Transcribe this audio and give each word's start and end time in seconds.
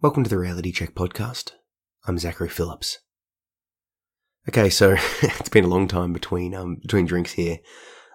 Welcome 0.00 0.22
to 0.22 0.30
the 0.30 0.38
Reality 0.38 0.70
Check 0.70 0.94
podcast. 0.94 1.54
I'm 2.06 2.18
Zachary 2.18 2.48
Phillips. 2.48 3.00
Okay, 4.48 4.70
so 4.70 4.92
it's 5.22 5.48
been 5.48 5.64
a 5.64 5.68
long 5.68 5.88
time 5.88 6.12
between 6.12 6.54
um, 6.54 6.76
between 6.76 7.04
drinks 7.04 7.32
here. 7.32 7.58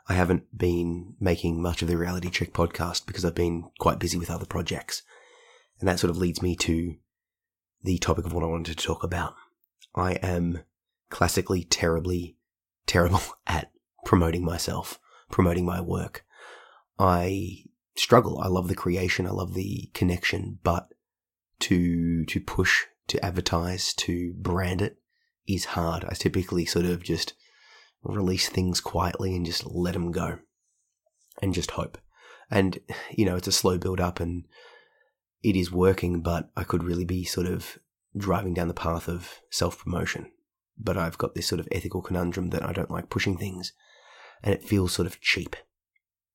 I 0.08 0.14
haven't 0.14 0.58
been 0.58 1.16
making 1.20 1.62
much 1.62 1.82
of 1.82 1.90
the 1.90 1.98
Reality 1.98 2.30
Check 2.30 2.54
podcast 2.54 3.06
because 3.06 3.26
I've 3.26 3.36
been 3.36 3.66
quite 3.82 4.00
busy 4.00 4.18
with 4.18 4.32
other 4.32 4.46
projects, 4.46 5.04
and 5.82 5.90
that 5.90 6.00
sort 6.00 6.10
of 6.10 6.16
leads 6.16 6.42
me 6.42 6.56
to 6.56 6.96
the 7.84 7.98
topic 7.98 8.26
of 8.26 8.32
what 8.32 8.46
I 8.46 8.48
wanted 8.48 8.78
to 8.78 8.88
talk 8.88 9.04
about. 9.04 9.36
I 9.94 10.14
am 10.22 10.64
classically 11.10 11.66
terribly 11.66 12.38
terrible 12.88 13.20
at 13.46 13.74
promoting 14.06 14.46
myself, 14.46 15.02
promoting 15.30 15.66
my 15.66 15.82
work. 15.82 16.24
I 16.98 17.66
struggle. 17.98 18.40
I 18.40 18.48
love 18.48 18.70
the 18.70 18.74
creation. 18.74 19.28
I 19.28 19.32
love 19.32 19.54
the 19.54 19.92
connection, 19.94 20.60
but 20.64 20.88
to 21.64 22.26
to 22.26 22.40
push, 22.40 22.86
to 23.08 23.24
advertise, 23.24 23.94
to 23.94 24.34
brand 24.38 24.82
it 24.82 24.98
is 25.48 25.66
hard. 25.66 26.06
I 26.06 26.14
typically 26.14 26.66
sort 26.66 26.86
of 26.86 27.04
just 27.04 27.34
release 28.04 28.50
things 28.50 28.82
quietly 28.82 29.36
and 29.36 29.46
just 29.46 29.66
let 29.66 29.94
them 29.94 30.12
go 30.12 30.40
and 31.42 31.54
just 31.54 31.72
hope. 31.72 31.98
And 32.50 32.80
you 33.12 33.26
know, 33.26 33.36
it's 33.36 33.48
a 33.48 33.52
slow 33.52 33.78
build 33.78 34.00
up 34.00 34.20
and 34.20 34.46
it 35.42 35.56
is 35.56 35.72
working, 35.72 36.22
but 36.22 36.50
I 36.56 36.64
could 36.64 36.84
really 36.84 37.06
be 37.06 37.24
sort 37.24 37.48
of 37.48 37.78
driving 38.16 38.54
down 38.54 38.68
the 38.68 38.74
path 38.74 39.08
of 39.08 39.40
self 39.50 39.80
promotion. 39.80 40.32
But 40.78 40.98
I've 40.98 41.18
got 41.18 41.36
this 41.36 41.48
sort 41.48 41.60
of 41.60 41.68
ethical 41.72 42.02
conundrum 42.02 42.50
that 42.50 42.64
I 42.64 42.74
don't 42.74 42.92
like 42.92 43.10
pushing 43.10 43.38
things 43.38 43.74
and 44.42 44.54
it 44.54 44.64
feels 44.64 44.92
sort 44.92 45.06
of 45.06 45.22
cheap. 45.22 45.56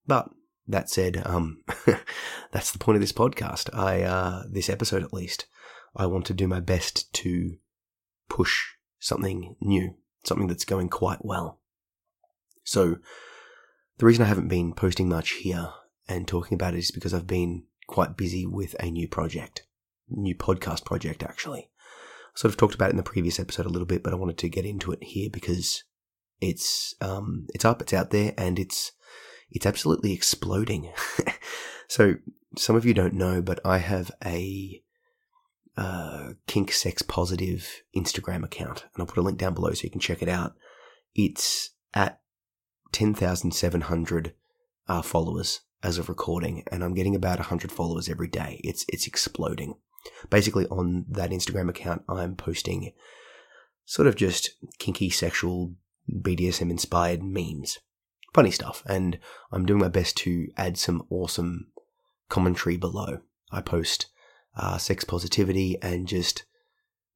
But 0.07 0.31
that 0.69 0.91
said, 0.91 1.23
um, 1.25 1.63
that's 2.53 2.73
the 2.73 2.79
point 2.79 2.97
of 2.97 3.01
this 3.01 3.13
podcast. 3.13 3.75
I, 3.77 4.03
uh, 4.03 4.43
this 4.49 4.69
episode 4.69 5.03
at 5.03 5.13
least, 5.13 5.47
I 5.97 6.07
want 6.07 6.27
to 6.27 6.35
do 6.35 6.47
my 6.47 6.61
best 6.61 7.13
to 7.15 7.57
push 8.29 8.67
something 9.01 9.57
new, 9.61 9.95
something 10.25 10.47
that's 10.47 10.65
going 10.65 10.89
quite 10.91 11.25
well. 11.25 11.61
So, 12.65 12.99
the 13.97 14.07
reason 14.07 14.23
I 14.23 14.29
haven't 14.29 14.49
been 14.49 14.75
posting 14.75 15.09
much 15.09 15.31
here 15.31 15.71
and 16.07 16.29
talking 16.29 16.55
about 16.55 16.75
it 16.75 16.79
is 16.79 16.91
because 16.91 17.13
I've 17.13 17.27
been 17.27 17.65
quite 17.87 18.17
busy 18.17 18.47
with 18.47 18.77
a 18.79 18.91
new 18.91 19.09
project, 19.09 19.67
new 20.09 20.35
podcast 20.35 20.85
project 20.85 21.23
actually. 21.23 21.71
I 21.71 22.39
sort 22.39 22.53
of 22.53 22.59
talked 22.59 22.75
about 22.75 22.89
it 22.89 22.93
in 22.93 22.97
the 22.99 23.03
previous 23.03 23.41
episode 23.41 23.67
a 23.67 23.71
little 23.71 23.87
bit, 23.87 24.03
but 24.03 24.13
I 24.13 24.17
wanted 24.17 24.39
to 24.39 24.49
get 24.49 24.65
into 24.65 24.93
it 24.93 25.03
here 25.03 25.31
because 25.33 25.83
it's 26.41 26.95
um, 27.01 27.47
it's 27.55 27.65
up, 27.65 27.83
it's 27.83 27.93
out 27.93 28.11
there, 28.11 28.35
and 28.37 28.59
it's 28.59 28.93
it's 29.51 29.67
absolutely 29.67 30.13
exploding. 30.13 30.93
so 31.89 32.15
some 32.57 32.77
of 32.77 32.85
you 32.85 32.95
don't 32.95 33.15
know, 33.15 33.43
but 33.43 33.61
I 33.65 33.79
have 33.79 34.11
a 34.25 34.83
uh, 35.77 36.31
kink 36.47 36.73
sex 36.73 37.03
positive 37.03 37.83
Instagram 37.97 38.45
account, 38.45 38.85
and 38.95 39.01
I'll 39.01 39.07
put 39.07 39.19
a 39.19 39.23
link 39.23 39.39
down 39.39 39.55
below 39.55 39.73
so 39.73 39.85
you 39.85 39.91
can 39.91 40.01
check 40.01 40.23
it 40.23 40.29
out. 40.29 40.55
It's 41.15 41.71
at 41.95 42.21
ten 42.93 43.15
thousand 43.15 43.53
seven 43.53 43.83
hundred 43.83 44.35
uh, 44.89 45.03
followers 45.03 45.61
as 45.83 45.99
of 45.99 46.09
recording, 46.09 46.65
and 46.71 46.83
I'm 46.83 46.95
getting 46.95 47.15
about 47.15 47.39
hundred 47.39 47.73
followers 47.73 48.09
every 48.09 48.29
day. 48.29 48.61
It's 48.65 48.85
it's 48.89 49.07
exploding. 49.07 49.77
Basically, 50.31 50.67
on 50.67 51.05
that 51.09 51.31
Instagram 51.31 51.69
account, 51.69 52.03
I'm 52.09 52.35
posting 52.35 52.93
sort 53.85 54.09
of 54.09 54.17
just 54.17 54.51
kinky 54.79 55.11
sexual 55.11 55.75
BDSM 56.11 56.71
inspired 56.71 57.23
memes 57.23 57.79
funny 58.35 58.51
stuff. 58.51 58.83
And 58.87 59.19
I'm 59.53 59.67
doing 59.67 59.81
my 59.81 59.89
best 59.89 60.17
to 60.19 60.49
add 60.57 60.79
some 60.79 61.07
awesome 61.11 61.69
commentary 62.29 62.77
below. 62.77 63.21
I 63.51 63.61
post 63.61 64.07
uh, 64.57 64.79
sex 64.79 65.05
positivity 65.05 65.77
and 65.83 66.07
just 66.07 66.45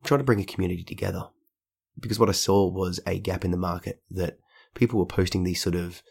try 0.04 0.16
to 0.16 0.24
bring 0.24 0.40
a 0.40 0.44
community 0.44 0.84
together. 0.84 1.28
Because 1.98 2.18
what 2.18 2.30
I 2.30 2.32
saw 2.32 2.70
was 2.70 3.00
a 3.06 3.18
gap 3.18 3.44
in 3.44 3.50
the 3.50 3.56
market 3.58 4.02
that 4.10 4.38
people 4.74 4.98
were 4.98 5.06
posting 5.06 5.44
these 5.44 5.60
sort 5.60 5.74
of 5.74 6.02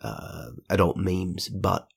uh, 0.00 0.50
adult 0.70 0.96
memes, 0.96 1.48
but 1.48 1.88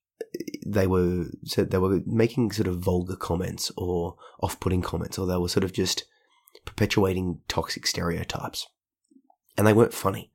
they 0.65 0.87
were 0.87 1.25
so 1.45 1.63
they 1.63 1.77
were 1.77 2.01
making 2.05 2.51
sort 2.51 2.67
of 2.67 2.79
vulgar 2.79 3.15
comments 3.15 3.71
or 3.77 4.15
off-putting 4.41 4.81
comments, 4.81 5.17
or 5.17 5.27
they 5.27 5.37
were 5.37 5.47
sort 5.47 5.63
of 5.63 5.73
just 5.73 6.05
perpetuating 6.65 7.39
toxic 7.47 7.85
stereotypes, 7.85 8.67
and 9.57 9.67
they 9.67 9.73
weren't 9.73 9.93
funny. 9.93 10.31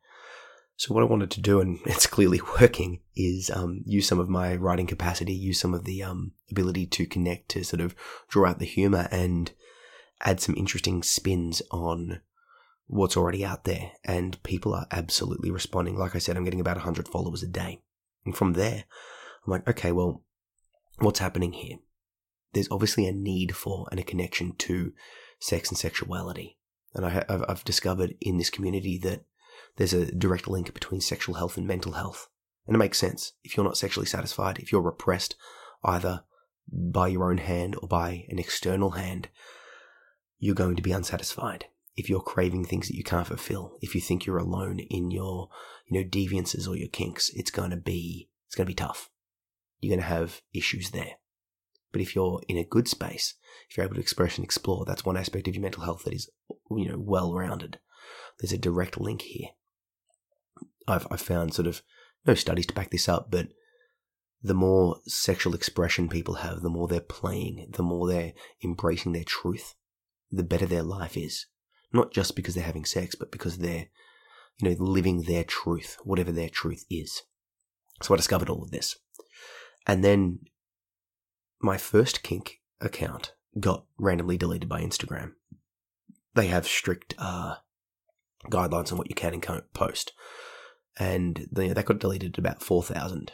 So 0.77 0.93
what 0.93 1.03
I 1.03 1.07
wanted 1.07 1.31
to 1.33 1.41
do, 1.41 1.61
and 1.61 1.79
it's 1.87 2.07
clearly 2.07 2.41
working, 2.61 3.01
is 3.15 3.51
um, 3.51 3.83
use 3.87 4.07
some 4.09 4.19
of 4.19 4.29
my 4.29 4.57
writing 4.57 4.87
capacity, 4.87 5.33
use 5.33 5.61
some 5.61 5.75
of 5.75 5.85
the 5.85 6.03
um, 6.03 6.33
ability 6.51 6.87
to 6.87 7.07
connect 7.07 7.49
to 7.51 7.65
sort 7.65 7.81
of 7.81 7.95
draw 8.29 8.49
out 8.51 8.59
the 8.59 8.67
humor 8.67 9.09
and 9.11 9.53
add 10.21 10.41
some 10.41 10.55
interesting 10.57 11.03
spins 11.03 11.63
on 11.71 12.21
what's 12.87 13.17
already 13.17 13.45
out 13.45 13.65
there. 13.65 13.93
And 14.05 14.43
people 14.43 14.75
are 14.75 14.87
absolutely 14.91 15.51
responding. 15.51 15.97
Like 15.97 16.15
I 16.15 16.19
said, 16.19 16.37
I'm 16.37 16.45
getting 16.45 16.61
about 16.61 16.77
100 16.77 17.09
followers 17.09 17.43
a 17.43 17.49
day. 17.49 17.81
And 18.25 18.37
from 18.37 18.55
there, 18.55 18.85
I'm 19.47 19.51
like, 19.51 19.69
okay, 19.69 19.93
well, 19.93 20.23
what's 20.99 21.19
happening 21.19 21.53
here? 21.53 21.79
There's 22.53 22.71
obviously 22.71 23.07
a 23.07 23.13
need 23.13 23.55
for 23.57 23.87
and 23.91 23.99
a 23.99 24.05
connection 24.05 24.55
to 24.59 24.93
sex 25.41 25.69
and 25.69 25.79
sexuality. 25.79 26.59
And 26.95 27.05
I, 27.05 27.25
have 27.29 27.65
discovered 27.65 28.15
in 28.21 28.39
this 28.39 28.51
community 28.51 28.99
that 28.99 29.25
there's 29.77 29.93
a 29.93 30.15
direct 30.15 30.49
link 30.49 30.73
between 30.73 31.01
sexual 31.01 31.35
health 31.37 31.57
and 31.57 31.67
mental 31.67 31.93
health. 31.93 32.29
And 32.67 32.75
it 32.75 32.79
makes 32.79 32.99
sense. 32.99 33.33
If 33.43 33.57
you're 33.57 33.65
not 33.65 33.77
sexually 33.77 34.07
satisfied, 34.07 34.59
if 34.59 34.73
you're 34.73 34.81
repressed 34.81 35.37
either 35.83 36.25
by 36.73 37.09
your 37.09 37.31
own 37.31 37.39
hand 37.39 37.77
or 37.83 37.89
by 37.89 38.25
an 38.29 38.39
external 38.39 38.93
hand, 38.93 39.29
you're 40.39 40.55
going 40.55 40.77
to 40.77 40.83
be 40.83 40.93
unsatisfied. 40.93 41.67
If 41.97 42.09
you're 42.09 42.21
craving 42.21 42.65
things 42.65 42.89
that 42.89 42.97
you 42.97 43.05
can't 43.05 43.27
fulfill, 43.27 43.79
if 43.81 43.95
you 43.95 44.01
think 44.01 44.27
you're 44.27 44.39
alone 44.39 44.79
in 44.79 45.11
your, 45.11 45.49
you 45.87 46.01
know, 46.01 46.09
deviances 46.09 46.67
or 46.67 46.77
your 46.77 46.89
kinks, 46.89 47.31
it's 47.35 47.51
going 47.51 47.71
to 47.71 47.77
be, 47.77 48.29
it's 48.47 48.57
going 48.57 48.67
to 48.67 48.71
be 48.71 48.75
tough. 48.75 49.11
You're 49.81 49.91
going 49.91 50.01
to 50.01 50.07
have 50.07 50.41
issues 50.53 50.91
there. 50.91 51.19
But 51.93 52.01
if 52.01 52.17
you're 52.17 52.43
in 52.49 52.57
a 52.57 52.65
good 52.65 52.89
space, 52.89 53.35
if 53.71 53.77
you're 53.77 53.85
able 53.85 53.95
to 53.95 54.01
express 54.01 54.37
and 54.37 54.45
explore, 54.45 54.85
that's 54.85 55.05
one 55.05 55.17
aspect 55.17 55.47
of 55.47 55.55
your 55.55 55.63
mental 55.63 55.85
health 55.85 56.05
that 56.05 56.15
is, 56.15 56.29
you 56.71 56.89
know, 56.89 56.99
well 56.99 57.35
rounded. 57.35 57.79
There's 58.41 58.53
a 58.53 58.59
direct 58.59 59.01
link 59.01 59.23
here. 59.23 59.51
I've, 60.87 61.07
I've 61.11 61.21
found 61.21 61.55
sort 61.55 61.67
of 61.67 61.83
no 62.27 62.35
studies 62.35 62.67
to 62.67 62.75
back 62.75 62.91
this 62.91 63.09
up, 63.09 63.31
but 63.31 63.49
the 64.43 64.55
more 64.55 65.01
sexual 65.07 65.55
expression 65.55 66.09
people 66.09 66.35
have, 66.35 66.61
the 66.61 66.71
more 66.71 66.87
they're 66.87 67.01
playing, 67.01 67.67
the 67.71 67.83
more 67.83 68.07
they're 68.07 68.35
embracing 68.63 69.13
their 69.13 69.25
truth, 69.25 69.75
the 70.31 70.43
better 70.43 70.67
their 70.67 70.83
life 70.83 71.17
is. 71.17 71.47
Not 71.93 72.13
just 72.13 72.37
because 72.37 72.55
they're 72.55 72.65
having 72.65 72.85
sex, 72.85 73.15
but 73.15 73.31
because 73.31 73.59
they're, 73.59 73.87
you 74.59 74.69
know, 74.69 74.77
living 74.79 75.23
their 75.23 75.45
truth, 75.45 75.97
whatever 76.05 76.33
their 76.33 76.49
truth 76.49 76.85
is. 76.91 77.23
So 78.03 78.13
I 78.13 78.17
discovered 78.17 78.51
all 78.51 78.63
of 78.63 78.71
this. 78.71 78.97
And 79.87 80.05
then 80.05 80.41
my 81.61 81.79
first 81.79 82.23
kink 82.23 82.61
account 82.81 83.33
got 83.59 83.85
randomly 83.99 84.37
deleted 84.37 84.69
by 84.69 84.83
Instagram. 84.83 85.33
They 86.35 86.49
have 86.49 86.67
strict 86.67 87.15
uh, 87.17 87.57
guidelines 88.51 88.93
on 88.93 88.99
what 88.99 89.09
you 89.09 89.15
can 89.15 89.33
and 89.33 89.43
can't 89.43 89.73
post 89.73 90.13
and 90.97 91.49
you 91.57 91.69
know, 91.69 91.75
that 91.75 91.87
got 91.87 91.99
deleted 91.99 92.35
at 92.35 92.39
about 92.39 92.63
4,000. 92.63 93.33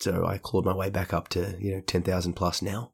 So 0.00 0.26
I 0.26 0.38
clawed 0.38 0.64
my 0.64 0.74
way 0.74 0.90
back 0.90 1.12
up 1.12 1.28
to, 1.30 1.56
you 1.58 1.74
know, 1.74 1.80
10,000 1.80 2.34
plus 2.34 2.62
now. 2.62 2.92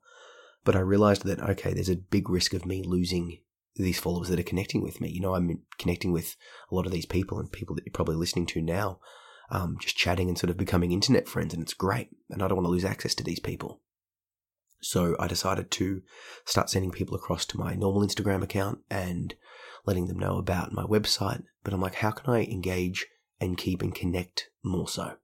But 0.65 0.77
I 0.77 0.81
realized 0.81 1.25
that, 1.25 1.41
okay, 1.41 1.75
there's 1.75 1.91
a 1.91 1.97
big 1.97 2.31
risk 2.31 2.55
of 2.55 2.65
me 2.65 2.83
losing 2.83 3.41
these 3.77 3.99
followers 3.99 4.29
that 4.29 4.41
are 4.41 4.45
connecting 4.45 4.83
with 4.83 5.01
me. 5.01 5.11
You 5.11 5.21
know, 5.21 5.35
I'm 5.35 5.63
connecting 5.79 6.13
with 6.13 6.37
a 6.71 6.75
lot 6.75 6.87
of 6.87 6.93
these 6.93 7.07
people 7.07 7.39
and 7.39 7.51
people 7.51 7.75
that 7.75 7.85
you're 7.85 7.93
probably 7.93 8.17
listening 8.17 8.47
to 8.47 8.63
now, 8.63 9.01
um, 9.51 9.77
just 9.81 9.97
chatting 9.97 10.29
and 10.29 10.39
sort 10.39 10.51
of 10.51 10.57
becoming 10.57 10.93
internet 10.93 11.29
friends, 11.29 11.53
and 11.53 11.63
it's 11.63 11.75
great. 11.75 12.09
And 12.31 12.43
I 12.43 12.49
don't 12.49 12.57
want 12.57 12.67
to 12.67 12.71
lose 12.71 12.85
access 12.85 13.15
to 13.17 13.25
these 13.25 13.41
people. 13.41 13.81
So 14.81 15.17
I 15.19 15.27
decided 15.29 15.71
to 15.73 16.03
start 16.45 16.71
sending 16.71 16.91
people 16.91 17.17
across 17.17 17.45
to 17.47 17.59
my 17.59 17.75
normal 17.75 18.07
Instagram 18.07 18.43
account 18.43 18.81
and 18.91 19.35
letting 19.87 20.07
them 20.07 20.19
know 20.19 20.39
about 20.39 20.73
my 20.73 20.85
website. 20.85 21.43
But 21.63 21.75
I'm 21.75 21.81
like, 21.81 21.97
how 21.97 22.11
can 22.11 22.33
I 22.33 22.45
engage 22.45 23.07
and 23.41 23.59
keep 23.59 23.83
and 23.83 23.95
connect 23.95 24.51
more 24.63 24.89
so. 24.89 25.17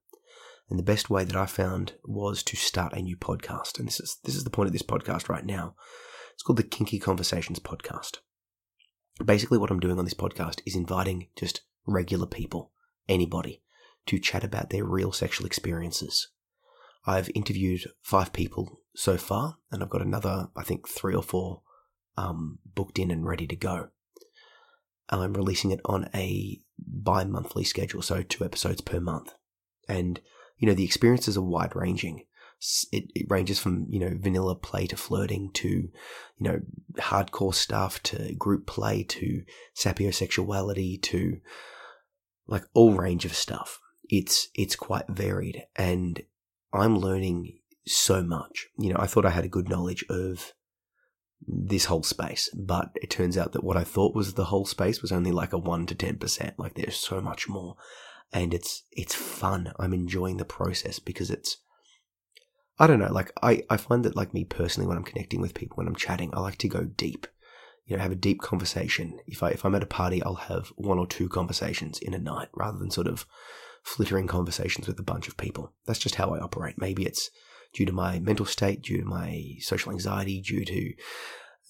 And 0.69 0.79
the 0.79 0.83
best 0.83 1.09
way 1.09 1.25
that 1.25 1.35
I 1.35 1.45
found 1.45 1.93
was 2.05 2.43
to 2.43 2.55
start 2.55 2.93
a 2.93 3.01
new 3.01 3.17
podcast. 3.17 3.77
And 3.77 3.87
this 3.87 3.99
is 3.99 4.17
this 4.23 4.35
is 4.35 4.45
the 4.45 4.49
point 4.49 4.67
of 4.67 4.73
this 4.73 4.81
podcast 4.81 5.27
right 5.27 5.45
now. 5.45 5.75
It's 6.33 6.43
called 6.43 6.57
the 6.57 6.63
Kinky 6.63 6.97
Conversations 6.97 7.59
Podcast. 7.59 8.19
Basically, 9.23 9.57
what 9.57 9.69
I'm 9.69 9.81
doing 9.81 9.99
on 9.99 10.05
this 10.05 10.13
podcast 10.13 10.61
is 10.65 10.75
inviting 10.75 11.27
just 11.35 11.61
regular 11.85 12.25
people, 12.25 12.71
anybody, 13.09 13.61
to 14.07 14.17
chat 14.17 14.43
about 14.43 14.69
their 14.69 14.85
real 14.85 15.11
sexual 15.11 15.45
experiences. 15.45 16.29
I've 17.05 17.29
interviewed 17.35 17.81
five 18.01 18.31
people 18.31 18.79
so 18.95 19.17
far, 19.17 19.57
and 19.71 19.83
I've 19.83 19.89
got 19.89 20.01
another, 20.01 20.49
I 20.55 20.63
think, 20.63 20.87
three 20.87 21.13
or 21.13 21.23
four 21.23 21.63
um, 22.17 22.59
booked 22.65 22.99
in 22.99 23.11
and 23.11 23.25
ready 23.25 23.47
to 23.47 23.55
go. 23.55 23.89
I'm 25.09 25.33
releasing 25.33 25.71
it 25.71 25.81
on 25.83 26.09
a 26.15 26.61
bi 26.85 27.23
monthly 27.23 27.63
schedule, 27.63 28.01
so 28.01 28.23
two 28.23 28.45
episodes 28.45 28.81
per 28.81 28.99
month. 28.99 29.33
And, 29.87 30.19
you 30.57 30.67
know, 30.67 30.73
the 30.73 30.85
experiences 30.85 31.37
are 31.37 31.41
wide 31.41 31.75
ranging. 31.75 32.25
it, 32.91 33.05
it 33.15 33.25
ranges 33.29 33.59
from 33.59 33.87
you 33.89 33.99
know 33.99 34.15
vanilla 34.19 34.55
play 34.55 34.85
to 34.87 34.95
flirting 34.95 35.49
to 35.53 35.67
you 35.69 35.91
know 36.39 36.59
hardcore 36.97 37.55
stuff 37.55 38.01
to 38.03 38.35
group 38.35 38.67
play 38.67 39.03
to 39.03 39.41
sapiosexuality 39.75 41.01
to 41.01 41.39
like 42.47 42.63
all 42.73 42.93
range 42.93 43.25
of 43.25 43.33
stuff. 43.33 43.79
It's 44.09 44.49
it's 44.53 44.75
quite 44.75 45.07
varied, 45.07 45.63
and 45.75 46.21
I'm 46.73 46.97
learning 46.97 47.59
so 47.87 48.21
much. 48.21 48.67
You 48.77 48.93
know, 48.93 48.99
I 48.99 49.07
thought 49.07 49.25
I 49.25 49.31
had 49.31 49.45
a 49.45 49.49
good 49.49 49.69
knowledge 49.69 50.05
of 50.09 50.53
this 51.47 51.85
whole 51.85 52.03
space, 52.03 52.49
but 52.55 52.91
it 53.01 53.09
turns 53.09 53.37
out 53.37 53.53
that 53.53 53.63
what 53.63 53.77
I 53.77 53.83
thought 53.83 54.15
was 54.15 54.33
the 54.33 54.45
whole 54.45 54.65
space 54.65 55.01
was 55.01 55.11
only 55.11 55.31
like 55.31 55.53
a 55.53 55.57
one 55.57 55.85
to 55.87 55.95
ten 55.95 56.17
percent. 56.17 56.59
Like 56.59 56.75
there's 56.75 56.95
so 56.95 57.21
much 57.21 57.49
more, 57.49 57.75
and 58.31 58.53
it's 58.53 58.83
it's 58.91 59.15
fun. 59.15 59.73
I'm 59.79 59.93
enjoying 59.93 60.37
the 60.37 60.45
process 60.45 60.99
because 60.99 61.31
it's 61.31 61.57
I 62.79 62.87
don't 62.87 62.99
know, 62.99 63.11
like 63.11 63.31
I, 63.43 63.63
I 63.69 63.77
find 63.77 64.03
that 64.05 64.15
like 64.15 64.33
me 64.33 64.43
personally 64.43 64.87
when 64.87 64.97
I'm 64.97 65.03
connecting 65.03 65.41
with 65.41 65.53
people, 65.53 65.77
when 65.77 65.87
I'm 65.87 65.95
chatting, 65.95 66.31
I 66.33 66.39
like 66.39 66.57
to 66.59 66.67
go 66.67 66.83
deep. 66.83 67.27
You 67.85 67.95
know, 67.97 68.03
have 68.03 68.11
a 68.11 68.15
deep 68.15 68.41
conversation. 68.41 69.19
If 69.27 69.43
I 69.43 69.49
if 69.49 69.65
I'm 69.65 69.75
at 69.75 69.83
a 69.83 69.87
party, 69.87 70.23
I'll 70.23 70.35
have 70.35 70.71
one 70.77 70.97
or 70.97 71.07
two 71.07 71.27
conversations 71.27 71.99
in 71.99 72.13
a 72.13 72.19
night 72.19 72.49
rather 72.53 72.77
than 72.77 72.91
sort 72.91 73.07
of 73.07 73.25
flittering 73.83 74.27
conversations 74.27 74.87
with 74.87 74.99
a 74.99 75.03
bunch 75.03 75.27
of 75.27 75.37
people. 75.37 75.73
That's 75.85 75.99
just 75.99 76.15
how 76.15 76.33
I 76.33 76.39
operate. 76.39 76.75
Maybe 76.77 77.05
it's 77.05 77.29
due 77.73 77.85
to 77.85 77.91
my 77.91 78.19
mental 78.19 78.45
state, 78.45 78.81
due 78.81 78.97
to 78.97 79.05
my 79.05 79.55
social 79.59 79.91
anxiety, 79.91 80.41
due 80.41 80.65
to 80.65 80.93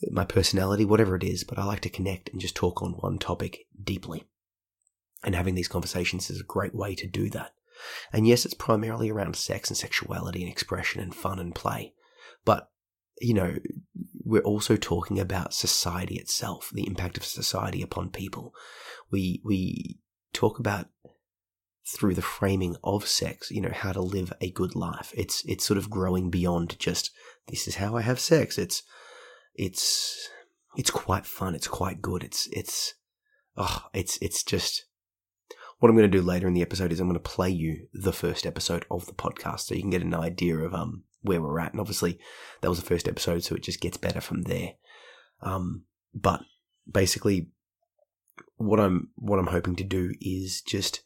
my 0.09 0.25
personality, 0.25 0.85
whatever 0.85 1.15
it 1.15 1.23
is, 1.23 1.43
but 1.43 1.59
I 1.59 1.63
like 1.63 1.81
to 1.81 1.89
connect 1.89 2.29
and 2.29 2.41
just 2.41 2.55
talk 2.55 2.81
on 2.81 2.93
one 2.93 3.19
topic 3.19 3.65
deeply. 3.81 4.23
And 5.23 5.35
having 5.35 5.53
these 5.53 5.67
conversations 5.67 6.29
is 6.29 6.41
a 6.41 6.45
great 6.45 6.73
way 6.73 6.95
to 6.95 7.07
do 7.07 7.29
that. 7.29 7.51
And 8.11 8.27
yes, 8.27 8.45
it's 8.45 8.53
primarily 8.53 9.09
around 9.09 9.35
sex 9.35 9.69
and 9.69 9.77
sexuality 9.77 10.41
and 10.41 10.51
expression 10.51 11.01
and 11.01 11.13
fun 11.13 11.39
and 11.39 11.53
play. 11.53 11.93
But, 12.45 12.69
you 13.19 13.33
know, 13.33 13.57
we're 14.23 14.41
also 14.41 14.77
talking 14.77 15.19
about 15.19 15.53
society 15.53 16.15
itself, 16.15 16.71
the 16.73 16.87
impact 16.87 17.17
of 17.17 17.25
society 17.25 17.81
upon 17.81 18.09
people. 18.09 18.53
We, 19.11 19.41
we 19.43 19.99
talk 20.33 20.59
about 20.59 20.87
through 21.85 22.13
the 22.13 22.21
framing 22.21 22.75
of 22.83 23.07
sex, 23.07 23.51
you 23.51 23.61
know, 23.61 23.71
how 23.73 23.91
to 23.91 24.01
live 24.01 24.31
a 24.39 24.51
good 24.51 24.75
life. 24.75 25.11
It's, 25.15 25.43
it's 25.45 25.65
sort 25.65 25.77
of 25.77 25.89
growing 25.89 26.29
beyond 26.29 26.77
just, 26.79 27.11
this 27.47 27.67
is 27.67 27.75
how 27.75 27.97
I 27.97 28.01
have 28.01 28.19
sex. 28.19 28.57
It's, 28.57 28.83
it's, 29.55 30.29
it's 30.75 30.91
quite 30.91 31.25
fun. 31.25 31.55
It's 31.55 31.67
quite 31.67 32.01
good. 32.01 32.23
It's, 32.23 32.47
it's, 32.51 32.93
oh, 33.57 33.85
it's, 33.93 34.17
it's 34.21 34.43
just, 34.43 34.85
what 35.79 35.89
I'm 35.89 35.97
going 35.97 36.09
to 36.09 36.17
do 36.17 36.23
later 36.23 36.47
in 36.47 36.53
the 36.53 36.61
episode 36.61 36.91
is 36.91 36.99
I'm 36.99 37.07
going 37.07 37.19
to 37.19 37.19
play 37.19 37.49
you 37.49 37.87
the 37.91 38.13
first 38.13 38.45
episode 38.45 38.85
of 38.91 39.07
the 39.07 39.13
podcast 39.13 39.61
so 39.61 39.73
you 39.73 39.81
can 39.81 39.89
get 39.89 40.03
an 40.03 40.13
idea 40.13 40.55
of 40.59 40.75
um 40.75 41.05
where 41.23 41.41
we're 41.41 41.59
at. 41.59 41.71
And 41.71 41.79
obviously, 41.79 42.19
that 42.61 42.69
was 42.69 42.79
the 42.79 42.85
first 42.85 43.07
episode, 43.07 43.43
so 43.43 43.55
it 43.55 43.63
just 43.63 43.81
gets 43.81 43.97
better 43.97 44.21
from 44.21 44.43
there. 44.43 44.73
Um, 45.41 45.85
but 46.13 46.41
basically, 46.89 47.49
what 48.57 48.79
I'm 48.79 49.09
what 49.15 49.39
I'm 49.39 49.47
hoping 49.47 49.75
to 49.77 49.83
do 49.83 50.13
is 50.21 50.61
just 50.61 51.01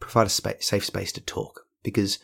provide 0.00 0.26
a 0.26 0.30
spa- 0.30 0.60
safe 0.60 0.84
space 0.84 1.12
to 1.12 1.20
talk 1.20 1.66
because 1.82 2.18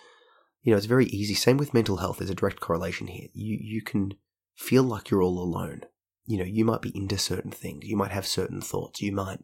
you 0.62 0.70
know 0.70 0.76
it's 0.76 0.86
very 0.86 1.06
easy. 1.06 1.34
Same 1.34 1.56
with 1.56 1.74
mental 1.74 1.98
health. 1.98 2.18
There's 2.18 2.30
a 2.30 2.34
direct 2.34 2.60
correlation 2.60 3.06
here. 3.08 3.28
You 3.32 3.58
you 3.60 3.82
can 3.82 4.14
feel 4.56 4.82
like 4.82 5.10
you're 5.10 5.22
all 5.22 5.38
alone. 5.38 5.82
You 6.26 6.38
know, 6.38 6.44
you 6.44 6.64
might 6.64 6.82
be 6.82 6.96
into 6.96 7.18
certain 7.18 7.50
things. 7.50 7.86
You 7.86 7.96
might 7.96 8.12
have 8.12 8.26
certain 8.26 8.60
thoughts. 8.60 9.00
You 9.00 9.12
might 9.12 9.40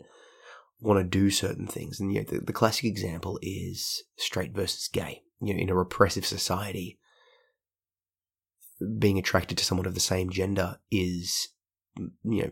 want 0.81 0.99
to 0.99 1.05
do 1.05 1.31
certain 1.31 1.67
things. 1.67 1.99
And 2.01 2.13
you 2.13 2.21
know, 2.21 2.27
the, 2.29 2.41
the 2.41 2.53
classic 2.53 2.85
example 2.85 3.39
is 3.43 4.05
straight 4.17 4.55
versus 4.55 4.89
gay. 4.89 5.23
You 5.41 5.55
know, 5.55 5.61
in 5.61 5.71
a 5.71 5.75
repressive 5.75 6.27
society, 6.27 6.99
being 8.99 9.19
attracted 9.19 9.59
to 9.59 9.65
someone 9.65 9.87
of 9.87 9.95
the 9.95 10.01
same 10.01 10.31
gender 10.31 10.79
is, 10.91 11.49
you 11.97 12.43
know, 12.43 12.51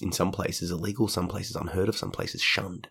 in 0.00 0.12
some 0.12 0.32
places 0.32 0.70
illegal, 0.70 1.08
some 1.08 1.28
places 1.28 1.56
unheard 1.56 1.88
of, 1.88 1.96
some 1.96 2.10
places 2.10 2.42
shunned. 2.42 2.88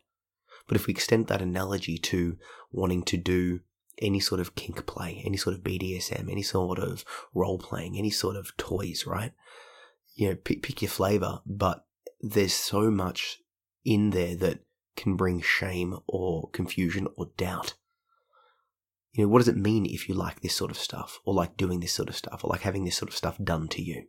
But 0.68 0.77
if 0.77 0.88
we 0.88 0.94
extend 0.94 1.27
that 1.27 1.42
analogy 1.42 1.98
to 1.98 2.38
wanting 2.71 3.04
to 3.04 3.18
do 3.18 3.62
any 4.01 4.19
sort 4.19 4.42
of 4.42 4.56
kink 4.56 4.86
play, 4.86 5.21
any 5.25 5.38
sort 5.38 5.56
of 5.56 5.63
BDSM, 5.63 6.31
any 6.31 6.42
sort 6.42 6.80
of 6.80 7.06
role 7.33 7.60
playing, 7.60 7.98
any 7.98 8.10
sort 8.10 8.36
of 8.36 8.56
toys, 8.57 9.06
right? 9.06 9.33
You 10.15 10.30
know, 10.30 10.36
pick, 10.36 10.63
pick 10.63 10.81
your 10.81 10.89
flavor, 10.89 11.42
but 11.45 11.86
there's 12.21 12.54
so 12.54 12.89
much 12.89 13.39
in 13.86 14.12
there 14.12 14.36
that 14.38 14.60
can 14.95 15.15
bring 15.15 15.42
shame 15.42 15.98
or 16.07 16.50
confusion 16.51 17.07
or 17.18 17.31
doubt. 17.38 17.74
You 19.12 19.24
know, 19.24 19.30
what 19.30 19.39
does 19.39 19.48
it 19.48 19.57
mean 19.57 19.86
if 19.86 20.10
you 20.10 20.15
like 20.15 20.42
this 20.42 20.56
sort 20.56 20.71
of 20.71 20.77
stuff, 20.77 21.19
or 21.25 21.33
like 21.33 21.57
doing 21.57 21.80
this 21.80 21.94
sort 21.94 22.10
of 22.10 22.15
stuff, 22.15 22.44
or 22.44 22.50
like 22.50 22.62
having 22.62 22.83
this 22.83 22.98
sort 22.98 23.10
of 23.10 23.18
stuff 23.18 23.38
done 23.44 23.68
to 23.69 23.81
you? 23.81 24.06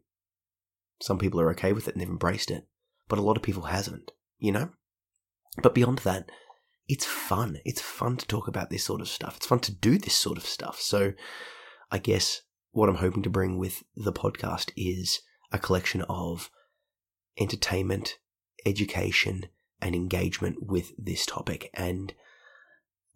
Some 1.00 1.18
people 1.18 1.40
are 1.40 1.50
okay 1.50 1.72
with 1.72 1.88
it 1.88 1.94
and 1.94 2.00
they've 2.00 2.08
embraced 2.08 2.50
it, 2.50 2.66
but 3.08 3.18
a 3.18 3.22
lot 3.22 3.36
of 3.36 3.42
people 3.42 3.64
hasn't, 3.64 4.12
you 4.38 4.52
know? 4.52 4.70
But 5.62 5.74
beyond 5.74 5.98
that, 5.98 6.30
it's 6.88 7.06
fun. 7.06 7.58
It's 7.64 7.81
fun 7.81 8.16
to 8.19 8.26
talk 8.26 8.48
about 8.48 8.70
this 8.70 8.84
sort 8.84 9.00
of 9.00 9.08
stuff. 9.08 9.36
It's 9.36 9.46
fun 9.46 9.60
to 9.60 9.75
do 9.75 9.98
this 9.98 10.14
sort 10.14 10.36
of 10.36 10.44
stuff. 10.44 10.81
So 10.81 11.12
I 11.90 11.98
guess 11.98 12.42
what 12.72 12.88
I'm 12.88 12.96
hoping 12.96 13.22
to 13.22 13.31
bring 13.31 13.58
with 13.58 13.84
the 13.96 14.12
podcast 14.12 14.70
is 14.76 15.20
a 15.52 15.58
collection 15.58 16.02
of 16.02 16.50
entertainment, 17.38 18.19
education, 18.66 19.46
and 19.81 19.94
engagement 19.94 20.56
with 20.60 20.92
this 20.98 21.25
topic. 21.25 21.70
And 21.75 22.12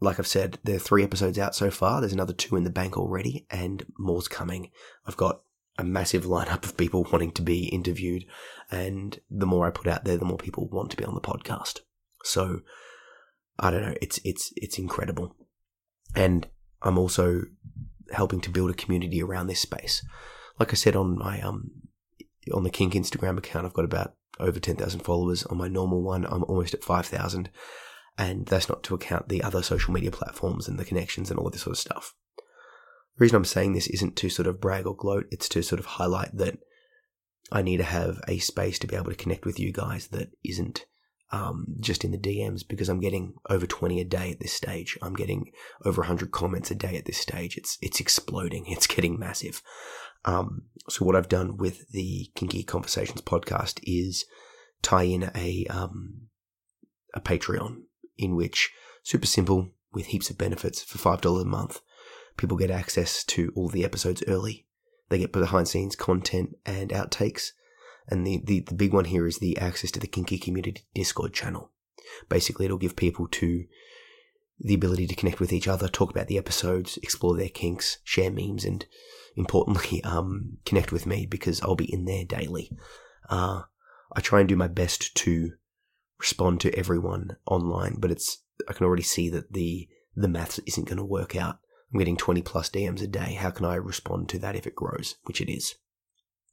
like 0.00 0.18
I've 0.18 0.26
said, 0.26 0.58
there 0.64 0.76
are 0.76 0.80
three 0.80 1.02
episodes 1.02 1.38
out 1.38 1.54
so 1.54 1.70
far. 1.70 2.00
There's 2.00 2.12
another 2.12 2.32
two 2.32 2.56
in 2.56 2.64
the 2.64 2.70
bank 2.70 2.96
already, 2.96 3.46
and 3.50 3.84
more's 3.98 4.28
coming. 4.28 4.70
I've 5.06 5.16
got 5.16 5.42
a 5.76 5.84
massive 5.84 6.24
lineup 6.24 6.64
of 6.64 6.76
people 6.76 7.06
wanting 7.12 7.32
to 7.32 7.42
be 7.42 7.66
interviewed, 7.66 8.24
and 8.70 9.18
the 9.30 9.46
more 9.46 9.66
I 9.66 9.70
put 9.70 9.88
out 9.88 10.04
there, 10.04 10.16
the 10.16 10.24
more 10.24 10.38
people 10.38 10.68
want 10.68 10.90
to 10.92 10.96
be 10.96 11.04
on 11.04 11.14
the 11.14 11.20
podcast. 11.20 11.80
So 12.22 12.60
I 13.58 13.70
don't 13.70 13.82
know, 13.82 13.94
it's 14.00 14.20
it's 14.24 14.52
it's 14.56 14.78
incredible. 14.78 15.34
And 16.14 16.46
I'm 16.82 16.98
also 16.98 17.42
helping 18.12 18.40
to 18.40 18.50
build 18.50 18.70
a 18.70 18.74
community 18.74 19.22
around 19.22 19.46
this 19.46 19.60
space. 19.60 20.02
Like 20.58 20.72
I 20.72 20.76
said 20.76 20.96
on 20.96 21.18
my 21.18 21.40
um 21.40 21.70
on 22.52 22.64
the 22.64 22.70
Kink 22.70 22.94
Instagram 22.94 23.38
account, 23.38 23.66
I've 23.66 23.74
got 23.74 23.84
about 23.84 24.14
over 24.38 24.60
10,000 24.60 25.00
followers. 25.00 25.44
On 25.44 25.58
my 25.58 25.68
normal 25.68 26.02
one, 26.02 26.24
I'm 26.24 26.44
almost 26.44 26.74
at 26.74 26.84
5,000. 26.84 27.50
And 28.16 28.46
that's 28.46 28.68
not 28.68 28.82
to 28.84 28.94
account 28.94 29.28
the 29.28 29.42
other 29.42 29.62
social 29.62 29.92
media 29.92 30.10
platforms 30.10 30.68
and 30.68 30.78
the 30.78 30.84
connections 30.84 31.30
and 31.30 31.38
all 31.38 31.50
this 31.50 31.62
sort 31.62 31.74
of 31.76 31.80
stuff. 31.80 32.14
The 33.16 33.24
reason 33.24 33.36
I'm 33.36 33.44
saying 33.44 33.72
this 33.72 33.86
isn't 33.88 34.16
to 34.16 34.28
sort 34.28 34.48
of 34.48 34.60
brag 34.60 34.86
or 34.86 34.96
gloat, 34.96 35.26
it's 35.30 35.48
to 35.50 35.62
sort 35.62 35.80
of 35.80 35.86
highlight 35.86 36.36
that 36.36 36.58
I 37.50 37.62
need 37.62 37.78
to 37.78 37.84
have 37.84 38.20
a 38.26 38.38
space 38.38 38.78
to 38.80 38.86
be 38.86 38.96
able 38.96 39.10
to 39.10 39.16
connect 39.16 39.44
with 39.44 39.58
you 39.58 39.72
guys 39.72 40.08
that 40.08 40.30
isn't 40.44 40.84
um, 41.30 41.66
just 41.80 42.04
in 42.04 42.10
the 42.10 42.18
DMs 42.18 42.66
because 42.66 42.88
I'm 42.88 43.00
getting 43.00 43.34
over 43.50 43.66
20 43.66 44.00
a 44.00 44.04
day 44.04 44.30
at 44.30 44.40
this 44.40 44.52
stage. 44.52 44.98
I'm 45.02 45.14
getting 45.14 45.52
over 45.84 46.00
100 46.00 46.30
comments 46.30 46.70
a 46.70 46.74
day 46.74 46.96
at 46.96 47.04
this 47.04 47.18
stage. 47.18 47.56
It's 47.56 47.78
it's 47.80 48.00
exploding. 48.00 48.64
It's 48.68 48.86
getting 48.86 49.18
massive. 49.18 49.62
Um, 50.24 50.62
so 50.88 51.04
what 51.04 51.16
I've 51.16 51.28
done 51.28 51.56
with 51.56 51.90
the 51.90 52.30
Kinky 52.34 52.62
Conversations 52.62 53.20
podcast 53.22 53.80
is 53.82 54.24
tie 54.82 55.04
in 55.04 55.30
a 55.34 55.66
um, 55.68 56.28
a 57.14 57.20
Patreon 57.20 57.82
in 58.16 58.34
which 58.34 58.70
super 59.02 59.26
simple 59.26 59.70
with 59.92 60.06
heaps 60.06 60.30
of 60.30 60.38
benefits 60.38 60.82
for 60.82 60.98
five 60.98 61.20
dollars 61.20 61.44
a 61.44 61.46
month. 61.46 61.80
People 62.36 62.56
get 62.56 62.70
access 62.70 63.24
to 63.24 63.52
all 63.56 63.68
the 63.68 63.84
episodes 63.84 64.22
early. 64.26 64.66
They 65.08 65.18
get 65.18 65.32
behind 65.32 65.68
scenes 65.68 65.96
content 65.96 66.56
and 66.64 66.90
outtakes. 66.90 67.50
And 68.08 68.26
the, 68.26 68.40
the, 68.44 68.60
the 68.60 68.74
big 68.74 68.92
one 68.92 69.04
here 69.04 69.26
is 69.26 69.38
the 69.38 69.58
access 69.58 69.90
to 69.92 70.00
the 70.00 70.06
Kinky 70.06 70.38
Community 70.38 70.82
Discord 70.94 71.34
channel. 71.34 71.70
Basically, 72.28 72.64
it'll 72.64 72.78
give 72.78 72.96
people 72.96 73.28
to 73.28 73.64
the 74.58 74.74
ability 74.74 75.06
to 75.06 75.14
connect 75.14 75.40
with 75.40 75.52
each 75.52 75.68
other, 75.68 75.88
talk 75.88 76.10
about 76.10 76.26
the 76.26 76.38
episodes, 76.38 76.98
explore 77.02 77.36
their 77.36 77.48
kinks, 77.48 77.98
share 78.02 78.30
memes, 78.30 78.64
and 78.64 78.86
importantly, 79.36 80.02
um, 80.04 80.58
connect 80.64 80.90
with 80.90 81.06
me 81.06 81.26
because 81.26 81.60
I'll 81.62 81.76
be 81.76 81.92
in 81.92 82.04
there 82.04 82.24
daily. 82.24 82.70
Uh, 83.28 83.62
I 84.12 84.20
try 84.20 84.40
and 84.40 84.48
do 84.48 84.56
my 84.56 84.68
best 84.68 85.14
to 85.16 85.52
respond 86.18 86.60
to 86.62 86.74
everyone 86.74 87.36
online, 87.46 87.96
but 87.98 88.10
it's 88.10 88.38
I 88.68 88.72
can 88.72 88.86
already 88.86 89.02
see 89.02 89.28
that 89.30 89.52
the 89.52 89.88
the 90.16 90.28
maths 90.28 90.58
isn't 90.66 90.88
going 90.88 90.98
to 90.98 91.04
work 91.04 91.36
out. 91.36 91.58
I'm 91.92 91.98
getting 91.98 92.16
20 92.16 92.42
plus 92.42 92.68
DMs 92.68 93.02
a 93.02 93.06
day. 93.06 93.34
How 93.34 93.50
can 93.50 93.64
I 93.64 93.76
respond 93.76 94.28
to 94.30 94.38
that 94.40 94.56
if 94.56 94.66
it 94.66 94.74
grows, 94.74 95.16
which 95.24 95.40
it 95.40 95.50
is? 95.50 95.76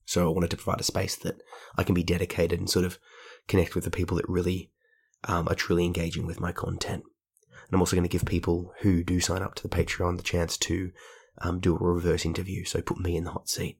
So 0.05 0.27
I 0.27 0.33
wanted 0.33 0.51
to 0.51 0.57
provide 0.57 0.79
a 0.79 0.83
space 0.83 1.15
that 1.17 1.41
I 1.77 1.83
can 1.83 1.95
be 1.95 2.03
dedicated 2.03 2.59
and 2.59 2.69
sort 2.69 2.85
of 2.85 2.99
connect 3.47 3.75
with 3.75 3.83
the 3.83 3.91
people 3.91 4.17
that 4.17 4.29
really 4.29 4.71
um, 5.25 5.47
are 5.47 5.55
truly 5.55 5.85
engaging 5.85 6.25
with 6.25 6.39
my 6.39 6.51
content. 6.51 7.03
And 7.67 7.73
I'm 7.73 7.81
also 7.81 7.95
going 7.95 8.07
to 8.07 8.09
give 8.09 8.25
people 8.25 8.73
who 8.81 9.03
do 9.03 9.19
sign 9.19 9.41
up 9.41 9.55
to 9.55 9.63
the 9.63 9.75
Patreon 9.75 10.17
the 10.17 10.23
chance 10.23 10.57
to 10.57 10.91
um, 11.39 11.59
do 11.59 11.75
a 11.75 11.79
reverse 11.79 12.25
interview. 12.25 12.63
So 12.63 12.81
put 12.81 12.99
me 12.99 13.17
in 13.17 13.23
the 13.23 13.31
hot 13.31 13.49
seat, 13.49 13.79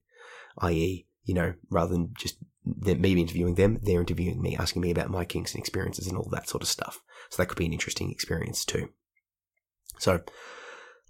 i.e., 0.59 1.05
you 1.23 1.33
know, 1.33 1.53
rather 1.69 1.93
than 1.93 2.13
just 2.17 2.37
me 2.65 3.21
interviewing 3.21 3.55
them, 3.55 3.79
they're 3.81 3.99
interviewing 3.99 4.41
me, 4.41 4.55
asking 4.57 4.81
me 4.81 4.91
about 4.91 5.09
my 5.09 5.25
kinks 5.25 5.53
and 5.53 5.59
experiences 5.59 6.07
and 6.07 6.17
all 6.17 6.29
that 6.31 6.49
sort 6.49 6.63
of 6.63 6.69
stuff. 6.69 7.01
So 7.29 7.41
that 7.41 7.47
could 7.47 7.57
be 7.57 7.65
an 7.65 7.73
interesting 7.73 8.11
experience 8.11 8.65
too. 8.65 8.89
So 9.99 10.21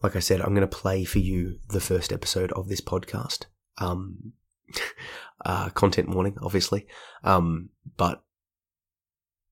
like 0.04 0.16
I 0.16 0.20
said, 0.20 0.42
I'm 0.42 0.54
going 0.54 0.62
to 0.62 0.68
play 0.68 1.04
for 1.04 1.20
you 1.20 1.60
the 1.70 1.80
first 1.80 2.12
episode 2.12 2.52
of 2.54 2.68
this 2.68 2.82
podcast. 2.82 3.46
Um, 3.78 4.34
uh, 5.46 5.70
content 5.70 6.10
warning, 6.10 6.38
obviously. 6.42 6.88
Um, 7.24 7.70
but 7.98 8.24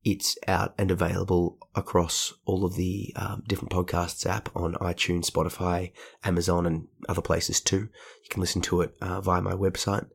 it's 0.03 0.37
out 0.47 0.73
and 0.77 0.91
available 0.91 1.57
across 1.75 2.33
all 2.45 2.65
of 2.65 2.75
the 2.75 3.13
um, 3.15 3.43
different 3.47 3.71
podcasts 3.71 4.25
app 4.25 4.53
on 4.55 4.73
iTunes, 4.75 5.29
Spotify, 5.29 5.91
Amazon, 6.23 6.65
and 6.65 6.87
other 7.07 7.21
places 7.21 7.61
too. 7.61 7.89
You 8.23 8.29
can 8.29 8.41
listen 8.41 8.61
to 8.63 8.81
it 8.81 8.95
uh, 9.01 9.21
via 9.21 9.41
my 9.41 9.53
website. 9.53 10.07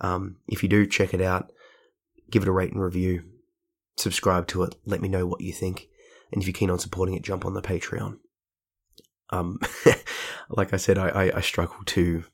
Um, 0.00 0.36
if 0.46 0.62
you 0.62 0.68
do, 0.68 0.86
check 0.86 1.14
it 1.14 1.22
out. 1.22 1.52
Give 2.30 2.42
it 2.42 2.48
a 2.48 2.52
rate 2.52 2.72
and 2.72 2.82
review. 2.82 3.24
Subscribe 3.96 4.46
to 4.48 4.62
it. 4.62 4.74
Let 4.84 5.00
me 5.00 5.08
know 5.08 5.26
what 5.26 5.40
you 5.40 5.52
think. 5.52 5.88
And 6.32 6.42
if 6.42 6.46
you're 6.46 6.54
keen 6.54 6.70
on 6.70 6.78
supporting 6.78 7.14
it, 7.14 7.22
jump 7.22 7.44
on 7.44 7.54
the 7.54 7.62
Patreon. 7.62 8.18
Um, 9.30 9.58
like 10.48 10.72
I 10.72 10.76
said, 10.76 10.98
I, 10.98 11.08
I, 11.08 11.36
I 11.36 11.40
struggle 11.40 11.78
to 11.86 12.24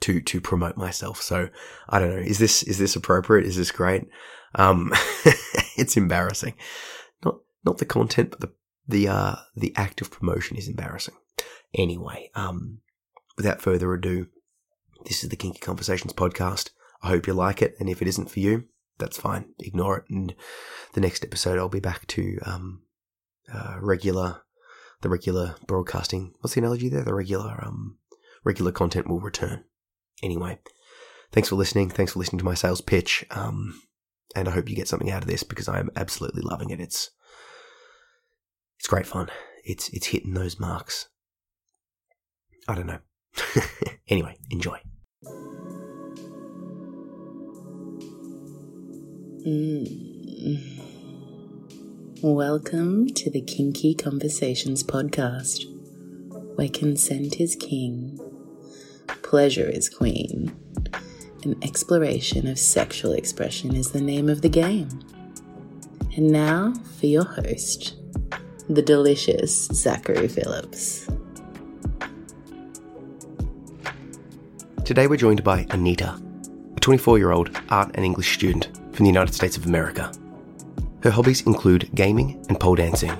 to 0.00 0.20
to 0.20 0.40
promote 0.40 0.76
myself. 0.76 1.20
So 1.22 1.48
I 1.88 1.98
don't 1.98 2.10
know. 2.10 2.16
Is 2.22 2.38
this 2.38 2.62
is 2.62 2.78
this 2.78 2.96
appropriate? 2.96 3.46
Is 3.46 3.56
this 3.56 3.70
great? 3.70 4.08
Um, 4.54 4.92
it's 5.76 5.96
embarrassing. 5.96 6.54
Not 7.24 7.36
not 7.64 7.78
the 7.78 7.86
content, 7.86 8.30
but 8.30 8.40
the 8.40 8.52
the 8.86 9.08
uh 9.08 9.36
the 9.56 9.72
act 9.76 10.00
of 10.00 10.10
promotion 10.10 10.56
is 10.56 10.68
embarrassing. 10.68 11.14
Anyway, 11.74 12.30
um, 12.34 12.78
without 13.36 13.60
further 13.60 13.92
ado, 13.92 14.28
this 15.04 15.22
is 15.22 15.28
the 15.28 15.36
Kinky 15.36 15.58
Conversations 15.58 16.12
podcast. 16.12 16.70
I 17.02 17.08
hope 17.08 17.26
you 17.26 17.34
like 17.34 17.62
it, 17.62 17.74
and 17.78 17.88
if 17.88 18.02
it 18.02 18.08
isn't 18.08 18.30
for 18.30 18.40
you, 18.40 18.64
that's 18.98 19.18
fine. 19.18 19.54
Ignore 19.58 19.98
it. 19.98 20.04
And 20.10 20.34
the 20.94 21.00
next 21.00 21.24
episode, 21.24 21.58
I'll 21.58 21.68
be 21.68 21.80
back 21.80 22.06
to 22.08 22.38
um, 22.44 22.82
uh, 23.52 23.76
regular, 23.80 24.42
the 25.02 25.08
regular 25.08 25.56
broadcasting. 25.66 26.34
What's 26.40 26.54
the 26.54 26.60
analogy 26.60 26.88
there? 26.88 27.04
The 27.04 27.14
regular, 27.14 27.62
um, 27.64 27.98
regular 28.44 28.72
content 28.72 29.08
will 29.08 29.20
return. 29.20 29.64
Anyway, 30.22 30.58
thanks 31.32 31.48
for 31.48 31.56
listening. 31.56 31.90
Thanks 31.90 32.12
for 32.12 32.18
listening 32.18 32.38
to 32.38 32.44
my 32.44 32.54
sales 32.54 32.80
pitch. 32.80 33.24
Um, 33.30 33.80
and 34.34 34.48
I 34.48 34.50
hope 34.50 34.68
you 34.68 34.76
get 34.76 34.88
something 34.88 35.10
out 35.10 35.22
of 35.22 35.28
this 35.28 35.42
because 35.42 35.68
I 35.68 35.78
am 35.78 35.90
absolutely 35.96 36.42
loving 36.42 36.70
it. 36.70 36.80
It's 36.80 37.10
it's 38.78 38.88
great 38.88 39.06
fun. 39.06 39.30
It's 39.64 39.88
it's 39.90 40.06
hitting 40.06 40.34
those 40.34 40.60
marks. 40.60 41.08
I 42.66 42.74
don't 42.74 42.86
know. 42.86 43.00
anyway, 44.08 44.36
enjoy. 44.50 44.78
Mm. 49.46 50.84
Welcome 52.22 53.06
to 53.14 53.30
the 53.30 53.40
Kinky 53.40 53.94
Conversations 53.94 54.82
podcast, 54.82 55.64
where 56.56 56.68
consent 56.68 57.40
is 57.40 57.56
king, 57.56 58.18
pleasure 59.22 59.68
is 59.68 59.88
queen, 59.88 60.54
An 61.44 61.56
exploration 61.62 62.48
of 62.48 62.58
sexual 62.58 63.12
expression 63.12 63.74
is 63.74 63.92
the 63.92 64.00
name 64.00 64.28
of 64.28 64.42
the 64.42 64.48
game. 64.48 64.88
And 66.16 66.32
now 66.32 66.74
for 66.98 67.06
your 67.06 67.24
host, 67.24 67.96
the 68.68 68.82
delicious 68.82 69.66
Zachary 69.66 70.28
Phillips. 70.28 71.08
Today 74.84 75.06
we're 75.06 75.16
joined 75.16 75.44
by 75.44 75.66
Anita, 75.70 76.20
a 76.76 76.80
24 76.80 77.18
year 77.18 77.30
old 77.30 77.50
art 77.68 77.90
and 77.94 78.04
English 78.04 78.34
student 78.34 78.66
from 78.92 79.04
the 79.04 79.10
United 79.10 79.34
States 79.34 79.56
of 79.56 79.66
America. 79.66 80.12
Her 81.02 81.10
hobbies 81.10 81.42
include 81.42 81.88
gaming 81.94 82.44
and 82.48 82.58
pole 82.58 82.74
dancing. 82.74 83.12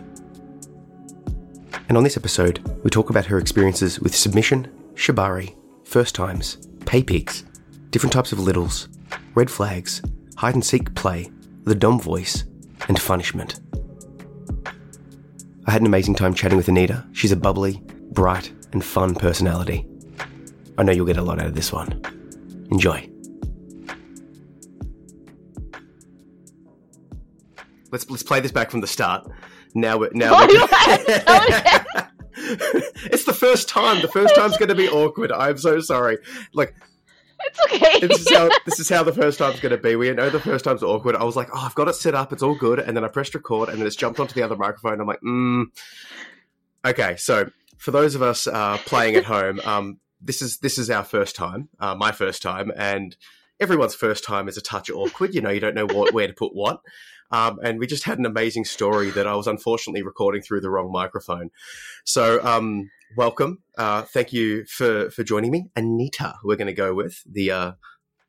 And 1.88 1.96
on 1.96 2.04
this 2.04 2.16
episode, 2.16 2.58
we 2.82 2.90
talk 2.90 3.10
about 3.10 3.26
her 3.26 3.38
experiences 3.38 4.00
with 4.00 4.14
submission, 4.14 4.68
shibari, 4.94 5.54
first 5.88 6.14
times, 6.14 6.58
pay 6.84 7.02
pigs, 7.02 7.44
different 7.90 8.12
types 8.12 8.30
of 8.30 8.38
littles, 8.38 8.88
red 9.34 9.50
flags, 9.50 10.02
hide 10.36 10.54
and 10.54 10.64
seek 10.64 10.94
play, 10.94 11.30
the 11.64 11.74
dom 11.74 11.98
voice, 11.98 12.44
and 12.88 12.98
punishment. 12.98 13.60
I 15.66 15.70
had 15.70 15.80
an 15.80 15.86
amazing 15.86 16.14
time 16.14 16.34
chatting 16.34 16.58
with 16.58 16.68
Anita. 16.68 17.06
She's 17.12 17.32
a 17.32 17.36
bubbly, 17.36 17.82
bright, 18.12 18.52
and 18.72 18.84
fun 18.84 19.14
personality. 19.14 19.86
I 20.76 20.82
know 20.82 20.92
you'll 20.92 21.06
get 21.06 21.16
a 21.16 21.22
lot 21.22 21.40
out 21.40 21.46
of 21.46 21.54
this 21.54 21.72
one. 21.72 22.02
Enjoy. 22.70 23.08
Let's 27.90 28.08
let's 28.10 28.22
play 28.22 28.40
this 28.40 28.52
back 28.52 28.70
from 28.70 28.82
the 28.82 28.86
start. 28.86 29.26
Now 29.74 29.96
we're 29.96 30.10
now. 30.12 30.46
Oh, 30.50 31.46
we're, 31.48 32.04
it's 33.10 33.24
the 33.24 33.34
first 33.34 33.68
time. 33.68 34.02
The 34.02 34.08
first 34.08 34.34
time's 34.34 34.56
going 34.56 34.68
to 34.68 34.74
be 34.74 34.88
awkward. 34.88 35.32
I'm 35.32 35.58
so 35.58 35.80
sorry. 35.80 36.18
Like 36.52 36.74
it's 37.44 37.60
okay. 37.72 38.06
this 38.06 38.20
is 38.20 38.32
how 38.34 38.48
this 38.64 38.80
is 38.80 38.88
how 38.88 39.02
the 39.02 39.12
first 39.12 39.38
time's 39.38 39.60
going 39.60 39.76
to 39.76 39.82
be. 39.82 39.96
We 39.96 40.12
know 40.12 40.30
the 40.30 40.40
first 40.40 40.64
time's 40.64 40.82
awkward. 40.82 41.16
I 41.16 41.24
was 41.24 41.36
like, 41.36 41.48
oh, 41.52 41.60
I've 41.60 41.74
got 41.74 41.88
it 41.88 41.94
set 41.94 42.14
up. 42.14 42.32
It's 42.32 42.42
all 42.42 42.54
good. 42.54 42.78
And 42.78 42.96
then 42.96 43.04
I 43.04 43.08
pressed 43.08 43.34
record, 43.34 43.68
and 43.68 43.78
then 43.78 43.86
it's 43.86 43.96
jumped 43.96 44.20
onto 44.20 44.34
the 44.34 44.42
other 44.42 44.56
microphone. 44.56 45.00
I'm 45.00 45.06
like, 45.06 45.20
mm. 45.20 45.64
Okay, 46.84 47.16
so 47.16 47.50
for 47.76 47.90
those 47.90 48.14
of 48.14 48.22
us 48.22 48.46
uh, 48.46 48.78
playing 48.78 49.16
at 49.16 49.24
home, 49.24 49.60
um, 49.64 49.98
this 50.20 50.42
is 50.42 50.58
this 50.58 50.78
is 50.78 50.90
our 50.90 51.04
first 51.04 51.36
time, 51.36 51.68
uh, 51.80 51.94
my 51.94 52.12
first 52.12 52.42
time, 52.42 52.72
and 52.76 53.16
everyone's 53.60 53.94
first 53.94 54.24
time 54.24 54.48
is 54.48 54.56
a 54.56 54.62
touch 54.62 54.90
awkward. 54.90 55.34
You 55.34 55.40
know, 55.40 55.50
you 55.50 55.60
don't 55.60 55.74
know 55.74 55.86
what, 55.86 56.12
where 56.12 56.26
to 56.26 56.34
put 56.34 56.54
what. 56.54 56.80
Um, 57.30 57.58
and 57.62 57.78
we 57.78 57.86
just 57.86 58.04
had 58.04 58.18
an 58.18 58.26
amazing 58.26 58.64
story 58.64 59.10
that 59.10 59.26
I 59.26 59.34
was 59.34 59.46
unfortunately 59.46 60.02
recording 60.02 60.42
through 60.42 60.60
the 60.60 60.70
wrong 60.70 60.90
microphone. 60.90 61.50
So, 62.04 62.44
um, 62.44 62.90
welcome. 63.16 63.62
Uh, 63.76 64.02
thank 64.02 64.32
you 64.32 64.64
for, 64.64 65.10
for 65.10 65.22
joining 65.22 65.50
me. 65.50 65.66
Anita, 65.76 66.34
we're 66.42 66.56
going 66.56 66.68
to 66.68 66.72
go 66.72 66.94
with 66.94 67.22
the 67.30 67.50
uh, 67.50 67.72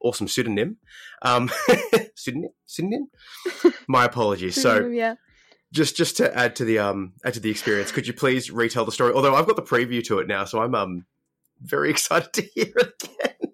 awesome 0.02 0.28
pseudonym. 0.28 0.78
Um, 1.22 1.50
pseudonym? 2.16 2.52
Pseudonym? 2.66 3.10
My 3.88 4.06
apologies. 4.06 4.62
So, 4.62 4.88
yeah. 4.88 5.16
Just, 5.72 5.96
just 5.96 6.18
to 6.18 6.36
add 6.36 6.56
to 6.56 6.66
the 6.66 6.80
um 6.80 7.14
add 7.24 7.36
to 7.36 7.40
the 7.40 7.52
experience, 7.52 7.92
could 7.92 8.08
you 8.08 8.14
please 8.14 8.50
retell 8.50 8.86
the 8.86 8.92
story? 8.92 9.14
Although 9.14 9.36
I've 9.36 9.46
got 9.46 9.56
the 9.56 9.62
preview 9.62 10.04
to 10.06 10.18
it 10.18 10.28
now, 10.28 10.46
so 10.46 10.64
I'm 10.64 10.74
um 10.74 11.06
very 11.62 11.90
excited 11.92 12.34
to 12.34 12.42
hear 12.42 12.74
it 12.76 13.04
again. 13.04 13.54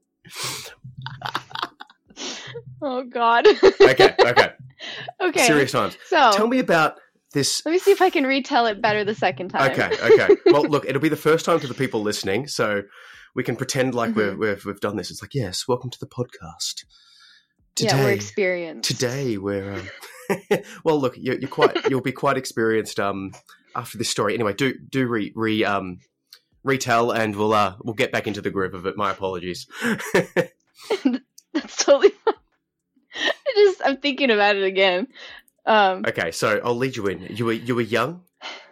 oh 2.81 3.03
God. 3.03 3.45
okay, 3.81 4.15
okay. 4.17 4.53
Okay. 5.21 5.45
Serious 5.47 5.71
times. 5.71 5.97
So 6.07 6.31
Tell 6.33 6.47
me 6.47 6.59
about 6.59 6.95
this. 7.33 7.61
let 7.65 7.71
me 7.71 7.79
see 7.79 7.91
if 7.91 8.01
I 8.01 8.09
can 8.09 8.25
retell 8.25 8.65
it 8.67 8.81
better 8.81 9.03
the 9.03 9.15
second 9.15 9.49
time. 9.49 9.71
Okay, 9.71 9.89
okay. 10.13 10.35
well, 10.47 10.63
look, 10.63 10.85
it'll 10.85 11.01
be 11.01 11.09
the 11.09 11.15
first 11.15 11.45
time 11.45 11.59
to 11.59 11.67
the 11.67 11.73
people 11.73 12.01
listening, 12.01 12.47
so 12.47 12.83
we 13.35 13.43
can 13.43 13.55
pretend 13.55 13.93
like 13.95 14.15
we're, 14.15 14.33
Mhm. 14.33 14.39
we've 14.39 14.65
we've 14.65 14.79
done 14.79 14.95
this. 14.95 15.11
It's 15.11 15.21
like, 15.21 15.33
yes, 15.33 15.67
welcome 15.67 15.89
to 15.89 15.99
the 15.99 16.07
podcast. 16.07 16.85
yeah, 17.79 18.01
we're 18.03 18.11
experienced. 18.11 18.89
today 18.89 19.37
we're. 19.37 19.73
Um, 19.73 19.89
well, 20.83 20.99
look, 20.99 21.15
you're, 21.17 21.37
you're 21.37 21.49
quite 21.49 21.89
you'll 21.89 22.01
be 22.01 22.11
quite 22.13 22.37
experienced 22.37 22.99
um 22.99 23.31
after 23.75 23.97
this 23.97 24.09
story. 24.09 24.33
Anyway, 24.33 24.53
do 24.53 24.73
do 24.89 25.07
re 25.07 25.31
re 25.35 25.63
um 25.65 25.99
retell, 26.63 27.11
and 27.11 27.35
we'll 27.35 27.53
uh 27.53 27.75
we'll 27.83 27.93
get 27.95 28.11
back 28.11 28.27
into 28.27 28.41
the 28.41 28.49
groove 28.49 28.73
of 28.73 28.85
it. 28.85 28.95
My 28.97 29.11
apologies. 29.11 29.67
That's 31.53 31.83
totally 31.85 32.09
fine. 32.09 32.33
I 33.47 33.51
just 33.55 33.81
I'm 33.85 33.97
thinking 33.97 34.31
about 34.31 34.55
it 34.55 34.63
again. 34.63 35.07
Um, 35.65 36.03
okay, 36.07 36.31
so 36.31 36.61
I'll 36.63 36.75
lead 36.75 36.95
you 36.95 37.07
in. 37.07 37.21
You 37.35 37.45
were 37.45 37.53
you 37.53 37.75
were 37.75 37.81
young. 37.81 38.21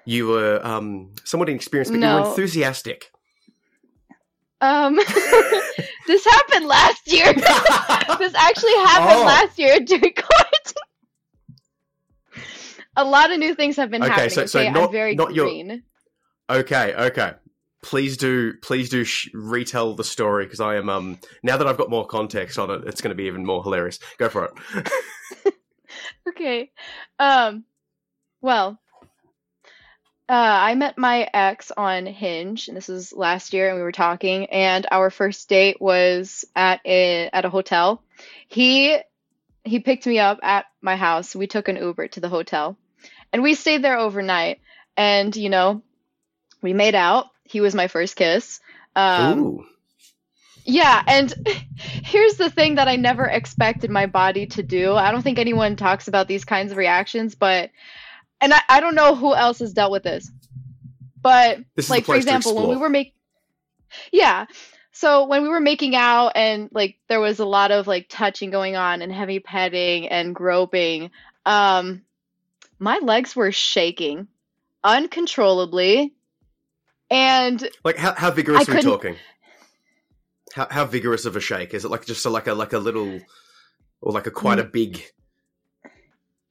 You 0.05 0.27
were 0.27 0.59
um 0.63 1.12
somewhat 1.23 1.50
inexperienced, 1.50 1.91
but 1.91 2.00
you 2.01 2.07
were 2.07 2.29
enthusiastic. 2.29 3.09
um, 4.62 4.95
this 6.07 6.25
happened 6.25 6.65
last 6.67 7.12
year. 7.12 7.33
this 8.19 8.33
actually 8.35 8.77
happened 8.85 9.19
Oh. 9.21 9.25
last 9.25 9.57
year 9.57 9.79
during 9.79 10.13
quarantine. 10.13 10.83
A 12.95 13.03
lot 13.03 13.31
of 13.31 13.39
new 13.39 13.55
things 13.55 13.75
have 13.77 13.89
been 13.89 14.03
Okay, 14.03 14.12
happening. 14.12 14.29
so- 14.29 14.45
so 14.45 14.59
okay? 14.59 14.69
not- 14.69 14.83
I'm 14.89 14.91
very 14.91 15.15
not 15.15 15.33
your- 15.33 15.47
green. 15.47 15.83
Okay, 16.50 16.93
okay. 16.93 17.33
Please 17.84 18.18
do, 18.18 18.54
please 18.62 18.90
do 18.90 19.04
sh- 19.04 19.30
retell 19.34 19.94
the 19.94 20.04
story 20.04 20.46
because 20.46 20.62
I 20.62 20.78
am 20.78 20.90
um 20.90 21.20
now 21.44 21.58
that 21.58 21.68
I've 21.68 21.78
got 21.78 21.90
more 21.90 22.08
context 22.08 22.58
on 22.58 22.72
it, 22.72 22.84
it's 22.88 23.02
going 23.02 23.10
to 23.10 23.16
be 23.16 23.25
even 23.25 23.46
more 23.46 23.62
hilarious. 23.62 24.00
Go 24.18 24.30
for 24.30 24.46
it. 24.46 24.90
Okay. 26.28 26.72
Um 27.20 27.66
well, 28.42 28.80
uh 30.30 30.34
I 30.68 30.75
met 30.75 30.98
my 30.98 31.30
ex 31.34 31.72
on 31.75 32.06
Hinge 32.06 32.68
and 32.68 32.78
this 32.78 32.88
was 32.88 33.13
last 33.13 33.54
year 33.54 33.68
and 33.68 33.78
we 33.78 33.84
were 33.84 33.92
talking 33.92 34.46
and 34.48 34.88
our 34.90 35.10
first 35.10 35.50
date 35.50 35.82
was 35.82 36.46
at 36.56 36.82
a 36.86 37.30
at 37.32 37.46
a 37.46 37.50
hotel. 37.50 38.02
He 38.48 38.98
he 39.66 39.80
picked 39.80 40.08
me 40.08 40.20
up 40.20 40.40
at 40.42 40.66
my 40.82 40.96
house. 40.96 41.36
We 41.36 41.48
took 41.48 41.68
an 41.68 41.78
Uber 41.78 42.08
to 42.10 42.20
the 42.20 42.30
hotel. 42.30 42.78
And 43.32 43.44
we 43.44 43.54
stayed 43.54 43.84
there 43.84 43.98
overnight 43.98 44.60
and 44.98 45.36
you 45.36 45.50
know, 45.50 45.82
we 46.62 46.74
made 46.74 46.96
out. 46.96 47.28
He 47.53 47.62
was 47.62 47.75
my 47.75 47.88
first 47.88 48.15
kiss. 48.15 48.60
Um 48.95 49.39
Ooh, 49.39 49.65
yeah, 50.65 51.03
and 51.07 51.33
here's 51.75 52.36
the 52.36 52.50
thing 52.50 52.75
that 52.75 52.88
I 52.88 52.95
never 52.95 53.25
expected 53.25 53.89
my 53.91 54.05
body 54.05 54.45
to 54.48 54.63
do. 54.63 54.93
I 54.95 55.12
don't 55.12 55.22
think 55.22 55.39
anyone 55.39 55.75
talks 55.75 56.07
about 56.07 56.27
these 56.27 56.45
kinds 56.45 56.72
of 56.72 56.77
reactions, 56.77 57.36
but 57.36 57.69
and 58.41 58.53
I, 58.53 58.62
I 58.69 58.79
don't 58.79 58.95
know 58.95 59.15
who 59.15 59.36
else 59.36 59.60
has 59.60 59.74
dealt 59.74 59.91
with 59.91 60.03
this. 60.03 60.31
But 61.22 61.60
This 61.75 61.89
like 61.89 62.05
for 62.05 62.15
example, 62.15 62.55
when 62.55 62.69
we 62.69 62.77
were 62.77 62.89
making 62.89 63.13
Yeah. 64.12 64.45
So 64.91 65.25
when 65.25 65.41
we 65.41 65.50
were 65.50 65.60
making 65.60 65.95
out 65.95 66.33
and 66.36 66.69
like 66.72 66.98
there 67.07 67.19
was 67.19 67.39
a 67.39 67.45
lot 67.45 67.72
of 67.72 67.88
like 67.88 68.07
touching 68.10 68.51
going 68.51 68.75
on 68.75 69.01
and 69.01 69.12
heavy 69.12 69.39
petting 69.39 70.07
and 70.07 70.36
groping, 70.36 71.12
um 71.45 72.03
my 72.79 73.00
legs 73.00 73.36
were 73.36 73.51
shaking 73.51 74.27
uncontrollably 74.83 76.13
and 77.13 77.70
Like 77.86 77.98
how 77.98 78.13
how 78.13 78.32
vigorous 78.32 78.67
I 78.67 78.72
are 78.72 78.75
we 78.75 78.82
talking? 78.82 79.15
How 80.53 80.67
how 80.70 80.86
vigorous 80.86 81.25
of 81.25 81.36
a 81.36 81.39
shake 81.39 81.74
is 81.74 81.86
it? 81.86 81.89
Like 81.89 82.05
just 82.05 82.25
a, 82.25 82.29
like 82.29 82.48
a 82.48 82.53
like 82.53 82.74
a 82.74 82.79
little 82.79 83.20
or 84.03 84.12
like 84.12 84.27
a 84.27 84.32
quite 84.32 84.60
a 84.60 84.63
big 84.63 85.03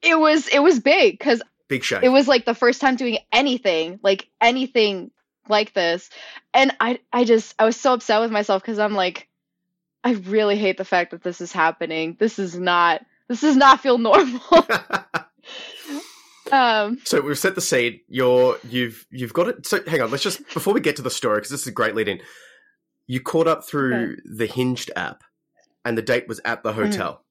it 0.01 0.19
was 0.19 0.47
it 0.47 0.59
was 0.59 0.79
big 0.79 1.19
cuz 1.19 1.41
big 1.67 1.83
shake. 1.83 2.03
it 2.03 2.09
was 2.09 2.27
like 2.27 2.45
the 2.45 2.55
first 2.55 2.81
time 2.81 2.95
doing 2.95 3.17
anything 3.31 3.99
like 4.03 4.27
anything 4.41 5.11
like 5.47 5.73
this 5.73 6.09
and 6.53 6.75
i 6.79 6.99
i 7.13 7.23
just 7.23 7.53
i 7.59 7.65
was 7.65 7.79
so 7.79 7.93
upset 7.93 8.19
with 8.21 8.31
myself 8.31 8.61
because 8.61 8.79
i'm 8.79 8.93
like 8.93 9.27
i 10.03 10.11
really 10.11 10.57
hate 10.57 10.77
the 10.77 10.85
fact 10.85 11.11
that 11.11 11.23
this 11.23 11.39
is 11.41 11.51
happening 11.51 12.17
this 12.19 12.39
is 12.39 12.57
not 12.57 13.05
this 13.29 13.41
does 13.41 13.55
not 13.55 13.79
feel 13.79 13.97
normal 13.97 14.41
um 16.51 16.99
so 17.05 17.21
we've 17.21 17.37
set 17.39 17.55
the 17.55 17.61
scene. 17.61 17.99
You're 18.07 18.57
you've 18.69 19.05
you've 19.09 19.33
got 19.33 19.47
it. 19.47 19.65
So 19.65 19.81
hang 19.87 20.01
on. 20.01 20.11
Let's 20.11 20.23
just 20.23 20.45
before 20.53 20.73
we 20.73 20.81
get 20.81 20.95
to 20.97 21.01
the 21.01 21.09
story 21.09 21.37
because 21.37 21.51
this 21.51 21.61
is 21.61 21.67
a 21.67 21.71
great 21.71 21.95
lead 21.95 22.07
in. 22.07 22.19
You 23.07 23.21
caught 23.21 23.47
up 23.47 23.65
through 23.65 24.17
the 24.25 24.45
Hinged 24.45 24.91
app, 24.95 25.23
and 25.85 25.97
the 25.97 26.01
date 26.01 26.27
was 26.27 26.39
at 26.45 26.63
the 26.63 26.71
Mm-hmm. 26.71 26.83
hotel. 26.91 27.23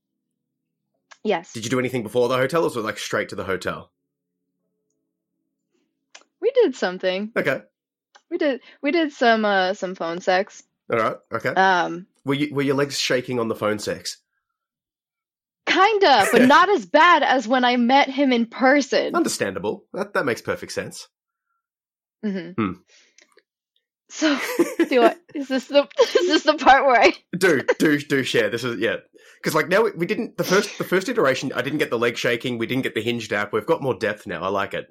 yes 1.24 1.52
Did 1.52 1.64
you 1.64 1.70
do 1.70 1.78
anything 1.78 2.02
before 2.02 2.28
the 2.28 2.36
hotel, 2.36 2.62
or 2.62 2.64
was 2.64 2.76
it 2.76 2.80
like 2.80 2.98
straight 2.98 3.28
to 3.30 3.34
the 3.36 3.44
hotel? 3.44 3.90
we 6.40 6.50
did 6.52 6.74
something 6.74 7.30
Okay. 7.36 7.62
we 8.30 8.36
did 8.38 8.60
we 8.82 8.90
did 8.90 9.12
some 9.12 9.44
uh 9.44 9.74
some 9.74 9.94
phone 9.94 10.20
sex 10.20 10.62
All 10.92 10.98
right. 10.98 11.16
Okay. 11.32 11.50
um 11.50 12.06
were 12.24 12.34
you 12.34 12.54
were 12.54 12.62
your 12.62 12.74
legs 12.76 12.98
shaking 12.98 13.38
on 13.38 13.48
the 13.48 13.54
phone 13.54 13.78
sex? 13.78 14.18
Kinda 15.66 16.26
but 16.32 16.42
not 16.48 16.68
as 16.68 16.86
bad 16.86 17.22
as 17.22 17.46
when 17.48 17.64
i 17.64 17.76
met 17.76 18.08
him 18.08 18.32
in 18.32 18.46
person 18.46 19.14
Understandable. 19.14 19.84
That 19.92 20.14
that 20.14 20.24
makes 20.26 20.40
perfect 20.42 20.72
sense. 20.72 21.08
hmm 22.24 22.50
Hmm. 22.56 22.72
so 24.10 24.38
do 24.88 25.02
I, 25.02 25.16
is 25.34 25.48
this 25.48 25.66
the 25.66 25.88
is 26.00 26.26
this 26.26 26.42
the 26.44 26.54
part 26.54 26.84
where 26.86 27.00
i 27.00 27.12
do 27.38 27.62
do 27.78 27.98
do 27.98 28.22
share. 28.24 28.50
This 28.50 28.64
is 28.64 28.78
yeah. 28.78 28.96
Because 29.40 29.54
like 29.56 29.68
now 29.68 29.82
we, 29.82 29.90
we 29.92 30.06
didn't 30.06 30.36
the 30.36 30.44
first 30.44 30.78
the 30.78 30.84
first 30.84 31.08
iteration. 31.08 31.52
I 31.52 31.62
didn't 31.62 31.78
get 31.80 31.90
the 31.90 31.98
leg 31.98 32.16
shaking. 32.16 32.58
We 32.58 32.66
didn't 32.66 32.82
get 32.84 32.94
the 32.94 33.02
hinged 33.02 33.32
app. 33.32 33.52
We've 33.52 33.66
got 33.66 33.82
more 33.82 33.94
depth 33.94 34.26
now. 34.26 34.42
I 34.42 34.48
like 34.48 34.72
it. 34.74 34.86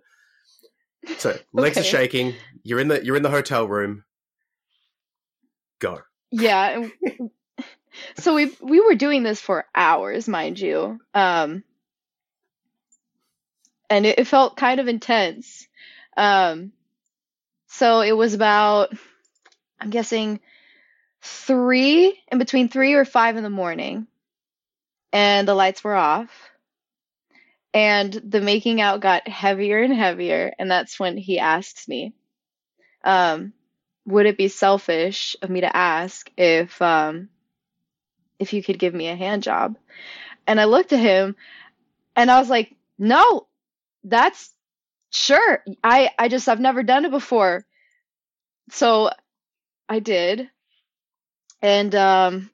So 1.17 1.37
legs 1.53 1.77
are 1.77 1.83
shaking. 1.83 2.33
You're 2.63 2.79
in 2.79 2.87
the 2.89 3.03
you're 3.05 3.15
in 3.15 3.23
the 3.23 3.29
hotel 3.29 3.65
room. 3.67 4.03
Go. 5.79 5.99
Yeah. 6.31 6.87
So 8.17 8.35
we 8.35 8.55
we 8.61 8.79
were 8.79 8.95
doing 8.95 9.23
this 9.23 9.39
for 9.39 9.65
hours, 9.75 10.27
mind 10.27 10.59
you. 10.59 10.99
Um 11.13 11.63
and 13.89 14.05
it, 14.05 14.19
it 14.19 14.27
felt 14.27 14.57
kind 14.57 14.79
of 14.79 14.87
intense. 14.87 15.67
Um 16.17 16.71
so 17.67 18.01
it 18.01 18.13
was 18.13 18.33
about 18.33 18.93
I'm 19.79 19.89
guessing 19.89 20.39
3 21.21 22.19
in 22.31 22.37
between 22.37 22.69
3 22.69 22.93
or 22.93 23.05
5 23.05 23.37
in 23.37 23.43
the 23.43 23.49
morning. 23.49 24.07
And 25.13 25.47
the 25.47 25.55
lights 25.55 25.83
were 25.83 25.95
off. 25.95 26.29
And 27.73 28.11
the 28.13 28.41
making 28.41 28.81
out 28.81 28.99
got 28.99 29.27
heavier 29.27 29.81
and 29.81 29.93
heavier, 29.93 30.53
and 30.59 30.69
that's 30.69 30.99
when 30.99 31.15
he 31.15 31.39
asks 31.39 31.87
me, 31.87 32.13
um, 33.03 33.53
would 34.05 34.25
it 34.25 34.37
be 34.37 34.49
selfish 34.49 35.37
of 35.41 35.49
me 35.49 35.61
to 35.61 35.75
ask 35.75 36.29
if 36.35 36.81
um 36.81 37.29
if 38.41 38.53
you 38.53 38.63
could 38.63 38.79
give 38.79 38.93
me 38.93 39.07
a 39.07 39.15
hand 39.15 39.43
job 39.43 39.77
and 40.47 40.59
i 40.59 40.65
looked 40.65 40.91
at 40.91 40.99
him 40.99 41.35
and 42.15 42.29
i 42.29 42.39
was 42.39 42.49
like 42.49 42.75
no 42.97 43.47
that's 44.03 44.51
sure 45.11 45.63
i 45.83 46.09
i 46.17 46.27
just 46.27 46.49
i've 46.49 46.59
never 46.59 46.83
done 46.83 47.05
it 47.05 47.11
before 47.11 47.65
so 48.71 49.09
i 49.87 49.99
did 49.99 50.49
and 51.61 51.93
um 51.95 52.49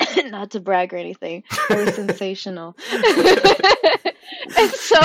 not 0.26 0.50
to 0.50 0.60
brag 0.60 0.92
or 0.94 0.96
anything 0.96 1.44
it 1.70 1.84
was 1.84 1.94
sensational 1.94 2.76
and 4.58 4.70
so 4.70 4.98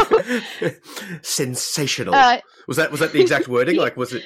sensational. 1.22 2.14
uh 2.14 2.40
was 2.68 2.78
that 2.78 2.92
was 2.92 3.00
that 3.00 3.12
the 3.12 3.22
exact 3.22 3.48
wording? 3.48 3.78
Like 3.78 3.98
was 3.98 4.14
it? 4.14 4.24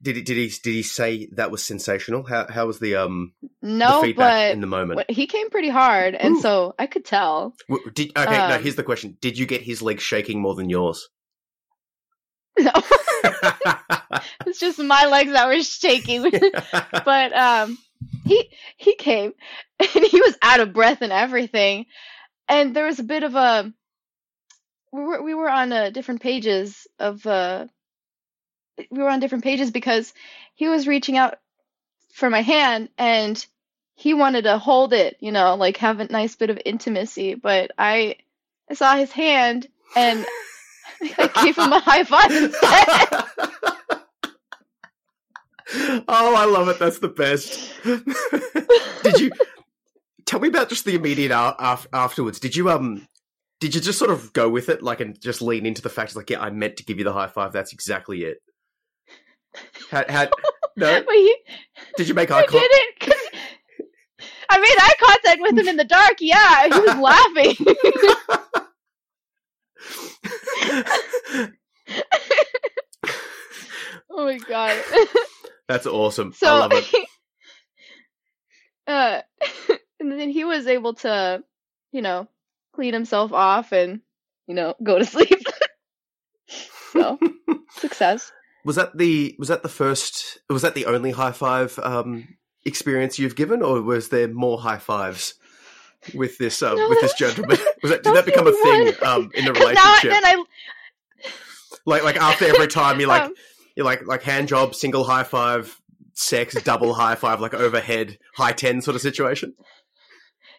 Did 0.00 0.16
he 0.16 0.22
did 0.22 0.36
he 0.36 0.48
did 0.48 0.74
he 0.74 0.82
say 0.82 1.28
that 1.32 1.50
was 1.50 1.64
sensational? 1.64 2.22
How 2.22 2.46
how 2.48 2.66
was 2.66 2.78
the 2.78 2.96
um 2.96 3.32
no 3.62 4.00
the 4.00 4.06
feedback 4.08 4.50
but 4.50 4.52
in 4.52 4.60
the 4.60 4.66
moment? 4.68 5.10
He 5.10 5.26
came 5.26 5.50
pretty 5.50 5.70
hard, 5.70 6.14
and 6.14 6.36
Ooh. 6.36 6.40
so 6.40 6.74
I 6.78 6.86
could 6.86 7.04
tell. 7.04 7.54
Did, 7.94 8.16
okay, 8.16 8.48
no. 8.48 8.54
um, 8.54 8.62
Here's 8.62 8.76
the 8.76 8.84
question: 8.84 9.16
Did 9.20 9.36
you 9.38 9.46
get 9.46 9.62
his 9.62 9.82
legs 9.82 10.02
shaking 10.02 10.40
more 10.40 10.54
than 10.54 10.70
yours? 10.70 11.08
No, 12.60 12.72
it's 14.46 14.58
just 14.58 14.80
my 14.80 15.06
legs 15.06 15.30
that 15.30 15.46
were 15.46 15.62
shaking. 15.62 16.22
but 17.04 17.32
um, 17.32 17.78
he 18.24 18.50
he 18.76 18.96
came, 18.96 19.32
and 19.78 20.04
he 20.04 20.20
was 20.20 20.36
out 20.42 20.60
of 20.60 20.72
breath 20.72 21.02
and 21.02 21.12
everything. 21.12 21.86
And 22.48 22.74
there 22.74 22.86
was 22.86 22.98
a 22.98 23.04
bit 23.04 23.22
of 23.22 23.34
a 23.36 23.72
we 24.92 25.02
were 25.02 25.22
we 25.22 25.34
were 25.34 25.48
on 25.50 25.72
uh, 25.72 25.90
different 25.90 26.20
pages 26.20 26.86
of 26.98 27.24
uh 27.26 27.66
we 28.90 29.02
were 29.02 29.08
on 29.08 29.20
different 29.20 29.44
pages 29.44 29.70
because 29.70 30.12
he 30.54 30.68
was 30.68 30.86
reaching 30.86 31.16
out 31.16 31.36
for 32.12 32.30
my 32.30 32.42
hand 32.42 32.88
and 32.98 33.44
he 33.94 34.14
wanted 34.14 34.42
to 34.42 34.58
hold 34.58 34.92
it, 34.92 35.16
you 35.20 35.32
know, 35.32 35.56
like 35.56 35.78
have 35.78 36.00
a 36.00 36.06
nice 36.06 36.36
bit 36.36 36.50
of 36.50 36.60
intimacy. 36.64 37.34
But 37.34 37.72
I 37.78 38.16
I 38.70 38.74
saw 38.74 38.96
his 38.96 39.12
hand 39.12 39.66
and 39.96 40.26
I 41.18 41.26
gave 41.44 41.56
him 41.56 41.72
a 41.72 41.80
high 41.80 42.04
five 42.04 42.30
instead. 42.30 42.54
oh, 46.08 46.34
I 46.36 46.44
love 46.44 46.68
it. 46.68 46.78
That's 46.78 46.98
the 46.98 47.08
best. 47.08 47.72
Did 49.02 49.20
you 49.20 49.30
tell 50.26 50.40
me 50.40 50.48
about 50.48 50.68
just 50.68 50.84
the 50.84 50.94
immediate 50.94 51.32
a- 51.32 51.56
af- 51.58 51.88
afterwards? 51.92 52.40
Did 52.40 52.54
you 52.54 52.70
um 52.70 53.06
did 53.60 53.74
you 53.74 53.80
just 53.80 53.98
sort 53.98 54.10
of 54.10 54.32
go 54.32 54.48
with 54.48 54.68
it, 54.68 54.82
like, 54.82 55.00
and 55.00 55.20
just 55.20 55.42
lean 55.42 55.66
into 55.66 55.82
the 55.82 55.88
fact, 55.88 56.14
like, 56.14 56.30
yeah, 56.30 56.40
I 56.40 56.50
meant 56.50 56.76
to 56.76 56.84
give 56.84 56.98
you 56.98 57.04
the 57.04 57.12
high 57.12 57.26
five. 57.26 57.52
That's 57.52 57.72
exactly 57.72 58.22
it. 58.22 58.38
Had, 59.90 60.10
had 60.10 60.30
no? 60.76 61.04
Did 61.96 62.08
you 62.08 62.14
make 62.14 62.30
eye 62.30 62.42
contact? 62.46 62.72
didn't. 63.00 63.14
I 64.50 64.58
made 64.58 64.76
eye 64.78 64.94
contact 65.00 65.40
with 65.42 65.58
him 65.58 65.68
in 65.68 65.76
the 65.76 65.84
dark. 65.84 66.14
Yeah, 66.20 66.64
he 66.64 66.80
was 66.80 66.96
laughing. 66.98 67.56
oh 74.10 74.24
my 74.24 74.38
god. 74.38 74.82
That's 75.68 75.86
awesome. 75.86 76.32
So, 76.32 76.46
I 76.46 76.58
love 76.58 76.72
it. 76.72 77.08
uh, 78.86 79.20
and 80.00 80.12
then 80.12 80.30
he 80.30 80.44
was 80.44 80.66
able 80.66 80.94
to, 80.94 81.42
you 81.92 82.00
know, 82.02 82.26
clean 82.74 82.94
himself 82.94 83.32
off 83.32 83.72
and, 83.72 84.00
you 84.46 84.54
know, 84.54 84.74
go 84.82 84.98
to 84.98 85.04
sleep. 85.04 85.42
so, 86.92 87.18
success. 87.72 88.32
Was 88.68 88.76
that 88.76 88.98
the 88.98 89.34
was 89.38 89.48
that 89.48 89.62
the 89.62 89.70
first? 89.70 90.40
Was 90.50 90.60
that 90.60 90.74
the 90.74 90.84
only 90.84 91.10
high 91.10 91.32
five 91.32 91.78
um, 91.82 92.36
experience 92.66 93.18
you've 93.18 93.34
given, 93.34 93.62
or 93.62 93.80
was 93.80 94.10
there 94.10 94.28
more 94.28 94.60
high 94.60 94.76
fives 94.76 95.36
with 96.12 96.36
this 96.36 96.62
uh, 96.62 96.74
No, 96.74 96.86
with 96.90 97.00
this 97.00 97.14
gentleman? 97.14 97.56
Was 97.82 97.92
that 97.92 98.02
did 98.02 98.14
that 98.14 98.26
become 98.26 98.46
a 98.46 98.52
thing 98.52 98.92
um, 99.02 99.30
in 99.32 99.46
the 99.46 99.54
relationship? 99.54 100.10
then 100.10 100.22
I, 100.22 100.44
like 101.86 102.04
like 102.04 102.18
after 102.18 102.44
every 102.44 102.66
time 102.66 103.00
you 103.00 103.06
like 103.06 103.22
um, 103.28 103.34
you 103.74 103.84
like 103.84 104.06
like 104.06 104.22
hand 104.22 104.48
job, 104.48 104.74
single 104.74 105.04
high 105.04 105.22
five, 105.22 105.80
sex, 106.12 106.54
double 106.62 106.92
high 106.92 107.14
five, 107.14 107.40
like 107.40 107.54
overhead 107.54 108.18
high 108.36 108.52
ten 108.52 108.82
sort 108.82 108.96
of 108.96 109.00
situation. 109.00 109.54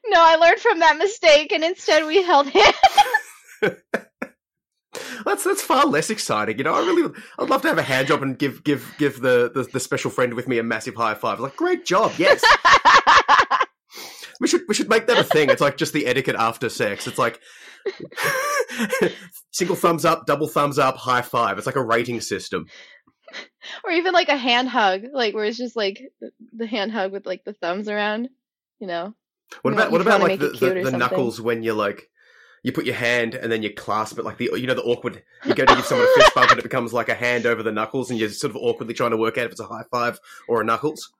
no, 0.08 0.20
I 0.20 0.36
learned 0.38 0.62
from 0.62 0.80
that 0.80 0.98
mistake, 0.98 1.52
and 1.52 1.64
instead 1.64 2.08
we 2.08 2.24
held 2.24 2.50
hands. 2.50 2.76
That's 5.26 5.44
that's 5.44 5.62
far 5.62 5.86
less 5.86 6.10
exciting, 6.10 6.58
you 6.58 6.64
know. 6.64 6.74
I 6.74 6.80
really, 6.80 7.14
I'd 7.38 7.50
love 7.50 7.62
to 7.64 7.68
have 7.68 7.78
a 7.78 7.84
hand 7.84 8.08
job 8.08 8.24
and 8.24 8.38
give 8.38 8.64
give 8.64 8.94
give 8.98 9.22
the, 9.22 9.52
the 9.54 9.64
the 9.64 9.80
special 9.80 10.12
friend 10.12 10.34
with 10.34 10.48
me 10.48 10.58
a 10.58 10.64
massive 10.64 10.96
high 10.96 11.14
five. 11.14 11.40
Like, 11.40 11.56
great 11.56 11.86
job, 11.86 12.14
yes. 12.18 12.44
We 14.40 14.48
should 14.48 14.62
we 14.68 14.74
should 14.74 14.90
make 14.90 15.08
that 15.08 15.18
a 15.18 15.24
thing. 15.24 15.50
It's 15.50 15.62
like 15.62 15.78
just 15.78 15.92
the 15.92 16.06
etiquette 16.06 16.38
after 16.38 16.70
sex. 16.70 17.08
It's 17.08 17.18
like 17.18 17.42
single 19.52 19.76
thumbs 19.76 20.06
up, 20.06 20.26
double 20.26 20.48
thumbs 20.48 20.80
up, 20.80 20.96
high 20.96 21.22
five. 21.22 21.58
It's 21.58 21.68
like 21.68 21.76
a 21.76 21.84
rating 21.84 22.22
system. 22.22 22.68
or 23.84 23.92
even 23.92 24.14
like 24.14 24.30
a 24.30 24.38
hand 24.38 24.70
hug, 24.70 25.04
like 25.12 25.34
where 25.34 25.44
it's 25.44 25.58
just 25.58 25.76
like 25.76 26.02
the 26.54 26.68
hand 26.68 26.92
hug 26.92 27.12
with 27.12 27.26
like 27.26 27.44
the 27.44 27.54
thumbs 27.54 27.90
around, 27.90 28.30
you 28.80 28.88
know. 28.88 29.14
What 29.62 29.72
You 29.72 29.78
about 29.78 29.92
what 29.92 30.02
about 30.02 30.22
like 30.22 30.40
the, 30.40 30.50
the, 30.50 30.90
the 30.90 30.98
knuckles 30.98 31.42
when 31.42 31.62
you're 31.62 31.74
like 31.74 32.10
you 32.64 32.72
put 32.72 32.86
your 32.86 32.96
hand 32.96 33.36
and 33.36 33.52
then 33.52 33.64
you 33.64 33.74
clasp 33.74 34.20
it 34.20 34.26
like 34.26 34.38
the 34.38 34.52
you 34.56 34.68
know 34.68 34.74
the 34.74 34.84
awkward. 34.84 35.24
You 35.46 35.56
go 35.56 35.66
to 35.66 35.76
give 35.76 35.86
someone 35.86 36.08
a 36.08 36.20
fist 36.20 36.36
bump 36.36 36.52
and 36.52 36.60
it 36.60 36.64
becomes 36.64 36.94
like 36.94 37.10
a 37.10 37.16
hand 37.16 37.46
over 37.46 37.64
the 37.64 37.72
knuckles, 37.72 38.10
and 38.10 38.20
you're 38.20 38.30
sort 38.30 38.52
of 38.52 38.58
awkwardly 38.58 38.94
trying 38.94 39.12
to 39.12 39.18
work 39.18 39.38
out 39.38 39.46
if 39.46 39.52
it's 39.52 39.62
a 39.62 39.66
high 39.66 39.84
five 39.92 40.20
or 40.48 40.62
a 40.62 40.64
knuckles. 40.64 41.12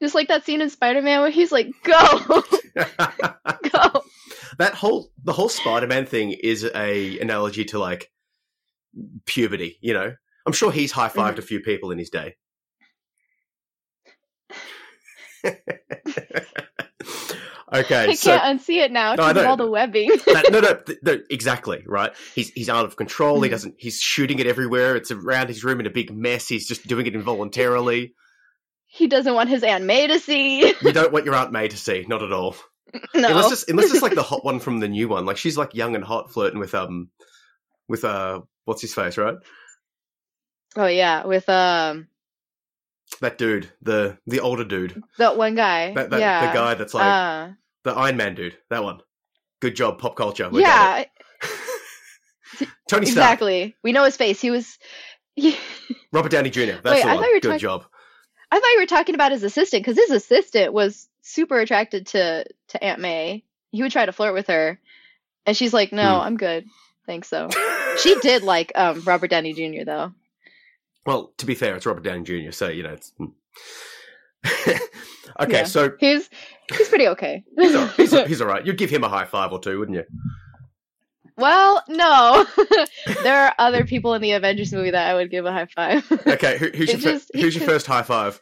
Just 0.00 0.14
like 0.14 0.28
that 0.28 0.44
scene 0.44 0.60
in 0.60 0.70
Spider 0.70 1.02
Man 1.02 1.20
where 1.20 1.30
he's 1.30 1.52
like, 1.52 1.70
"Go, 1.84 2.42
go." 2.74 4.02
that 4.58 4.74
whole 4.74 5.10
the 5.24 5.32
whole 5.32 5.48
Spider-Man 5.48 6.06
thing 6.06 6.32
is 6.32 6.64
a 6.74 7.18
analogy 7.18 7.64
to 7.66 7.78
like 7.78 8.10
puberty. 9.26 9.78
You 9.80 9.94
know, 9.94 10.12
I'm 10.46 10.52
sure 10.52 10.72
he's 10.72 10.92
high 10.92 11.08
fived 11.08 11.38
a 11.38 11.42
few 11.42 11.60
people 11.60 11.90
in 11.90 11.98
his 11.98 12.10
day. 12.10 12.36
okay, 17.72 18.04
I 18.10 18.14
so 18.14 18.36
can't 18.36 18.60
unsee 18.60 18.78
it 18.84 18.92
now 18.92 19.14
No, 19.14 19.30
of 19.30 19.36
all 19.38 19.56
the 19.56 19.70
webbing. 19.70 20.08
that, 20.26 20.48
no, 20.50 20.60
no, 20.60 20.74
th- 20.86 20.98
no, 21.02 21.18
exactly 21.30 21.82
right. 21.86 22.12
He's 22.34 22.50
he's 22.50 22.68
out 22.68 22.84
of 22.84 22.96
control. 22.96 23.40
He 23.42 23.48
Mhm. 23.48 23.52
doesn't. 23.52 23.74
He's 23.78 23.98
shooting 24.00 24.38
it 24.38 24.46
everywhere. 24.46 24.96
It's 24.96 25.10
around 25.10 25.48
his 25.48 25.64
room 25.64 25.80
in 25.80 25.86
a 25.86 25.90
big 25.90 26.14
mess. 26.14 26.48
He's 26.48 26.66
just 26.68 26.86
doing 26.86 27.06
it 27.06 27.14
involuntarily. 27.14 28.14
he 28.86 29.06
doesn't 29.06 29.34
want 29.34 29.48
his 29.48 29.62
Aunt 29.64 29.84
May 29.84 30.06
to 30.06 30.18
see. 30.18 30.66
You 30.82 30.92
don't 30.92 31.12
want 31.12 31.24
your 31.24 31.34
Aunt 31.34 31.50
May 31.52 31.66
to 31.68 31.76
see, 31.78 32.04
not 32.08 32.22
at 32.22 32.30
all. 32.32 32.54
no. 33.14 33.28
Unless 33.30 33.52
it's, 33.52 33.68
unless 33.68 33.90
it's 33.90 34.02
like 34.02 34.14
the 34.14 34.22
hot 34.22 34.44
one 34.44 34.60
from 34.60 34.80
the 34.80 34.88
new 34.88 35.08
one. 35.08 35.24
Like 35.24 35.38
she's 35.38 35.56
like 35.56 35.74
young 35.74 35.94
and 35.94 36.04
hot, 36.04 36.30
flirting 36.30 36.60
with 36.60 36.74
um, 36.74 37.08
with 37.88 38.04
uh, 38.04 38.42
what's 38.66 38.82
his 38.82 38.92
face, 38.94 39.16
right? 39.16 39.36
oh 40.76 40.86
yeah, 40.86 41.24
with 41.26 41.48
um 41.48 42.08
That 43.20 43.38
dude, 43.38 43.70
the 43.80 44.18
the 44.26 44.40
older 44.40 44.64
dude, 44.64 45.02
that 45.18 45.36
one 45.38 45.54
guy. 45.54 45.92
that, 45.94 46.10
that 46.10 46.20
yeah. 46.20 46.46
the 46.48 46.52
guy 46.58 46.74
that's 46.74 46.92
like 46.94 47.04
uh, 47.04 47.52
the 47.84 47.92
Iron 47.92 48.16
Man 48.16 48.34
dude. 48.34 48.56
That 48.70 48.82
one. 48.84 49.00
Good 49.60 49.76
job, 49.76 49.98
pop 49.98 50.16
culture. 50.16 50.48
We 50.50 50.60
yeah. 50.62 51.04
Tony 52.88 53.06
Stark, 53.06 53.24
exactly. 53.32 53.76
We 53.82 53.92
know 53.92 54.04
his 54.04 54.16
face. 54.16 54.40
He 54.40 54.50
was. 54.50 54.78
He, 55.34 55.56
Robert 56.12 56.30
Downey 56.30 56.50
Jr. 56.50 56.60
That's 56.82 56.84
Wait, 56.84 57.02
the 57.02 57.08
I 57.08 57.14
one. 57.14 57.16
thought 57.22 57.28
you 57.28 57.34
were 57.34 57.40
Good 57.40 57.42
talking- 57.48 57.58
job. 57.60 57.84
I 58.50 58.60
thought 58.60 58.68
you 58.74 58.80
were 58.80 58.86
talking 58.86 59.14
about 59.14 59.32
his 59.32 59.42
assistant 59.44 59.82
because 59.82 59.96
his 59.96 60.10
assistant 60.10 60.74
was 60.74 61.08
super 61.22 61.58
attracted 61.58 62.06
to 62.08 62.44
to 62.68 62.84
Aunt 62.84 63.00
May. 63.00 63.44
He 63.70 63.82
would 63.82 63.92
try 63.92 64.04
to 64.04 64.12
flirt 64.12 64.34
with 64.34 64.48
her, 64.48 64.78
and 65.46 65.56
she's 65.56 65.72
like, 65.72 65.90
"No, 65.92 66.02
Hmm. 66.18 66.26
I'm 66.26 66.36
good, 66.36 66.66
thanks." 67.06 67.28
So 67.28 67.48
she 68.02 68.14
did 68.20 68.42
like 68.42 68.70
um 68.74 69.00
Robert 69.06 69.30
Downey 69.30 69.54
Jr. 69.54 69.84
though. 69.86 70.12
Well, 71.06 71.32
to 71.38 71.46
be 71.46 71.54
fair, 71.54 71.74
it's 71.76 71.86
Robert 71.86 72.04
Downey 72.04 72.24
Jr., 72.24 72.50
so 72.50 72.68
you 72.68 72.82
know 72.82 72.90
it's. 72.92 73.12
hmm. 73.16 73.26
okay, 75.40 75.52
Yeah. 75.58 75.64
so 75.64 75.92
He's 75.98 76.28
he's 76.76 76.88
pretty 76.88 77.08
okay. 77.08 77.44
he's 77.58 77.74
all, 77.74 77.86
he's, 77.88 78.10
he's 78.26 78.40
all 78.40 78.48
right. 78.48 78.64
You'd 78.66 78.78
give 78.78 78.90
him 78.90 79.04
a 79.04 79.08
high 79.08 79.24
five 79.24 79.52
or 79.52 79.60
two, 79.60 79.78
wouldn't 79.78 79.96
you? 79.96 80.04
well, 81.36 81.82
no, 81.88 82.46
there 83.22 83.46
are 83.46 83.54
other 83.58 83.84
people 83.84 84.14
in 84.14 84.22
the 84.22 84.32
Avengers 84.32 84.72
movie 84.72 84.90
that 84.90 85.08
I 85.10 85.14
would 85.14 85.30
give 85.30 85.44
a 85.46 85.52
high 85.52 85.66
five. 85.66 86.10
Okay, 86.26 86.58
who, 86.58 86.68
who's 86.68 86.88
your 87.02 87.14
It's 87.14 87.24
fir- 87.26 87.40
who's 87.40 87.56
your 87.56 87.64
first 87.66 87.86
high 87.86 88.02
five? 88.02 88.40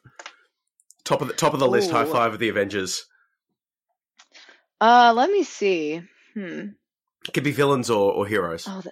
Top 1.05 1.23
of 1.23 1.29
the 1.29 1.35
top 1.35 1.55
of 1.55 1.61
the 1.61 1.69
list, 1.69 1.91
high 1.91 2.05
five 2.05 2.33
of 2.33 2.39
the 2.39 2.49
Avengers. 2.49 3.07
Uh, 4.81 5.13
let 5.15 5.31
me 5.31 5.43
see. 5.45 6.03
Hmm. 6.35 6.69
Could 7.33 7.45
be 7.45 7.53
villains 7.53 7.91
or, 7.91 8.13
or 8.13 8.27
heroes. 8.27 8.67
Oh, 8.69 8.83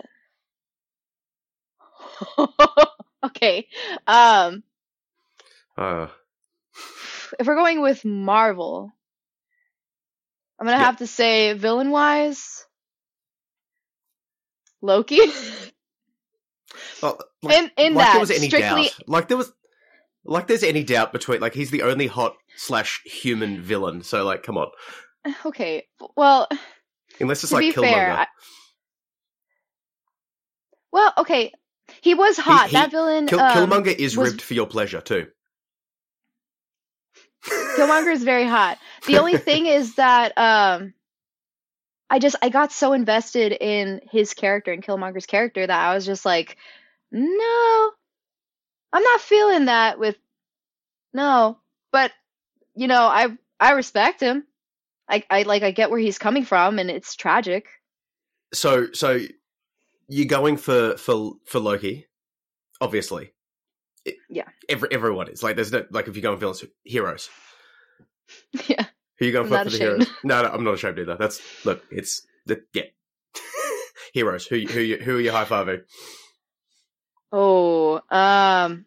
that. 2.38 2.88
okay. 3.24 3.66
Um, 4.06 4.62
Uh, 5.76 6.08
if 7.38 7.46
we're 7.46 7.54
going 7.54 7.80
with 7.80 8.04
Marvel, 8.04 8.92
I'm 10.58 10.66
gonna 10.66 10.78
Yeah. 10.78 10.84
have 10.84 10.96
to 10.98 11.06
say 11.06 11.52
villain 11.54 11.90
wise, 11.90 12.64
Loki. 14.82 15.20
well, 17.02 17.18
like, 17.42 17.56
in 17.56 17.70
in 17.76 17.94
like 17.94 18.06
that 18.06 18.12
there 18.12 18.20
was 18.20 18.30
any 18.30 18.48
strictly, 18.48 18.84
doubt. 18.84 18.98
Like 19.08 19.28
there 19.28 19.36
was, 19.36 19.52
like 20.24 20.46
there's 20.48 20.62
any 20.64 20.82
doubt 20.84 21.12
between 21.12 21.40
like 21.40 21.54
he's 21.54 21.70
the 21.70 21.82
only 21.82 22.06
hot 22.06 22.34
slash 22.56 23.00
human 23.04 23.60
villain. 23.62 24.02
So 24.02 24.24
like, 24.24 24.42
come 24.42 24.58
on, 24.58 24.68
okay. 25.46 25.86
Well, 26.16 26.48
unless 27.20 27.42
it's 27.44 27.50
to 27.50 27.56
like 27.56 27.62
be 27.62 27.72
Killmonger. 27.72 27.92
fair, 27.94 28.12
I, 28.12 28.26
well, 30.92 31.12
okay, 31.18 31.52
he 32.02 32.14
was 32.14 32.36
hot. 32.36 32.68
he- 32.70 32.76
that 32.76 32.90
villain, 32.90 33.26
Kill- 33.26 33.40
um, 33.40 33.56
Killmonger 33.70 33.94
is 33.94 34.16
was- 34.16 34.30
ribbed 34.30 34.42
for 34.42 34.54
your 34.54 34.66
pleasure 34.66 35.00
too. 35.00 35.28
Killmonger 37.44 38.12
is 38.12 38.24
very 38.24 38.46
hot. 38.46 38.78
The 39.06 39.18
only 39.18 39.36
thing 39.38 39.66
is 39.66 39.94
that 39.96 40.36
um 40.36 40.94
I 42.10 42.18
just 42.18 42.36
I 42.42 42.48
got 42.48 42.72
so 42.72 42.92
invested 42.92 43.52
in 43.52 44.00
his 44.10 44.34
character 44.34 44.72
and 44.72 44.82
Killmonger's 44.82 45.26
character 45.26 45.66
that 45.66 45.88
I 45.88 45.94
was 45.94 46.06
just 46.06 46.24
like, 46.24 46.56
no, 47.12 47.90
I'm 48.92 49.02
not 49.02 49.20
feeling 49.20 49.66
that 49.66 49.98
with 49.98 50.16
no. 51.12 51.58
But 51.92 52.12
you 52.74 52.86
know, 52.86 53.02
I 53.02 53.28
I 53.60 53.72
respect 53.72 54.20
him. 54.20 54.44
I 55.08 55.24
I 55.30 55.42
like 55.42 55.62
I 55.62 55.70
get 55.70 55.90
where 55.90 55.98
he's 55.98 56.18
coming 56.18 56.44
from 56.44 56.78
and 56.78 56.90
it's 56.90 57.14
tragic. 57.14 57.66
So 58.54 58.88
so 58.92 59.20
you're 60.08 60.26
going 60.26 60.56
for 60.56 60.96
for 60.96 61.34
for 61.44 61.60
Loki, 61.60 62.06
obviously. 62.80 63.32
It- 64.08 64.16
Yeah. 64.28 64.48
Every 64.68 64.88
everyone 64.92 65.28
is 65.28 65.42
like 65.42 65.56
there's 65.56 65.72
no 65.72 65.84
like 65.90 66.08
if 66.08 66.16
you 66.16 66.22
go 66.22 66.30
going 66.30 66.40
villains 66.40 66.64
heroes. 66.84 67.28
yeah. 68.68 68.84
Who 69.18 69.26
you 69.26 69.32
going 69.32 69.48
for 69.48 69.58
for 69.58 69.64
the 69.64 69.68
ashamed. 69.76 69.80
heroes? 70.02 70.08
No, 70.24 70.42
no, 70.42 70.48
I'm 70.50 70.64
not 70.64 70.74
ashamed 70.74 70.98
either. 70.98 71.16
That's 71.16 71.40
look, 71.64 71.82
it's 71.90 72.26
the 72.46 72.62
yeah. 72.74 72.82
heroes. 74.12 74.46
Who 74.46 74.56
who 74.60 74.80
you- 74.80 74.98
who 74.98 75.16
are 75.16 75.20
you 75.20 75.32
high 75.32 75.44
fiving? 75.44 75.82
Oh, 77.32 78.00
um 78.10 78.84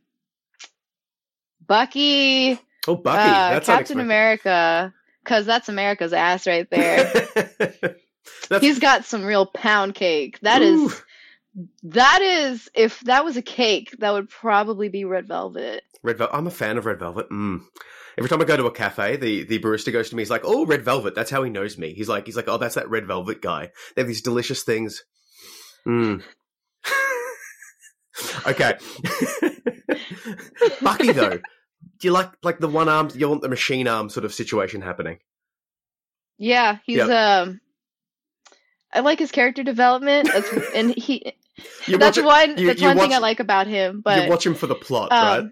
Bucky, 1.66 2.60
Oh, 2.88 2.96
Bucky. 2.96 3.20
uh, 3.20 3.50
that's 3.52 3.68
Captain 3.68 4.00
unexpected. 4.00 4.00
America, 4.02 4.94
cuz 5.24 5.46
that's 5.46 5.70
America's 5.70 6.12
ass 6.14 6.48
right 6.48 6.70
there. 6.70 7.28
He's 8.60 8.80
got 8.80 9.06
some 9.06 9.24
real 9.24 9.46
pound 9.46 9.96
cake. 9.96 10.40
That 10.42 10.62
is 10.62 10.80
Ooh. 10.80 10.92
That 11.84 12.22
is 12.22 12.70
if 12.74 13.00
that 13.02 13.26
was 13.26 13.38
a 13.38 13.42
cake, 13.42 13.94
that 14.00 14.12
would 14.12 14.30
probably 14.30 14.90
be 14.90 15.06
red 15.06 15.28
velvet. 15.28 15.84
red 16.04 16.18
velvet. 16.18 16.36
I'm 16.36 16.48
a 16.48 16.52
fan 16.52 16.78
of 16.78 16.86
red 16.86 17.00
velvet. 17.00 17.30
Mm. 17.30 17.62
Every 18.18 18.30
time 18.30 18.42
I 18.42 18.46
go 18.46 18.58
to 18.58 18.66
a 18.66 18.72
cafe, 18.72 19.16
the, 19.16 19.44
the 19.44 19.60
barista 19.60 19.92
goes 19.92 20.10
to 20.10 20.16
me. 20.16 20.22
He's 20.22 20.30
like, 20.30 20.42
"Oh, 20.44 20.66
red 20.66 20.84
velvet." 20.84 21.16
That's 21.16 21.32
how 21.32 21.44
he 21.44 21.50
knows 21.50 21.78
me. 21.78 21.94
He's 21.94 22.10
like, 22.10 22.26
he's 22.26 22.36
like, 22.36 22.48
"Oh, 22.50 22.58
that's 22.58 22.76
that 22.76 22.90
red 22.90 23.08
velvet 23.08 23.42
guy." 23.42 23.70
They 23.96 24.02
have 24.02 24.08
these 24.08 24.22
delicious 24.22 24.64
things. 24.64 25.04
Mm. 25.88 26.22
okay. 28.48 28.74
Bucky 30.82 31.12
though, 31.12 31.38
do 31.38 32.08
you 32.08 32.12
like 32.12 32.32
like 32.44 32.60
the 32.60 32.68
one 32.68 32.90
arm? 32.90 33.10
You 33.16 33.30
want 33.30 33.42
the 33.42 33.50
machine 33.50 33.88
arm 33.88 34.10
sort 34.10 34.26
of 34.26 34.34
situation 34.34 34.82
happening? 34.82 35.20
Yeah, 36.38 36.78
he's 36.86 36.98
Yep. 36.98 37.10
um 37.10 37.62
I 38.94 39.00
like 39.00 39.20
his 39.20 39.32
character 39.32 39.64
development. 39.64 40.28
That's 40.32 40.50
and 40.76 40.94
he 40.94 41.34
You 41.88 41.98
that's 41.98 42.18
watch 42.18 42.24
it- 42.24 42.26
one 42.26 42.58
you- 42.58 42.68
that's 42.68 42.82
you 42.82 42.88
one 42.88 42.98
thing 42.98 43.14
I 43.14 43.18
like 43.20 43.40
about 43.40 43.68
him, 43.68 44.02
but 44.04 44.24
you 44.24 44.30
watch 44.30 44.46
him 44.46 44.56
for 44.56 44.68
the 44.68 44.76
plot, 44.76 45.12
um, 45.12 45.24
right? 45.44 45.52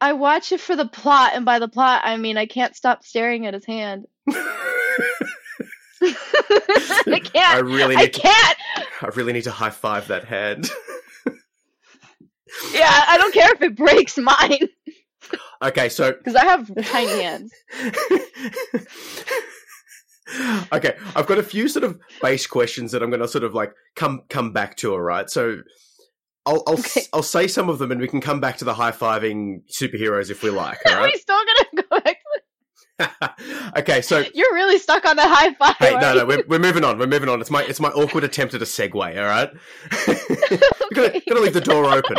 I 0.00 0.12
watch 0.12 0.52
it 0.52 0.60
for 0.60 0.76
the 0.76 0.86
plot 0.86 1.32
and 1.34 1.44
by 1.44 1.58
the 1.58 1.68
plot 1.68 2.02
I 2.04 2.16
mean 2.16 2.36
I 2.36 2.46
can't 2.46 2.74
stop 2.76 3.04
staring 3.04 3.46
at 3.46 3.54
his 3.54 3.64
hand. 3.66 4.06
I 6.00 7.20
can't. 7.24 7.36
I 7.36 7.58
really 7.58 7.96
I 7.96 8.02
need 8.02 8.12
to. 8.14 8.20
can't. 8.20 8.58
I 9.02 9.06
really 9.14 9.32
need 9.32 9.44
to 9.44 9.50
high 9.50 9.70
five 9.70 10.08
that 10.08 10.24
hand. 10.24 10.70
Yeah, 12.72 13.04
I 13.08 13.18
don't 13.18 13.34
care 13.34 13.52
if 13.52 13.62
it 13.62 13.76
breaks 13.76 14.16
mine 14.18 14.68
okay, 15.62 15.88
so 15.88 16.12
because 16.18 16.34
I 16.34 16.44
have 16.44 16.70
tiny 16.86 17.22
hands. 17.22 17.52
okay, 20.72 20.96
I've 21.16 21.26
got 21.26 21.38
a 21.38 21.42
few 21.42 21.68
sort 21.68 21.84
of 21.84 21.98
base 22.22 22.46
questions 22.46 22.92
that 22.92 23.02
I'm 23.02 23.10
going 23.10 23.20
to 23.22 23.28
sort 23.28 23.44
of 23.44 23.54
like 23.54 23.72
come 23.96 24.22
come 24.28 24.52
back 24.52 24.76
to. 24.78 24.92
All 24.92 25.00
right, 25.00 25.28
so 25.30 25.60
I'll 26.46 26.62
I'll, 26.66 26.74
Okay. 26.74 27.02
I'll 27.12 27.22
say 27.22 27.46
some 27.48 27.68
of 27.68 27.78
them, 27.78 27.90
and 27.92 28.00
we 28.00 28.08
can 28.08 28.20
come 28.20 28.40
back 28.40 28.56
to 28.58 28.64
the 28.64 28.74
high 28.74 28.92
fiving 28.92 29.62
superheroes 29.70 30.30
if 30.30 30.42
we 30.42 30.50
like. 30.50 30.78
All 30.86 30.94
Are 30.98 31.02
we 31.04 31.16
still 31.16 31.38
gonna 31.38 31.84
go 31.88 32.00
back? 32.00 32.16
okay, 33.78 34.02
so 34.02 34.24
You're 34.34 34.52
really 34.54 34.78
stuck 34.78 35.04
on 35.04 35.14
the 35.16 35.22
high 35.22 35.54
five. 35.54 35.76
hey, 35.78 35.92
no, 36.00 36.14
no, 36.14 36.26
we're, 36.26 36.42
we're 36.48 36.58
moving 36.58 36.82
on. 36.82 36.98
We're 36.98 37.06
moving 37.06 37.28
on. 37.28 37.40
It's 37.40 37.50
my 37.50 37.62
it's 37.62 37.78
my 37.80 37.90
awkward 37.90 38.24
attempt 38.24 38.54
at 38.54 38.62
a 38.62 38.64
segue. 38.64 38.94
All 38.94 39.24
right, 39.24 39.50
we're 40.08 40.58
gonna, 40.94 41.08
Okay. 41.08 41.22
gonna 41.28 41.40
leave 41.40 41.54
the 41.54 41.60
door 41.60 41.84
open. 41.86 42.16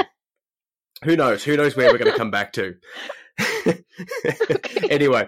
Who 1.04 1.15
knows? 1.15 1.43
Who 1.43 1.56
knows 1.58 1.76
where 1.78 1.91
we're 1.91 1.98
going 1.98 2.12
to 2.12 2.17
come 2.17 2.30
back 2.32 2.52
to? 2.54 2.76
anyway, 4.89 5.28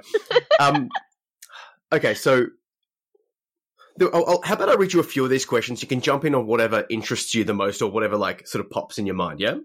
um, 0.59 0.89
okay, 1.93 2.13
so 2.13 2.47
I'll, 4.13 4.25
I'll- 4.25 4.41
how 4.43 4.55
about 4.55 4.69
I 4.69 4.75
read 4.75 4.93
you 4.93 4.99
a 4.99 5.03
few 5.03 5.23
of 5.23 5.29
these 5.29 5.45
questions? 5.45 5.81
You 5.81 5.87
can 5.87 6.01
jump 6.01 6.25
in 6.25 6.35
on 6.35 6.47
whatever 6.47 6.85
interests 6.89 7.35
you 7.35 7.43
the 7.43 7.53
most, 7.53 7.81
or 7.81 7.91
whatever 7.91 8.17
like 8.17 8.47
sort 8.47 8.63
of 8.65 8.71
pops 8.71 8.97
in 8.97 9.05
your 9.05 9.15
mind. 9.15 9.39
Yeah, 9.39 9.55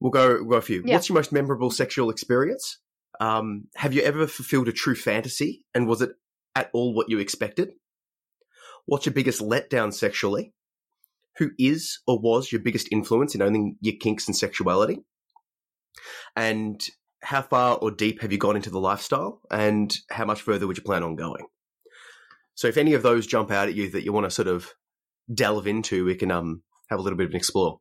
we'll 0.00 0.10
go 0.10 0.36
we'll 0.40 0.50
go 0.50 0.56
a 0.56 0.62
few. 0.62 0.82
Yeah. 0.84 0.94
What's 0.94 1.08
your 1.08 1.14
most 1.14 1.32
memorable 1.32 1.70
sexual 1.70 2.10
experience? 2.10 2.78
Um, 3.20 3.68
have 3.76 3.92
you 3.94 4.02
ever 4.02 4.26
fulfilled 4.26 4.68
a 4.68 4.72
true 4.72 4.96
fantasy, 4.96 5.64
and 5.74 5.86
was 5.86 6.02
it 6.02 6.10
at 6.56 6.70
all 6.72 6.94
what 6.94 7.08
you 7.08 7.18
expected? 7.18 7.70
What's 8.86 9.06
your 9.06 9.14
biggest 9.14 9.40
letdown 9.40 9.92
sexually? 9.94 10.52
Who 11.38 11.50
is 11.58 12.00
or 12.06 12.18
was 12.20 12.52
your 12.52 12.60
biggest 12.60 12.88
influence 12.92 13.34
in 13.34 13.42
owning 13.42 13.76
your 13.80 13.94
kinks 14.00 14.26
and 14.28 14.36
sexuality? 14.36 14.98
And 16.36 16.80
how 17.22 17.42
far 17.42 17.76
or 17.78 17.90
deep 17.90 18.20
have 18.20 18.30
you 18.30 18.38
gone 18.38 18.56
into 18.56 18.70
the 18.70 18.78
lifestyle? 18.78 19.40
And 19.50 19.96
how 20.10 20.26
much 20.26 20.42
further 20.42 20.66
would 20.66 20.76
you 20.76 20.82
plan 20.82 21.02
on 21.02 21.16
going? 21.16 21.46
So 22.54 22.68
if 22.68 22.76
any 22.76 22.94
of 22.94 23.02
those 23.02 23.26
jump 23.26 23.50
out 23.50 23.68
at 23.68 23.74
you 23.74 23.90
that 23.90 24.04
you 24.04 24.12
want 24.12 24.24
to 24.24 24.30
sort 24.30 24.48
of 24.48 24.72
delve 25.32 25.66
into, 25.66 26.04
we 26.04 26.14
can 26.14 26.30
um 26.30 26.62
have 26.90 26.98
a 26.98 27.02
little 27.02 27.16
bit 27.16 27.24
of 27.24 27.30
an 27.30 27.36
explore. 27.36 27.80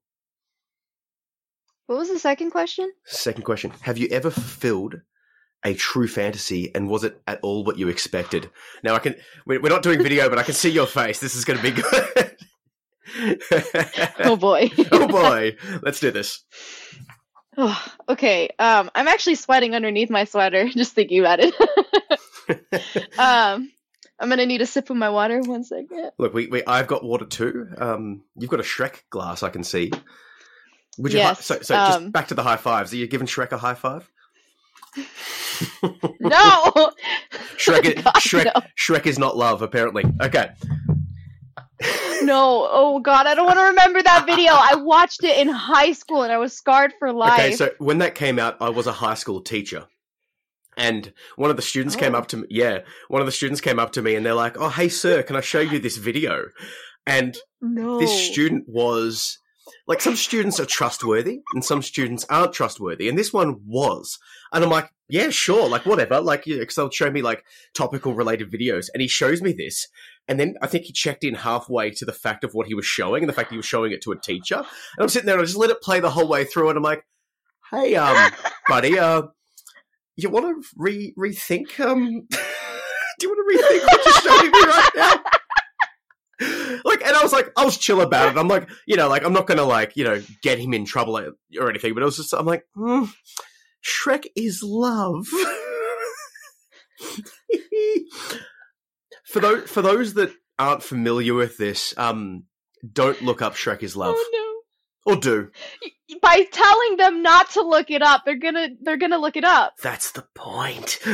What 1.87 1.99
was 1.99 2.09
the 2.09 2.19
second 2.19 2.51
question? 2.51 2.91
Second 3.05 3.43
question: 3.43 3.71
Have 3.81 3.97
you 3.97 4.07
ever 4.11 4.31
fulfilled 4.31 5.01
a 5.65 5.73
true 5.73 6.07
fantasy, 6.07 6.73
and 6.73 6.89
was 6.89 7.03
it 7.03 7.21
at 7.27 7.39
all 7.41 7.63
what 7.63 7.77
you 7.77 7.87
expected? 7.87 8.49
Now 8.83 8.95
I 8.95 8.99
can. 8.99 9.15
We're 9.45 9.59
not 9.61 9.83
doing 9.83 10.01
video, 10.03 10.29
but 10.29 10.39
I 10.39 10.43
can 10.43 10.53
see 10.53 10.69
your 10.69 10.87
face. 10.87 11.19
This 11.19 11.35
is 11.35 11.45
going 11.45 11.59
to 11.59 11.63
be 11.63 11.81
good. 11.81 12.37
Oh 14.19 14.35
boy. 14.35 14.71
oh 14.91 15.07
boy, 15.07 15.55
let's 15.81 15.99
do 15.99 16.09
this. 16.09 16.43
Oh, 17.57 17.85
okay. 18.09 18.49
Um, 18.57 18.89
I'm 18.95 19.07
actually 19.07 19.35
sweating 19.35 19.75
underneath 19.75 20.09
my 20.09 20.23
sweater 20.23 20.67
just 20.69 20.93
thinking 20.93 21.19
about 21.19 21.39
it. 21.41 21.53
um, 23.19 23.71
I'm 24.23 24.29
gonna 24.29 24.45
need 24.45 24.61
a 24.61 24.65
sip 24.65 24.89
of 24.89 24.95
my 24.95 25.09
water. 25.09 25.39
One 25.45 25.63
second. 25.63 26.11
Look, 26.17 26.33
we, 26.33 26.47
we 26.47 26.63
I've 26.65 26.87
got 26.87 27.03
water 27.03 27.25
too. 27.25 27.67
Um, 27.77 28.23
you've 28.35 28.49
got 28.49 28.59
a 28.59 28.63
Shrek 28.63 29.01
glass, 29.09 29.43
I 29.43 29.49
can 29.49 29.63
see. 29.63 29.91
Would 30.97 31.13
you? 31.13 31.19
hi- 31.19 31.25
Yes, 31.29 31.45
so, 31.45 31.59
so 31.61 31.75
um, 31.75 32.11
back 32.11 32.29
to 32.29 32.33
the 32.35 32.43
high 32.43 32.55
fives. 32.57 32.93
Are 32.93 32.95
you 32.97 33.07
giving 33.07 33.27
Shrek 33.27 33.51
a 33.51 33.57
high 33.57 33.73
five? 33.75 34.09
No. 36.19 36.71
Shrek, 37.57 38.03
God, 38.03 38.13
Shrek, 38.15 38.45
no. 38.45 38.61
Shrek 38.77 39.05
is 39.05 39.19
not 39.19 39.37
love, 39.37 39.61
apparently. 39.61 40.03
Okay. 40.21 40.49
No. 42.23 42.67
Oh 42.71 42.99
God, 42.99 43.27
I 43.27 43.35
don't 43.35 43.45
want 43.45 43.59
to 43.59 43.65
remember 43.65 44.01
that 44.01 44.25
video. 44.25 44.51
I 44.53 44.75
watched 44.75 45.23
it 45.23 45.37
in 45.37 45.47
high 45.49 45.91
school 45.91 46.23
and 46.23 46.31
I 46.31 46.37
was 46.37 46.53
scarred 46.53 46.93
for 46.99 47.11
life. 47.11 47.33
Okay, 47.39 47.55
so 47.55 47.71
when 47.79 47.97
that 47.99 48.15
came 48.15 48.39
out, 48.39 48.57
I 48.61 48.69
was 48.69 48.87
a 48.87 48.91
high 48.91 49.13
school 49.15 49.41
teacher. 49.41 49.85
And 50.77 51.13
one 51.35 51.49
of 51.49 51.55
the 51.55 51.61
students 51.61 51.95
came 51.95 52.15
Oh. 52.15 52.19
up 52.19 52.27
to 52.29 52.37
me. 52.37 52.47
Yeah, 52.49 52.79
one 53.07 53.21
of 53.21 53.25
the 53.25 53.31
students 53.31 53.61
came 53.61 53.79
up 53.79 53.91
to 53.93 54.01
me 54.01 54.15
and 54.15 54.25
they're 54.25 54.33
like, 54.33 54.57
"Oh, 54.59 54.69
hey, 54.69 54.89
sir, 54.89 55.23
can 55.23 55.35
I 55.35 55.41
show 55.41 55.59
you 55.59 55.79
this 55.79 55.97
video?" 55.97 56.45
And 57.05 57.37
no. 57.61 57.99
this 57.99 58.11
student 58.11 58.65
was 58.67 59.37
like, 59.87 59.99
some 60.01 60.15
students 60.15 60.59
are 60.59 60.65
trustworthy 60.65 61.41
and 61.53 61.63
some 61.63 61.81
students 61.81 62.25
aren't 62.29 62.53
trustworthy, 62.53 63.09
and 63.09 63.17
this 63.17 63.33
one 63.33 63.59
was. 63.65 64.17
And 64.53 64.63
I'm 64.63 64.69
like, 64.69 64.89
"Yeah, 65.09 65.29
sure, 65.29 65.67
like 65.67 65.85
whatever." 65.85 66.21
Like, 66.21 66.45
because 66.45 66.75
they'll 66.75 66.89
show 66.89 67.11
me 67.11 67.21
like 67.21 67.43
topical 67.73 68.13
related 68.13 68.51
videos, 68.51 68.87
and 68.93 69.01
he 69.01 69.07
shows 69.07 69.41
me 69.41 69.51
this, 69.51 69.87
and 70.27 70.39
then 70.39 70.55
I 70.61 70.67
think 70.67 70.85
he 70.85 70.93
checked 70.93 71.23
in 71.23 71.35
halfway 71.35 71.91
to 71.91 72.05
the 72.05 72.13
fact 72.13 72.43
of 72.43 72.53
what 72.53 72.67
he 72.67 72.73
was 72.75 72.85
showing 72.85 73.23
and 73.23 73.29
the 73.29 73.33
fact 73.33 73.51
he 73.51 73.57
was 73.57 73.65
showing 73.65 73.91
it 73.91 74.01
to 74.03 74.11
a 74.11 74.19
teacher. 74.19 74.55
And 74.57 74.65
I'm 74.99 75.09
sitting 75.09 75.25
there 75.25 75.35
and 75.35 75.41
I 75.41 75.45
just 75.45 75.57
let 75.57 75.69
it 75.69 75.81
play 75.81 75.99
the 75.99 76.11
whole 76.11 76.27
way 76.27 76.45
through, 76.45 76.69
and 76.69 76.77
I'm 76.77 76.83
like, 76.83 77.05
"Hey, 77.71 77.95
um, 77.95 78.31
buddy, 78.69 78.97
uh, 78.99 79.23
you 80.15 80.29
want 80.29 80.45
to 80.45 80.69
re 80.75 81.13
rethink? 81.17 81.79
Um, 81.79 82.27
do 82.29 82.37
you 83.21 83.29
want 83.29 83.39
to 83.39 83.57
rethink 83.57 83.83
what 83.83 84.05
you're 84.05 84.13
showing 84.21 84.51
me 84.51 84.59
right 84.59 84.89
now?" 84.95 85.23
Like, 86.83 87.01
and 87.05 87.15
I 87.15 87.23
was 87.23 87.31
like, 87.31 87.51
I 87.55 87.63
was 87.63 87.77
chill 87.77 88.01
about 88.01 88.35
it. 88.35 88.39
I'm 88.39 88.47
like, 88.47 88.69
you 88.85 88.97
know, 88.97 89.07
like 89.07 89.23
I'm 89.23 89.33
not 89.33 89.47
gonna 89.47 89.63
like, 89.63 89.95
you 89.95 90.03
know, 90.03 90.21
get 90.41 90.59
him 90.59 90.73
in 90.73 90.83
trouble 90.85 91.17
or 91.17 91.69
anything. 91.69 91.93
But 91.93 92.03
it 92.03 92.05
was 92.05 92.17
just, 92.17 92.33
I'm 92.33 92.45
like, 92.45 92.65
hmm, 92.75 93.05
Shrek 93.83 94.25
is 94.35 94.61
love. 94.63 95.25
for 99.25 99.39
those 99.39 99.69
for 99.69 99.81
those 99.81 100.13
that 100.15 100.33
aren't 100.59 100.83
familiar 100.83 101.33
with 101.33 101.57
this, 101.57 101.93
um, 101.97 102.43
don't 102.91 103.21
look 103.21 103.41
up 103.41 103.55
Shrek 103.55 103.83
is 103.83 103.95
love, 103.95 104.15
Oh 104.17 104.42
or 105.05 105.15
do. 105.15 105.49
By 106.21 106.43
telling 106.51 106.97
them 106.97 107.21
not 107.21 107.51
to 107.51 107.61
look 107.61 107.91
it 107.91 108.01
up, 108.01 108.23
they're 108.25 108.37
gonna 108.37 108.69
they're 108.81 108.97
gonna 108.97 109.17
look 109.17 109.35
it 109.35 109.43
up. 109.43 109.73
That's 109.81 110.11
the 110.11 110.25
point. 110.35 110.99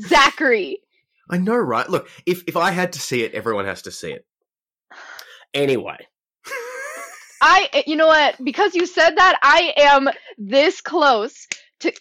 Zachary. 0.00 0.78
I 1.30 1.38
know, 1.38 1.56
right? 1.56 1.88
Look, 1.88 2.08
if 2.26 2.44
if 2.46 2.56
I 2.56 2.70
had 2.70 2.92
to 2.94 3.00
see 3.00 3.22
it, 3.22 3.34
everyone 3.34 3.64
has 3.64 3.82
to 3.82 3.90
see 3.90 4.12
it. 4.12 4.26
Anyway, 5.54 5.98
I 7.42 7.84
you 7.86 7.96
know 7.96 8.06
what? 8.06 8.42
Because 8.42 8.74
you 8.74 8.86
said 8.86 9.16
that, 9.16 9.38
I 9.42 9.74
am 9.76 10.08
this 10.38 10.80
close 10.80 11.46
to 11.80 11.92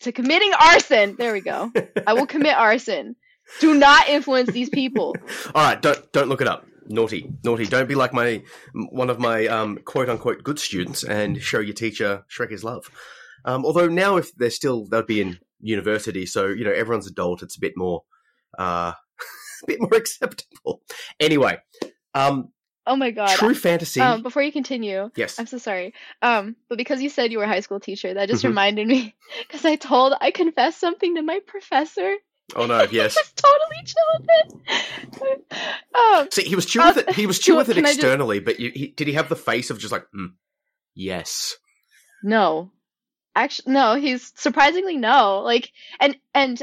to 0.00 0.12
committing 0.12 0.52
arson. 0.60 1.16
There 1.18 1.32
we 1.32 1.40
go. 1.40 1.72
I 2.06 2.14
will 2.14 2.26
commit 2.26 2.56
arson. 2.56 3.16
Do 3.58 3.74
not 3.74 4.08
influence 4.08 4.50
these 4.50 4.70
people. 4.70 5.16
All 5.54 5.64
right, 5.64 5.80
don't 5.80 6.12
don't 6.12 6.28
look 6.28 6.40
it 6.40 6.48
up. 6.48 6.66
Naughty, 6.92 7.30
naughty. 7.44 7.66
Don't 7.66 7.88
be 7.88 7.94
like 7.94 8.12
my 8.12 8.42
one 8.90 9.10
of 9.10 9.20
my 9.20 9.46
um, 9.46 9.78
quote 9.84 10.08
unquote 10.08 10.42
good 10.42 10.58
students 10.58 11.04
and 11.04 11.40
show 11.40 11.60
your 11.60 11.72
teacher 11.74 12.24
Shrek 12.28 12.50
is 12.50 12.64
love. 12.64 12.90
Um, 13.44 13.64
although 13.64 13.86
now, 13.88 14.16
if 14.16 14.34
they're 14.34 14.50
still, 14.50 14.86
they'll 14.86 15.04
be 15.04 15.20
in 15.20 15.38
university, 15.60 16.26
so 16.26 16.48
you 16.48 16.64
know 16.64 16.72
everyone's 16.72 17.06
adult. 17.06 17.42
It's 17.44 17.56
a 17.56 17.60
bit 17.60 17.74
more, 17.76 18.02
uh, 18.58 18.92
a 19.62 19.66
bit 19.68 19.80
more 19.80 19.94
acceptable. 19.94 20.82
Anyway, 21.20 21.58
um, 22.12 22.48
Oh 22.88 22.96
my 22.96 23.12
god. 23.12 23.36
true 23.36 23.54
fantasy. 23.54 24.00
Um, 24.00 24.22
before 24.22 24.42
you 24.42 24.50
continue, 24.50 25.10
yes. 25.14 25.38
I'm 25.38 25.46
so 25.46 25.58
sorry. 25.58 25.94
Um, 26.22 26.56
but 26.68 26.76
because 26.76 27.00
you 27.00 27.08
said 27.08 27.30
you 27.30 27.38
were 27.38 27.44
a 27.44 27.48
high 27.48 27.60
school 27.60 27.78
teacher, 27.78 28.14
that 28.14 28.28
just 28.28 28.42
Mhm. 28.42 28.48
reminded 28.48 28.88
me 28.88 29.14
because 29.46 29.64
I 29.64 29.76
told 29.76 30.14
I 30.20 30.32
confessed 30.32 30.80
something 30.80 31.14
to 31.14 31.22
my 31.22 31.38
professor. 31.46 32.16
Oh 32.56 32.66
no. 32.66 32.86
Yes. 32.90 33.16
I 33.16 33.20
was 33.22 33.32
totally 33.32 33.84
chill 33.84 35.18
with 35.20 35.22
it. 35.22 35.82
um, 35.94 36.28
See, 36.30 36.44
he 36.44 36.56
was 36.56 36.66
chill 36.66 36.84
with 36.86 36.96
it. 36.98 37.10
He 37.14 37.26
was 37.26 37.38
chill 37.40 37.56
with 37.56 37.68
it 37.68 37.76
I 37.78 37.80
just- 37.82 37.94
externally, 37.94 38.40
but 38.40 38.60
you, 38.60 38.70
he, 38.74 38.88
did 38.88 39.06
he 39.06 39.14
have 39.14 39.28
the 39.28 39.36
face 39.36 39.70
of 39.70 39.78
just 39.78 39.92
like, 39.92 40.04
mm, 40.14 40.28
yes? 40.94 41.56
no, 42.22 42.70
actually, 43.34 43.72
no. 43.72 43.94
He's 43.94 44.32
surprisingly 44.36 44.96
no. 44.96 45.40
Like, 45.40 45.70
and 46.00 46.16
and 46.34 46.62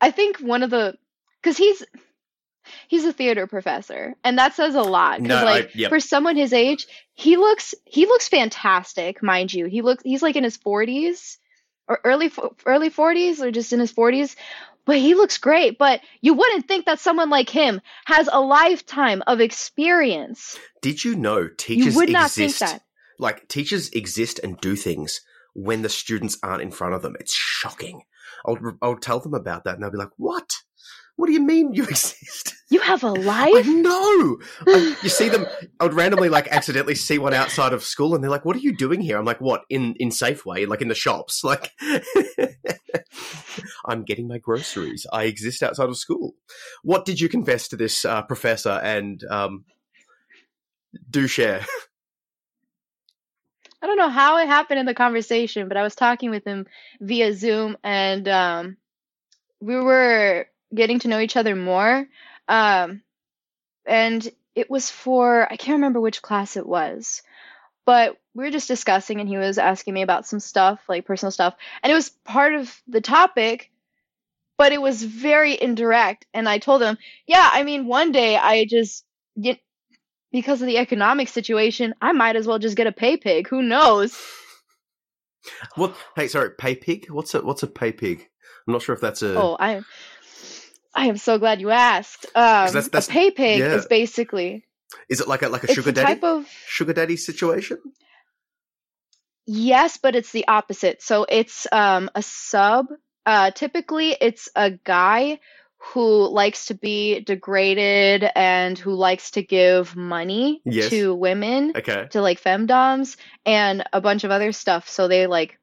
I 0.00 0.10
think 0.10 0.38
one 0.38 0.62
of 0.62 0.70
the 0.70 0.96
because 1.42 1.56
he's 1.56 1.82
he's 2.88 3.04
a 3.04 3.12
theater 3.12 3.46
professor, 3.46 4.14
and 4.24 4.38
that 4.38 4.54
says 4.54 4.74
a 4.74 4.82
lot. 4.82 5.20
No, 5.20 5.36
I- 5.36 5.42
like 5.44 5.74
yep. 5.74 5.88
for 5.90 6.00
someone 6.00 6.36
his 6.36 6.52
age, 6.52 6.86
he 7.14 7.36
looks 7.36 7.74
he 7.84 8.06
looks 8.06 8.28
fantastic, 8.28 9.22
mind 9.22 9.52
you. 9.54 9.66
He 9.66 9.82
looks 9.82 10.02
he's 10.04 10.22
like 10.22 10.36
in 10.36 10.44
his 10.44 10.56
forties 10.56 11.38
or 11.88 12.00
early 12.04 12.30
early 12.66 12.90
forties 12.90 13.40
or 13.42 13.50
just 13.50 13.72
in 13.72 13.80
his 13.80 13.92
forties. 13.92 14.36
But 14.84 14.98
he 14.98 15.14
looks 15.14 15.38
great. 15.38 15.78
But 15.78 16.00
you 16.20 16.34
wouldn't 16.34 16.68
think 16.68 16.86
that 16.86 17.00
someone 17.00 17.30
like 17.30 17.48
him 17.48 17.80
has 18.06 18.28
a 18.32 18.40
lifetime 18.40 19.22
of 19.26 19.40
experience. 19.40 20.58
Did 20.82 21.04
you 21.04 21.14
know 21.14 21.48
teachers 21.48 21.94
you 21.94 22.00
would 22.00 22.10
not 22.10 22.26
exist? 22.26 22.58
think 22.58 22.70
that. 22.70 22.82
Like 23.18 23.48
teachers 23.48 23.90
exist 23.90 24.40
and 24.42 24.60
do 24.60 24.76
things 24.76 25.20
when 25.54 25.82
the 25.82 25.88
students 25.88 26.36
aren't 26.42 26.62
in 26.62 26.70
front 26.70 26.94
of 26.94 27.02
them. 27.02 27.16
It's 27.20 27.34
shocking. 27.34 28.02
I'll 28.44 28.58
I'll 28.82 28.96
tell 28.96 29.20
them 29.20 29.34
about 29.34 29.64
that, 29.64 29.74
and 29.74 29.82
they'll 29.82 29.90
be 29.90 29.98
like, 29.98 30.10
"What? 30.16 30.52
What 31.16 31.26
do 31.26 31.32
you 31.32 31.40
mean 31.42 31.74
you 31.74 31.84
exist?" 31.88 32.54
You 32.70 32.80
have 32.80 33.04
a 33.04 33.12
life? 33.12 33.66
know. 33.66 34.38
I- 34.66 34.96
you 35.02 35.08
see 35.08 35.28
them. 35.28 35.46
I 35.80 35.84
would 35.84 35.94
randomly 35.94 36.28
like 36.28 36.48
accidentally 36.48 36.94
see 36.94 37.18
one 37.18 37.34
outside 37.34 37.72
of 37.72 37.84
school, 37.84 38.14
and 38.14 38.22
they're 38.24 38.30
like, 38.30 38.44
"What 38.44 38.56
are 38.56 38.60
you 38.60 38.76
doing 38.76 39.00
here?" 39.00 39.18
I'm 39.18 39.24
like, 39.24 39.40
"What 39.40 39.64
in 39.70 39.94
in 40.00 40.08
Safeway? 40.10 40.66
Like 40.66 40.82
in 40.82 40.88
the 40.88 40.94
shops? 40.94 41.42
Like." 41.44 41.72
I'm 43.86 44.02
getting 44.02 44.26
my 44.26 44.38
groceries. 44.38 45.06
I 45.12 45.24
exist 45.24 45.62
outside 45.62 45.88
of 45.88 45.96
school. 45.96 46.34
What 46.82 47.04
did 47.04 47.20
you 47.20 47.28
confess 47.28 47.68
to 47.68 47.76
this 47.76 48.04
uh, 48.04 48.22
professor? 48.22 48.80
And 48.82 49.22
um, 49.30 49.64
do 51.10 51.26
share. 51.26 51.64
I 53.82 53.86
don't 53.86 53.98
know 53.98 54.08
how 54.08 54.38
it 54.38 54.46
happened 54.46 54.80
in 54.80 54.86
the 54.86 54.94
conversation, 54.94 55.68
but 55.68 55.76
I 55.76 55.82
was 55.82 55.94
talking 55.94 56.30
with 56.30 56.44
him 56.44 56.66
via 57.00 57.34
Zoom 57.34 57.76
and 57.84 58.26
um, 58.28 58.76
we 59.60 59.76
were 59.76 60.46
getting 60.74 60.98
to 61.00 61.08
know 61.08 61.20
each 61.20 61.36
other 61.36 61.54
more. 61.56 62.06
Um, 62.48 63.02
and 63.86 64.28
it 64.54 64.70
was 64.70 64.90
for, 64.90 65.50
I 65.50 65.56
can't 65.56 65.76
remember 65.76 66.00
which 66.00 66.22
class 66.22 66.56
it 66.56 66.66
was, 66.66 67.22
but 67.86 68.16
we 68.34 68.44
were 68.44 68.50
just 68.50 68.68
discussing 68.68 69.20
and 69.20 69.28
he 69.28 69.36
was 69.36 69.58
asking 69.58 69.94
me 69.94 70.02
about 70.02 70.26
some 70.26 70.40
stuff, 70.40 70.80
like 70.88 71.06
personal 71.06 71.30
stuff. 71.30 71.54
And 71.82 71.90
it 71.90 71.94
was 71.94 72.10
part 72.24 72.54
of 72.54 72.74
the 72.86 73.00
topic, 73.00 73.70
but 74.56 74.72
it 74.72 74.80
was 74.80 75.02
very 75.02 75.60
indirect. 75.60 76.26
And 76.32 76.48
I 76.48 76.58
told 76.58 76.82
him, 76.82 76.98
yeah, 77.26 77.48
I 77.52 77.62
mean, 77.62 77.86
one 77.86 78.12
day 78.12 78.36
I 78.36 78.64
just 78.64 79.04
get, 79.40 79.58
because 80.32 80.60
of 80.60 80.66
the 80.66 80.78
economic 80.78 81.28
situation, 81.28 81.94
I 82.00 82.12
might 82.12 82.36
as 82.36 82.46
well 82.46 82.58
just 82.58 82.76
get 82.76 82.88
a 82.88 82.92
pay 82.92 83.16
pig. 83.16 83.48
Who 83.48 83.62
knows? 83.62 84.20
What? 85.76 85.94
Hey, 86.16 86.26
sorry, 86.26 86.50
pay 86.50 86.74
pig. 86.74 87.08
What's 87.10 87.34
a 87.34 87.42
what's 87.42 87.62
a 87.62 87.66
pay 87.66 87.92
pig? 87.92 88.26
I'm 88.66 88.72
not 88.72 88.82
sure 88.82 88.94
if 88.94 89.00
that's 89.00 89.22
a. 89.22 89.36
Oh, 89.36 89.56
I 89.60 89.82
I 90.94 91.06
am 91.06 91.16
so 91.16 91.38
glad 91.38 91.60
you 91.60 91.70
asked. 91.70 92.26
Um, 92.34 92.42
that's- 92.72 92.88
that's- 92.88 93.08
a 93.08 93.12
pay 93.12 93.30
pig 93.30 93.58
yeah. 93.60 93.74
is 93.74 93.86
basically 93.86 94.64
Is 95.08 95.20
it 95.20 95.28
like 95.28 95.42
a 95.42 95.48
like 95.48 95.64
a 95.64 95.72
sugar 95.74 95.92
daddy? 95.92 96.14
type 96.14 96.24
of 96.24 96.46
Sugar 96.66 96.92
daddy 96.92 97.16
situation? 97.16 97.78
yes, 99.46 99.98
but 99.98 100.14
it's 100.16 100.32
the 100.32 100.46
opposite. 100.48 101.02
So 101.02 101.26
it's 101.28 101.66
um 101.72 102.10
a 102.14 102.22
sub. 102.22 102.86
Uh, 103.26 103.50
typically 103.50 104.16
it's 104.20 104.48
a 104.54 104.70
guy 104.70 105.40
who 105.92 106.28
likes 106.28 106.66
to 106.66 106.74
be 106.74 107.20
degraded 107.20 108.24
and 108.34 108.78
who 108.78 108.94
likes 108.94 109.32
to 109.32 109.42
give 109.42 109.94
money 109.96 110.62
Yes. 110.64 110.88
to 110.90 111.14
women 111.14 111.72
Okay. 111.76 112.06
to 112.10 112.22
like 112.22 112.40
femdoms 112.42 113.16
and 113.44 113.84
a 113.92 114.00
bunch 114.00 114.24
of 114.24 114.30
other 114.30 114.52
stuff. 114.52 114.88
So 114.88 115.08
they 115.08 115.26
like 115.26 115.58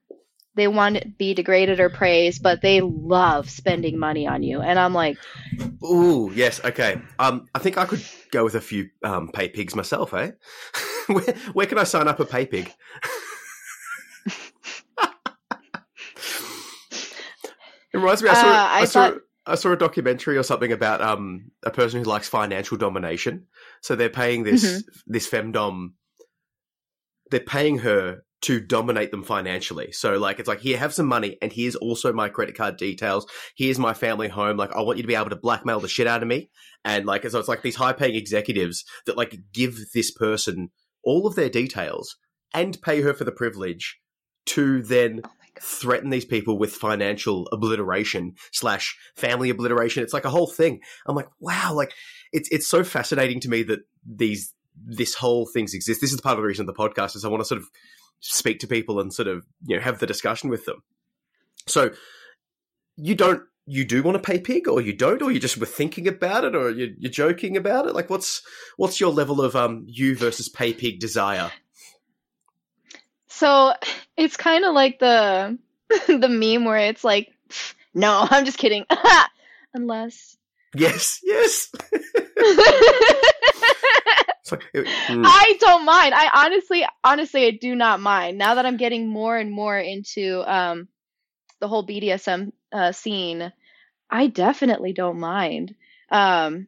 they 0.55 0.67
want 0.67 0.97
to 0.97 1.07
be 1.07 1.33
degraded 1.33 1.79
or 1.79 1.89
praised, 1.89 2.43
but 2.43 2.61
they 2.61 2.81
love 2.81 3.49
spending 3.49 3.97
money 3.97 4.27
on 4.27 4.43
you. 4.43 4.61
And 4.61 4.77
I'm 4.79 4.93
like, 4.93 5.17
Ooh, 5.83 6.31
yes, 6.33 6.63
okay. 6.63 7.01
Um, 7.19 7.47
I 7.55 7.59
think 7.59 7.77
I 7.77 7.85
could 7.85 8.03
go 8.31 8.43
with 8.43 8.55
a 8.55 8.61
few 8.61 8.89
um, 9.03 9.29
pay 9.29 9.49
pigs 9.49 9.75
myself, 9.75 10.13
eh? 10.13 10.31
where, 11.07 11.23
where 11.53 11.65
can 11.65 11.77
I 11.77 11.83
sign 11.83 12.07
up 12.07 12.19
a 12.19 12.25
pay 12.25 12.45
pig? 12.45 12.71
it 16.91 17.97
reminds 17.97 18.21
me. 18.23 18.29
I 18.29 18.33
saw, 18.33 18.47
Uh, 18.47 18.67
I 18.69 18.79
I, 18.81 18.85
saw, 18.85 19.09
thought- 19.09 19.21
I 19.45 19.55
saw 19.55 19.71
a 19.71 19.77
documentary 19.77 20.37
or 20.37 20.43
something 20.43 20.71
about 20.71 21.01
um, 21.01 21.51
a 21.63 21.71
person 21.71 21.99
who 22.03 22.09
likes 22.09 22.27
financial 22.27 22.77
domination. 22.77 23.47
So 23.81 23.95
they're 23.95 24.09
paying 24.09 24.43
this 24.43 24.63
Mm-hmm. 24.63 24.89
this 25.07 25.29
femdom. 25.29 25.93
They're 27.31 27.39
paying 27.39 27.79
her 27.79 28.23
to 28.41 28.60
dominate 28.60 29.12
them 29.12 29.23
financially. 29.23 29.91
So 29.91 30.17
like 30.17 30.39
it's 30.39 30.47
like 30.47 30.62
here, 30.62 30.77
have 30.77 30.93
some 30.93 31.06
money, 31.06 31.38
and 31.41 31.51
here's 31.51 31.75
also 31.75 32.12
my 32.12 32.30
credit 32.30 32.56
card 32.56 32.77
details. 32.77 33.25
Here's 33.56 33.80
my 33.80 33.93
family 33.93 34.27
home. 34.27 34.58
Like 34.58 34.73
I 34.73 34.82
want 34.82 34.97
you 34.97 35.04
to 35.04 35.08
be 35.08 35.15
able 35.15 35.30
to 35.30 35.36
blackmail 35.36 35.80
the 35.80 35.88
shit 35.88 36.08
out 36.08 36.21
of 36.21 36.27
me, 36.27 36.49
and 36.84 37.06
like 37.06 37.30
so 37.30 37.39
it's 37.39 37.47
like 37.47 37.62
these 37.62 37.75
high 37.75 37.93
paying 37.93 38.15
executives 38.15 38.84
that 39.06 39.17
like 39.17 39.38
give 39.54 39.77
this 39.93 40.12
person 40.12 40.69
all 41.04 41.27
of 41.27 41.36
their 41.36 41.49
details 41.49 42.17
and 42.54 42.82
pay 42.82 43.01
her 43.01 43.13
for 43.13 43.23
the 43.23 43.32
privilege 43.32 43.99
to 44.45 44.82
then 44.82 45.21
oh 45.23 45.30
threaten 45.60 46.10
these 46.10 46.25
people 46.25 46.58
with 46.58 46.73
financial 46.73 47.47
obliteration 47.51 48.34
slash 48.51 48.97
family 49.15 49.49
obliteration. 49.49 50.04
It's 50.04 50.13
like 50.13 50.25
a 50.25 50.30
whole 50.30 50.47
thing. 50.47 50.80
I'm 51.06 51.15
like, 51.15 51.30
wow, 51.39 51.73
like 51.73 51.93
it's 52.32 52.49
it's 52.51 52.67
so 52.67 52.84
fascinating 52.84 53.39
to 53.41 53.49
me 53.49 53.63
that 53.63 53.80
these 54.06 54.54
this 54.84 55.13
whole 55.13 55.45
things 55.45 55.73
exist. 55.73 56.01
This 56.01 56.13
is 56.13 56.21
part 56.21 56.34
of 56.34 56.38
the 56.38 56.47
reason 56.47 56.67
of 56.67 56.75
the 56.75 56.82
podcast 56.82 57.15
is 57.15 57.25
I 57.25 57.30
want 57.30 57.41
to 57.41 57.45
sort 57.45 57.62
of 57.62 57.67
speak 58.21 58.60
to 58.60 58.67
people 58.67 58.99
and 58.99 59.13
sort 59.13 59.27
of 59.27 59.45
you 59.65 59.75
know 59.75 59.81
have 59.81 59.99
the 59.99 60.07
discussion 60.07 60.49
with 60.49 60.65
them. 60.65 60.81
So 61.67 61.91
you 62.95 63.15
don't 63.15 63.43
you 63.67 63.86
do 63.86 64.01
want 64.01 64.15
to 64.15 64.31
pay 64.31 64.39
pig 64.39 64.67
or 64.67 64.81
you 64.81 64.93
don't 64.93 65.21
or 65.21 65.31
you 65.31 65.39
just 65.39 65.57
were 65.57 65.65
thinking 65.65 66.07
about 66.07 66.43
it 66.43 66.55
or 66.55 66.71
you're, 66.71 66.89
you're 66.97 67.12
joking 67.12 67.55
about 67.55 67.88
it 67.88 67.93
like 67.93 68.10
what's 68.10 68.41
what's 68.75 68.99
your 68.99 69.12
level 69.12 69.39
of 69.39 69.55
um 69.55 69.86
you 69.88 70.15
versus 70.15 70.49
pay 70.49 70.73
pig 70.73 70.99
desire 70.99 71.51
So 73.41 73.73
it's 74.17 74.38
kind 74.38 74.65
of 74.65 74.75
like 74.75 74.99
the 74.99 75.57
the 76.07 76.29
meme 76.29 76.63
where 76.63 76.77
it's 76.77 77.03
like, 77.03 77.34
no, 77.95 78.27
I'm 78.29 78.45
just 78.45 78.60
kidding. 78.60 78.86
Unless 79.73 80.38
yes 80.75 81.19
yes 81.23 81.71
like 84.51 84.63
it- 84.73 84.85
mm. 85.07 85.23
I 85.25 85.57
don't 85.59 85.85
mind. 85.85 86.13
I 86.13 86.45
honestly, 86.45 86.85
honestly, 87.03 87.45
I 87.47 87.51
do 87.51 87.75
not 87.75 87.99
mind. 87.99 88.37
Now 88.37 88.55
that 88.55 88.65
I'm 88.65 88.77
getting 88.77 89.07
more 89.07 89.37
and 89.37 89.51
more 89.51 89.77
into 89.77 90.43
um, 90.51 90.87
the 91.59 91.67
whole 91.67 91.85
BDSM 91.85 92.51
uh, 92.71 92.91
scene, 92.91 93.51
I 94.09 94.27
definitely 94.27 94.93
don't 94.93 95.19
mind. 95.19 95.75
Um, 96.09 96.67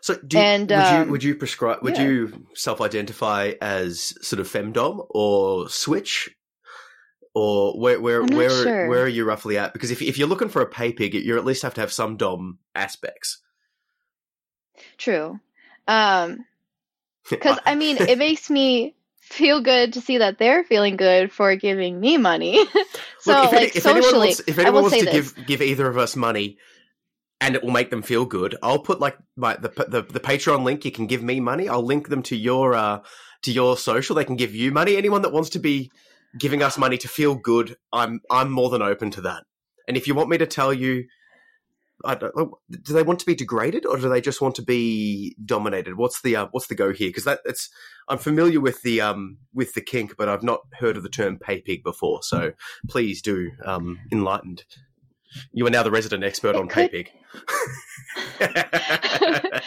So, 0.00 0.16
do 0.16 0.36
you, 0.36 0.42
And, 0.42 0.68
would 0.70 0.78
um, 0.78 1.06
you 1.06 1.12
would 1.12 1.24
you 1.24 1.34
prescribe? 1.36 1.82
Would 1.82 1.96
yeah. 1.96 2.04
you 2.04 2.46
self-identify 2.54 3.52
as 3.60 4.14
sort 4.26 4.40
of 4.40 4.48
femdom 4.48 5.06
or 5.10 5.68
switch, 5.68 6.28
or 7.34 7.78
where 7.78 8.00
where 8.00 8.22
where 8.24 8.50
sure. 8.50 8.88
where 8.88 9.02
are 9.04 9.08
you 9.08 9.24
roughly 9.24 9.58
at? 9.58 9.72
Because 9.72 9.90
if 9.92 10.02
if 10.02 10.18
you're 10.18 10.28
looking 10.28 10.48
for 10.48 10.60
a 10.60 10.66
pay 10.66 10.92
pig, 10.92 11.14
you 11.14 11.38
at 11.38 11.44
least 11.44 11.62
have 11.62 11.74
to 11.74 11.80
have 11.80 11.92
some 11.92 12.16
dom 12.16 12.58
aspects. 12.74 13.38
true. 14.98 15.38
Um, 15.86 16.46
because 17.30 17.58
I 17.64 17.74
mean, 17.74 17.96
it 17.98 18.18
makes 18.18 18.50
me 18.50 18.94
feel 19.20 19.62
good 19.62 19.94
to 19.94 20.00
see 20.00 20.18
that 20.18 20.38
they're 20.38 20.64
feeling 20.64 20.96
good 20.96 21.32
for 21.32 21.56
giving 21.56 21.98
me 21.98 22.18
money. 22.18 22.56
so, 23.20 23.32
Look, 23.32 23.44
if, 23.44 23.52
any- 23.52 23.60
like 23.66 23.76
if 23.76 23.86
anyone 23.86 24.02
socially, 24.02 24.26
wants, 24.28 24.42
if 24.46 24.58
I 24.58 24.62
anyone 24.62 24.74
will 24.74 24.82
wants 24.82 24.98
say 24.98 25.00
to 25.00 25.10
this. 25.10 25.32
give 25.32 25.46
give 25.46 25.62
either 25.62 25.86
of 25.86 25.96
us 25.98 26.16
money, 26.16 26.58
and 27.40 27.54
it 27.54 27.62
will 27.62 27.70
make 27.70 27.90
them 27.90 28.02
feel 28.02 28.24
good, 28.24 28.56
I'll 28.62 28.78
put 28.78 29.00
like 29.00 29.16
my 29.36 29.56
the 29.56 29.68
the 29.88 30.02
the 30.02 30.20
Patreon 30.20 30.64
link. 30.64 30.84
You 30.84 30.92
can 30.92 31.06
give 31.06 31.22
me 31.22 31.40
money. 31.40 31.68
I'll 31.68 31.84
link 31.84 32.08
them 32.08 32.22
to 32.24 32.36
your 32.36 32.74
uh 32.74 33.00
to 33.42 33.52
your 33.52 33.76
social. 33.76 34.16
They 34.16 34.24
can 34.24 34.36
give 34.36 34.54
you 34.54 34.70
money. 34.72 34.96
Anyone 34.96 35.22
that 35.22 35.32
wants 35.32 35.50
to 35.50 35.58
be 35.58 35.90
giving 36.38 36.62
us 36.62 36.76
money 36.78 36.98
to 36.98 37.08
feel 37.08 37.34
good, 37.34 37.76
I'm 37.92 38.20
I'm 38.30 38.50
more 38.50 38.70
than 38.70 38.82
open 38.82 39.10
to 39.12 39.20
that. 39.22 39.44
And 39.88 39.96
if 39.96 40.06
you 40.06 40.14
want 40.14 40.28
me 40.28 40.38
to 40.38 40.46
tell 40.46 40.72
you. 40.72 41.04
I 42.04 42.14
don't 42.14 42.36
know. 42.36 42.58
Do 42.70 42.92
they 42.92 43.02
want 43.02 43.20
to 43.20 43.26
be 43.26 43.34
degraded, 43.34 43.86
or 43.86 43.96
do 43.96 44.08
they 44.08 44.20
just 44.20 44.40
want 44.40 44.54
to 44.56 44.62
be 44.62 45.36
dominated? 45.44 45.96
What's 45.96 46.22
the 46.22 46.36
uh, 46.36 46.48
what's 46.50 46.66
the 46.66 46.74
go 46.74 46.92
here? 46.92 47.08
Because 47.08 47.24
that 47.24 47.40
it's 47.44 47.70
I'm 48.08 48.18
familiar 48.18 48.60
with 48.60 48.82
the 48.82 49.00
um 49.00 49.38
with 49.54 49.74
the 49.74 49.80
kink, 49.80 50.14
but 50.16 50.28
I've 50.28 50.42
not 50.42 50.60
heard 50.74 50.96
of 50.96 51.02
the 51.02 51.08
term 51.08 51.38
pay 51.38 51.60
pig 51.60 51.82
before. 51.82 52.22
So 52.22 52.52
please 52.88 53.22
do 53.22 53.50
um 53.64 54.00
enlightened. 54.10 54.64
You 55.52 55.66
are 55.66 55.70
now 55.70 55.82
the 55.82 55.90
resident 55.90 56.24
expert 56.24 56.56
It 56.56 56.58
on 56.58 56.68
pay 56.68 56.88
pig. 56.88 57.10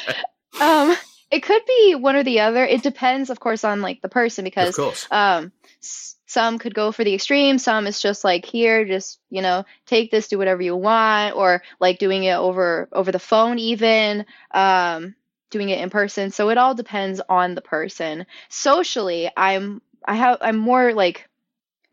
Um, 0.62 0.96
it 1.32 1.42
could 1.44 1.64
be 1.68 1.96
one 1.96 2.16
or 2.16 2.24
the 2.24 2.40
other. 2.42 2.64
It 2.66 2.82
depends, 2.82 3.30
of 3.30 3.40
course, 3.40 3.64
on 3.64 3.82
like 3.82 4.02
the 4.02 4.10
person 4.10 4.46
of 4.46 4.52
because 4.52 4.76
course. 4.76 5.06
um 5.12 5.52
s- 5.84 6.15
some 6.36 6.60
could 6.60 6.76
go 6.76 6.92
for 6.92 7.06
the 7.06 7.14
extreme. 7.14 7.58
Some 7.58 7.88
is 7.88 8.02
just 8.02 8.26
like 8.26 8.44
here 8.44 8.84
just 8.84 9.22
you 9.30 9.42
know 9.42 9.64
take 9.86 10.12
this 10.12 10.28
do 10.28 10.38
whatever 10.38 10.62
you 10.62 10.76
want 10.76 11.38
or 11.38 11.64
like 11.80 11.98
doing 11.98 12.26
it 12.26 12.36
over 12.36 12.90
over 12.92 13.10
the 13.10 13.20
phone 13.20 13.58
even 13.58 14.26
um 14.52 15.16
doing 15.50 15.70
it 15.70 15.80
in 15.80 15.90
person. 15.90 16.32
So 16.32 16.50
it 16.50 16.58
all 16.58 16.76
depends 16.76 17.22
on 17.30 17.56
the 17.56 17.62
person. 17.62 18.26
Socially 18.50 19.32
i'm 19.38 19.82
i 20.04 20.16
have 20.16 20.38
i'm 20.42 20.58
more 20.58 20.94
like 20.94 21.30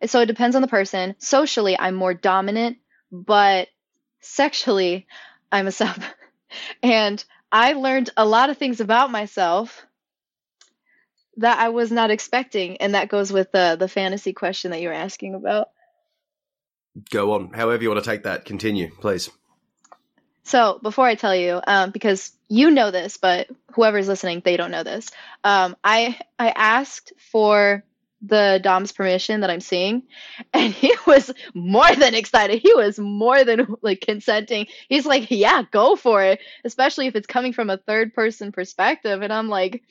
so 0.07 0.21
it 0.21 0.27
depends 0.27 0.57
on 0.57 0.63
the 0.63 0.75
person. 0.77 1.15
Socially 1.19 1.79
i'm 1.79 1.95
more 1.95 2.13
dominant 2.13 2.79
but 3.13 3.69
sexually 4.21 5.07
i'm 5.53 5.69
a 5.69 5.73
sub. 5.73 6.03
And 6.83 7.25
i 7.53 7.75
learned 7.75 8.11
a 8.17 8.27
lot 8.27 8.51
of 8.51 8.59
things 8.59 8.81
about 8.81 9.11
myself 9.11 9.87
that 11.39 11.59
I 11.59 11.71
was 11.71 11.91
not 11.91 12.11
expecting, 12.11 12.77
and 12.79 12.95
that 12.95 13.09
goes 13.09 13.33
with 13.33 13.53
the 13.53 13.77
the 13.79 13.89
fantasy 13.89 14.33
question 14.33 14.71
that 14.71 14.81
you 14.81 14.89
were 14.89 14.95
asking 14.95 15.35
about. 15.35 15.69
Go 17.11 17.33
on. 17.33 17.53
However 17.53 17.83
you 17.83 17.91
want 17.91 18.05
to 18.05 18.11
take 18.11 18.25
that. 18.25 18.45
Continue, 18.45 18.91
please. 19.01 19.31
So 20.45 20.79
before 20.83 21.07
I 21.07 21.15
tell 21.15 21.35
you, 21.35 21.61
um, 21.67 21.91
because 21.91 22.33
you 22.49 22.71
know 22.71 22.91
this, 22.91 23.17
but 23.17 23.49
whoever's 23.75 24.09
listening, 24.09 24.43
they 24.45 24.57
don't 24.57 24.71
know 24.71 24.83
this. 24.83 25.11
Um, 25.45 25.77
I 25.85 26.19
I 26.39 26.51
asked 26.51 27.13
for 27.17 27.85
the 28.25 28.61
Dom's 28.63 28.93
permission 28.93 29.41
that 29.41 29.51
I'm 29.51 29.61
seeing, 29.61 30.03
and 30.53 30.73
he 30.73 30.95
was 31.07 31.31
more 31.55 31.95
than 31.95 32.15
excited. 32.15 32.61
He 32.61 32.75
was 32.75 32.99
more 32.99 33.45
than 33.45 33.75
like 33.83 34.01
consenting. 34.01 34.67
He's 34.89 35.07
like, 35.07 35.31
"Yeah, 35.31 35.63
go 35.71 35.97
for 35.97 36.23
it," 36.23 36.41
especially 36.65 37.07
if 37.07 37.17
it's 37.17 37.27
coming 37.27 37.53
from 37.53 37.71
a 37.71 37.79
third 37.79 38.13
person 38.13 38.53
perspective. 38.53 39.23
And 39.23 39.33
I'm 39.33 39.49
like, 39.49 39.83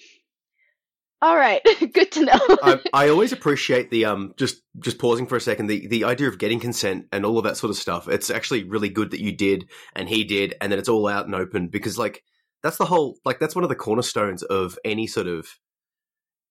"All 1.21 1.35
right, 1.35 1.61
good 1.93 2.11
to 2.13 2.25
know." 2.25 2.39
I, 2.63 2.79
I 2.93 3.09
always 3.09 3.31
appreciate 3.31 3.91
the 3.91 4.05
um 4.05 4.33
just 4.37 4.61
just 4.79 4.99
pausing 4.99 5.27
for 5.27 5.35
a 5.35 5.41
second 5.41 5.67
the 5.67 5.87
the 5.87 6.03
idea 6.05 6.27
of 6.27 6.37
getting 6.39 6.59
consent 6.59 7.05
and 7.11 7.25
all 7.25 7.37
of 7.37 7.43
that 7.43 7.57
sort 7.57 7.71
of 7.71 7.77
stuff. 7.77 8.07
It's 8.07 8.29
actually 8.29 8.63
really 8.63 8.89
good 8.89 9.11
that 9.11 9.21
you 9.21 9.35
did 9.35 9.69
and 9.95 10.09
he 10.09 10.23
did, 10.23 10.55
and 10.61 10.71
then 10.71 10.79
it's 10.79 10.89
all 10.89 11.07
out 11.07 11.25
and 11.25 11.35
open 11.35 11.67
because 11.67 11.97
like 11.97 12.23
that's 12.63 12.77
the 12.77 12.85
whole 12.85 13.17
like 13.25 13.39
that's 13.39 13.55
one 13.55 13.63
of 13.63 13.69
the 13.69 13.75
cornerstones 13.75 14.43
of 14.43 14.77
any 14.85 15.07
sort 15.07 15.27
of 15.27 15.47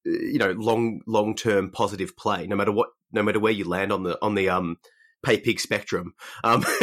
uh, 0.06 0.10
you 0.10 0.38
know 0.38 0.52
long 0.52 1.00
long 1.06 1.34
term 1.34 1.70
positive 1.70 2.16
play. 2.16 2.46
No 2.46 2.56
matter 2.56 2.72
what, 2.72 2.88
no 3.12 3.22
matter 3.22 3.40
where 3.40 3.52
you 3.52 3.68
land 3.68 3.92
on 3.92 4.02
the 4.02 4.18
on 4.22 4.34
the 4.34 4.48
um 4.48 4.76
pay 5.22 5.38
pig 5.38 5.60
spectrum, 5.60 6.14
um 6.44 6.64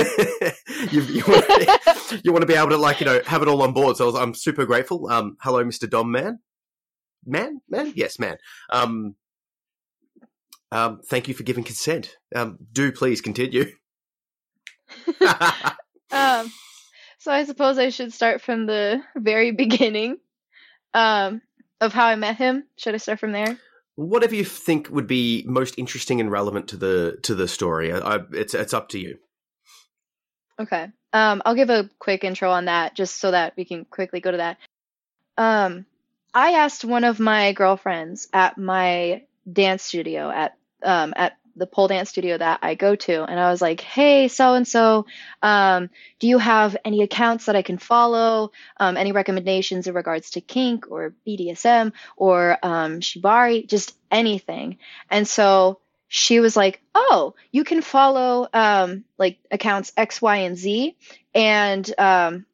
you 0.92 1.02
you 1.02 1.24
want, 1.28 2.22
you 2.24 2.32
want 2.32 2.42
to 2.42 2.48
be 2.48 2.54
able 2.54 2.70
to 2.70 2.78
like 2.78 3.00
you 3.00 3.06
know 3.06 3.22
have 3.26 3.42
it 3.42 3.48
all 3.48 3.62
on 3.64 3.74
board. 3.74 3.98
So 3.98 4.16
I 4.16 4.22
I'm 4.22 4.34
super 4.34 4.66
grateful. 4.66 5.10
Um, 5.10 5.38
hello, 5.42 5.64
Mr. 5.64 5.90
Dom 5.90 6.12
Man. 6.12 6.40
Man, 7.28 7.62
man, 7.70 7.94
yes, 7.96 8.18
man. 8.18 8.38
Um, 8.72 9.16
um, 10.72 11.02
thank 11.06 11.28
you 11.28 11.34
for 11.34 11.44
giving 11.44 11.64
consent. 11.64 12.16
Um, 12.36 12.58
do 12.72 12.92
please 12.92 13.22
continue. 13.22 13.66
Um, 16.12 16.52
so 17.20 17.32
I 17.32 17.44
suppose 17.44 17.78
I 17.78 17.90
should 17.90 18.14
start 18.14 18.42
from 18.42 18.66
the 18.66 19.02
very 19.16 19.52
beginning 19.52 20.18
um, 20.94 21.42
of 21.82 21.94
how 21.94 22.06
I 22.06 22.16
met 22.16 22.38
him. 22.38 22.64
Should 22.78 22.96
I 22.96 22.98
start 22.98 23.20
from 23.20 23.32
there? 23.32 23.58
Whatever 23.96 24.36
you 24.36 24.46
think 24.46 24.90
would 24.90 25.08
be 25.08 25.44
most 25.48 25.78
interesting 25.78 26.22
and 26.22 26.32
relevant 26.32 26.70
to 26.70 26.78
the 26.78 27.18
to 27.24 27.34
the 27.34 27.48
story, 27.48 27.92
I, 27.92 27.98
I, 27.98 28.20
it's 28.32 28.54
it's 28.54 28.74
up 28.74 28.90
to 28.90 29.00
you. 29.00 29.18
Okay. 30.60 30.88
Um, 31.14 31.42
I'll 31.46 31.56
give 31.56 31.70
a 31.70 31.90
quick 32.00 32.24
intro 32.24 32.52
on 32.52 32.66
that 32.66 32.96
just 32.96 33.20
so 33.20 33.32
that 33.32 33.54
we 33.58 33.66
can 33.66 33.86
quickly 33.86 34.20
go 34.20 34.32
to 34.32 34.38
that. 34.38 34.58
Um, 35.38 35.86
I 36.38 36.52
asked 36.52 36.86
one 36.86 37.04
of 37.04 37.20
my 37.20 37.52
girlfriends 37.54 38.28
at 38.32 38.60
my 38.60 39.24
dance 39.52 39.82
studio 39.82 40.30
at 40.30 40.56
um, 40.84 41.16
at 41.16 41.36
the 41.56 41.66
pole 41.66 41.88
dance 41.88 42.12
studio 42.12 42.38
that 42.38 42.60
I 42.62 42.76
go 42.76 42.96
to, 42.96 43.24
and 43.24 43.40
I 43.40 43.50
was 43.50 43.60
like, 43.60 43.82
"Hey, 43.82 44.28
so 44.28 44.54
and 44.54 44.68
so, 44.68 45.08
um, 45.42 45.90
do 46.20 46.28
you 46.28 46.38
have 46.38 46.78
any 46.86 47.02
accounts 47.02 47.48
that 47.48 47.56
I 47.56 47.64
can 47.64 47.80
follow? 47.80 48.52
Um, 48.80 48.98
any 48.98 49.14
recommendations 49.14 49.88
in 49.88 49.96
regards 49.96 50.30
to 50.32 50.42
kink 50.42 50.92
or 50.92 51.16
BDSM 51.26 51.92
or 52.16 52.60
um, 52.62 53.00
shibari, 53.00 53.66
just 53.66 53.98
anything?" 54.12 54.78
And 55.10 55.28
so 55.28 55.80
she 56.08 56.40
was 56.40 56.56
like, 56.56 56.84
"Oh, 56.94 57.34
you 57.52 57.64
can 57.64 57.82
follow 57.82 58.48
um, 58.54 59.06
like 59.18 59.40
accounts 59.50 59.92
X, 59.98 60.22
Y, 60.22 60.36
and 60.36 60.56
Z," 60.56 60.96
and 61.34 61.92
um, 61.98 62.46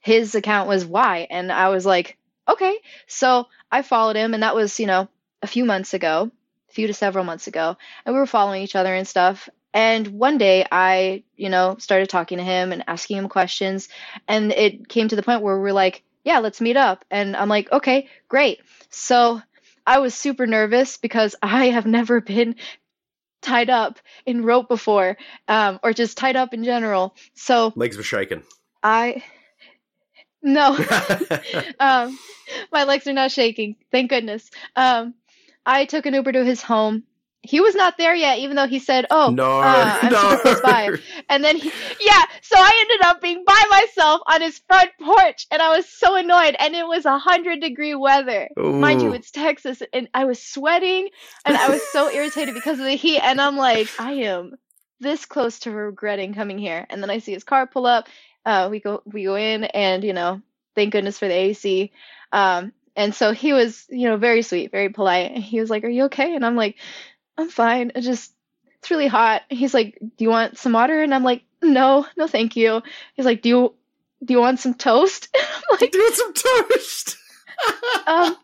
his 0.00 0.34
account 0.34 0.68
was 0.68 0.84
Y, 0.84 1.28
and 1.30 1.52
I 1.52 1.68
was 1.68 1.86
like, 1.86 2.18
"Okay." 2.48 2.78
So 3.06 3.46
I 3.70 3.82
followed 3.82 4.16
him, 4.16 4.34
and 4.34 4.42
that 4.42 4.54
was 4.54 4.78
you 4.80 4.86
know 4.86 5.08
a 5.42 5.46
few 5.46 5.64
months 5.64 5.94
ago, 5.94 6.30
a 6.68 6.72
few 6.72 6.86
to 6.86 6.94
several 6.94 7.24
months 7.24 7.46
ago, 7.46 7.76
and 8.04 8.14
we 8.14 8.18
were 8.18 8.26
following 8.26 8.62
each 8.62 8.76
other 8.76 8.94
and 8.94 9.06
stuff. 9.06 9.48
And 9.74 10.08
one 10.08 10.38
day 10.38 10.66
I, 10.72 11.24
you 11.36 11.50
know, 11.50 11.76
started 11.78 12.08
talking 12.08 12.38
to 12.38 12.44
him 12.44 12.72
and 12.72 12.84
asking 12.88 13.18
him 13.18 13.28
questions, 13.28 13.88
and 14.26 14.52
it 14.52 14.88
came 14.88 15.08
to 15.08 15.16
the 15.16 15.22
point 15.22 15.42
where 15.42 15.56
we 15.56 15.62
we're 15.62 15.72
like, 15.72 16.02
"Yeah, 16.24 16.38
let's 16.38 16.60
meet 16.60 16.76
up." 16.76 17.04
And 17.10 17.36
I'm 17.36 17.48
like, 17.48 17.70
"Okay, 17.70 18.08
great." 18.28 18.60
So 18.90 19.42
I 19.86 19.98
was 20.00 20.14
super 20.14 20.46
nervous 20.46 20.96
because 20.96 21.34
I 21.42 21.66
have 21.66 21.86
never 21.86 22.20
been 22.20 22.56
tied 23.40 23.70
up 23.70 23.98
in 24.26 24.44
rope 24.44 24.68
before, 24.68 25.16
um, 25.46 25.78
or 25.82 25.92
just 25.92 26.18
tied 26.18 26.36
up 26.36 26.52
in 26.54 26.64
general. 26.64 27.14
So 27.34 27.72
legs 27.76 27.96
were 27.96 28.02
shaking. 28.02 28.42
I 28.82 29.22
no, 30.42 30.76
um, 31.80 32.18
my 32.72 32.84
legs 32.84 33.06
are 33.06 33.12
not 33.12 33.30
shaking. 33.30 33.76
Thank 33.90 34.10
goodness. 34.10 34.50
Um, 34.76 35.14
I 35.66 35.84
took 35.84 36.06
an 36.06 36.14
Uber 36.14 36.32
to 36.32 36.44
his 36.44 36.62
home. 36.62 37.04
He 37.40 37.60
was 37.60 37.74
not 37.74 37.96
there 37.96 38.14
yet, 38.14 38.40
even 38.40 38.56
though 38.56 38.66
he 38.66 38.78
said, 38.78 39.06
"Oh, 39.10 39.30
no, 39.30 39.60
uh, 39.60 39.98
I'm 40.02 40.12
no. 40.12 40.18
super 40.18 40.42
close 40.42 40.60
by." 40.60 40.90
And 41.30 41.44
then, 41.44 41.56
he, 41.56 41.70
yeah, 42.00 42.24
so 42.42 42.56
I 42.56 42.78
ended 42.80 43.06
up 43.06 43.20
being 43.20 43.44
by 43.46 43.62
myself 43.70 44.22
on 44.26 44.40
his 44.40 44.58
front 44.66 44.90
porch, 45.00 45.46
and 45.50 45.60
I 45.60 45.76
was 45.76 45.88
so 45.88 46.16
annoyed. 46.16 46.56
And 46.58 46.74
it 46.74 46.86
was 46.86 47.04
a 47.04 47.18
hundred 47.18 47.60
degree 47.60 47.94
weather, 47.94 48.48
mind 48.56 49.02
you, 49.02 49.12
it's 49.12 49.30
Texas, 49.30 49.82
and 49.92 50.08
I 50.14 50.24
was 50.24 50.42
sweating, 50.42 51.10
and 51.44 51.56
I 51.56 51.68
was 51.68 51.82
so 51.92 52.10
irritated 52.10 52.54
because 52.54 52.80
of 52.80 52.86
the 52.86 52.96
heat. 52.96 53.20
And 53.20 53.40
I'm 53.40 53.56
like, 53.56 53.88
I 53.98 54.12
am 54.12 54.56
this 55.00 55.26
close 55.26 55.60
to 55.60 55.70
regretting 55.70 56.34
coming 56.34 56.58
here. 56.58 56.86
And 56.90 57.02
then 57.02 57.10
I 57.10 57.18
see 57.18 57.32
his 57.32 57.44
car 57.44 57.66
pull 57.66 57.86
up. 57.86 58.08
Uh, 58.48 58.70
we 58.70 58.80
go, 58.80 59.02
we 59.04 59.24
go 59.24 59.34
in, 59.34 59.64
and 59.64 60.02
you 60.02 60.14
know, 60.14 60.40
thank 60.74 60.90
goodness 60.90 61.18
for 61.18 61.28
the 61.28 61.34
AC. 61.34 61.92
Um, 62.32 62.72
and 62.96 63.14
so 63.14 63.32
he 63.32 63.52
was, 63.52 63.84
you 63.90 64.08
know, 64.08 64.16
very 64.16 64.40
sweet, 64.40 64.70
very 64.70 64.88
polite. 64.88 65.32
And 65.32 65.44
he 65.44 65.60
was 65.60 65.68
like, 65.68 65.84
"Are 65.84 65.88
you 65.88 66.04
okay?" 66.04 66.34
And 66.34 66.46
I'm 66.46 66.56
like, 66.56 66.76
"I'm 67.36 67.50
fine. 67.50 67.92
I 67.94 68.00
just 68.00 68.32
it's 68.78 68.90
really 68.90 69.06
hot." 69.06 69.42
He's 69.50 69.74
like, 69.74 69.98
"Do 70.00 70.24
you 70.24 70.30
want 70.30 70.56
some 70.56 70.72
water?" 70.72 71.02
And 71.02 71.14
I'm 71.14 71.24
like, 71.24 71.42
"No, 71.62 72.06
no, 72.16 72.26
thank 72.26 72.56
you." 72.56 72.80
He's 73.12 73.26
like, 73.26 73.42
"Do 73.42 73.50
you 73.50 73.74
do 74.24 74.32
you 74.32 74.40
want 74.40 74.60
some 74.60 74.72
toast?" 74.72 75.28
I'm 75.36 75.78
like, 75.78 75.92
Do 75.92 76.10
some 76.14 76.32
toast. 76.32 77.18
um, 78.06 78.36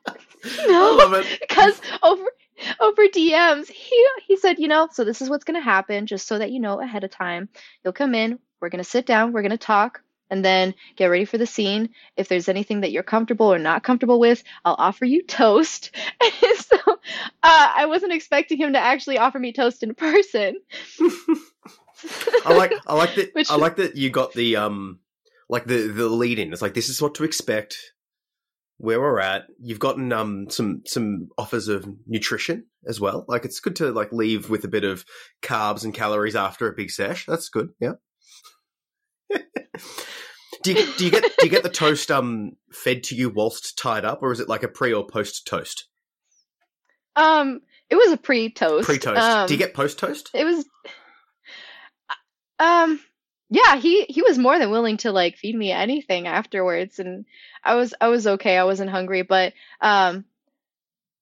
no, 0.68 1.24
because 1.40 1.80
over 2.02 2.26
over 2.78 3.02
DMs, 3.04 3.68
he 3.68 4.08
he 4.26 4.36
said, 4.36 4.58
you 4.58 4.68
know, 4.68 4.86
so 4.92 5.02
this 5.02 5.22
is 5.22 5.30
what's 5.30 5.44
gonna 5.44 5.62
happen, 5.62 6.06
just 6.06 6.26
so 6.28 6.38
that 6.38 6.50
you 6.50 6.60
know 6.60 6.78
ahead 6.78 7.04
of 7.04 7.10
time. 7.10 7.48
You'll 7.82 7.94
come 7.94 8.14
in, 8.14 8.38
we're 8.64 8.70
gonna 8.70 8.82
sit 8.82 9.04
down, 9.04 9.32
we're 9.34 9.42
gonna 9.42 9.58
talk, 9.58 10.00
and 10.30 10.42
then 10.42 10.74
get 10.96 11.08
ready 11.08 11.26
for 11.26 11.36
the 11.36 11.46
scene. 11.46 11.90
If 12.16 12.28
there's 12.28 12.48
anything 12.48 12.80
that 12.80 12.92
you're 12.92 13.02
comfortable 13.02 13.52
or 13.52 13.58
not 13.58 13.82
comfortable 13.82 14.18
with, 14.18 14.42
I'll 14.64 14.74
offer 14.78 15.04
you 15.04 15.22
toast. 15.26 15.90
And 16.22 16.56
so 16.56 16.78
uh, 16.86 17.72
I 17.76 17.84
wasn't 17.84 18.14
expecting 18.14 18.56
him 18.56 18.72
to 18.72 18.78
actually 18.78 19.18
offer 19.18 19.38
me 19.38 19.52
toast 19.52 19.82
in 19.82 19.94
person. 19.94 20.56
I 22.46 22.54
like 22.54 22.72
I 22.86 22.94
like 22.94 23.14
that 23.16 23.34
Which- 23.34 23.50
I 23.50 23.56
like 23.56 23.76
that 23.76 23.96
you 23.96 24.08
got 24.08 24.32
the 24.32 24.56
um 24.56 24.98
like 25.50 25.66
the 25.66 25.88
the 25.88 26.08
lead 26.08 26.38
in. 26.38 26.52
It's 26.54 26.62
like 26.62 26.74
this 26.74 26.88
is 26.88 27.02
what 27.02 27.14
to 27.16 27.24
expect. 27.24 27.76
Where 28.78 29.00
we're 29.00 29.20
at, 29.20 29.44
you've 29.60 29.78
gotten 29.78 30.12
um 30.12 30.50
some 30.50 30.82
some 30.84 31.28
offers 31.38 31.68
of 31.68 31.86
nutrition 32.06 32.66
as 32.86 32.98
well. 32.98 33.24
Like 33.28 33.44
it's 33.44 33.60
good 33.60 33.76
to 33.76 33.92
like 33.92 34.10
leave 34.12 34.50
with 34.50 34.64
a 34.64 34.68
bit 34.68 34.84
of 34.84 35.04
carbs 35.42 35.84
and 35.84 35.94
calories 35.94 36.34
after 36.34 36.66
a 36.68 36.74
big 36.74 36.90
sesh. 36.90 37.24
That's 37.26 37.48
good. 37.50 37.68
Yeah. 37.78 37.92
Do 40.62 40.72
you 40.72 40.92
do 40.96 41.04
you 41.04 41.10
get 41.10 41.22
do 41.38 41.46
you 41.46 41.50
get 41.50 41.62
the 41.62 41.68
toast 41.68 42.10
um 42.10 42.52
fed 42.72 43.04
to 43.04 43.14
you 43.14 43.30
whilst 43.30 43.78
tied 43.78 44.04
up, 44.04 44.22
or 44.22 44.32
is 44.32 44.40
it 44.40 44.48
like 44.48 44.62
a 44.62 44.68
pre 44.68 44.92
or 44.92 45.06
post 45.06 45.46
toast? 45.46 45.86
Um, 47.16 47.60
it 47.90 47.94
was 47.94 48.10
a 48.10 48.16
pre-toast. 48.16 48.86
Pre 48.86 48.98
toast. 48.98 49.20
Um, 49.20 49.46
do 49.46 49.54
you 49.54 49.58
get 49.58 49.72
post 49.72 49.98
toast? 49.98 50.30
it 50.34 50.44
was 50.44 50.64
um 52.58 53.00
yeah 53.50 53.76
he 53.76 54.04
he 54.04 54.22
was 54.22 54.38
more 54.38 54.58
than 54.58 54.70
willing 54.70 54.96
to 54.96 55.12
like 55.12 55.36
feed 55.36 55.54
me 55.54 55.72
anything 55.72 56.26
afterwards 56.26 56.98
and 56.98 57.24
i 57.62 57.74
was 57.74 57.94
i 58.00 58.08
was 58.08 58.26
okay 58.26 58.56
i 58.56 58.64
wasn't 58.64 58.90
hungry 58.90 59.22
but 59.22 59.52
um 59.80 60.24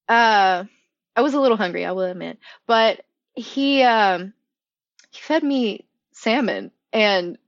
uh 0.09 0.65
i 1.17 1.21
was 1.21 1.35
a 1.35 1.41
little 1.41 1.57
hungry 1.57 1.85
i 1.85 1.93
will 1.93 2.03
admit 2.03 2.39
but 2.67 3.01
he 3.35 3.83
um 3.83 4.33
he 5.11 5.21
fed 5.21 5.43
me 5.43 5.87
salmon 6.13 6.71
and 6.93 7.39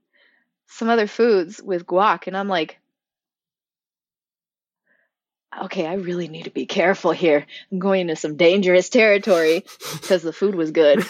some 0.75 0.89
other 0.89 1.07
foods 1.07 1.61
with 1.61 1.85
guac 1.85 2.27
and 2.27 2.37
i'm 2.37 2.47
like 2.47 2.79
okay 5.61 5.85
i 5.85 5.93
really 5.93 6.27
need 6.27 6.43
to 6.43 6.51
be 6.51 6.65
careful 6.65 7.11
here 7.11 7.45
i'm 7.71 7.79
going 7.79 8.01
into 8.01 8.15
some 8.15 8.35
dangerous 8.35 8.89
territory 8.89 9.63
because 9.93 10.21
the 10.21 10.33
food 10.33 10.55
was 10.55 10.71
good 10.71 11.05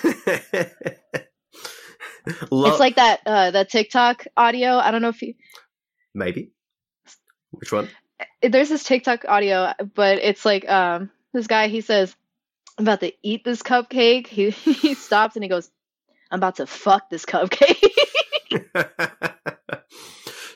Lo- 2.49 2.69
It's 2.69 2.79
like 2.79 2.95
that 2.95 3.21
uh 3.25 3.51
that 3.51 3.69
TikTok 3.69 4.25
audio. 4.35 4.77
I 4.77 4.91
don't 4.91 5.01
know 5.01 5.09
if 5.09 5.21
you 5.21 5.35
maybe. 6.13 6.51
Which 7.51 7.71
one? 7.71 7.89
there's 8.41 8.69
this 8.69 8.83
TikTok 8.83 9.25
audio, 9.27 9.73
but 9.93 10.19
it's 10.19 10.45
like 10.45 10.67
um 10.67 11.11
this 11.33 11.47
guy 11.47 11.67
he 11.67 11.81
says 11.81 12.15
I'm 12.77 12.85
about 12.85 13.01
to 13.01 13.13
eat 13.21 13.43
this 13.43 13.61
cupcake. 13.61 14.27
He 14.27 14.49
he 14.51 14.93
stops 14.95 15.35
and 15.35 15.43
he 15.43 15.49
goes, 15.49 15.69
I'm 16.31 16.39
about 16.39 16.55
to 16.55 16.65
fuck 16.65 17.09
this 17.09 17.25
cupcake. 17.25 17.83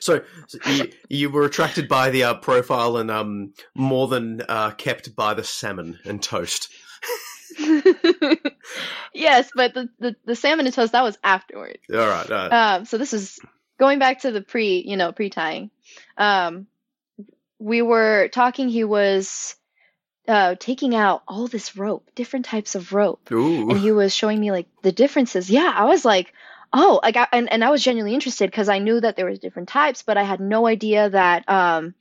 so, 0.00 0.22
so 0.46 0.58
you, 0.70 0.90
you 1.08 1.30
were 1.30 1.44
attracted 1.44 1.88
by 1.88 2.10
the 2.10 2.24
uh, 2.24 2.34
profile 2.34 2.96
and 2.96 3.10
um, 3.10 3.52
more 3.74 4.08
than 4.08 4.42
uh, 4.48 4.72
kept 4.72 5.14
by 5.14 5.34
the 5.34 5.44
salmon 5.44 5.98
and 6.04 6.22
toast. 6.22 6.68
yes, 9.14 9.50
but 9.54 9.74
the, 9.74 9.88
the 9.98 10.16
the 10.24 10.36
salmon 10.36 10.66
and 10.66 10.74
toast 10.74 10.92
that 10.92 11.02
was 11.02 11.18
afterwards. 11.22 11.80
All 11.92 11.98
right. 11.98 12.30
all 12.30 12.48
right. 12.48 12.74
Um, 12.74 12.84
so 12.84 12.98
this 12.98 13.12
is 13.12 13.38
going 13.78 13.98
back 13.98 14.20
to 14.20 14.30
the 14.30 14.42
pre, 14.42 14.84
you 14.86 14.96
know, 14.96 15.12
pre-tying. 15.12 15.70
Um, 16.16 16.66
we 17.58 17.82
were 17.82 18.28
talking. 18.28 18.68
He 18.68 18.84
was 18.84 19.56
uh, 20.28 20.54
taking 20.58 20.94
out 20.94 21.22
all 21.26 21.48
this 21.48 21.76
rope, 21.76 22.10
different 22.14 22.46
types 22.46 22.74
of 22.74 22.92
rope, 22.92 23.30
Ooh. 23.32 23.70
and 23.70 23.78
he 23.78 23.90
was 23.90 24.14
showing 24.14 24.38
me 24.40 24.52
like 24.52 24.66
the 24.82 24.92
differences. 24.92 25.50
Yeah, 25.50 25.72
I 25.74 25.84
was 25.84 26.04
like, 26.04 26.32
oh, 26.72 27.00
I, 27.02 27.26
and 27.32 27.50
and 27.52 27.64
I 27.64 27.70
was 27.70 27.82
genuinely 27.82 28.14
interested 28.14 28.50
because 28.50 28.68
I 28.68 28.78
knew 28.78 29.00
that 29.00 29.16
there 29.16 29.26
was 29.26 29.38
different 29.38 29.68
types, 29.68 30.02
but 30.02 30.16
I 30.16 30.22
had 30.22 30.40
no 30.40 30.66
idea 30.66 31.10
that 31.10 31.48
um, 31.48 31.94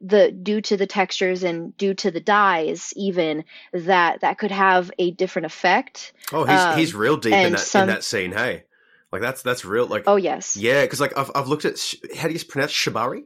the 0.00 0.30
due 0.32 0.60
to 0.62 0.76
the 0.76 0.86
textures 0.86 1.42
and 1.42 1.76
due 1.76 1.94
to 1.94 2.10
the 2.10 2.20
dyes, 2.20 2.92
even 2.96 3.44
that 3.72 4.20
that 4.22 4.38
could 4.38 4.50
have 4.50 4.90
a 4.98 5.10
different 5.12 5.46
effect. 5.46 6.12
oh, 6.32 6.44
he's 6.44 6.58
um, 6.60 6.78
he's 6.78 6.94
real 6.94 7.16
deep 7.16 7.32
in 7.32 7.52
that 7.52 7.60
some- 7.60 7.82
in 7.82 7.88
that 7.88 8.04
scene. 8.04 8.32
Hey, 8.32 8.64
like 9.12 9.22
that's 9.22 9.42
that's 9.42 9.64
real. 9.64 9.86
Like 9.86 10.04
Oh 10.06 10.16
yes, 10.16 10.56
yeah, 10.56 10.82
because 10.82 11.00
like 11.00 11.16
I've 11.16 11.30
I've 11.34 11.48
looked 11.48 11.64
at 11.64 11.76
how 12.16 12.28
do 12.28 12.34
you 12.34 12.44
pronounce 12.44 12.72
shibari? 12.72 13.24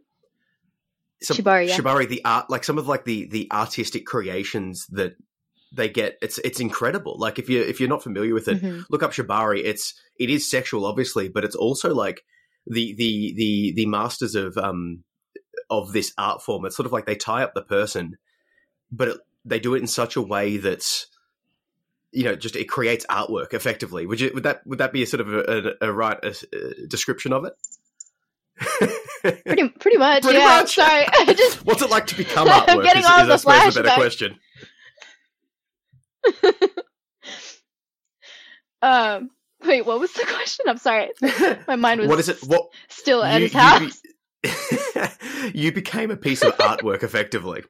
Some- 1.21 1.37
Shibari, 1.37 1.67
yeah. 1.69 1.77
Shibari, 1.77 2.09
the 2.09 2.25
art, 2.25 2.49
like 2.49 2.63
some 2.63 2.79
of 2.79 2.87
like 2.87 3.05
the 3.05 3.27
the 3.27 3.49
artistic 3.53 4.07
creations 4.07 4.87
that 4.91 5.17
they 5.73 5.89
get. 5.89 6.17
It's 6.23 6.39
it's 6.39 6.61
incredible. 6.61 7.17
Like 7.19 7.39
if 7.39 7.49
you 7.49 7.61
if 7.63 7.81
you're 7.81 7.89
not 7.89 8.03
familiar 8.03 8.35
with 8.35 8.49
it, 8.49 8.63
Mhm. 8.63 8.85
look 8.91 9.03
up 9.03 9.13
shibari. 9.13 9.63
It's 9.65 9.95
it 10.19 10.31
is 10.31 10.51
sexual, 10.51 10.87
obviously, 10.87 11.29
but 11.29 11.45
it's 11.45 11.57
also 11.57 11.95
like 11.95 12.23
the 12.67 12.95
the 12.97 13.35
the 13.37 13.73
the 13.77 13.87
masters 13.87 14.35
of 14.35 14.57
um 14.59 15.05
of 15.71 15.93
this 15.93 16.13
art 16.19 16.43
form. 16.43 16.65
It's 16.65 16.77
sort 16.77 16.87
of 16.87 16.93
like 16.93 17.07
they 17.07 17.17
tie 17.17 17.43
up 17.43 17.55
the 17.55 17.63
person, 17.63 18.17
but 18.91 19.09
it, 19.09 19.19
they 19.45 19.59
do 19.61 19.75
it 19.75 19.81
in 19.81 19.87
such 19.87 20.17
a 20.17 20.23
way 20.23 20.57
that's 20.57 21.07
you 22.13 22.25
know 22.25 22.35
just 22.35 22.57
it 22.57 22.69
creates 22.69 23.05
artwork 23.11 23.53
effectively. 23.53 24.07
Would 24.07 24.21
you 24.21 24.31
would 24.35 24.45
that 24.45 24.67
would 24.67 24.79
that 24.79 24.93
be 24.93 25.03
a 25.03 25.07
sort 25.07 25.21
of 25.21 25.33
a, 25.33 25.75
a, 25.83 25.89
a 25.89 25.93
right 25.93 26.19
a, 26.25 26.35
a 26.55 26.87
description 26.87 27.33
of 27.35 27.45
it? 27.45 27.53
pretty 29.45 29.69
pretty 29.69 29.97
much. 29.99 30.23
Pretty 30.25 30.39
yeah, 30.39 30.61
much. 30.61 30.75
sorry, 30.75 31.07
just 31.35 31.65
What's 31.65 31.83
it 31.83 31.91
like 31.91 32.07
to 32.09 32.17
become 32.17 32.49
I'm 32.51 32.63
artwork? 32.63 32.85
getting 32.85 33.03
is, 33.03 33.07
all 33.09 33.21
is, 33.21 33.25
I 33.25 33.27
the 33.27 33.39
suppose 33.39 33.75
the 33.75 33.83
better 33.83 33.95
flashbacks. 33.95 33.97
question. 34.01 34.39
um. 38.83 39.31
Wait, 39.65 39.85
what 39.85 39.99
was 39.99 40.13
the 40.13 40.25
question? 40.25 40.67
I'm 40.69 40.79
sorry. 40.79 41.11
My 41.67 41.75
mind 41.77 42.01
was 42.01 42.09
what 42.09 42.21
is 42.21 42.29
it? 42.29 42.39
What 42.47 42.69
still 42.89 43.25
at 43.25 43.41
you, 43.41 43.49
his 43.49 44.03
you 44.45 44.51
be- 45.53 45.53
you 45.59 45.73
became 45.73 46.13
a 46.13 46.17
piece 46.17 46.43
of 46.43 46.57
artwork 46.59 47.03
effectively. 47.03 47.65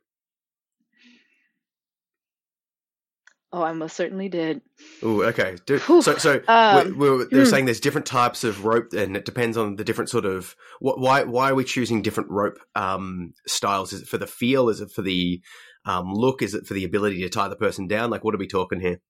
Oh, 3.50 3.62
I 3.62 3.72
most 3.72 3.96
certainly 3.96 4.28
did. 4.28 4.60
Oh, 5.02 5.22
okay. 5.22 5.56
Do, 5.64 5.78
so, 5.78 6.00
so 6.02 6.42
Um, 6.46 6.98
we're, 6.98 7.16
we're, 7.16 7.24
they're 7.30 7.44
hmm. 7.44 7.50
saying 7.50 7.64
there's 7.64 7.80
different 7.80 8.06
types 8.06 8.44
of 8.44 8.66
rope, 8.66 8.92
and 8.92 9.16
it 9.16 9.24
depends 9.24 9.56
on 9.56 9.76
the 9.76 9.84
different 9.84 10.10
sort 10.10 10.26
of 10.26 10.54
what. 10.80 11.00
Why? 11.00 11.24
Why 11.24 11.50
are 11.50 11.54
we 11.54 11.64
choosing 11.64 12.02
different 12.02 12.30
rope 12.30 12.58
um, 12.74 13.32
styles? 13.46 13.94
Is 13.94 14.02
it 14.02 14.08
for 14.08 14.18
the 14.18 14.26
feel? 14.26 14.68
Is 14.68 14.82
it 14.82 14.90
for 14.90 15.00
the 15.00 15.40
um, 15.88 16.12
look? 16.12 16.42
Is 16.42 16.54
it 16.54 16.66
for 16.66 16.74
the 16.74 16.84
ability 16.84 17.22
to 17.22 17.30
tie 17.30 17.48
the 17.48 17.56
person 17.56 17.88
down? 17.88 18.10
Like, 18.10 18.22
what 18.22 18.34
are 18.34 18.38
we 18.38 18.46
talking 18.46 18.78
here? 18.78 19.00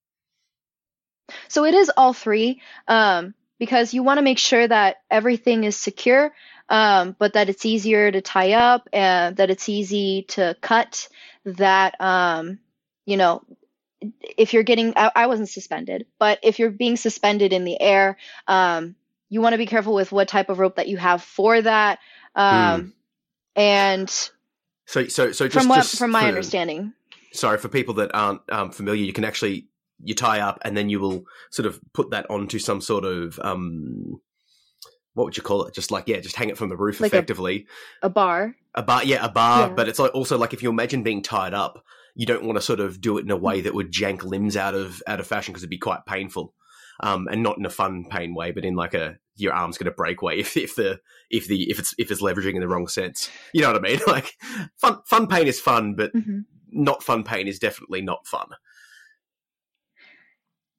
So 1.47 1.65
it 1.65 1.73
is 1.73 1.91
all 1.95 2.13
three, 2.13 2.61
um, 2.87 3.35
because 3.59 3.93
you 3.93 4.01
want 4.01 4.17
to 4.17 4.23
make 4.23 4.39
sure 4.39 4.67
that 4.67 4.97
everything 5.11 5.65
is 5.65 5.75
secure, 5.75 6.33
um, 6.69 7.15
but 7.19 7.33
that 7.33 7.49
it's 7.49 7.65
easier 7.65 8.11
to 8.11 8.21
tie 8.21 8.53
up 8.53 8.87
and 8.93 9.35
that 9.37 9.49
it's 9.49 9.67
easy 9.67 10.23
to 10.29 10.55
cut. 10.61 11.09
That 11.43 11.99
um, 11.99 12.59
you 13.05 13.17
know, 13.17 13.43
if 14.37 14.53
you're 14.53 14.63
getting, 14.63 14.93
I, 14.95 15.11
I 15.15 15.27
wasn't 15.27 15.49
suspended, 15.49 16.05
but 16.17 16.39
if 16.43 16.59
you're 16.59 16.71
being 16.71 16.95
suspended 16.95 17.51
in 17.51 17.65
the 17.65 17.79
air, 17.81 18.17
um, 18.47 18.95
you 19.27 19.41
want 19.41 19.53
to 19.53 19.57
be 19.57 19.65
careful 19.65 19.93
with 19.93 20.11
what 20.11 20.29
type 20.29 20.49
of 20.49 20.59
rope 20.59 20.77
that 20.77 20.87
you 20.87 20.97
have 20.97 21.21
for 21.21 21.61
that. 21.61 21.99
Um, 22.35 22.93
and 23.55 24.31
So, 24.89 25.07
so, 25.07 25.31
so 25.31 25.47
just 25.47 25.53
from 25.63 25.69
what, 25.69 25.75
just 25.77 25.97
from 25.99 26.09
my 26.11 26.21
for- 26.21 26.27
understanding, 26.29 26.93
sorry 27.31 27.59
for 27.59 27.69
people 27.69 27.93
that 27.95 28.09
aren't 28.15 28.41
um, 28.51 28.71
familiar 28.71 29.03
you 29.03 29.13
can 29.13 29.23
actually 29.23 29.67
you 30.03 30.15
tie 30.15 30.39
up 30.39 30.57
and 30.63 30.75
then 30.75 30.89
you 30.89 30.99
will 30.99 31.25
sort 31.51 31.67
of 31.67 31.79
put 31.93 32.09
that 32.09 32.25
onto 32.29 32.57
some 32.57 32.81
sort 32.81 33.05
of 33.05 33.39
um 33.43 34.19
what 35.13 35.25
would 35.25 35.37
you 35.37 35.43
call 35.43 35.63
it 35.65 35.73
just 35.75 35.91
like 35.91 36.07
yeah 36.07 36.19
just 36.19 36.35
hang 36.35 36.49
it 36.49 36.57
from 36.57 36.69
the 36.69 36.75
roof 36.77 36.99
Like 36.99 37.13
a- 37.13 37.17
effectively 37.17 37.67
a 38.01 38.09
bar. 38.09 38.55
a, 38.73 38.81
bar 38.81 39.03
yeah 39.03 39.23
a 39.23 39.29
bar 39.29 39.67
Yeah. 39.67 39.73
but 39.75 39.87
it's 39.87 39.99
like 39.99 40.15
also 40.15 40.37
like 40.39 40.53
if 40.53 40.63
you 40.63 40.69
imagine 40.71 41.03
being 41.03 41.21
tied 41.21 41.53
up 41.53 41.83
you 42.15 42.25
don't 42.25 42.43
want 42.45 42.55
to 42.57 42.61
sort 42.61 42.79
of 42.79 42.99
do 42.99 43.17
it 43.19 43.25
in 43.25 43.29
a 43.31 43.37
way 43.37 43.61
that 43.61 43.75
would 43.75 43.91
jank 43.91 44.23
limbs 44.23 44.57
out 44.57 44.73
of 44.73 45.03
out 45.05 45.19
of 45.19 45.27
fashion 45.27 45.51
because 45.51 45.61
it'd 45.63 45.69
be 45.69 45.77
quite 45.77 46.05
painful 46.07 46.55
um 47.01 47.27
and 47.29 47.43
not 47.43 47.57
in 47.59 47.65
a 47.65 47.69
fun 47.69 48.05
pain 48.09 48.33
way 48.33 48.49
but 48.51 48.65
in 48.65 48.75
like 48.75 48.95
a 48.95 49.17
your 49.39 49.53
arm's 49.53 49.77
going 49.77 49.85
to 49.91 49.95
break 49.95 50.21
away 50.21 50.35
if 50.39 50.55
if 50.57 50.75
the 50.75 50.99
if 51.29 51.47
the 51.47 51.69
if 51.69 51.79
it's 51.79 51.93
if 51.97 52.11
it's 52.11 52.21
leveraging 52.21 52.55
in 52.55 52.61
the 52.61 52.67
wrong 52.67 52.87
sense 52.87 53.29
you 53.53 53.61
know 53.61 53.71
what 53.71 53.77
i 53.77 53.89
mean 53.89 53.99
like 54.07 54.33
fun 54.77 54.97
fun 55.05 55.27
pain 55.27 55.47
is 55.47 55.59
fun 55.59 55.95
but 55.95 56.13
Mhm. 56.13 56.45
not 56.71 57.03
fun 57.03 57.23
pain 57.23 57.47
is 57.47 57.59
definitely 57.59 58.01
not 58.01 58.27
fun 58.27 58.47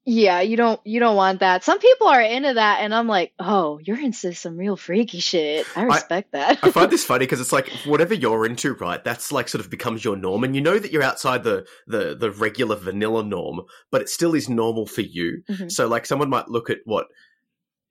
Yeah, 0.06 0.40
you 0.40 0.56
don't 0.56 0.80
you 0.84 0.98
don't 0.98 1.14
want 1.14 1.40
that. 1.40 1.62
Some 1.62 1.78
people 1.78 2.08
are 2.08 2.22
into 2.22 2.54
that 2.54 2.80
and 2.80 2.94
I'm 2.94 3.06
like, 3.06 3.32
"Oh, 3.38 3.78
you're 3.84 4.00
into 4.00 4.32
some 4.32 4.56
real 4.56 4.74
freaky 4.76 5.20
shit." 5.20 5.66
I 5.76 5.82
respect 5.82 6.32
that. 6.32 6.58
I 6.62 6.70
find 6.70 6.90
this 6.94 7.04
funny 7.04 7.26
because 7.26 7.40
it's 7.40 7.52
like 7.52 7.68
whatever 7.84 8.14
you're 8.14 8.46
into, 8.46 8.72
right? 8.74 9.04
That's 9.04 9.30
like 9.30 9.48
sort 9.48 9.62
of 9.62 9.70
becomes 9.70 10.02
your 10.02 10.16
norm, 10.16 10.42
and 10.42 10.54
you 10.56 10.62
know 10.62 10.78
that 10.78 10.90
you're 10.90 11.02
outside 11.02 11.44
the 11.44 11.66
the 11.86 12.16
the 12.16 12.30
regular 12.30 12.76
vanilla 12.76 13.22
norm, 13.22 13.60
but 13.90 14.00
it 14.00 14.08
still 14.08 14.34
is 14.34 14.48
normal 14.48 14.86
for 14.86 15.02
you. 15.02 15.42
Mhm. 15.50 15.70
So 15.70 15.86
like 15.86 16.06
someone 16.06 16.30
might 16.30 16.48
look 16.48 16.70
at 16.70 16.78
what 16.86 17.06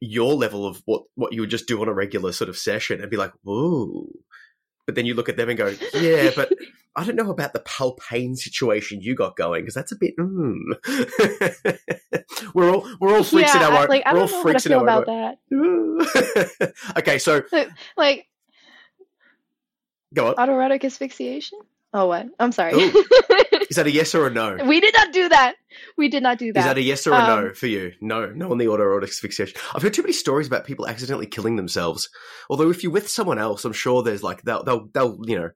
your 0.01 0.33
level 0.33 0.65
of 0.65 0.81
what 0.85 1.03
what 1.15 1.33
you 1.33 1.41
would 1.41 1.49
just 1.49 1.67
do 1.67 1.81
on 1.81 1.87
a 1.87 1.93
regular 1.93 2.31
sort 2.31 2.49
of 2.49 2.57
session 2.57 3.01
and 3.01 3.09
be 3.11 3.17
like, 3.17 3.31
"Whoa," 3.43 4.07
but 4.85 4.95
then 4.95 5.05
you 5.05 5.13
look 5.13 5.29
at 5.29 5.37
them 5.37 5.49
and 5.49 5.57
go, 5.57 5.73
"Yeah, 5.93 6.31
but." 6.35 6.51
I 6.95 7.05
don't 7.05 7.15
know 7.15 7.29
about 7.29 7.53
the 7.53 7.59
pal 7.61 7.93
pain 7.93 8.35
situation 8.35 8.99
you 8.99 9.15
got 9.15 9.37
going 9.37 9.61
because 9.61 9.75
that's 9.75 9.91
a 9.93 9.95
bit. 9.95 10.15
Mm. 10.17 10.57
we're 12.53 12.73
all 12.73 12.85
we're 12.99 13.15
all 13.15 13.23
freaks 13.23 13.53
in 13.55 13.61
yeah, 13.61 13.67
our 13.67 13.73
I- 13.73 13.81
own. 13.83 13.87
like 13.87 14.03
we're 14.11 14.19
all 14.19 14.27
don't 14.27 14.31
know 14.31 14.35
how 14.35 14.37
to 14.37 14.41
freaks 14.41 14.65
in 14.65 14.73
our 14.73 14.83
about 14.83 15.07
own. 15.07 15.99
that. 15.99 16.73
okay, 16.97 17.19
so 17.19 17.43
Like 17.95 18.27
go 20.13 20.29
on. 20.29 20.35
autoerotic 20.35 20.83
asphyxiation? 20.83 21.59
Oh, 21.91 22.07
what? 22.07 22.27
I'm 22.39 22.51
sorry. 22.51 22.73
Is 22.73 23.75
that 23.75 23.87
a 23.87 23.91
yes 23.91 24.13
or 24.13 24.27
a 24.27 24.29
no? 24.29 24.57
we 24.65 24.79
did 24.79 24.93
not 24.93 25.11
do 25.11 25.29
that. 25.29 25.55
We 25.97 26.07
did 26.07 26.23
not 26.23 26.37
do 26.37 26.53
that. 26.53 26.59
Is 26.59 26.65
that 26.65 26.77
a 26.77 26.81
yes 26.81 27.07
or 27.07 27.13
a 27.13 27.19
no 27.19 27.47
Um, 27.47 27.53
for 27.53 27.67
you? 27.67 27.93
No, 28.01 28.27
no 28.27 28.51
on 28.51 28.57
the 28.57 28.65
autoerotic 28.65 29.09
asphyxiation. 29.09 29.59
I've 29.73 29.81
heard 29.81 29.93
too 29.93 30.03
many 30.03 30.13
stories 30.13 30.47
about 30.47 30.65
people 30.65 30.87
accidentally 30.87 31.25
killing 31.25 31.55
themselves. 31.55 32.09
Although 32.49 32.69
if 32.69 32.83
you're 32.83 32.91
with 32.91 33.09
someone 33.09 33.39
else, 33.39 33.65
I'm 33.65 33.73
sure 33.73 34.03
there's 34.03 34.23
like 34.23 34.43
they'll 34.43 34.63
they'll 34.63 34.87
they'll 34.93 35.19
you 35.25 35.37
know 35.37 35.49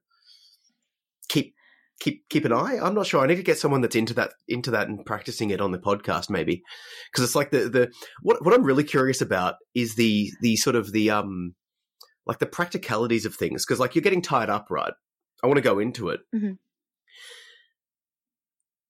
keep 1.28 1.54
keep 2.00 2.28
keep 2.28 2.44
an 2.44 2.52
eye. 2.52 2.78
I'm 2.82 2.94
not 2.94 3.06
sure. 3.06 3.22
I 3.22 3.26
need 3.26 3.36
to 3.36 3.42
get 3.42 3.58
someone 3.58 3.80
that's 3.80 3.96
into 3.96 4.14
that 4.14 4.32
into 4.48 4.72
that 4.72 4.88
and 4.88 5.04
practicing 5.06 5.50
it 5.50 5.60
on 5.60 5.72
the 5.72 5.78
podcast 5.78 6.30
maybe 6.30 6.62
because 7.12 7.24
it's 7.24 7.36
like 7.36 7.50
the 7.50 7.68
the 7.68 7.92
what 8.22 8.44
what 8.44 8.54
I'm 8.54 8.64
really 8.64 8.84
curious 8.84 9.20
about 9.20 9.54
is 9.74 9.94
the 9.94 10.30
the 10.40 10.56
sort 10.56 10.76
of 10.76 10.92
the 10.92 11.10
um 11.10 11.54
like 12.26 12.38
the 12.38 12.46
practicalities 12.46 13.24
of 13.26 13.34
things 13.34 13.64
because 13.64 13.78
like 13.80 13.94
you're 13.94 14.02
getting 14.02 14.22
tied 14.22 14.50
up 14.50 14.66
right. 14.70 14.92
I 15.44 15.46
want 15.46 15.58
to 15.58 15.62
go 15.62 15.78
into 15.78 16.08
it. 16.08 16.20
Mhm. 16.34 16.56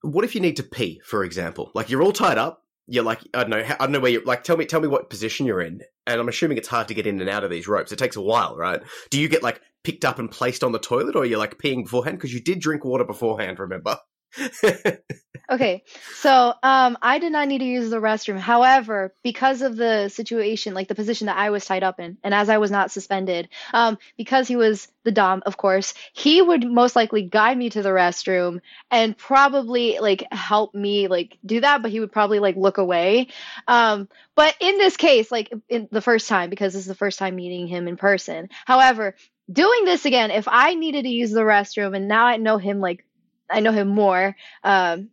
What 0.02 0.24
if 0.24 0.34
you 0.34 0.40
need 0.40 0.56
to 0.56 0.62
pee, 0.62 1.00
for 1.04 1.24
example? 1.24 1.72
Like 1.74 1.90
you're 1.90 2.02
all 2.02 2.12
tied 2.12 2.38
up. 2.38 2.62
You're 2.86 3.02
like 3.04 3.20
I 3.34 3.40
don't 3.40 3.50
know. 3.50 3.58
I 3.58 3.74
don't 3.80 3.92
know 3.92 4.00
where 4.00 4.12
you're. 4.12 4.24
Like 4.24 4.44
tell 4.44 4.56
me, 4.56 4.64
tell 4.66 4.80
me 4.80 4.86
what 4.88 5.10
position 5.10 5.46
you're 5.46 5.60
in. 5.62 5.80
And 6.06 6.20
I'm 6.20 6.28
assuming 6.28 6.58
it's 6.58 6.68
hard 6.68 6.86
to 6.88 6.94
get 6.94 7.06
in 7.06 7.20
and 7.20 7.28
out 7.30 7.42
of 7.42 7.50
these 7.50 7.66
ropes. 7.66 7.90
It 7.90 7.98
takes 7.98 8.16
a 8.16 8.20
while, 8.22 8.56
right? 8.56 8.80
Do 9.10 9.18
you 9.20 9.28
get 9.28 9.42
like 9.42 9.60
picked 9.82 10.04
up 10.04 10.18
and 10.18 10.30
placed 10.30 10.62
on 10.62 10.72
the 10.72 10.78
toilet, 10.78 11.16
or 11.16 11.24
you're 11.24 11.38
like 11.38 11.58
peeing 11.58 11.82
beforehand 11.84 12.18
because 12.18 12.32
you 12.32 12.40
did 12.40 12.60
drink 12.60 12.84
water 12.84 13.04
beforehand? 13.04 13.58
Remember? 13.58 13.98
Okay, 15.50 15.84
so 16.14 16.54
um, 16.62 16.96
I 17.02 17.18
did 17.18 17.30
not 17.30 17.48
need 17.48 17.58
to 17.58 17.66
use 17.66 17.90
the 17.90 18.00
restroom. 18.00 18.38
However, 18.38 19.14
because 19.22 19.60
of 19.60 19.76
the 19.76 20.08
situation, 20.08 20.72
like 20.72 20.88
the 20.88 20.94
position 20.94 21.26
that 21.26 21.36
I 21.36 21.50
was 21.50 21.66
tied 21.66 21.82
up 21.82 22.00
in, 22.00 22.16
and 22.24 22.32
as 22.32 22.48
I 22.48 22.56
was 22.56 22.70
not 22.70 22.90
suspended, 22.90 23.50
um, 23.74 23.98
because 24.16 24.48
he 24.48 24.56
was 24.56 24.88
the 25.02 25.12
dom, 25.12 25.42
of 25.44 25.58
course, 25.58 25.92
he 26.14 26.40
would 26.40 26.64
most 26.64 26.96
likely 26.96 27.22
guide 27.22 27.58
me 27.58 27.68
to 27.70 27.82
the 27.82 27.90
restroom 27.90 28.60
and 28.90 29.18
probably 29.18 29.98
like 29.98 30.24
help 30.32 30.74
me 30.74 31.08
like 31.08 31.36
do 31.44 31.60
that. 31.60 31.82
But 31.82 31.90
he 31.90 32.00
would 32.00 32.12
probably 32.12 32.38
like 32.38 32.56
look 32.56 32.78
away. 32.78 33.28
Um, 33.68 34.08
but 34.34 34.56
in 34.60 34.78
this 34.78 34.96
case, 34.96 35.30
like 35.30 35.52
in 35.68 35.88
the 35.92 36.00
first 36.00 36.26
time, 36.26 36.48
because 36.48 36.72
this 36.72 36.82
is 36.82 36.88
the 36.88 36.94
first 36.94 37.18
time 37.18 37.36
meeting 37.36 37.66
him 37.66 37.86
in 37.86 37.98
person. 37.98 38.48
However, 38.64 39.14
doing 39.52 39.84
this 39.84 40.06
again, 40.06 40.30
if 40.30 40.48
I 40.48 40.74
needed 40.74 41.02
to 41.02 41.10
use 41.10 41.32
the 41.32 41.42
restroom, 41.42 41.94
and 41.94 42.08
now 42.08 42.24
I 42.24 42.38
know 42.38 42.56
him 42.56 42.80
like 42.80 43.04
I 43.50 43.60
know 43.60 43.72
him 43.72 43.88
more. 43.88 44.36
Um, 44.62 45.10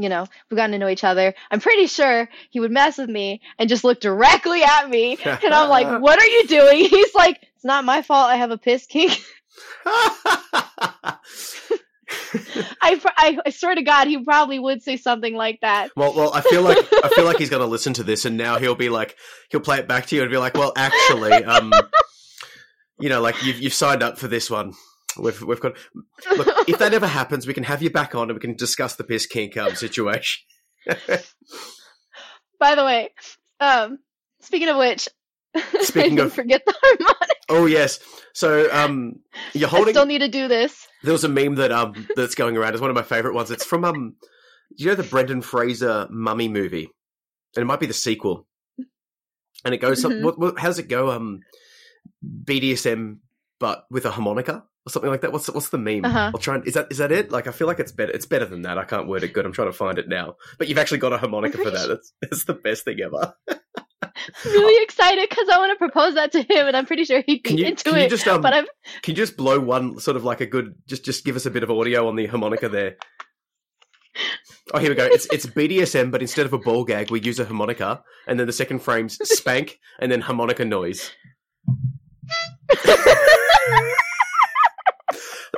you 0.00 0.08
know, 0.08 0.26
we've 0.48 0.56
gotten 0.56 0.72
to 0.72 0.78
know 0.78 0.88
each 0.88 1.04
other. 1.04 1.34
I'm 1.50 1.60
pretty 1.60 1.86
sure 1.86 2.28
he 2.50 2.60
would 2.60 2.70
mess 2.70 2.96
with 2.98 3.10
me 3.10 3.42
and 3.58 3.68
just 3.68 3.84
look 3.84 4.00
directly 4.00 4.62
at 4.62 4.88
me. 4.88 5.18
And 5.24 5.54
I'm 5.54 5.68
like, 5.68 6.00
what 6.00 6.18
are 6.18 6.26
you 6.26 6.46
doing? 6.46 6.84
He's 6.90 7.14
like, 7.14 7.40
it's 7.54 7.64
not 7.64 7.84
my 7.84 8.02
fault 8.02 8.30
I 8.30 8.36
have 8.36 8.50
a 8.50 8.58
piss 8.58 8.86
kink. 8.86 9.18
I, 12.82 13.00
I, 13.16 13.38
I 13.46 13.50
swear 13.50 13.74
to 13.74 13.82
God, 13.82 14.08
he 14.08 14.22
probably 14.22 14.58
would 14.58 14.82
say 14.82 14.96
something 14.96 15.34
like 15.34 15.60
that. 15.60 15.90
well, 15.96 16.14
well, 16.14 16.32
I 16.32 16.40
feel 16.40 16.62
like 16.62 16.78
I 17.04 17.08
feel 17.14 17.24
like 17.24 17.38
he's 17.38 17.50
going 17.50 17.62
to 17.62 17.66
listen 17.68 17.92
to 17.94 18.02
this, 18.02 18.24
and 18.24 18.36
now 18.36 18.58
he'll 18.58 18.74
be 18.74 18.88
like, 18.88 19.16
he'll 19.50 19.60
play 19.60 19.78
it 19.78 19.88
back 19.88 20.06
to 20.06 20.16
you 20.16 20.22
and 20.22 20.30
be 20.30 20.36
like, 20.36 20.54
well, 20.54 20.72
actually, 20.76 21.32
um, 21.32 21.72
you 22.98 23.08
know, 23.08 23.20
like 23.20 23.42
you've 23.44 23.60
you've 23.60 23.74
signed 23.74 24.02
up 24.02 24.18
for 24.18 24.28
this 24.28 24.50
one. 24.50 24.74
We've 25.18 25.40
we've 25.42 25.60
got. 25.60 25.76
Look, 26.36 26.46
if 26.68 26.78
that 26.78 26.94
ever 26.94 27.06
happens, 27.06 27.46
we 27.46 27.54
can 27.54 27.64
have 27.64 27.82
you 27.82 27.90
back 27.90 28.14
on 28.14 28.30
and 28.30 28.34
we 28.34 28.40
can 28.40 28.54
discuss 28.56 28.94
the 28.96 29.04
piss 29.04 29.26
kink 29.26 29.56
um, 29.56 29.74
situation. 29.74 30.42
By 32.58 32.74
the 32.74 32.84
way, 32.84 33.10
um, 33.60 33.98
speaking 34.40 34.68
of 34.68 34.76
which, 34.76 35.08
Speaking 35.80 36.20
I 36.20 36.24
of- 36.24 36.32
forget 36.32 36.62
the 36.66 36.74
harmonic. 36.80 37.36
Oh 37.48 37.66
yes. 37.66 37.98
So 38.34 38.68
um, 38.72 39.14
you're 39.52 39.68
I 39.68 39.70
holding. 39.70 39.94
still 39.94 40.06
need 40.06 40.20
to 40.20 40.28
do 40.28 40.46
this. 40.46 40.86
There 41.02 41.12
was 41.12 41.24
a 41.24 41.28
meme 41.28 41.56
that 41.56 41.72
um 41.72 42.06
that's 42.14 42.34
going 42.34 42.56
around. 42.56 42.72
It's 42.74 42.80
one 42.80 42.90
of 42.90 42.96
my 42.96 43.02
favorite 43.02 43.34
ones. 43.34 43.50
It's 43.50 43.64
from 43.64 43.84
um, 43.84 44.14
you 44.76 44.86
know 44.86 44.94
the 44.94 45.02
Brendan 45.02 45.42
Fraser 45.42 46.06
Mummy 46.10 46.48
movie? 46.48 46.88
And 47.56 47.62
it 47.62 47.66
might 47.66 47.80
be 47.80 47.86
the 47.86 47.92
sequel. 47.92 48.46
And 49.64 49.74
it 49.74 49.78
goes. 49.78 50.04
Mhm. 50.04 50.22
What, 50.22 50.38
what? 50.38 50.58
How 50.58 50.68
does 50.68 50.78
it 50.78 50.88
go? 50.88 51.10
Um, 51.10 51.40
BDSM, 52.24 53.16
but 53.60 53.84
with 53.90 54.04
a 54.06 54.10
harmonica 54.10 54.64
or 54.86 54.90
something 54.90 55.10
like 55.10 55.20
that. 55.20 55.32
What's 55.32 55.48
what's 55.48 55.68
the 55.68 55.78
meme? 55.78 56.04
Uh-huh. 56.04 56.32
I'll 56.34 56.40
try. 56.40 56.56
And, 56.56 56.66
is 56.66 56.74
that 56.74 56.88
is 56.90 56.98
that 56.98 57.12
it? 57.12 57.30
Like 57.30 57.46
I 57.46 57.52
feel 57.52 57.66
like 57.66 57.78
it's 57.78 57.92
better. 57.92 58.10
It's 58.12 58.26
better 58.26 58.46
than 58.46 58.62
that. 58.62 58.78
I 58.78 58.84
can't 58.84 59.06
word 59.06 59.22
it 59.22 59.32
good. 59.32 59.46
I'm 59.46 59.52
trying 59.52 59.68
to 59.68 59.72
find 59.72 59.98
it 59.98 60.08
now. 60.08 60.36
But 60.58 60.68
you've 60.68 60.78
actually 60.78 60.98
got 60.98 61.12
a 61.12 61.18
harmonica 61.18 61.58
for 61.58 61.70
that. 61.70 61.88
That's 61.88 62.12
that's 62.22 62.44
the 62.44 62.54
best 62.54 62.84
thing 62.84 62.98
ever. 63.00 63.34
really 64.44 64.82
excited 64.82 65.28
because 65.28 65.48
I 65.48 65.58
want 65.58 65.72
to 65.72 65.76
propose 65.76 66.14
that 66.14 66.32
to 66.32 66.40
him, 66.40 66.66
and 66.66 66.76
I'm 66.76 66.86
pretty 66.86 67.04
sure 67.04 67.22
he'd 67.26 67.42
be 67.42 67.54
you 67.54 67.66
into 67.66 67.84
can 67.84 67.98
it. 67.98 68.04
you 68.04 68.08
just 68.08 68.26
um 68.26 68.40
but 68.40 68.52
I'm 68.54 68.66
Can 69.02 69.12
you 69.12 69.16
just 69.16 69.36
blow 69.36 69.60
one 69.60 69.98
sort 70.00 70.16
of 70.16 70.24
like 70.24 70.40
a 70.40 70.46
good 70.46 70.74
just 70.86 71.04
just 71.04 71.24
give 71.24 71.36
us 71.36 71.46
a 71.46 71.50
bit 71.50 71.62
of 71.62 71.70
audio 71.70 72.08
on 72.08 72.16
the 72.16 72.26
harmonica 72.26 72.68
there? 72.68 72.96
Oh, 74.72 74.78
here 74.78 74.90
we 74.90 74.94
go. 74.94 75.04
It's 75.04 75.26
it's 75.32 75.46
BDSM, 75.46 76.12
but 76.12 76.20
instead 76.22 76.46
of 76.46 76.52
a 76.52 76.58
ball 76.58 76.84
gag, 76.84 77.10
we 77.10 77.20
use 77.20 77.40
a 77.40 77.44
harmonica, 77.44 78.04
and 78.28 78.38
then 78.38 78.46
the 78.46 78.52
second 78.52 78.78
frame's 78.80 79.18
spank, 79.28 79.80
and 79.98 80.12
then 80.12 80.20
harmonica 80.20 80.64
noise. 80.64 81.10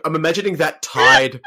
I'm 0.05 0.17
imagining 0.17 0.57
that 0.57 0.83
tied. 0.83 1.41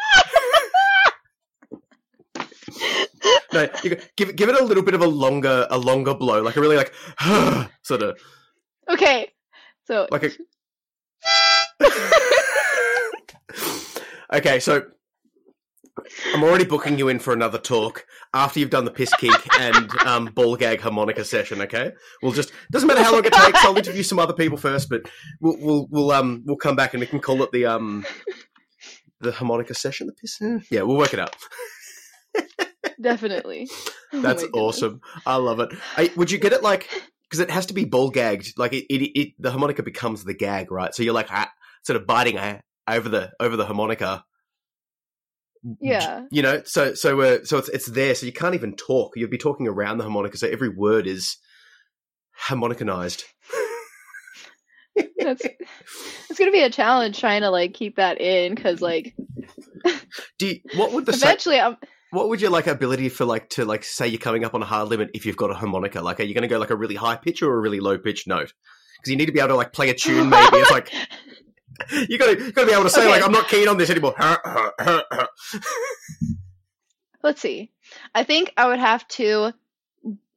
No, 3.53 3.70
you 3.84 3.97
give 4.18 4.30
it 4.30 4.36
give 4.36 4.49
it 4.49 4.59
a 4.59 4.63
little 4.63 4.84
bit 4.84 4.93
of 4.93 5.01
a 5.01 5.07
longer 5.07 5.66
a 5.70 5.78
longer 5.78 6.13
blow, 6.13 6.41
like 6.41 6.57
a 6.57 6.61
really 6.61 6.76
like 6.76 6.93
sort 7.84 8.01
of 8.01 8.20
okay. 8.89 9.32
So 9.86 10.07
like 10.11 10.24
a. 10.24 10.32
okay, 14.36 14.59
so 14.59 14.84
I'm 16.34 16.43
already 16.43 16.66
booking 16.66 16.98
you 16.98 17.08
in 17.08 17.20
for 17.20 17.34
another 17.34 17.58
talk 17.58 18.06
after 18.34 18.60
you've 18.60 18.70
done 18.70 18.86
the 18.86 18.91
piss 18.91 19.14
kick 19.16 19.32
and 19.60 19.89
um, 20.02 20.26
ball 20.26 20.56
gag 20.56 20.82
harmonica 20.82 21.24
session. 21.24 21.62
Okay, 21.62 21.91
we'll 22.22 22.34
just 22.34 22.52
doesn't 22.72 22.88
matter 22.88 23.04
how 23.04 23.14
long 23.14 23.26
it 23.26 23.34
takes. 23.34 23.64
I'll 23.64 23.78
interview 23.78 24.04
some 24.04 24.20
other 24.20 24.34
people 24.34 24.58
first, 24.58 24.89
but 24.89 25.04
we'll 25.39 25.58
we'll 25.60 25.88
we'll 25.89 26.12
um 26.12 26.43
we'll 26.46 26.58
come 26.58 26.76
back 26.76 26.93
and 26.93 27.02
we 27.02 27.08
can 27.08 27.20
call 27.20 27.41
it 27.43 27.52
the 27.52 27.66
um 27.66 28.06
the 29.22 29.32
harmonica 29.32 29.74
session. 29.74 30.08
The 30.08 30.14
piss. 30.14 30.41
Yeah, 30.70 30.82
we'll 30.82 30.98
work 30.98 31.14
it 31.14 31.20
out. 31.20 31.36
Definitely. 33.02 33.70
Oh 34.14 34.22
That's 34.22 34.46
awesome. 34.54 35.02
I 35.26 35.36
love 35.36 35.60
it. 35.60 35.74
I, 35.98 36.10
would 36.16 36.32
you 36.32 36.38
get 36.38 36.54
it 36.54 36.64
like 36.64 36.88
because 37.24 37.41
it 37.41 37.50
has 37.50 37.66
to 37.66 37.74
be 37.74 37.84
ball 37.84 38.12
gagged? 38.12 38.58
Like 38.58 38.72
it, 38.72 38.86
it, 38.86 39.20
it, 39.20 39.34
the 39.38 39.52
harmonica 39.52 39.84
becomes 39.84 40.24
the 40.24 40.34
gag, 40.34 40.72
right? 40.72 40.96
So 40.96 41.04
you're 41.04 41.14
like 41.14 41.28
ah, 41.32 41.52
sort 41.84 42.00
of 42.00 42.08
biting 42.08 42.38
ah, 42.38 42.60
over 42.88 43.10
the 43.10 43.32
over 43.41 43.58
the 43.58 43.66
harmonica. 43.66 44.24
Yeah. 45.82 46.26
You 46.32 46.41
know, 46.41 46.61
so 46.66 46.93
so 46.93 47.20
uh, 47.22 47.43
so 47.43 47.57
it's 47.57 47.70
it's 47.70 47.86
there, 47.88 48.16
so 48.16 48.26
you 48.26 48.34
can't 48.34 48.55
even 48.55 48.76
talk. 48.76 49.13
You'd 49.16 49.30
be 49.30 49.38
talking 49.38 49.68
around 49.68 49.97
the 49.97 50.03
harmonica, 50.03 50.38
so 50.38 50.47
every 50.47 50.70
word 50.70 51.07
is 51.07 51.38
harmonicanized. 52.47 53.24
That's 55.18 55.45
it's 56.30 56.39
gonna 56.39 56.51
be 56.51 56.61
a 56.61 56.70
challenge 56.70 57.20
trying 57.20 57.41
to 57.41 57.49
like 57.49 57.74
keep 57.74 57.97
that 57.97 58.22
in 58.22 58.55
because 58.55 58.82
like 58.82 59.16
Do 60.39 60.47
you, 60.47 60.59
what 60.76 60.93
would 60.93 61.05
the 61.05 61.13
sa- 61.13 61.28
eventually 61.28 61.59
I'm 61.59 61.78
what 62.16 62.30
would 62.30 62.41
your 62.41 62.49
like 62.49 62.68
ability 62.68 63.09
for 63.09 63.26
like 63.26 63.49
to 63.51 63.66
like 63.66 63.84
say 63.84 64.07
you're 64.07 64.20
coming 64.20 64.45
up 64.45 64.53
on 64.53 64.61
a 64.61 64.66
hard 64.66 64.88
limit 64.89 65.11
if 65.13 65.26
you've 65.26 65.38
got 65.38 65.51
a 65.51 65.53
harmonica? 65.53 66.01
Like, 66.01 66.20
are 66.20 66.24
you 66.24 66.34
going 66.34 66.43
to 66.43 66.47
go 66.47 66.59
like 66.59 66.70
a 66.70 66.76
really 66.76 66.95
high 66.95 67.18
pitch 67.18 67.41
or 67.41 67.53
a 67.53 67.59
really 67.59 67.80
low 67.80 67.97
pitch 67.97 68.26
note? 68.26 68.53
Because 68.97 69.11
you 69.11 69.18
need 69.18 69.26
to 69.26 69.32
be 69.32 69.39
able 69.39 69.49
to 69.49 69.55
like 69.55 69.74
play 69.74 69.89
a 69.89 69.93
tune. 69.93 70.30
Maybe 70.30 70.57
it's 70.57 70.72
like 70.72 70.93
you 72.09 72.17
got 72.17 72.38
to 72.38 72.51
got 72.51 72.61
to 72.61 72.67
be 72.67 72.73
able 72.73 72.84
to 72.84 72.89
say 72.89 73.01
Okay. 73.01 73.11
like 73.11 73.23
I'm 73.23 73.32
not 73.32 73.47
keen 73.47 73.67
on 73.67 73.78
this 73.78 73.89
anymore. 73.89 74.15
let's 77.23 77.41
see. 77.41 77.71
I 78.13 78.23
think 78.23 78.53
I 78.57 78.67
would 78.67 78.80
have 78.80 79.07
to 79.09 79.53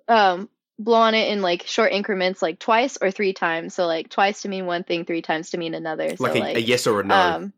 um 0.09 0.49
blow 0.79 0.99
on 1.01 1.15
it 1.15 1.29
in 1.33 1.43
like 1.43 1.63
short 1.67 1.93
increments, 1.93 2.41
like 2.41 2.59
twice 2.59 2.99
or 3.01 3.11
three 3.11 3.33
times. 3.33 3.75
So 3.75 3.87
like 3.87 4.09
twice 4.09 4.43
to 4.43 4.49
mean 4.49 4.67
one 4.67 4.85
thing, 4.85 5.05
three 5.05 5.23
times 5.23 5.51
to 5.51 5.59
mean 5.59 5.75
another. 5.75 6.17
So 6.17 6.25
like 6.25 6.37
a, 6.37 6.39
like 6.39 6.57
a 6.57 6.63
yes 6.63 6.87
or 6.87 7.01
a 7.01 7.05
no. 7.05 7.15
um 7.15 7.53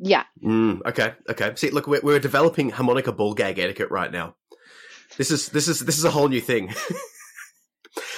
yeah. 0.00 0.24
Mm, 0.42 0.86
okay, 0.86 1.14
okay. 1.28 1.52
See, 1.56 1.70
look, 1.70 1.88
we're, 1.88 2.00
we're 2.02 2.20
developing 2.20 2.70
harmonica 2.70 3.10
ball 3.12 3.34
gag 3.34 3.58
etiquette 3.58 3.90
right 3.90 4.10
now. 4.12 4.36
This 5.16 5.30
is 5.32 5.48
this 5.48 5.66
is 5.66 5.80
this 5.80 5.98
is 5.98 6.04
a 6.04 6.10
whole 6.10 6.28
new 6.28 6.40
thing, 6.40 6.72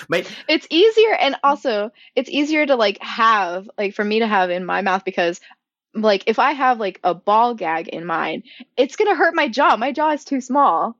mate. 0.08 0.30
It's 0.48 0.66
easier 0.70 1.14
and 1.14 1.36
also 1.42 1.90
it's 2.16 2.28
easier 2.30 2.66
to 2.66 2.76
like 2.76 2.98
have 3.02 3.68
like 3.78 3.94
for 3.94 4.04
me 4.04 4.18
to 4.20 4.26
have 4.26 4.50
in 4.50 4.64
my 4.64 4.80
mouth 4.82 5.04
because 5.04 5.40
like 5.94 6.24
if 6.26 6.38
I 6.38 6.52
have 6.52 6.78
like 6.78 7.00
a 7.04 7.14
ball 7.14 7.54
gag 7.54 7.88
in 7.88 8.04
mine, 8.06 8.42
it's 8.76 8.96
gonna 8.96 9.14
hurt 9.14 9.34
my 9.34 9.48
jaw. 9.48 9.76
My 9.76 9.92
jaw 9.92 10.10
is 10.12 10.24
too 10.24 10.40
small. 10.40 10.96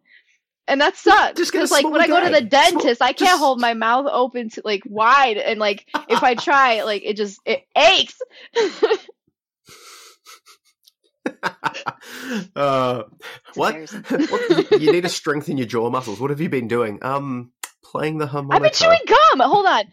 And 0.69 0.81
that 0.81 0.97
sucks. 0.97 1.37
just 1.37 1.51
Because 1.53 1.73
like 1.73 1.85
when 1.85 1.95
small 2.05 2.17
I 2.19 2.21
go 2.21 2.27
to 2.29 2.33
the 2.33 2.43
gag. 2.47 2.69
Small- 2.71 2.81
dentist, 2.83 3.03
I 3.03 3.13
can't 3.13 3.31
just- 3.31 3.39
hold 3.41 3.61
my 3.61 3.75
mouth 3.75 4.07
open 4.11 4.51
to 4.51 4.63
like 4.65 4.83
wide 4.87 5.37
and 5.37 5.59
like 5.59 5.87
if 6.09 6.23
I 6.23 6.35
try, 6.35 6.83
like 6.85 7.03
it 7.05 7.17
just 7.17 7.41
it 7.45 7.65
aches. 7.77 8.19
uh, 12.57 13.03
what? 13.55 13.75
what? 14.09 14.71
You- 14.73 14.79
You 14.79 14.93
need 14.93 15.03
to 15.03 15.09
strengthen 15.09 15.57
your 15.57 15.67
jaw 15.67 15.91
muscles. 15.91 16.21
What 16.21 16.31
have 16.31 16.41
you 16.41 16.49
been 16.49 16.69
doing? 16.69 16.99
Um, 17.03 17.53
playing 17.91 18.19
the 18.19 18.27
harmonica. 18.27 18.57
I've 18.67 18.73
been 18.73 18.73
chewing 18.73 19.01
gum. 19.07 19.41
Hold 19.41 19.67
on. 19.67 19.85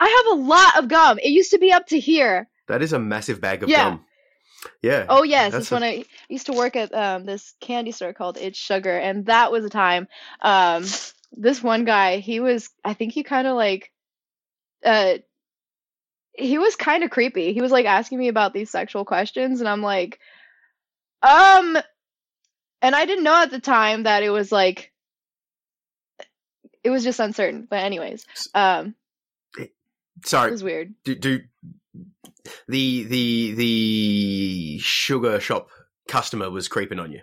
I 0.00 0.08
have 0.08 0.38
a 0.38 0.42
lot 0.42 0.78
of 0.78 0.88
gum. 0.88 1.18
It 1.18 1.28
used 1.28 1.52
to 1.52 1.58
be 1.58 1.72
up 1.72 1.86
to 1.88 1.98
here. 1.98 2.48
That 2.68 2.82
is 2.82 2.92
a 2.92 2.98
massive 2.98 3.40
bag 3.40 3.62
of 3.62 3.68
Yeah. 3.68 3.90
gum. 3.90 4.04
Yeah. 4.82 5.06
Oh 5.08 5.22
yes, 5.22 5.52
That's 5.52 5.64
it's 5.64 5.70
when 5.70 5.82
I 5.82 6.04
used 6.28 6.46
to 6.46 6.52
work 6.52 6.76
at 6.76 6.94
um, 6.94 7.24
this 7.24 7.54
candy 7.60 7.92
store 7.92 8.12
called 8.12 8.36
It's 8.38 8.58
Sugar, 8.58 8.96
and 8.96 9.26
that 9.26 9.52
was 9.52 9.64
a 9.64 9.70
time. 9.70 10.08
Um, 10.42 10.84
this 11.32 11.62
one 11.62 11.84
guy, 11.84 12.18
he 12.18 12.40
was, 12.40 12.68
I 12.84 12.94
think 12.94 13.12
he 13.12 13.22
kind 13.22 13.46
of 13.46 13.56
like, 13.56 13.90
uh, 14.84 15.14
he 16.32 16.58
was 16.58 16.76
kind 16.76 17.04
of 17.04 17.10
creepy. 17.10 17.52
He 17.52 17.62
was 17.62 17.72
like 17.72 17.86
asking 17.86 18.18
me 18.18 18.28
about 18.28 18.52
these 18.52 18.70
sexual 18.70 19.04
questions, 19.04 19.60
and 19.60 19.68
I'm 19.68 19.82
like, 19.82 20.18
um, 21.22 21.78
and 22.82 22.94
I 22.94 23.06
didn't 23.06 23.24
know 23.24 23.42
at 23.42 23.50
the 23.50 23.60
time 23.60 24.04
that 24.04 24.22
it 24.22 24.30
was 24.30 24.50
like, 24.52 24.89
it 26.84 26.90
was 26.90 27.04
just 27.04 27.20
uncertain. 27.20 27.66
But 27.68 27.80
anyways, 27.80 28.24
um, 28.54 28.94
it 29.58 29.72
was 30.50 30.62
weird. 30.62 30.94
Do, 31.04 31.14
do 31.14 31.40
the 32.68 33.04
the 33.04 33.54
the 33.54 34.78
sugar 34.78 35.40
shop 35.40 35.68
customer 36.08 36.50
was 36.50 36.68
creeping 36.68 36.98
on 36.98 37.12
you? 37.12 37.20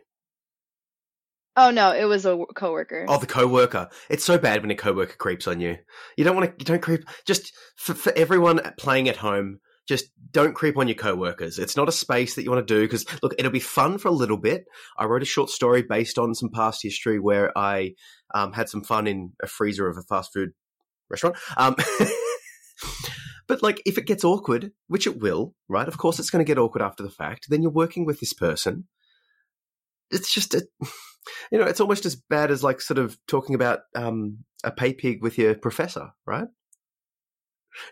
Oh 1.56 1.72
no, 1.72 1.92
it 1.92 2.06
was 2.06 2.26
a 2.26 2.38
coworker. 2.56 3.06
Oh, 3.08 3.18
the 3.18 3.26
coworker. 3.26 3.90
It's 4.10 4.24
so 4.24 4.38
bad 4.38 4.62
when 4.62 4.70
a 4.70 4.76
coworker 4.76 5.16
creeps 5.18 5.48
on 5.48 5.60
you. 5.60 5.78
You 6.16 6.24
don't 6.24 6.36
want 6.36 6.52
to. 6.52 6.56
You 6.60 6.66
don't 6.66 6.82
creep. 6.82 7.04
Just 7.26 7.52
for, 7.76 7.96
for 7.96 8.14
everyone 8.16 8.62
playing 8.78 9.10
at 9.10 9.18
home, 9.18 9.60
just 9.88 10.12
don't 10.32 10.54
creep 10.54 10.78
on 10.78 10.88
your 10.88 10.96
coworkers. 10.96 11.58
It's 11.58 11.78
not 11.78 11.88
a 11.88 11.94
space 11.94 12.36
that 12.36 12.44
you 12.44 12.52
want 12.52 12.68
to 12.68 12.74
do 12.74 12.82
because 12.82 13.06
look, 13.24 13.34
it'll 13.38 13.52
be 13.52 13.60
fun 13.60 13.98
for 13.98 14.10
a 14.10 14.12
little 14.12 14.38
bit. 14.38 14.66
I 14.98 15.06
wrote 15.06 15.22
a 15.22 15.26
short 15.26 15.50
story 15.50 15.82
based 15.82 16.20
on 16.20 16.36
some 16.36 16.50
past 16.50 16.84
history 16.84 17.20
where 17.20 17.58
I 17.58 17.96
um, 18.36 18.52
had 18.52 18.70
some 18.70 18.84
fun 18.84 19.08
in 19.08 19.32
a 19.42 19.48
freezer 19.48 19.88
of 19.88 19.98
a 19.98 20.04
fast 20.04 20.34
food 20.34 20.52
restaurant. 21.10 21.38
Um, 21.56 21.76
but 23.48 23.64
like, 23.64 23.82
if 23.86 23.98
it 23.98 24.06
gets 24.06 24.26
awkward, 24.26 24.72
which 24.88 25.08
it 25.08 25.20
will, 25.20 25.56
right? 25.70 25.88
Of 25.88 25.98
course, 25.98 26.20
it's 26.20 26.30
going 26.30 26.44
to 26.46 26.50
get 26.50 26.60
awkward 26.60 26.82
after 26.82 27.04
the 27.04 27.10
fact. 27.10 27.48
Then 27.50 27.62
you're 27.62 27.72
working 27.72 28.06
with 28.06 28.20
this 28.20 28.34
person. 28.34 28.88
It's 30.12 30.34
just 30.34 30.54
a, 30.54 30.68
you 31.52 31.58
know, 31.58 31.66
it's 31.66 31.82
almost 31.82 32.06
as 32.06 32.16
bad 32.16 32.52
as 32.52 32.62
like 32.64 32.82
sort 32.82 32.98
of 32.98 33.18
talking 33.28 33.56
about 33.56 33.80
um, 33.96 34.40
a 34.66 34.72
pay 34.72 34.94
pig 34.94 35.22
with 35.22 35.38
your 35.38 35.56
professor, 35.56 36.10
right? 36.26 36.48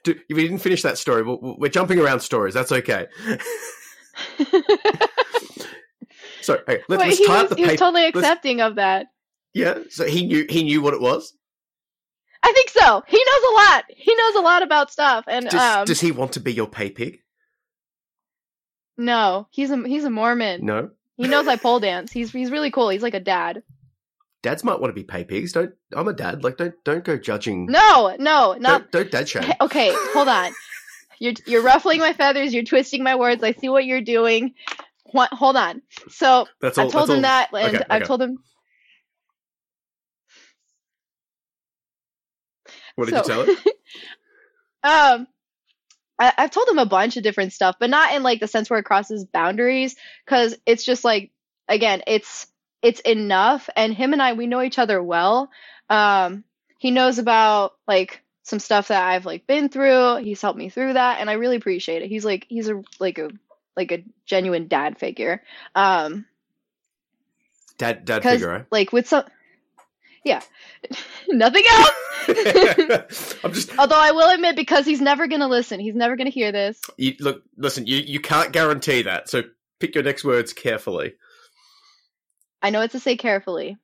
Do, 0.03 0.15
we 0.29 0.43
didn't 0.43 0.59
finish 0.59 0.81
that 0.83 0.97
story. 0.97 1.23
We're, 1.23 1.37
we're 1.57 1.69
jumping 1.69 1.99
around 1.99 2.19
stories. 2.21 2.53
That's 2.53 2.71
okay. 2.71 3.07
so 6.41 6.55
okay, 6.55 6.81
let's, 6.87 7.01
Wait, 7.01 7.07
let's 7.07 7.17
he 7.17 7.27
tie 7.27 7.43
was, 7.43 7.51
up 7.51 7.57
the 7.57 7.63
he 7.63 7.65
was 7.65 7.79
totally 7.79 8.05
accepting 8.05 8.61
of 8.61 8.75
that. 8.75 9.07
yeah. 9.53 9.79
So 9.89 10.05
he 10.05 10.25
knew 10.25 10.45
he 10.49 10.63
knew 10.63 10.81
what 10.81 10.93
it 10.93 11.01
was. 11.01 11.33
I 12.43 12.51
think 12.53 12.69
so. 12.69 13.03
He 13.07 13.17
knows 13.17 13.43
a 13.49 13.53
lot. 13.55 13.83
He 13.89 14.15
knows 14.15 14.35
a 14.35 14.41
lot 14.41 14.61
about 14.61 14.91
stuff. 14.91 15.25
And 15.27 15.49
Does, 15.49 15.59
um, 15.59 15.85
does 15.85 15.99
he 15.99 16.11
want 16.11 16.33
to 16.33 16.39
be 16.39 16.53
your 16.53 16.67
pay 16.67 16.91
pig? 16.91 17.19
no, 18.97 19.47
he's 19.49 19.71
a 19.71 19.87
he's 19.87 20.03
a 20.05 20.09
Mormon. 20.09 20.65
No. 20.65 20.91
He 21.17 21.27
knows 21.27 21.47
I 21.47 21.55
pole 21.55 21.79
dance. 21.79 22.11
He's 22.11 22.31
he's 22.31 22.51
really 22.51 22.71
cool. 22.71 22.89
He's 22.89 23.01
like 23.03 23.13
a 23.13 23.19
dad. 23.19 23.63
Dads 24.45 24.63
might 24.63 24.79
want 24.79 24.91
to 24.91 24.93
be 24.93 25.03
pay 25.03 25.23
pigs. 25.23 25.53
Don't. 25.53 25.73
I'm 25.95 26.07
a 26.07 26.13
dad. 26.13 26.43
Like 26.43 26.57
don't 26.57 26.75
don't 26.83 27.03
go 27.03 27.17
judging. 27.17 27.65
No, 27.65 28.15
no, 28.19 28.53
not 28.53 28.91
Don't, 28.91 28.91
don't 28.91 29.11
dad 29.11 29.27
shame. 29.27 29.51
okay. 29.61 29.91
Hold 30.13 30.27
on. 30.27 30.51
You're 31.17 31.33
you're 31.47 31.63
ruffling 31.63 31.99
my 31.99 32.13
feathers. 32.13 32.53
You're 32.53 32.63
twisting 32.63 33.01
my 33.03 33.15
words. 33.15 33.43
I 33.43 33.53
see 33.53 33.69
what 33.69 33.85
you're 33.85 34.01
doing. 34.01 34.53
What, 35.05 35.33
hold 35.33 35.55
on. 35.55 35.81
So 36.09 36.45
That's 36.61 36.77
all. 36.77 36.85
I've 36.85 36.91
told 36.91 37.09
him 37.09 37.15
all. 37.15 37.21
that, 37.23 37.49
and 37.53 37.75
Okay, 37.75 37.85
I've 37.89 38.03
okay. 38.03 38.07
told 38.07 38.21
him. 38.21 38.37
What 42.97 43.05
did 43.09 43.13
so- 43.13 43.17
you 43.39 43.45
tell 43.45 43.55
him? 43.55 43.57
Um, 44.83 45.25
I, 46.19 46.31
I've 46.37 46.51
told 46.51 46.67
him 46.69 46.77
a 46.77 46.85
bunch 46.85 47.17
of 47.17 47.23
different 47.23 47.51
stuff, 47.53 47.77
but 47.79 47.89
not 47.89 48.13
in 48.13 48.21
like 48.21 48.39
the 48.39 48.47
sense 48.47 48.69
where 48.69 48.77
it 48.77 48.83
crosses 48.85 49.25
boundaries, 49.25 49.95
because 50.23 50.55
it's 50.67 50.85
just 50.85 51.03
like 51.03 51.31
again, 51.67 52.03
it's 52.05 52.45
it's 52.85 52.99
enough, 52.99 53.67
and 53.75 53.93
him 53.93 54.13
and 54.13 54.21
I 54.21 54.33
we 54.33 54.45
know 54.45 54.61
each 54.61 54.77
other 54.77 55.01
well. 55.01 55.49
Um, 55.89 56.43
he 56.77 56.91
knows 56.91 57.17
about 57.17 57.73
like 57.87 58.21
some 58.43 58.59
stuff 58.59 58.89
that 58.89 59.03
I've 59.03 59.25
like 59.25 59.47
been 59.47 59.69
through. 59.69 60.17
He's 60.17 60.39
helped 60.41 60.59
me 60.59 60.69
through 60.69 60.93
that, 60.93 61.19
and 61.19 61.27
I 61.29 61.33
really 61.33 61.55
appreciate 61.55 62.03
it. 62.03 62.09
He's 62.09 62.23
like 62.23 62.45
he's 62.47 62.69
a 62.69 62.83
like 62.99 63.17
a 63.17 63.29
like 63.75 63.91
a 63.91 64.03
genuine 64.27 64.67
dad 64.67 64.99
figure. 64.99 65.41
Um, 65.73 66.25
Dad 67.79 68.05
dad 68.05 68.21
figure. 68.23 68.51
eh? 68.51 68.63
like 68.71 68.93
with 68.93 69.07
some, 69.07 69.25
yeah, 70.23 70.41
nothing 71.27 71.63
else. 71.69 71.91
I'm 73.43 73.51
just 73.51 73.71
Although 73.79 73.99
I 73.99 74.11
will 74.11 74.29
admit, 74.29 74.55
because 74.55 74.85
he's 74.85 75.01
never 75.01 75.27
gonna 75.27 75.47
listen, 75.47 75.79
he's 75.79 75.95
never 75.95 76.15
gonna 76.15 76.29
hear 76.29 76.51
this. 76.51 76.79
you, 76.97 77.15
look. 77.19 77.41
Listen, 77.57 77.85
you 77.87 77.97
you 77.97 78.19
can't 78.19 78.51
guarantee 78.53 79.01
that. 79.01 79.27
So 79.29 79.41
pick 79.79 79.95
your 79.95 80.03
next 80.03 80.23
words 80.23 80.53
carefully. 80.53 81.15
I 82.65 82.71
know 82.71 82.81
it's 82.81 82.93
to 82.93 82.99
say 82.99 83.15
carefully. 83.15 83.77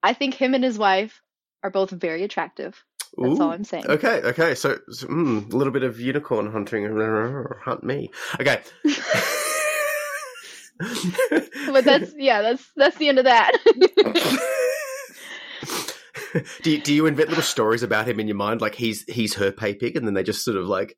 I 0.00 0.12
think 0.12 0.34
him 0.34 0.54
and 0.54 0.62
his 0.62 0.78
wife 0.78 1.20
are 1.64 1.70
both 1.70 1.90
very 1.90 2.22
attractive. 2.22 2.84
That's 3.18 3.40
all 3.40 3.50
I'm 3.50 3.64
saying. 3.64 3.86
Okay, 3.88 4.20
okay. 4.22 4.54
So, 4.54 4.78
so, 4.92 5.08
mm, 5.08 5.52
a 5.52 5.56
little 5.56 5.72
bit 5.72 5.82
of 5.82 5.98
unicorn 5.98 6.52
hunting. 6.52 6.84
Hunt 7.64 7.82
me. 7.82 8.12
Okay. 8.40 8.60
But 11.72 11.84
that's 11.84 12.14
yeah, 12.16 12.40
that's 12.40 12.70
that's 12.74 12.96
the 12.96 13.08
end 13.08 13.18
of 13.18 13.24
that. 13.24 13.52
do 16.62 16.70
you, 16.70 16.80
do 16.80 16.94
you 16.94 17.06
invent 17.06 17.28
little 17.28 17.42
stories 17.42 17.82
about 17.82 18.08
him 18.08 18.18
in 18.18 18.26
your 18.28 18.36
mind, 18.36 18.62
like 18.62 18.74
he's 18.74 19.04
he's 19.04 19.34
her 19.34 19.52
pay 19.52 19.74
pig, 19.74 19.96
and 19.96 20.06
then 20.06 20.14
they 20.14 20.22
just 20.22 20.42
sort 20.44 20.56
of 20.56 20.66
like 20.66 20.96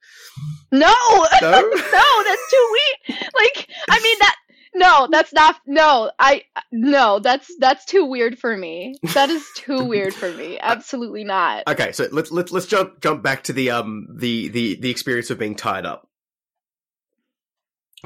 no, 0.71 0.95
no. 1.41 1.51
no, 1.51 2.25
that's 2.25 2.51
too 2.51 2.69
weak. 2.73 3.19
Like, 3.35 3.69
I 3.89 4.01
mean 4.01 4.17
that. 4.21 4.37
No, 4.75 5.09
that's 5.11 5.33
not 5.33 5.57
no. 5.67 6.11
I 6.19 6.45
no, 6.71 7.19
that's 7.19 7.51
that's 7.59 7.85
too 7.85 8.07
weird 8.07 8.39
for 8.39 8.57
me. 8.57 8.95
That 9.15 9.29
is 9.31 9.47
too 9.57 9.85
weird 9.89 10.15
for 10.15 10.31
me. 10.33 10.59
Absolutely 10.61 11.25
not. 11.25 11.65
Okay, 11.69 11.93
so 11.93 12.09
let's 12.11 12.31
let's 12.33 12.53
let's 12.53 12.67
jump 12.67 13.01
jump 13.01 13.23
back 13.23 13.45
to 13.45 13.53
the 13.53 13.71
um 13.71 14.07
the 14.19 14.49
the 14.49 14.77
the 14.81 14.91
experience 14.91 15.31
of 15.31 15.39
being 15.39 15.57
tied 15.57 15.85
up. 15.85 16.09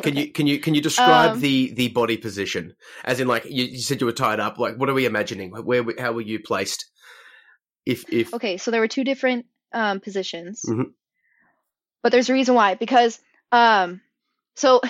Can 0.03 0.13
Okay. 0.13 0.27
you 0.27 0.33
can 0.33 0.47
you 0.47 0.59
can 0.59 0.75
you 0.75 0.81
describe 0.83 1.33
Um, 1.33 1.41
the 1.41 1.73
the 1.75 1.89
body 1.89 2.17
position? 2.17 2.75
As 3.05 3.21
in, 3.21 3.29
like 3.29 3.45
you, 3.47 3.65
you 3.65 3.79
said, 3.79 4.01
you 4.01 4.07
were 4.07 4.13
tied 4.13 4.41
up. 4.41 4.59
Like, 4.59 4.77
what 4.77 4.89
are 4.91 4.95
we 4.95 5.07
imagining? 5.07 5.53
Where 5.53 5.85
how 5.99 6.13
were 6.13 6.21
you 6.21 6.41
placed? 6.41 6.85
If 7.87 8.13
if 8.13 8.35
Okay, 8.35 8.57
so 8.57 8.71
there 8.73 8.81
were 8.81 8.89
two 8.89 9.05
different 9.05 9.47
um, 9.73 10.01
positions, 10.01 10.63
Mhm. 10.69 10.87
but 12.03 12.13
there's 12.13 12.29
a 12.29 12.33
reason 12.35 12.55
why. 12.57 12.75
Because 12.75 13.19
um, 13.53 14.01
so 14.57 14.81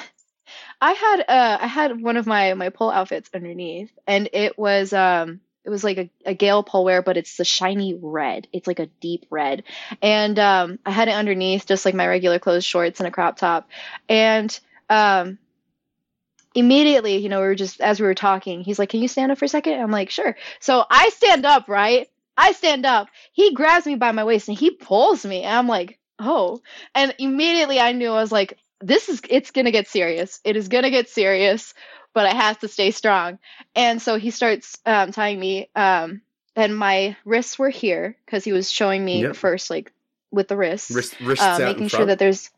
I 0.81 0.93
had 0.93 1.21
uh, 1.21 1.59
I 1.61 1.67
had 1.67 2.01
one 2.01 2.17
of 2.17 2.27
my 2.27 2.55
my 2.55 2.71
pole 2.71 2.91
outfits 2.91 3.31
underneath, 3.35 3.91
and 4.07 4.29
it 4.33 4.59
was 4.59 4.93
um, 4.93 5.41
it 5.65 5.71
was 5.71 5.85
like 5.85 5.99
a, 5.99 6.11
a 6.25 6.35
Gale 6.35 6.63
pole 6.63 6.85
wear, 6.85 7.03
but 7.03 7.17
it's 7.17 7.37
the 7.37 7.45
shiny 7.45 7.99
red. 8.01 8.49
It's 8.53 8.67
like 8.67 8.79
a 8.79 8.87
deep 9.01 9.27
red, 9.31 9.65
and 10.03 10.39
um, 10.39 10.79
I 10.87 10.91
had 10.91 11.09
it 11.09 11.15
underneath, 11.15 11.67
just 11.67 11.85
like 11.85 11.95
my 11.95 12.07
regular 12.07 12.39
clothes, 12.39 12.65
shorts, 12.65 13.01
and 13.01 13.07
a 13.07 13.11
crop 13.11 13.37
top, 13.39 13.69
and 14.09 14.59
um. 14.91 15.39
Immediately, 16.55 17.19
you 17.19 17.29
know, 17.29 17.41
we 17.41 17.47
were 17.49 17.55
just 17.55 17.83
as 17.83 18.01
we 18.01 18.07
were 18.07 18.15
talking, 18.15 18.63
he's 18.63 18.79
like, 18.79 18.89
"Can 18.89 19.03
you 19.03 19.09
stand 19.09 19.31
up 19.31 19.37
for 19.37 19.45
a 19.45 19.49
second? 19.49 19.79
I'm 19.79 19.91
like, 19.91 20.09
"Sure." 20.09 20.35
So 20.59 20.85
I 20.91 21.11
stand 21.11 21.45
up, 21.45 21.69
right? 21.69 22.09
I 22.37 22.53
stand 22.53 22.87
up. 22.87 23.09
He 23.33 23.53
grabs 23.55 23.87
me 23.87 23.95
by 23.97 24.13
my 24.13 24.25
waist 24.25 24.49
and 24.49 24.59
he 24.59 24.71
pulls 24.71 25.25
me. 25.25 25.43
And 25.43 25.57
I'm 25.57 25.69
like, 25.69 25.99
oh. 26.19 26.61
And 26.95 27.15
immediately 27.19 27.81
I 27.81 27.93
knew 27.93 28.11
I 28.11 28.21
was 28.21 28.33
like, 28.33 28.59
this 28.87 29.09
is, 29.09 29.21
it's 29.29 29.51
going 29.51 29.65
to 29.65 29.71
get 29.71 29.89
serious. 29.89 30.41
It 30.45 30.57
is 30.57 30.69
going 30.69 30.85
to 30.85 30.91
get 30.91 31.09
serious, 31.09 31.75
but 32.15 32.27
I 32.27 32.35
have 32.35 32.59
to 32.61 32.69
stay 32.69 32.91
strong. 32.93 33.39
And 33.75 34.01
so 34.01 34.19
he 34.19 34.31
starts 34.31 34.79
um, 34.87 35.13
tying 35.13 35.41
me. 35.41 35.69
Um, 35.75 36.23
and 36.55 36.77
my 36.77 37.17
wrists 37.25 37.59
were 37.59 37.69
here 37.69 38.17
because 38.25 38.45
he 38.45 38.53
was 38.53 38.71
showing 38.71 39.05
me 39.05 39.23
Yep. 39.23 39.37
first, 39.37 39.71
like 39.71 39.93
with 40.31 40.49
the 40.49 40.57
wrists, 40.57 40.91
wrist, 40.91 41.17
wrists 41.21 41.45
uh, 41.45 41.59
making 41.59 41.89
sure 41.89 42.07
that 42.07 42.19
there's, 42.19 42.51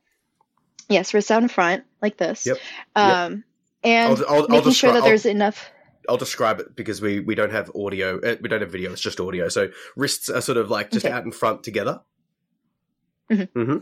yes, 0.89 1.15
wrists 1.15 1.31
out 1.31 1.43
in 1.43 1.49
front 1.49 1.85
like 2.03 2.17
this. 2.17 2.47
Yep. 2.47 2.59
Um, 2.95 3.45
and 3.83 4.13
I'll, 4.13 4.27
I'll, 4.27 4.43
I'll 4.43 4.49
making 4.49 4.73
sure 4.73 4.91
descri- 4.91 4.95
that 4.95 5.05
there's 5.05 5.27
enough. 5.27 5.71
I'll, 6.09 6.15
I'll 6.15 6.19
describe 6.19 6.61
it 6.61 6.75
because 6.77 7.01
we 7.01 7.21
we 7.21 7.35
don't 7.35 7.53
have 7.53 7.71
audio. 7.75 8.19
Uh, 8.19 8.37
we 8.41 8.49
don't 8.49 8.61
have 8.61 8.71
video. 8.71 8.93
It's 8.93 9.01
just 9.01 9.21
audio. 9.21 9.49
So 9.49 9.69
wrists 9.97 10.29
are 10.31 10.41
sort 10.41 10.59
of 10.59 10.71
like 10.71 10.91
just 10.91 11.05
Okay. 11.05 11.15
out 11.15 11.25
in 11.25 11.33
front 11.33 11.63
together. 11.65 12.01
Mhm. 13.31 13.49
hmm 13.53 13.77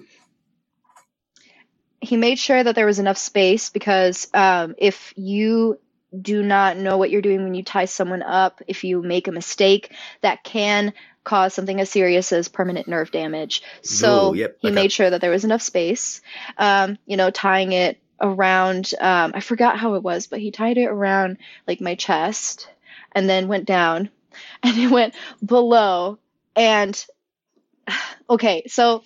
he 2.01 2.17
made 2.17 2.39
sure 2.39 2.63
that 2.63 2.75
there 2.75 2.87
was 2.87 2.99
enough 2.99 3.19
space 3.19 3.71
because 3.71 4.29
um, 4.35 4.75
if 4.79 5.13
you 5.17 5.79
do 6.21 6.43
not 6.43 6.77
know 6.77 6.99
what 6.99 7.11
you're 7.11 7.23
doing 7.23 7.43
when 7.43 7.55
you 7.55 7.63
tie 7.63 7.85
someone 7.85 8.23
up, 8.23 8.63
if 8.67 8.85
you 8.85 9.03
make 9.03 9.29
a 9.29 9.33
mistake, 9.33 9.93
that 10.21 10.45
can 10.45 10.93
cause 11.25 11.53
something 11.55 11.81
as 11.81 11.91
serious 11.91 12.33
as 12.33 12.49
permanent 12.49 12.87
nerve 12.87 13.11
damage. 13.11 13.63
So 13.83 14.31
Ooh, 14.31 14.35
yep, 14.35 14.57
he 14.61 14.69
okay. 14.69 14.75
made 14.75 14.93
sure 14.93 15.11
that 15.11 15.21
there 15.21 15.31
was 15.31 15.45
enough 15.45 15.63
space. 15.63 16.21
Um, 16.57 16.99
you 17.07 17.17
know, 17.17 17.31
tying 17.31 17.73
it 17.73 17.99
around, 18.21 18.93
um, 19.01 19.33
I 19.35 19.41
forgot 19.41 19.79
how 19.79 19.95
it 19.95 20.03
was, 20.03 20.27
but 20.27 20.41
he 20.41 20.51
tied 20.51 20.79
it 20.79 20.87
around 20.87 21.39
like 21.67 21.81
my 21.81 21.97
chest 21.97 22.69
and 23.13 23.29
then 23.29 23.49
went 23.49 23.67
down 23.67 24.11
and 24.63 24.79
it 24.79 24.91
went 24.91 25.15
below. 25.45 26.19
And 26.55 27.05
okay, 28.31 28.63
so 28.69 29.03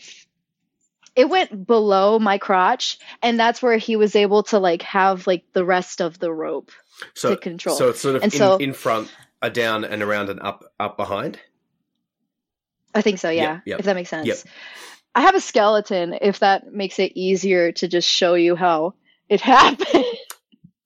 it 1.17 1.29
went 1.29 1.67
below 1.67 2.19
my 2.19 2.39
crotch 2.39 2.99
and 3.23 3.39
that's 3.39 3.61
where 3.63 3.77
he 3.79 3.97
was 3.97 4.15
able 4.17 4.43
to 4.45 4.59
like 4.59 4.83
have 4.83 5.27
like 5.27 5.45
the 5.53 5.65
rest 5.65 6.01
of 6.01 6.19
the 6.19 6.33
rope 6.33 6.71
So 7.15 7.31
to 7.31 7.37
control. 7.37 7.77
so 7.77 7.89
it's 7.91 8.01
sort 8.01 8.17
of 8.17 8.23
And 8.23 8.33
in, 8.33 8.39
so- 8.39 8.57
in 8.57 8.73
front, 8.73 9.13
a 9.43 9.51
down 9.51 9.85
and 9.85 10.03
around 10.03 10.29
and 10.31 10.41
up 10.41 10.65
up 10.79 10.97
behind. 10.97 11.39
I 12.95 13.03
think 13.03 13.19
so, 13.19 13.31
yeah, 13.31 13.55
Yep, 13.55 13.63
yep, 13.67 13.79
if 13.81 13.85
that 13.87 13.95
makes 13.95 14.11
sense. 14.11 14.27
yep. 14.27 14.37
I 15.15 15.23
have 15.23 15.35
a 15.35 15.41
skeleton 15.41 16.17
if 16.21 16.39
that 16.41 16.73
makes 16.73 16.99
it 16.99 17.13
easier 17.17 17.73
to 17.73 17.89
just 17.89 18.09
show 18.09 18.35
you 18.35 18.55
how 18.57 18.95
it 19.29 19.41
happened. 19.57 20.05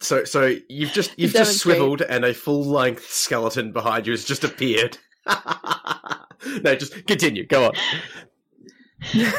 So 0.00 0.24
so 0.24 0.54
you've 0.68 0.92
just 0.92 1.18
you've 1.18 1.32
just 1.32 1.58
swiveled 1.58 2.02
and 2.02 2.24
a 2.24 2.34
full 2.34 2.64
length 2.64 3.10
skeleton 3.10 3.72
behind 3.72 4.06
you 4.06 4.12
has 4.12 4.24
just 4.24 4.44
appeared. 4.44 4.98
no, 6.62 6.74
just 6.74 7.06
continue. 7.06 7.46
Go 7.46 7.66
on. 7.66 7.72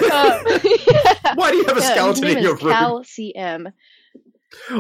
Uh, 0.10 0.40
yeah. 0.64 1.34
Why 1.36 1.52
do 1.52 1.58
you 1.58 1.66
have 1.66 1.78
a 1.78 1.82
Yeah, 1.82 1.92
skeleton 1.92 2.26
in 2.26 2.44
your 2.44 2.56
room? 2.56 2.70
Cal 2.70 3.04
CM 3.04 3.74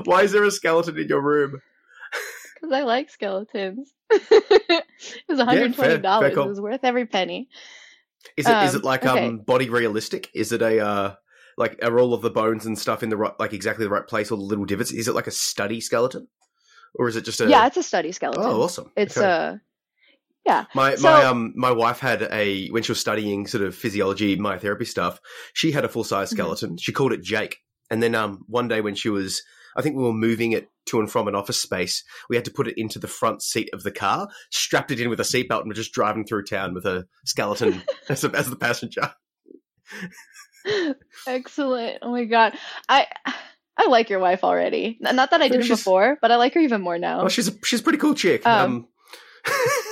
Why 0.05 0.23
is 0.23 0.31
there 0.31 0.43
a 0.43 0.51
skeleton 0.51 0.97
in 0.97 1.07
your 1.07 1.21
room? 1.21 1.61
because 2.55 2.71
I 2.71 2.83
like 2.83 3.09
skeletons. 3.09 3.93
it 4.11 4.85
was 5.27 5.39
fair, 5.39 5.69
fair 5.73 5.97
$120. 5.99 6.01
call. 6.03 6.23
it 6.45 6.49
was 6.49 6.61
worth 6.61 6.81
every 6.83 7.05
penny. 7.05 7.49
Is 8.37 8.47
it 8.47 8.61
is 8.61 8.73
Um, 8.73 8.81
it 8.81 8.85
like 8.85 9.05
okay. 9.05 9.27
um 9.27 9.39
body 9.39 9.69
realistic? 9.69 10.29
Is 10.33 10.51
it 10.51 10.61
a 10.61 10.79
uh 10.79 11.15
like 11.57 11.79
are 11.83 11.99
all 11.99 12.13
of 12.13 12.21
the 12.21 12.29
bones 12.29 12.65
and 12.65 12.77
stuff 12.77 13.03
in 13.03 13.09
the 13.09 13.17
right 13.17 13.33
like 13.39 13.53
exactly 13.53 13.85
the 13.85 13.91
right 13.91 14.07
place 14.07 14.31
or 14.31 14.37
the 14.37 14.43
little 14.43 14.65
divots? 14.65 14.91
Is 14.91 15.07
it 15.07 15.15
like 15.15 15.27
a 15.27 15.31
study 15.31 15.79
skeleton? 15.81 16.27
Or 16.95 17.07
is 17.07 17.15
it 17.15 17.25
just 17.25 17.41
a 17.41 17.49
yeah, 17.49 17.67
it's 17.67 17.77
a 17.77 17.83
study 17.83 18.11
skeleton. 18.11 18.43
Oh 18.43 18.61
awesome. 18.63 18.91
It's 18.95 19.17
Okay. 19.17 19.25
uh 19.27 19.57
yeah. 20.45 20.65
My 20.75 20.95
So- 20.95 21.03
my 21.03 21.23
um 21.25 21.53
my 21.55 21.71
wife 21.71 21.99
had 21.99 22.23
a 22.31 22.67
when 22.69 22.83
she 22.83 22.91
was 22.91 22.99
studying 22.99 23.47
sort 23.47 23.63
of 23.63 23.75
physiology 23.75 24.37
myotherapy 24.37 24.87
stuff, 24.87 25.19
she 25.53 25.71
had 25.71 25.85
a 25.85 25.89
full 25.89 26.03
size 26.03 26.29
Mhm. 26.29 26.33
skeleton. 26.33 26.77
She 26.77 26.91
called 26.91 27.13
it 27.13 27.21
Jake. 27.23 27.57
And 27.89 28.01
then 28.03 28.15
um 28.15 28.43
one 28.47 28.67
day 28.67 28.81
when 28.81 28.95
she 28.95 29.09
was 29.09 29.41
I 29.77 29.81
think 29.81 29.97
we 29.97 30.03
were 30.03 30.13
moving 30.13 30.53
it 30.53 30.69
to 30.85 30.99
and 31.01 31.11
from 31.11 31.27
an 31.27 31.35
office 31.35 31.59
space, 31.59 32.03
we 32.29 32.35
had 32.37 32.45
to 32.45 32.51
put 32.51 32.67
it 32.67 32.77
into 32.77 32.97
the 32.97 33.07
front 33.09 33.41
seat 33.41 33.69
of 33.73 33.83
the 33.83 33.91
car, 33.91 34.29
strapped 34.51 34.91
it 34.91 35.01
in 35.01 35.09
with 35.09 35.19
a 35.19 35.23
seatbelt, 35.23 35.59
and 35.61 35.67
were 35.67 35.73
just 35.73 35.91
driving 35.91 36.25
through 36.25 36.45
town 36.45 36.73
with 36.73 36.85
a 36.85 37.05
skeleton 37.25 37.83
as, 38.09 38.23
a, 38.23 38.29
as 38.31 38.49
the 38.49 38.55
passenger. 38.55 39.11
Excellent. 41.27 41.99
Oh 42.01 42.11
my 42.11 42.25
god. 42.25 42.53
I 42.87 43.07
I 43.77 43.87
like 43.87 44.09
your 44.09 44.19
wife 44.19 44.43
already. 44.43 44.97
Not 45.01 45.31
that 45.31 45.41
I 45.41 45.47
didn't 45.49 45.67
before, 45.67 46.17
but 46.21 46.31
I 46.31 46.37
like 46.37 46.53
her 46.53 46.61
even 46.61 46.81
more 46.81 46.97
now. 46.97 47.21
Oh, 47.23 47.27
she's 47.27 47.49
a, 47.49 47.53
she's 47.65 47.81
a 47.81 47.83
pretty 47.83 47.99
cool 47.99 48.15
chick. 48.15 48.45
Um, 48.47 48.87
Um, 49.45 49.53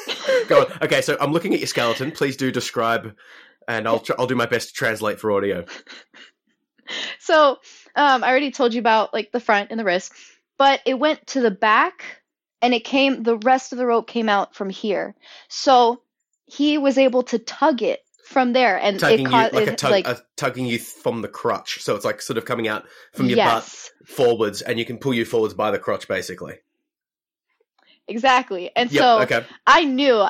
go 0.47 0.61
on. 0.61 0.78
Okay, 0.84 1.01
so 1.01 1.17
I'm 1.19 1.32
looking 1.32 1.53
at 1.53 1.59
your 1.59 1.67
skeleton. 1.67 2.11
Please 2.11 2.38
do 2.38 2.51
describe, 2.51 3.15
and 3.67 3.88
I'll 3.88 3.99
tr- 3.99 4.13
I'll 4.17 4.28
do 4.28 4.36
my 4.36 4.45
best 4.45 4.69
to 4.69 4.74
translate 4.74 5.19
for 5.19 5.32
audio. 5.32 5.65
So, 7.19 7.59
um, 7.95 8.24
I 8.24 8.30
already 8.30 8.51
told 8.51 8.74
you 8.74 8.80
about 8.80 9.13
like 9.13 9.32
the 9.32 9.39
front 9.39 9.71
and 9.71 9.80
the 9.80 9.86
wrist, 9.86 10.11
but 10.57 10.82
it 10.86 10.95
went 10.95 11.26
to 11.28 11.41
the 11.41 11.51
back 11.51 12.21
and 12.61 12.74
it 12.74 12.84
came, 12.86 13.24
the 13.24 13.38
rest 13.38 13.71
of 13.71 13.78
the 13.78 13.86
rope 13.86 14.07
came 14.07 14.30
out 14.30 14.55
from 14.55 14.69
here. 14.69 15.15
So 15.49 16.01
he 16.45 16.78
was 16.78 16.97
able 16.97 17.24
to 17.24 17.39
tug 17.39 17.82
it 17.82 18.01
from 18.26 18.53
there 18.53 18.78
and 18.78 18.99
Tugging 18.99 19.28
it 19.28 19.30
caught 19.30 19.53
like 19.53 19.67
a 19.67 19.76
tug, 19.76 19.91
like, 19.91 20.07
a, 20.07 20.21
tugging 20.38 20.65
you 20.65 20.80
from 20.80 21.21
the 21.21 21.28
crotch. 21.28 21.82
So 21.82 21.95
it's 21.95 22.05
like 22.05 22.21
sort 22.21 22.38
of 22.38 22.45
coming 22.45 22.67
out 22.67 22.86
from 23.13 23.28
your 23.28 23.38
butt 23.38 23.63
forwards, 24.05 24.61
and 24.61 24.80
you 24.80 24.86
can 24.86 24.97
pull 24.97 25.13
you 25.13 25.26
forwards 25.26 25.53
by 25.53 25.71
the 25.71 25.80
crotch, 25.80 26.07
basically. 26.07 26.55
Exactly. 28.08 28.72
And 28.76 28.91
Yep. 28.91 29.01
so 29.01 29.22
okay. 29.22 29.45
I 29.66 29.86
knew 29.86 30.26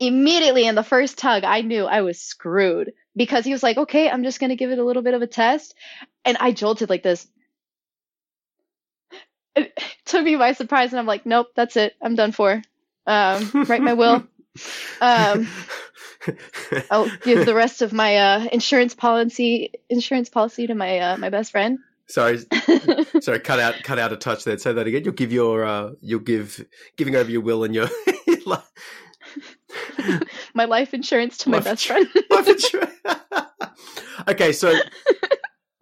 immediately 0.00 0.66
in 0.66 0.74
the 0.74 0.82
first 0.82 1.18
tug, 1.18 1.44
I 1.44 1.62
knew 1.62 1.84
I 1.84 2.02
was 2.02 2.20
screwed 2.20 2.92
because 3.16 3.44
he 3.44 3.52
was 3.52 3.62
like, 3.62 3.76
okay, 3.76 4.08
I'm 4.08 4.22
just 4.22 4.40
going 4.40 4.50
to 4.50 4.56
give 4.56 4.70
it 4.70 4.78
a 4.78 4.84
little 4.84 5.02
bit 5.02 5.14
of 5.14 5.22
a 5.22 5.26
test. 5.26 5.74
And 6.24 6.36
I 6.38 6.52
jolted 6.52 6.88
like 6.88 7.02
this. 7.02 7.26
It 9.56 9.76
took 10.04 10.24
me 10.24 10.36
by 10.36 10.52
surprise, 10.52 10.92
and 10.92 11.00
I'm 11.00 11.06
like, 11.06 11.26
nope, 11.26 11.48
that's 11.56 11.76
it. 11.76 11.94
I'm 12.00 12.14
done 12.14 12.30
for. 12.30 12.62
Um, 13.06 13.50
write 13.68 13.82
my 13.82 13.94
will. 13.94 14.24
Um, 15.00 15.48
I'll 16.90 17.10
give 17.22 17.44
the 17.44 17.54
rest 17.54 17.82
of 17.82 17.92
my 17.92 18.16
uh, 18.16 18.44
insurance 18.52 18.94
policy 18.94 19.72
insurance 19.88 20.28
policy 20.28 20.66
to 20.68 20.74
my 20.74 20.98
uh, 20.98 21.16
my 21.16 21.30
best 21.30 21.50
friend. 21.50 21.78
Sorry, 22.08 22.38
sorry. 23.20 23.40
Cut 23.40 23.60
out, 23.60 23.74
cut 23.82 23.98
out 23.98 24.12
a 24.12 24.16
touch 24.16 24.44
there. 24.44 24.58
Say 24.58 24.72
that 24.72 24.86
again. 24.86 25.04
You'll 25.04 25.14
give 25.14 25.32
your, 25.32 25.64
uh, 25.64 25.90
you'll 26.00 26.20
give 26.20 26.64
giving 26.96 27.16
over 27.16 27.30
your 27.30 27.40
will 27.42 27.64
and 27.64 27.74
your 27.74 27.88
my 30.54 30.64
life 30.64 30.94
insurance 30.94 31.38
to 31.38 31.50
my 31.50 31.58
Life 31.58 31.64
best 31.64 31.86
friend. 31.86 32.08
life 32.30 32.48
insurance. 32.48 32.92
okay, 34.28 34.52
so 34.52 34.74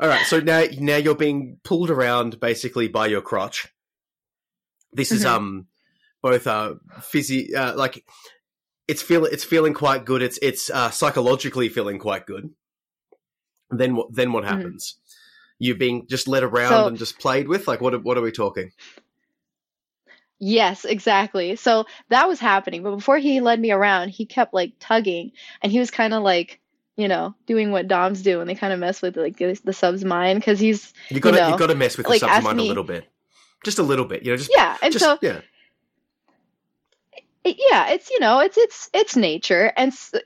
all 0.01 0.09
right, 0.09 0.25
so 0.27 0.41
now 0.41 0.65
now 0.79 0.97
you're 0.97 1.15
being 1.15 1.59
pulled 1.65 1.91
around 1.91 2.41
basically 2.41 2.89
by 2.89 3.07
your 3.07 3.21
crotch. 3.23 3.69
This 4.93 5.13
is 5.13 5.25
Mhm. 5.25 5.29
um 5.31 5.67
both 6.23 6.47
uh 6.47 6.75
physi 7.01 7.55
uh, 7.55 7.75
like 7.77 8.05
it's 8.89 9.03
feel 9.03 9.25
it's 9.25 9.45
feeling 9.45 9.75
quite 9.75 10.05
good. 10.05 10.23
It's 10.23 10.39
it's 10.43 10.71
uh, 10.71 10.91
psychologically 10.91 11.69
feeling 11.69 11.99
quite 11.99 12.27
good. 12.27 12.51
Then 13.71 13.97
what 13.97 14.15
then 14.15 14.33
what 14.33 14.45
Mhm. 14.45 14.49
happens? 14.49 14.97
You're 15.59 15.77
being 15.77 16.07
just 16.07 16.29
led 16.29 16.43
around 16.43 16.71
So- 16.71 16.87
and 16.89 16.99
just 16.99 17.19
played 17.19 17.49
with. 17.49 17.67
Like 17.69 17.81
what 17.81 17.95
are- 17.95 17.99
what 17.99 18.19
are 18.19 18.23
we 18.23 18.33
talking? 18.33 18.73
Yes, 20.39 20.85
exactly. 20.85 21.57
So 21.57 21.87
that 22.11 22.29
was 22.29 22.39
happening, 22.39 22.83
but 22.83 22.95
before 22.95 23.17
he 23.17 23.41
led 23.41 23.59
me 23.59 23.71
around, 23.71 24.11
he 24.11 24.27
kept 24.27 24.53
like 24.53 24.73
tugging, 24.81 25.33
and 25.63 25.73
he 25.73 25.79
was 25.79 25.91
kind 25.91 26.13
of 26.13 26.23
like, 26.23 26.61
you 26.97 27.09
know, 27.09 27.35
doing 27.47 27.71
what 27.71 27.89
Doms 27.89 28.21
do, 28.23 28.41
and 28.41 28.49
they 28.51 28.55
kind 28.55 28.73
of 28.75 28.79
mess 28.79 29.01
with 29.01 29.17
like 29.17 29.39
the, 29.39 29.73
sub's 29.73 30.05
mind 30.05 30.39
because 30.41 30.61
he's 30.61 30.93
You 31.09 31.21
got 31.21 31.31
to 31.31 31.37
know, 31.39 31.49
you 31.51 31.59
got 31.59 31.69
to 31.69 31.75
mess 31.75 31.97
with 31.97 32.07
the 32.07 32.19
sub's 32.19 32.45
mind 32.45 32.61
a 32.61 32.63
little 32.63 32.85
bit. 32.85 33.07
just 33.65 33.79
a 33.79 33.83
little 33.83 34.05
bit, 34.05 34.25
you 34.25 34.31
know, 34.33 34.37
just 34.37 34.51
yeah, 34.55 34.77
and 34.83 34.93
just 34.93 35.05
so 35.05 35.19
yeah. 35.23 35.41
It- 37.47 37.57
yeah, 37.71 37.91
it's 37.91 38.11
you 38.11 38.21
know, 38.21 38.41
it's 38.41 38.59
it's 38.59 38.91
it's 38.93 39.17
nature, 39.17 39.73
and 39.77 39.93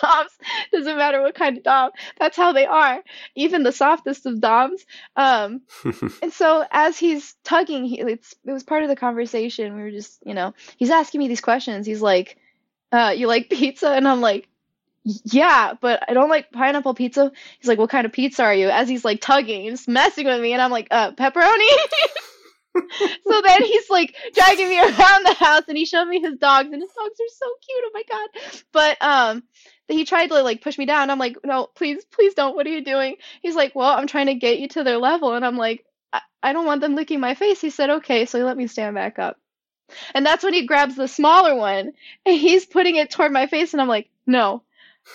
doms 0.00 0.30
doesn't 0.72 0.96
matter 0.96 1.22
what 1.22 1.34
kind 1.34 1.58
of 1.58 1.62
dom. 1.64 1.90
That's 2.18 2.36
how 2.36 2.52
they 2.52 2.66
are. 2.66 3.02
Even 3.34 3.62
the 3.62 3.72
softest 3.72 4.26
of 4.26 4.40
doms. 4.40 4.84
Um, 5.16 5.62
and 6.22 6.32
so 6.32 6.64
as 6.70 6.98
he's 6.98 7.34
tugging, 7.44 7.84
he 7.84 8.00
it's 8.00 8.34
it 8.44 8.52
was 8.52 8.62
part 8.64 8.82
of 8.82 8.88
the 8.88 8.96
conversation. 8.96 9.76
We 9.76 9.82
were 9.82 9.90
just 9.90 10.18
you 10.26 10.34
know, 10.34 10.54
he's 10.76 10.90
asking 10.90 11.18
me 11.20 11.28
these 11.28 11.40
questions. 11.40 11.86
He's 11.86 12.02
like, 12.02 12.36
uh, 12.92 13.14
"You 13.16 13.26
like 13.26 13.50
pizza?" 13.50 13.90
And 13.90 14.06
I'm 14.08 14.20
like. 14.20 14.48
Yeah, 15.22 15.74
but 15.80 16.02
I 16.08 16.14
don't 16.14 16.28
like 16.28 16.50
pineapple 16.50 16.92
pizza. 16.94 17.30
He's 17.60 17.68
like, 17.68 17.78
"What 17.78 17.90
kind 17.90 18.06
of 18.06 18.12
pizza 18.12 18.42
are 18.42 18.52
you?" 18.52 18.70
As 18.70 18.88
he's 18.88 19.04
like 19.04 19.20
tugging, 19.20 19.70
just 19.70 19.86
messing 19.86 20.26
with 20.26 20.40
me, 20.40 20.52
and 20.52 20.60
I'm 20.60 20.72
like, 20.72 20.88
"Uh, 20.90 21.12
pepperoni." 21.12 21.68
so 23.26 23.42
then 23.42 23.62
he's 23.62 23.90
like 23.90 24.14
dragging 24.34 24.68
me 24.68 24.78
around 24.80 25.24
the 25.24 25.36
house 25.38 25.62
and 25.68 25.76
he 25.76 25.84
showed 25.84 26.06
me 26.06 26.20
his 26.20 26.36
dogs 26.38 26.68
and 26.72 26.82
his 26.82 26.90
dogs 26.92 27.20
are 27.20 27.34
so 27.34 27.46
cute 27.66 27.84
oh 27.84 27.90
my 27.94 28.02
god. 28.08 28.62
But 28.72 29.02
um 29.02 29.42
he 29.88 30.04
tried 30.04 30.28
to 30.28 30.42
like 30.42 30.62
push 30.62 30.78
me 30.78 30.86
down. 30.86 31.10
I'm 31.10 31.18
like 31.18 31.36
no 31.44 31.66
please 31.74 32.04
please 32.04 32.34
don't. 32.34 32.56
What 32.56 32.66
are 32.66 32.70
you 32.70 32.84
doing? 32.84 33.16
He's 33.42 33.56
like 33.56 33.74
well 33.74 33.90
i'm 33.90 34.06
trying 34.06 34.26
to 34.26 34.34
get 34.34 34.58
you 34.58 34.68
to 34.68 34.84
their 34.84 34.98
level. 34.98 35.34
And 35.34 35.44
i'm 35.44 35.56
like 35.56 35.84
i, 36.12 36.20
I 36.42 36.52
don't 36.52 36.66
want 36.66 36.80
them 36.80 36.94
licking 36.94 37.20
my 37.20 37.34
face. 37.34 37.60
He 37.60 37.70
said 37.70 37.90
okay 37.90 38.26
so 38.26 38.38
he 38.38 38.44
let 38.44 38.56
me 38.56 38.66
stand 38.66 38.94
back 38.94 39.18
up. 39.18 39.36
And 40.14 40.26
that's 40.26 40.42
when 40.42 40.54
he 40.54 40.66
grabs 40.66 40.96
the 40.96 41.08
smaller 41.08 41.54
one 41.54 41.92
and 42.24 42.36
he's 42.36 42.66
putting 42.66 42.96
it 42.96 43.10
toward 43.10 43.32
my 43.32 43.46
face 43.46 43.72
and 43.72 43.80
i'm 43.80 43.88
like 43.88 44.08
no 44.26 44.62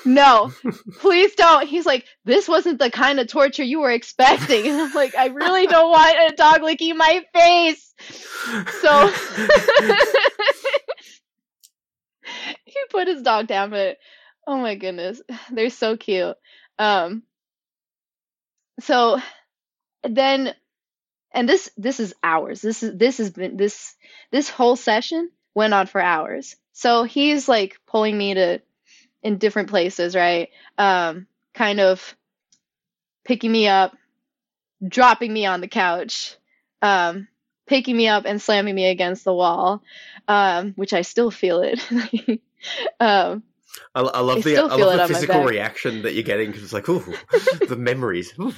no 0.05 0.51
please 0.99 1.35
don't. 1.35 1.67
He's 1.67 1.85
like 1.85 2.05
this 2.25 2.47
wasn't 2.47 2.79
the 2.79 2.89
kind 2.89 3.19
of 3.19 3.27
torture 3.27 3.63
you 3.63 3.79
were 3.79 3.91
expecting. 3.91 4.67
And 4.67 4.81
i'm 4.81 4.93
like 4.93 5.15
i 5.15 5.27
really 5.27 5.67
don't 5.67 5.91
want 5.91 6.31
a 6.31 6.35
dog 6.35 6.63
licking 6.63 6.97
my 6.97 7.23
face. 7.33 7.93
So 8.81 9.11
he 12.65 12.75
put 12.89 13.07
his 13.07 13.21
dog 13.21 13.47
down 13.47 13.69
but 13.69 13.97
oh 14.47 14.57
my 14.57 14.75
goodness 14.75 15.21
they're 15.51 15.69
so 15.69 15.97
cute. 15.97 16.35
Um 16.79 17.23
so 18.79 19.19
then 20.03 20.53
and 21.33 21.47
this 21.47 21.69
this 21.77 21.99
is 21.99 22.13
hours. 22.23 22.61
This 22.61 22.83
is 22.83 22.97
this 22.97 23.17
has 23.19 23.31
been 23.31 23.57
this 23.57 23.95
this 24.31 24.49
whole 24.49 24.75
session 24.75 25.29
went 25.53 25.73
on 25.73 25.87
for 25.87 26.01
hours. 26.01 26.55
So 26.73 27.03
he's 27.03 27.47
like 27.47 27.77
pulling 27.87 28.17
me 28.17 28.33
to 28.33 28.61
in 29.23 29.37
different 29.37 29.69
places 29.69 30.15
right 30.15 30.49
um 30.77 31.27
kind 31.53 31.79
of 31.79 32.15
picking 33.23 33.51
me 33.51 33.67
up 33.67 33.95
dropping 34.87 35.31
me 35.31 35.45
on 35.45 35.61
the 35.61 35.67
couch 35.67 36.35
um 36.81 37.27
picking 37.67 37.95
me 37.95 38.07
up 38.07 38.25
and 38.25 38.41
slamming 38.41 38.73
me 38.75 38.87
against 38.89 39.23
the 39.23 39.33
wall 39.33 39.83
um 40.27 40.73
which 40.75 40.93
i 40.93 41.01
still 41.03 41.29
feel 41.31 41.61
it 41.61 41.79
um 42.99 43.43
I, 43.95 44.01
I 44.01 44.19
love 44.19 44.39
I 44.39 44.41
the 44.41 44.57
I 44.57 44.75
love 44.75 44.93
it 44.93 44.97
the 45.07 45.13
physical 45.13 45.43
reaction 45.43 46.01
that 46.01 46.13
you're 46.13 46.23
getting 46.23 46.47
because 46.47 46.61
it's 46.63 46.73
like, 46.73 46.89
ooh, 46.89 47.13
the 47.69 47.77
memories. 47.77 48.33
Ooh. 48.37 48.53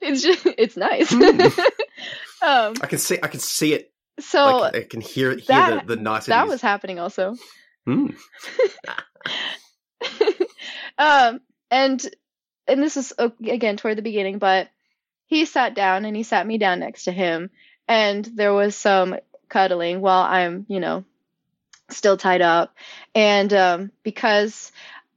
it's 0.00 0.22
just 0.22 0.44
it's 0.58 0.76
nice 0.76 1.10
Mm. 1.12 1.58
um 2.42 2.74
I 2.82 2.86
can 2.86 2.98
see 2.98 3.18
I 3.22 3.28
can 3.28 3.38
see 3.40 3.74
it. 3.74 3.92
so 4.18 4.44
like 4.58 4.74
I 4.74 4.82
can 4.82 5.00
hear 5.00 5.30
hear 5.36 5.40
that- 5.46 5.86
the, 5.86 5.94
the 5.96 6.02
niceties. 6.02 6.28
that 6.28 6.48
was 6.48 6.60
happening 6.60 6.98
also 6.98 7.36
Mm. 7.88 8.16
um 10.98 11.40
and 11.70 12.08
and 12.66 12.82
this 12.82 12.96
is 12.96 13.12
again 13.18 13.76
toward 13.76 13.98
the 13.98 14.02
beginning 14.02 14.38
but 14.38 14.68
he 15.26 15.44
sat 15.44 15.74
down 15.74 16.04
and 16.04 16.16
he 16.16 16.22
sat 16.22 16.46
me 16.46 16.58
down 16.58 16.80
next 16.80 17.04
to 17.04 17.12
him 17.12 17.50
and 17.88 18.24
there 18.24 18.52
was 18.52 18.74
some 18.76 19.16
cuddling 19.48 20.00
while 20.00 20.22
i'm 20.22 20.66
you 20.68 20.80
know 20.80 21.04
still 21.92 22.16
tied 22.16 22.42
up. 22.42 22.74
And 23.14 23.52
um 23.52 23.90
because 24.02 24.72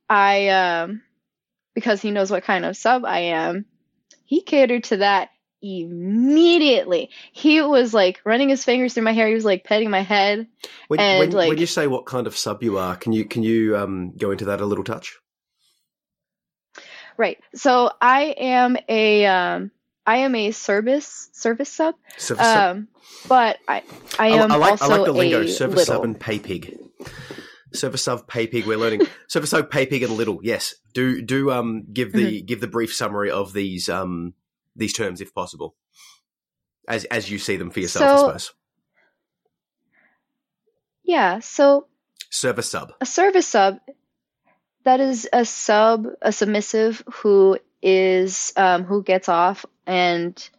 i 0.09 0.49
um 0.49 1.01
because 1.73 2.01
he 2.01 2.11
knows 2.11 2.29
what 2.29 2.43
kind 2.43 2.65
of 2.65 2.77
sub 2.77 3.05
i 3.05 3.19
am 3.19 3.65
he 4.25 4.41
catered 4.41 4.83
to 4.85 4.97
that 4.97 5.29
immediately 5.63 7.09
he 7.31 7.61
was 7.61 7.93
like 7.93 8.19
running 8.25 8.49
his 8.49 8.63
fingers 8.65 8.93
through 8.93 9.03
my 9.03 9.13
hair 9.13 9.27
he 9.29 9.33
was 9.33 9.45
like 9.45 9.63
petting 9.63 9.89
my 9.89 10.01
head 10.01 10.45
When, 10.89 10.99
and, 10.99 11.19
when, 11.19 11.31
like- 11.31 11.49
when 11.49 11.57
you 11.57 11.65
say 11.65 11.87
what 11.87 12.05
kind 12.05 12.27
of 12.27 12.35
sub 12.37 12.61
you 12.61 12.77
are, 12.77 12.95
can 12.97 13.13
you 13.13 13.23
can 13.25 13.41
you 13.43 13.77
um, 13.77 14.11
go 14.17 14.31
into 14.31 14.45
that 14.45 14.59
a 14.61 14.65
little 14.65 14.83
touch? 14.83 15.17
Right. 17.17 17.37
So 17.55 17.91
I 18.01 18.35
am 18.37 18.75
a 18.89 19.25
um 19.25 19.71
I 20.05 20.17
am 20.17 20.35
a 20.35 20.51
service 20.51 21.29
service 21.33 21.69
sub. 21.69 21.95
Service 22.17 22.45
sub? 22.45 22.75
Um 22.77 22.87
but 23.29 23.57
I 23.67 23.83
I 24.19 24.27
I, 24.33 24.43
am 24.43 24.51
I 24.51 24.55
like 24.55 24.71
also 24.71 24.85
I 24.85 24.87
like 24.97 25.05
the 25.05 25.11
lingo. 25.13 25.41
a 25.43 25.47
Service 25.47 25.75
little. 25.87 25.95
sub 25.95 26.03
and 26.03 26.19
pay 26.19 26.39
pig. 26.39 26.75
Service 27.73 28.03
sub, 28.03 28.27
pay 28.27 28.47
pig. 28.47 28.65
We're 28.65 28.77
learning 28.77 29.01
service 29.27 29.51
sub, 29.51 29.69
pay 29.69 29.85
pig, 29.85 30.03
and 30.03 30.13
little. 30.13 30.39
Yes, 30.43 30.75
do 30.93 31.21
do 31.21 31.51
um 31.51 31.85
give 31.91 32.11
the 32.13 32.37
Mm-hmm. 32.39 32.45
give 32.45 32.61
the 32.61 32.67
brief 32.67 32.93
summary 32.93 33.29
of 33.31 33.53
these 33.53 33.89
um 33.89 34.33
these 34.75 34.93
terms 34.93 35.21
if 35.21 35.33
possible, 35.33 35.75
as 36.87 37.05
as 37.05 37.29
you 37.29 37.37
see 37.39 37.57
them 37.57 37.69
for 37.71 37.79
yourself. 37.79 38.05
I 38.05 38.15
So- 38.15 38.25
suppose. 38.27 38.53
Yeah, 41.03 41.39
so 41.39 41.87
Service 42.29 42.71
sub. 42.71 42.93
a 43.01 43.05
service 43.05 43.47
sub 43.47 43.79
that 44.85 44.99
is 44.99 45.27
a 45.31 45.45
sub 45.45 46.07
a 46.21 46.31
submissive 46.31 47.03
who 47.13 47.59
is 47.81 48.53
um 48.55 48.83
who 48.85 49.03
gets 49.03 49.29
off 49.29 49.65
and 49.85 50.49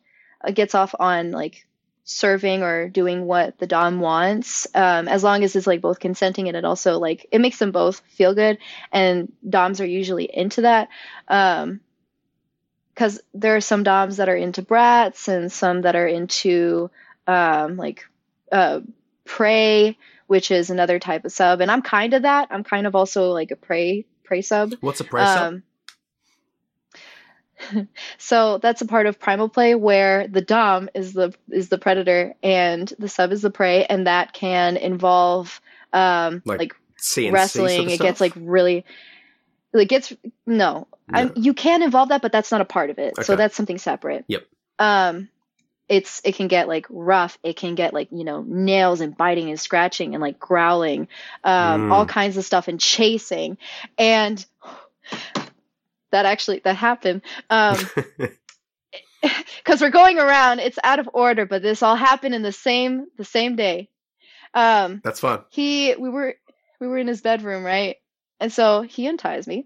uh, 0.46 0.50
gets 0.52 0.74
off 0.74 0.94
on 1.00 1.30
like 1.32 1.66
serving 2.04 2.62
or 2.62 2.88
doing 2.90 3.24
what 3.26 3.58
the 3.58 3.66
dom 3.66 3.98
wants 3.98 4.66
um 4.74 5.08
as 5.08 5.24
long 5.24 5.42
as 5.42 5.56
it's 5.56 5.66
like 5.66 5.80
both 5.80 5.98
consenting 5.98 6.46
and 6.48 6.56
it 6.56 6.64
also 6.64 6.98
like 6.98 7.26
it 7.32 7.40
makes 7.40 7.58
them 7.58 7.72
both 7.72 8.00
feel 8.08 8.34
good 8.34 8.58
and 8.92 9.32
doms 9.48 9.80
are 9.80 9.86
usually 9.86 10.24
into 10.32 10.60
that 10.60 10.88
um 11.28 11.80
because 12.94 13.20
there 13.34 13.56
are 13.56 13.60
some 13.60 13.82
doms 13.82 14.18
that 14.18 14.28
are 14.28 14.36
into 14.36 14.62
brats 14.62 15.28
and 15.28 15.50
some 15.50 15.82
that 15.82 15.96
are 15.96 16.06
into 16.06 16.90
um 17.26 17.76
like 17.76 18.06
uh 18.52 18.80
prey 19.24 19.98
which 20.26 20.50
is 20.50 20.70
another 20.70 20.98
type 20.98 21.24
of 21.24 21.32
sub 21.32 21.60
and 21.60 21.70
i'm 21.70 21.82
kind 21.82 22.14
of 22.14 22.22
that 22.22 22.48
i'm 22.50 22.64
kind 22.64 22.86
of 22.86 22.94
also 22.94 23.30
like 23.32 23.50
a 23.50 23.56
prey 23.56 24.04
prey 24.22 24.42
sub 24.42 24.74
What's 24.80 25.00
a 25.00 25.04
prey 25.04 25.24
sub? 25.24 25.54
um, 25.54 25.62
so 28.18 28.58
that's 28.58 28.82
a 28.82 28.86
part 28.86 29.06
of 29.06 29.18
primal 29.18 29.48
play 29.48 29.74
where 29.74 30.28
the 30.28 30.40
dom 30.40 30.88
is 30.94 31.12
the 31.12 31.34
is 31.50 31.68
the 31.68 31.78
predator 31.78 32.34
and 32.42 32.92
the 32.98 33.08
sub 33.08 33.32
is 33.32 33.42
the 33.42 33.50
prey, 33.50 33.84
and 33.84 34.06
that 34.06 34.32
can 34.32 34.76
involve 34.76 35.60
um, 35.92 36.42
Like 36.44 36.58
like, 36.60 36.74
wrestling. 37.32 37.68
sort 37.68 37.86
of 37.86 37.92
it 37.92 38.00
gets 38.00 38.20
like 38.20 38.32
really, 38.36 38.84
it 39.78 39.88
gets 39.88 40.12
no. 40.46 40.86
You 41.36 41.54
can 41.54 41.82
involve 41.82 42.08
that, 42.10 42.22
but 42.22 42.32
that's 42.32 42.50
not 42.50 42.60
a 42.60 42.64
part 42.64 42.90
of 42.90 42.98
it. 42.98 43.24
So 43.24 43.36
that's 43.36 43.56
something 43.56 43.78
separate. 43.78 44.24
Yep. 44.28 44.46
Um, 44.78 45.28
it's 45.88 46.20
it 46.24 46.34
can 46.36 46.48
get 46.48 46.66
like 46.66 46.86
rough. 46.88 47.38
It 47.42 47.56
can 47.56 47.74
get 47.74 47.92
like 47.92 48.08
you 48.10 48.24
know 48.24 48.42
nails 48.42 49.00
and 49.00 49.16
biting 49.16 49.50
and 49.50 49.60
scratching 49.60 50.14
and 50.14 50.22
like 50.22 50.38
growling, 50.38 51.08
um, 51.44 51.82
Mm. 51.82 51.92
all 51.92 52.06
kinds 52.06 52.36
of 52.36 52.44
stuff 52.44 52.68
and 52.68 52.80
chasing, 52.80 53.58
and 53.98 54.44
that 56.10 56.26
actually 56.26 56.60
that 56.64 56.76
happened. 56.76 57.22
Um, 57.50 57.78
because 59.56 59.80
we're 59.80 59.90
going 59.90 60.18
around 60.18 60.60
it's 60.60 60.78
out 60.84 60.98
of 60.98 61.08
order 61.12 61.46
but 61.46 61.62
this 61.62 61.82
all 61.82 61.96
happened 61.96 62.34
in 62.34 62.42
the 62.42 62.52
same 62.52 63.06
the 63.16 63.24
same 63.24 63.56
day 63.56 63.88
um 64.54 65.00
That's 65.02 65.20
fun 65.20 65.44
he 65.48 65.94
we 65.94 66.08
were 66.08 66.34
we 66.80 66.86
were 66.86 66.98
in 66.98 67.06
his 67.06 67.20
bedroom 67.20 67.64
right 67.64 67.96
and 68.44 68.52
so 68.52 68.82
he 68.82 69.08
unties 69.08 69.46
me. 69.46 69.64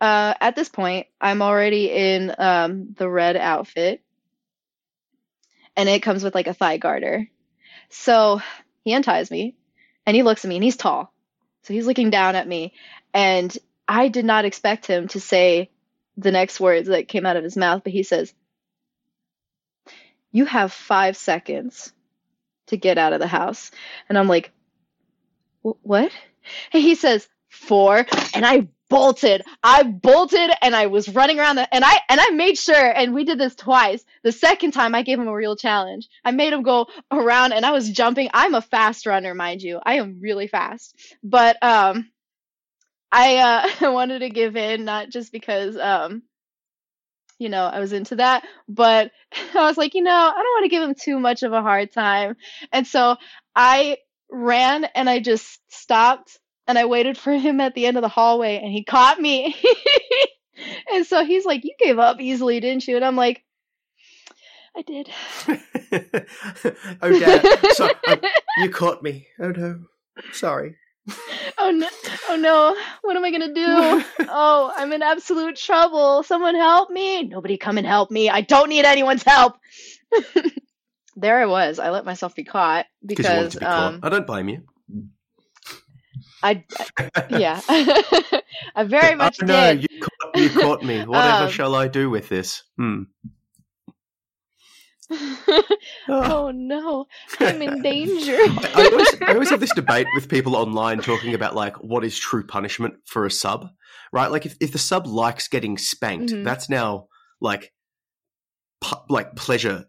Uh 0.00 0.32
at 0.40 0.56
this 0.56 0.70
point 0.70 1.08
i'm 1.20 1.42
already 1.42 1.90
in 1.90 2.34
um 2.38 2.94
the 2.96 3.06
red 3.06 3.36
outfit. 3.36 4.00
And 5.76 5.86
it 5.86 6.02
comes 6.02 6.24
with 6.24 6.34
like 6.34 6.46
a 6.46 6.54
thigh 6.54 6.78
garter. 6.78 7.28
So 7.90 8.40
he 8.82 8.94
unties 8.94 9.30
me 9.30 9.56
and 10.06 10.16
he 10.16 10.22
looks 10.22 10.42
at 10.42 10.48
me 10.48 10.56
and 10.56 10.64
he's 10.64 10.78
tall. 10.78 11.12
So 11.64 11.74
he's 11.74 11.86
looking 11.86 12.08
down 12.08 12.34
at 12.34 12.48
me. 12.48 12.72
And 13.12 13.56
i 13.86 14.08
did 14.08 14.24
not 14.24 14.46
expect 14.46 14.86
him 14.86 15.08
to 15.08 15.20
say 15.20 15.68
the 16.16 16.32
next 16.32 16.60
words 16.60 16.88
that 16.88 17.08
came 17.08 17.26
out 17.26 17.36
of 17.36 17.44
his 17.44 17.58
mouth 17.58 17.82
but 17.84 17.92
he 17.92 18.04
says 18.04 18.32
you 20.32 20.46
have 20.46 20.72
five 20.72 21.14
seconds 21.14 21.92
to 22.68 22.78
get 22.78 22.96
out 22.96 23.12
of 23.12 23.20
the 23.20 23.26
house. 23.26 23.70
And 24.08 24.16
i'm 24.16 24.28
like 24.28 24.50
what? 25.62 26.10
And 26.72 26.82
he 26.82 26.94
says 26.94 27.28
four 27.54 28.06
and 28.34 28.44
i 28.44 28.68
bolted. 28.90 29.42
I 29.62 29.82
bolted 29.82 30.50
and 30.62 30.76
i 30.76 30.86
was 30.86 31.08
running 31.08 31.40
around 31.40 31.56
the 31.56 31.74
and 31.74 31.84
i 31.84 31.98
and 32.08 32.20
i 32.20 32.30
made 32.30 32.58
sure 32.58 32.90
and 32.90 33.14
we 33.14 33.24
did 33.24 33.38
this 33.38 33.54
twice. 33.54 34.04
The 34.22 34.32
second 34.32 34.72
time 34.72 34.94
i 34.94 35.02
gave 35.02 35.18
him 35.18 35.28
a 35.28 35.34
real 35.34 35.56
challenge. 35.56 36.08
I 36.24 36.30
made 36.30 36.52
him 36.52 36.62
go 36.62 36.86
around 37.10 37.52
and 37.52 37.64
i 37.64 37.72
was 37.72 37.90
jumping. 37.90 38.28
I'm 38.32 38.54
a 38.54 38.60
fast 38.60 39.06
runner 39.06 39.34
mind 39.34 39.62
you. 39.62 39.80
I 39.84 39.94
am 39.94 40.20
really 40.20 40.48
fast. 40.48 40.96
But 41.22 41.56
um 41.62 42.10
i 43.10 43.36
uh 43.80 43.92
wanted 43.92 44.20
to 44.20 44.30
give 44.30 44.56
in 44.56 44.84
not 44.84 45.10
just 45.10 45.32
because 45.32 45.76
um 45.76 46.22
you 47.38 47.48
know, 47.48 47.64
I 47.64 47.80
was 47.80 47.92
into 47.92 48.16
that. 48.16 48.44
But 48.68 49.10
I 49.54 49.66
was 49.66 49.76
like, 49.76 49.94
you 49.94 50.02
know, 50.02 50.12
I 50.12 50.32
don't 50.32 50.54
want 50.54 50.64
to 50.64 50.68
give 50.68 50.82
him 50.82 50.94
too 50.94 51.18
much 51.18 51.42
of 51.42 51.52
a 51.52 51.62
hard 51.62 51.92
time. 51.92 52.36
And 52.72 52.86
so 52.86 53.16
I 53.54 53.98
ran 54.30 54.84
and 54.84 55.08
I 55.08 55.20
just 55.20 55.60
stopped 55.68 56.38
and 56.66 56.78
I 56.78 56.84
waited 56.86 57.18
for 57.18 57.32
him 57.32 57.60
at 57.60 57.74
the 57.74 57.86
end 57.86 57.96
of 57.96 58.02
the 58.02 58.08
hallway 58.08 58.58
and 58.62 58.72
he 58.72 58.84
caught 58.84 59.20
me. 59.20 59.56
and 60.92 61.06
so 61.06 61.24
he's 61.24 61.44
like, 61.44 61.64
You 61.64 61.74
gave 61.78 61.98
up 61.98 62.20
easily, 62.20 62.60
didn't 62.60 62.86
you? 62.86 62.96
And 62.96 63.04
I'm 63.04 63.16
like, 63.16 63.42
I 64.76 64.82
did. 64.82 65.08
oh, 67.02 67.18
Dad. 67.20 67.72
So, 67.74 67.90
oh, 68.06 68.16
you 68.58 68.70
caught 68.70 69.02
me. 69.02 69.28
Oh, 69.38 69.50
no. 69.50 69.80
Sorry. 70.32 70.76
oh 71.58 71.70
no 71.70 71.86
oh 72.30 72.36
no 72.36 72.74
what 73.02 73.14
am 73.14 73.22
i 73.22 73.30
gonna 73.30 73.52
do 73.52 74.02
oh 74.20 74.72
i'm 74.74 74.90
in 74.90 75.02
absolute 75.02 75.54
trouble 75.54 76.22
someone 76.22 76.54
help 76.54 76.88
me 76.88 77.24
nobody 77.24 77.58
come 77.58 77.76
and 77.76 77.86
help 77.86 78.10
me 78.10 78.30
i 78.30 78.40
don't 78.40 78.70
need 78.70 78.86
anyone's 78.86 79.22
help 79.22 79.52
there 81.14 81.38
i 81.42 81.44
was 81.44 81.78
i 81.78 81.90
let 81.90 82.06
myself 82.06 82.34
be 82.34 82.42
caught 82.42 82.86
because 83.04 83.54
be 83.54 83.66
um, 83.66 84.00
caught. 84.00 84.06
i 84.06 84.08
don't 84.08 84.26
blame 84.26 84.48
you 84.48 84.62
i, 86.44 86.64
yeah 87.30 87.60
i 88.76 88.84
very 88.84 89.14
much 89.22 89.38
oh, 89.42 89.46
no, 89.46 89.74
did 89.74 89.86
you 89.90 90.00
caught, 90.00 90.36
you 90.36 90.50
caught 90.50 90.82
me 90.84 91.00
whatever 91.06 91.44
Um, 91.44 91.50
shall 91.50 91.74
i 91.74 91.88
do 91.88 92.10
with 92.10 92.28
this 92.28 92.62
hmm. 92.76 93.02
oh 96.08 96.50
no 96.54 97.06
i'm 97.40 97.60
in 97.62 97.82
danger 97.82 98.36
I, 98.36 98.88
always, 98.90 99.22
I 99.22 99.32
always 99.34 99.50
have 99.50 99.60
this 99.60 99.74
debate 99.74 100.06
with 100.14 100.28
people 100.28 100.56
online 100.56 101.00
talking 101.00 101.34
about 101.34 101.54
like 101.54 101.76
what 101.76 102.04
is 102.04 102.18
true 102.18 102.44
punishment 102.46 102.94
for 103.04 103.26
a 103.26 103.30
sub, 103.30 103.68
right? 104.12 104.30
Like 104.30 104.46
if, 104.46 104.56
if 104.60 104.72
the 104.72 104.78
sub 104.78 105.06
likes 105.06 105.48
getting 105.48 105.76
spanked, 105.78 106.32
Mhm. 106.32 106.44
that's 106.44 106.68
now 106.68 107.08
like 107.40 107.72
pu- 108.80 109.04
like 109.08 109.36
pleasure 109.36 109.86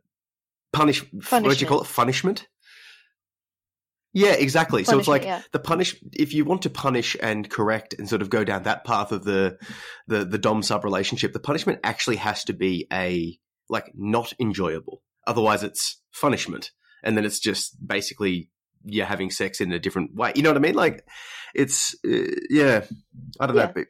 punish. 0.73 1.01
What 1.29 1.43
do 1.43 1.49
you 1.59 1.65
call 1.67 1.81
it? 1.81 1.87
Punishment. 1.87 2.47
Yeah, 4.15 4.31
exactly. 4.31 4.85
so 4.85 4.97
it's 4.97 5.09
like 5.09 5.23
yeah. 5.25 5.41
the 5.51 5.59
punish. 5.59 5.95
If 6.13 6.33
you 6.33 6.45
want 6.45 6.61
to 6.61 6.69
punish 6.69 7.17
and 7.21 7.49
correct 7.49 7.93
and 7.99 8.07
sort 8.07 8.21
of 8.21 8.29
go 8.29 8.45
down 8.45 8.63
that 8.63 8.85
path 8.85 9.11
of 9.11 9.25
the 9.25 9.57
the 10.07 10.23
the 10.23 10.37
dom 10.37 10.63
sub 10.63 10.85
relationship, 10.85 11.33
the 11.33 11.39
punishment 11.39 11.81
actually 11.83 12.15
has 12.15 12.45
to 12.45 12.53
be 12.53 12.87
a 12.93 13.37
like 13.69 13.91
not 13.93 14.31
enjoyable. 14.39 15.01
Otherwise, 15.27 15.63
it's 15.63 16.01
punishment, 16.19 16.71
and 17.03 17.17
then 17.17 17.25
it's 17.25 17.39
just 17.39 17.75
basically 17.85 18.49
you're 18.85 19.05
having 19.05 19.31
sex 19.31 19.59
in 19.59 19.73
a 19.73 19.79
different 19.79 20.15
way. 20.15 20.31
You 20.33 20.43
know 20.43 20.51
what 20.51 20.57
I 20.57 20.61
mean? 20.61 20.75
Like 20.75 21.05
it's 21.53 21.93
uh, 22.07 22.31
yeah. 22.49 22.85
I 23.39 23.47
don't 23.47 23.55
Yeah. 23.57 23.65
know. 23.65 23.71
But 23.75 23.87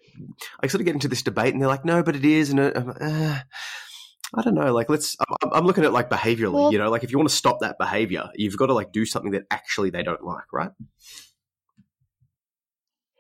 I 0.64 0.68
sort 0.68 0.82
of 0.82 0.86
get 0.86 0.96
into 0.96 1.08
this 1.08 1.22
debate, 1.22 1.54
and 1.54 1.62
they're 1.62 1.70
like, 1.70 1.86
"No, 1.86 2.02
but 2.02 2.16
it 2.16 2.26
is," 2.26 2.50
and 2.50 2.60
uh, 2.60 2.72
I'm 2.76 2.88
like, 2.88 2.98
uh, 3.02 3.40
I 4.38 4.42
don't 4.42 4.56
know. 4.56 4.74
Like, 4.74 4.90
let's. 4.90 5.16
I'm, 5.42 5.50
I'm 5.54 5.66
looking 5.66 5.86
at 5.86 5.94
like 5.94 6.10
behaviorally. 6.10 6.54
Well- 6.54 6.72
you 6.72 6.78
know, 6.78 6.90
like 6.90 7.04
if 7.04 7.12
you 7.12 7.18
want 7.18 7.30
to 7.30 7.36
stop 7.36 7.60
that 7.62 7.78
behavior, 7.78 8.30
you've 8.36 8.58
got 8.58 8.68
to 8.68 8.74
like 8.74 8.92
do 8.92 9.06
something 9.06 9.32
that 9.32 9.44
actually 9.50 9.90
they 9.92 10.04
don't 10.04 10.24
like, 10.24 10.52
right? 10.52 10.72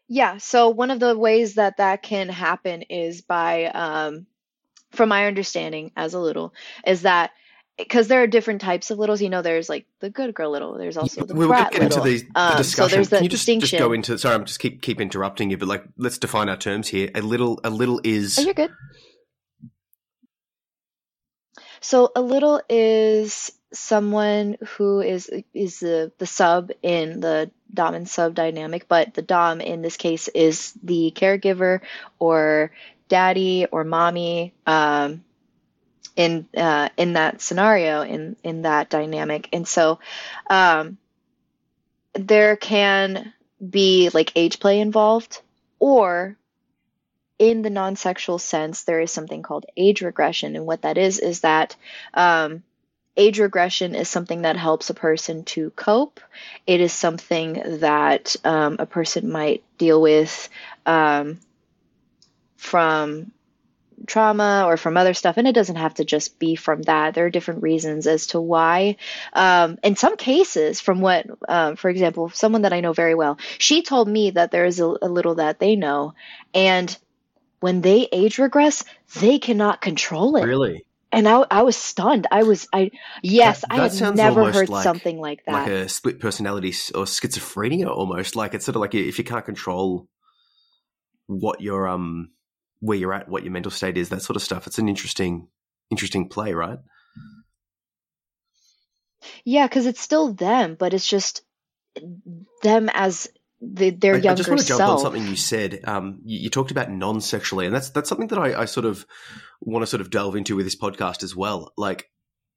Yeah, 0.07 0.37
so 0.37 0.69
one 0.69 0.91
of 0.91 0.99
the 0.99 1.17
ways 1.17 1.55
that 1.55 1.77
that 1.77 2.03
can 2.03 2.29
happen 2.29 2.83
is 2.83 3.21
by, 3.21 3.65
um, 3.65 4.27
from 4.91 5.09
my 5.09 5.25
understanding 5.25 5.91
as 5.97 6.13
a 6.13 6.19
little, 6.19 6.53
is 6.85 7.01
that 7.01 7.31
because 7.77 8.07
there 8.07 8.21
are 8.21 8.27
different 8.27 8.61
types 8.61 8.91
of 8.91 8.99
littles. 8.99 9.19
You 9.21 9.29
know, 9.29 9.41
there's 9.41 9.67
like 9.67 9.87
the 10.01 10.09
good 10.11 10.33
girl 10.35 10.51
little. 10.51 10.77
There's 10.77 10.95
also 10.95 11.25
the 11.25 11.33
we'll 11.33 11.47
brat 11.47 11.71
get 11.71 11.81
into 11.81 12.01
little. 12.01 12.19
the, 12.19 12.19
the 12.33 12.39
Um, 12.39 12.63
so 12.63 12.87
there's 12.87 13.09
that 13.09 13.17
Can 13.17 13.23
you 13.23 13.29
just, 13.29 13.41
distinction. 13.41 13.67
just 13.77 13.79
go 13.79 13.91
into? 13.93 14.17
Sorry, 14.17 14.35
I'm 14.35 14.45
just 14.45 14.59
keep 14.59 14.81
keep 14.83 15.01
interrupting 15.01 15.49
you, 15.49 15.57
but 15.57 15.67
like 15.67 15.83
let's 15.97 16.17
define 16.19 16.49
our 16.49 16.55
terms 16.55 16.87
here. 16.87 17.09
A 17.15 17.21
little, 17.21 17.59
a 17.63 17.69
little 17.69 17.99
is 18.03 18.37
Oh, 18.39 18.43
you're 18.43 18.53
good. 18.53 18.71
So 21.81 22.11
a 22.15 22.21
little 22.21 22.61
is 22.69 23.51
someone 23.73 24.57
who 24.77 25.01
is 25.01 25.29
is 25.53 25.79
the 25.79 26.11
the 26.17 26.25
sub 26.25 26.71
in 26.81 27.19
the 27.19 27.51
dom 27.73 27.93
and 27.93 28.07
sub 28.07 28.33
dynamic, 28.35 28.87
but 28.87 29.13
the 29.13 29.21
dom 29.21 29.61
in 29.61 29.81
this 29.81 29.97
case 29.97 30.27
is 30.29 30.73
the 30.83 31.11
caregiver 31.15 31.81
or 32.19 32.71
daddy 33.09 33.65
or 33.71 33.83
mommy 33.83 34.53
um, 34.65 35.23
in 36.15 36.47
uh, 36.55 36.89
in 36.97 37.13
that 37.13 37.41
scenario 37.41 38.01
in 38.01 38.35
in 38.43 38.63
that 38.63 38.89
dynamic, 38.89 39.49
and 39.53 39.67
so 39.67 39.99
um, 40.49 40.97
there 42.13 42.55
can 42.55 43.33
be 43.69 44.09
like 44.13 44.31
age 44.35 44.59
play 44.59 44.79
involved, 44.79 45.41
or 45.79 46.37
in 47.37 47.61
the 47.61 47.69
non-sexual 47.69 48.39
sense, 48.39 48.83
there 48.83 49.01
is 49.01 49.11
something 49.11 49.41
called 49.41 49.65
age 49.75 50.01
regression, 50.01 50.55
and 50.55 50.65
what 50.65 50.83
that 50.83 50.97
is 50.97 51.19
is 51.19 51.41
that 51.41 51.75
um, 52.13 52.63
age 53.17 53.39
regression 53.39 53.95
is 53.95 54.09
something 54.09 54.43
that 54.43 54.57
helps 54.57 54.89
a 54.89 54.93
person 54.93 55.43
to 55.43 55.69
cope. 55.71 56.19
It 56.65 56.81
is 56.81 56.93
something 56.93 57.79
that 57.79 58.35
um, 58.43 58.77
a 58.79 58.85
person 58.85 59.31
might 59.31 59.63
deal 59.77 60.01
with 60.01 60.49
um, 60.85 61.39
from 62.57 63.31
trauma 64.07 64.63
or 64.67 64.77
from 64.77 64.97
other 64.97 65.13
stuff, 65.13 65.37
and 65.37 65.47
it 65.47 65.55
doesn't 65.55 65.77
have 65.77 65.95
to 65.95 66.05
just 66.05 66.37
be 66.39 66.55
from 66.55 66.81
that. 66.83 67.13
There 67.13 67.25
are 67.25 67.29
different 67.29 67.63
reasons 67.63 68.07
as 68.07 68.27
to 68.27 68.41
why. 68.41 68.97
Um, 69.33 69.77
in 69.83 69.95
some 69.95 70.17
cases, 70.17 70.81
from 70.81 71.01
what, 71.01 71.25
um, 71.47 71.75
for 71.75 71.89
example, 71.89 72.29
someone 72.29 72.63
that 72.63 72.73
I 72.73 72.81
know 72.81 72.93
very 72.93 73.15
well, 73.15 73.37
she 73.57 73.83
told 73.83 74.07
me 74.07 74.31
that 74.31 74.51
there 74.51 74.65
is 74.65 74.79
a, 74.79 74.85
a 74.85 75.09
little 75.09 75.35
that 75.35 75.59
they 75.59 75.75
know, 75.75 76.13
and 76.53 76.95
when 77.65 77.81
they 77.81 78.07
age 78.11 78.37
regress, 78.37 78.83
they 79.19 79.39
cannot 79.39 79.81
control 79.81 80.35
it. 80.35 80.45
really 80.45 80.85
And 81.11 81.27
I, 81.27 81.43
I 81.49 81.63
was 81.63 81.75
stunned. 81.75 82.27
I 82.29 82.43
was, 82.43 82.67
I, 82.71 82.91
yes, 83.23 83.61
That- 83.61 83.71
I 83.71 83.77
that 83.77 83.81
had 83.83 83.91
sounds 83.93 84.17
never 84.17 84.51
heard 84.51 84.69
like- 84.69 84.83
something 84.83 85.17
like 85.19 85.43
that. 85.45 85.53
like 85.53 85.67
a 85.71 85.89
split 85.89 86.19
personality 86.19 86.69
or 86.93 87.05
schizophrenia 87.05 87.87
almost. 87.89 88.35
Like 88.35 88.53
it's 88.53 88.65
sort 88.65 88.75
of 88.75 88.81
like 88.81 88.93
if 88.93 89.17
you 89.17 89.23
can't 89.23 89.43
control 89.45 90.07
what 91.25 91.59
your 91.59 91.87
um 91.87 92.29
where 92.81 92.97
you're 92.99 93.13
at, 93.13 93.27
what 93.29 93.41
your 93.43 93.51
mental 93.51 93.71
state 93.71 93.97
is, 93.97 94.09
that 94.09 94.21
sort 94.21 94.35
of 94.35 94.43
stuff. 94.43 94.67
It's 94.67 94.77
an 94.77 94.87
interesting 94.87 95.47
interesting 95.89 96.29
play, 96.29 96.53
right? 96.53 96.77
yeah, 99.43 99.65
because 99.67 99.87
it's 99.87 100.01
still 100.01 100.33
them, 100.33 100.75
but 100.77 100.93
it's 100.93 101.07
just 101.09 101.41
them 102.61 102.89
as 102.93 103.27
the, 103.61 103.89
their 103.91 104.15
I, 104.15 104.17
younger 104.17 104.31
I 104.31 104.35
just 104.35 104.49
want 104.49 104.61
to 104.61 104.67
jump 104.67 104.81
on 104.81 104.99
something 104.99 105.25
you 105.25 105.35
said. 105.35 105.81
Um, 105.85 106.19
you, 106.23 106.39
you 106.39 106.49
talked 106.49 106.71
about 106.71 106.91
non-sexually, 106.91 107.65
and 107.65 107.75
that's 107.75 107.89
that's 107.89 108.09
something 108.09 108.27
that 108.27 108.39
I, 108.39 108.61
I 108.61 108.65
sort 108.65 108.85
of 108.85 109.05
want 109.61 109.83
to 109.83 109.87
sort 109.87 110.01
of 110.01 110.09
delve 110.09 110.35
into 110.35 110.55
with 110.55 110.65
this 110.65 110.75
podcast 110.75 111.23
as 111.23 111.35
well. 111.35 111.73
Like 111.77 112.09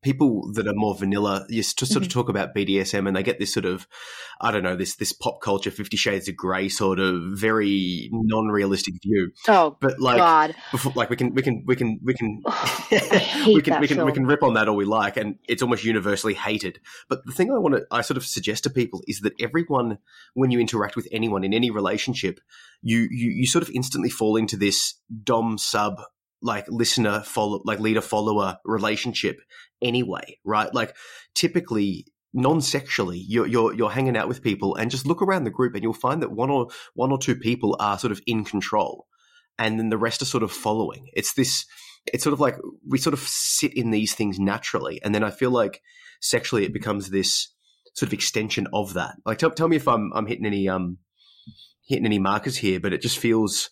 people 0.02 0.52
that 0.52 0.68
are 0.68 0.74
more 0.74 0.94
vanilla, 0.94 1.44
you 1.48 1.62
to 1.62 1.86
sort 1.86 2.02
of 2.04 2.08
Mhm. 2.08 2.12
talk 2.12 2.28
about 2.28 2.54
BDSM, 2.54 3.06
and 3.06 3.16
they 3.16 3.22
get 3.22 3.38
this 3.38 3.52
sort 3.52 3.66
of, 3.66 3.86
I 4.40 4.52
don't 4.52 4.62
know, 4.62 4.76
this 4.76 4.96
this 4.96 5.12
pop 5.12 5.40
culture, 5.42 5.70
Fifty 5.70 5.96
Shades 5.96 6.28
of 6.28 6.36
Grey 6.36 6.68
sort 6.68 7.00
of 7.00 7.20
very 7.32 8.08
non-realistic 8.12 8.94
view. 9.02 9.32
Oh 9.48 9.76
But 9.80 9.98
like, 10.00 10.18
God, 10.18 10.54
before, 10.70 10.92
like 10.94 11.10
we 11.10 11.16
can 11.16 11.34
we 11.34 11.42
can 11.42 11.64
we 11.66 11.74
can 11.76 11.98
we 12.04 12.14
can 12.14 12.42
we 13.46 13.60
can 13.62 13.80
we 13.80 13.88
can 13.88 14.04
we 14.04 14.12
can 14.12 14.26
rip 14.26 14.42
on 14.42 14.54
that 14.54 14.68
all 14.68 14.76
we 14.76 14.84
like 14.84 15.16
and 15.16 15.36
it's 15.48 15.62
almost 15.62 15.84
universally 15.84 16.34
hated 16.34 16.80
but 17.08 17.24
the 17.26 17.32
thing 17.32 17.50
i 17.50 17.58
want 17.58 17.74
to 17.74 17.82
i 17.90 18.00
sort 18.00 18.16
of 18.16 18.24
suggest 18.24 18.64
to 18.64 18.70
people 18.70 19.02
is 19.06 19.20
that 19.20 19.32
everyone 19.40 19.98
when 20.34 20.50
you 20.50 20.60
interact 20.60 20.96
with 20.96 21.08
anyone 21.12 21.44
in 21.44 21.52
any 21.52 21.70
relationship 21.70 22.40
you 22.82 23.08
you, 23.10 23.30
you 23.30 23.46
sort 23.46 23.62
of 23.62 23.70
instantly 23.74 24.10
fall 24.10 24.36
into 24.36 24.56
this 24.56 24.94
dom 25.24 25.58
sub 25.58 26.00
like 26.40 26.66
listener 26.68 27.20
follow 27.22 27.60
like 27.64 27.80
leader 27.80 28.00
follower 28.00 28.58
relationship 28.64 29.40
anyway 29.82 30.38
right? 30.44 30.72
Like 30.74 30.96
typically 31.34 32.06
non-sexually 32.34 33.24
you're, 33.26 33.46
you're 33.46 33.74
you're 33.74 33.90
hanging 33.90 34.16
out 34.16 34.28
with 34.28 34.42
people 34.42 34.74
and 34.76 34.90
just 34.90 35.06
look 35.06 35.22
around 35.22 35.44
the 35.44 35.50
group 35.50 35.74
and 35.74 35.82
you'll 35.82 35.94
find 35.94 36.22
that 36.22 36.30
one 36.30 36.50
or 36.50 36.68
one 36.94 37.10
or 37.10 37.18
two 37.18 37.34
people 37.34 37.76
are 37.80 37.98
sort 37.98 38.12
of 38.12 38.20
in 38.26 38.44
control 38.44 39.06
and 39.58 39.78
then 39.78 39.88
the 39.88 39.98
rest 39.98 40.22
are 40.22 40.26
sort 40.26 40.42
of 40.42 40.52
following. 40.52 41.08
It's 41.14 41.34
this 41.34 41.66
it's 42.06 42.22
sort 42.22 42.32
of 42.32 42.40
like 42.40 42.56
we 42.86 42.98
sort 42.98 43.14
of 43.14 43.20
sit 43.20 43.76
in 43.76 43.90
these 43.90 44.14
things 44.14 44.38
naturally 44.38 45.00
and 45.02 45.14
then 45.14 45.24
i 45.24 45.30
feel 45.30 45.50
like 45.50 45.82
sexually 46.20 46.64
it 46.64 46.72
becomes 46.72 47.10
this 47.10 47.52
sort 47.94 48.08
of 48.08 48.12
extension 48.12 48.66
of 48.72 48.94
that. 48.94 49.16
Like 49.26 49.38
tell, 49.38 49.50
tell 49.50 49.68
me 49.68 49.76
if 49.76 49.88
i'm 49.88 50.12
i'm 50.14 50.26
hitting 50.26 50.46
any 50.46 50.68
um 50.68 50.98
hitting 51.86 52.06
any 52.06 52.18
markers 52.18 52.56
here 52.56 52.80
but 52.80 52.92
it 52.92 53.02
just 53.02 53.18
feels 53.18 53.70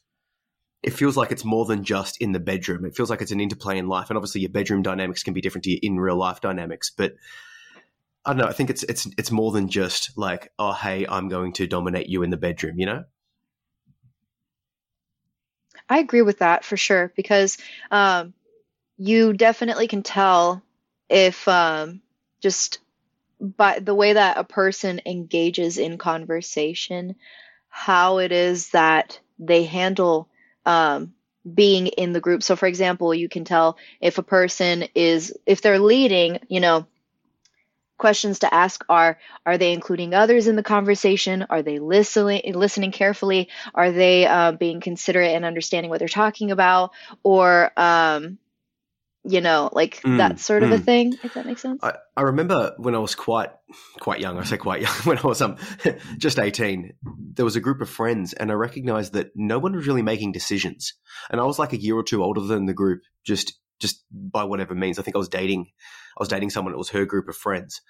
it 0.87 0.95
feels 0.95 1.17
like 1.17 1.33
it's 1.33 1.45
more 1.45 1.65
than 1.65 1.83
just 1.83 2.17
in 2.19 2.31
the 2.31 2.39
bedroom. 2.39 2.85
It 2.87 2.95
feels 2.95 3.11
like 3.11 3.21
it's 3.21 3.33
an 3.33 3.41
interplay 3.41 3.77
in 3.77 3.89
life 3.89 4.09
and 4.09 4.17
obviously 4.17 4.41
your 4.41 4.51
bedroom 4.51 4.83
dynamics 4.83 5.25
can 5.25 5.35
be 5.35 5.41
different 5.41 5.65
to 5.65 5.71
your 5.71 5.81
in 5.83 5.99
real 5.99 6.17
life 6.17 6.41
dynamics 6.41 6.91
but 6.97 7.15
i 8.25 8.31
don't 8.31 8.39
know 8.39 8.47
i 8.47 8.53
think 8.53 8.71
it's 8.71 8.85
it's 8.85 9.07
it's 9.19 9.31
more 9.31 9.53
than 9.53 9.69
just 9.69 10.17
like 10.17 10.53
oh 10.59 10.73
hey 10.73 11.07
i'm 11.09 11.29
going 11.29 11.53
to 11.53 11.67
dominate 11.67 12.09
you 12.09 12.23
in 12.23 12.31
the 12.31 12.37
bedroom 12.37 12.79
you 12.79 12.87
know? 12.87 13.05
I 15.89 15.99
agree 15.99 16.23
with 16.23 16.39
that 16.39 16.65
for 16.65 16.77
sure 16.77 17.13
because 17.15 17.59
um, 17.91 18.35
you 18.97 19.33
definitely 19.33 19.87
can 19.87 20.03
tell 20.03 20.63
if 21.09 21.47
um, 21.47 22.01
just 22.41 22.79
by 23.41 23.79
the 23.79 23.95
way 23.95 24.15
that 24.15 24.39
a 24.39 24.43
person 24.43 25.01
engages 25.07 25.79
in 25.79 25.99
conversation, 25.99 27.15
how 27.69 28.19
it 28.19 28.33
is 28.33 28.71
that 28.71 29.21
they 29.39 29.63
handle 29.63 30.29
um, 30.67 31.15
being 31.55 31.87
in 31.87 32.13
the 32.13 32.21
group. 32.21 32.43
So, 32.43 32.57
for 32.57 32.67
example, 32.67 33.15
you 33.15 33.29
can 33.29 33.45
tell 33.45 33.79
if 34.01 34.19
a 34.19 34.23
person 34.23 34.85
is, 34.95 35.33
if 35.47 35.63
they're 35.63 35.79
leading, 35.79 36.41
you 36.49 36.61
know, 36.61 36.87
questions 37.99 38.41
to 38.41 38.53
ask 38.53 38.85
are 38.91 39.19
are 39.47 39.57
they 39.57 39.73
including 39.73 40.13
others 40.13 40.49
in 40.49 40.57
the 40.57 40.63
conversation? 40.63 41.47
Are 41.49 41.63
they 41.63 41.79
listening 41.79 42.55
listening 42.55 42.93
carefully? 42.93 43.49
Are 43.75 43.91
they 43.91 44.27
uh, 44.27 44.53
being 44.53 44.81
considerate 44.81 45.35
and 45.35 45.45
understanding 45.45 45.89
what 45.89 45.99
they're 45.99 46.09
talking 46.09 46.51
about? 46.51 46.91
Or 47.23 47.73
um, 47.77 48.39
you 49.27 49.41
know 49.41 49.69
like 49.73 50.01
Mm, 50.03 50.19
that 50.19 50.39
sort 50.41 50.63
of 50.63 50.71
a 50.73 50.79
mm. 50.79 50.85
thing 50.85 51.15
if 51.23 51.35
that 51.35 51.47
makes 51.47 51.63
sense 51.63 51.83
I, 51.83 51.95
I 52.17 52.23
remember 52.23 52.75
when 52.79 52.95
I 52.95 52.99
was 52.99 53.15
quite 53.15 53.51
quite 54.01 54.21
young. 54.21 54.39
I 54.39 54.45
say 54.45 54.57
quite 54.57 54.83
young 54.83 54.95
when 55.05 55.19
I 55.19 55.27
was 55.27 55.43
um 55.43 55.57
just 56.19 56.39
eighteen. 56.39 56.95
There 57.35 57.45
was 57.45 57.57
a 57.57 57.61
group 57.61 57.81
of 57.81 57.91
friends, 57.91 58.33
and 58.33 58.51
I 58.51 58.55
recognized 58.55 59.13
that 59.15 59.31
no 59.35 59.59
one 59.59 59.75
was 59.75 59.87
really 59.87 60.03
making 60.03 60.33
decisions. 60.33 60.95
And 61.31 61.41
I 61.41 61.45
was 61.45 61.59
like 61.59 61.73
a 61.73 61.81
year 61.81 61.97
or 61.97 62.03
two 62.03 62.23
older 62.23 62.41
than 62.41 62.67
the 62.67 62.75
group, 62.75 63.03
just 63.25 63.55
just 63.79 64.05
by 64.11 64.45
whatever 64.45 64.75
means. 64.75 64.99
I 64.99 65.03
think 65.03 65.17
I 65.17 65.19
was 65.19 65.29
dating. 65.29 65.67
I 66.17 66.21
was 66.21 66.29
dating 66.29 66.51
someone. 66.51 66.73
It 66.73 66.79
was 66.79 66.91
her 66.91 67.05
group 67.05 67.29
of 67.29 67.37
friends. 67.37 67.81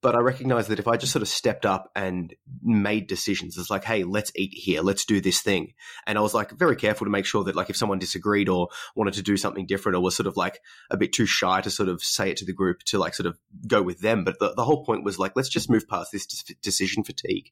But 0.00 0.14
I 0.14 0.20
recognized 0.20 0.68
that 0.68 0.78
if 0.78 0.86
I 0.86 0.96
just 0.96 1.12
sort 1.12 1.22
of 1.22 1.28
stepped 1.28 1.66
up 1.66 1.90
and 1.96 2.32
made 2.62 3.08
decisions, 3.08 3.58
it's 3.58 3.70
like, 3.70 3.82
hey, 3.82 4.04
let's 4.04 4.30
eat 4.36 4.52
here, 4.54 4.80
let's 4.80 5.04
do 5.04 5.20
this 5.20 5.40
thing. 5.40 5.74
And 6.06 6.16
I 6.16 6.20
was 6.20 6.34
like 6.34 6.52
very 6.52 6.76
careful 6.76 7.04
to 7.04 7.10
make 7.10 7.26
sure 7.26 7.42
that 7.44 7.56
like 7.56 7.68
if 7.68 7.76
someone 7.76 7.98
disagreed 7.98 8.48
or 8.48 8.68
wanted 8.94 9.14
to 9.14 9.22
do 9.22 9.36
something 9.36 9.66
different 9.66 9.96
or 9.96 10.00
was 10.00 10.14
sort 10.14 10.28
of 10.28 10.36
like 10.36 10.60
a 10.90 10.96
bit 10.96 11.12
too 11.12 11.26
shy 11.26 11.60
to 11.62 11.70
sort 11.70 11.88
of 11.88 12.00
say 12.00 12.30
it 12.30 12.36
to 12.36 12.44
the 12.44 12.52
group 12.52 12.84
to 12.84 12.98
like 12.98 13.14
sort 13.14 13.26
of 13.26 13.38
go 13.66 13.82
with 13.82 14.00
them. 14.00 14.22
But 14.22 14.38
the, 14.38 14.54
the 14.54 14.64
whole 14.64 14.84
point 14.84 15.04
was 15.04 15.18
like, 15.18 15.32
let's 15.34 15.48
just 15.48 15.70
move 15.70 15.88
past 15.88 16.12
this 16.12 16.26
de- 16.26 16.54
decision 16.62 17.02
fatigue 17.02 17.50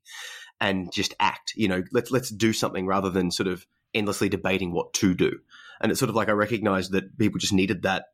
and 0.60 0.92
just 0.92 1.14
act. 1.18 1.52
You 1.56 1.66
know, 1.66 1.82
let's 1.90 2.12
let's 2.12 2.30
do 2.30 2.52
something 2.52 2.86
rather 2.86 3.10
than 3.10 3.32
sort 3.32 3.48
of 3.48 3.66
endlessly 3.92 4.28
debating 4.28 4.72
what 4.72 4.92
to 4.94 5.14
do. 5.14 5.32
And 5.80 5.90
it's 5.90 5.98
sort 5.98 6.10
of 6.10 6.16
like 6.16 6.28
I 6.28 6.32
recognized 6.32 6.92
that 6.92 7.18
people 7.18 7.38
just 7.38 7.52
needed 7.52 7.82
that 7.82 8.06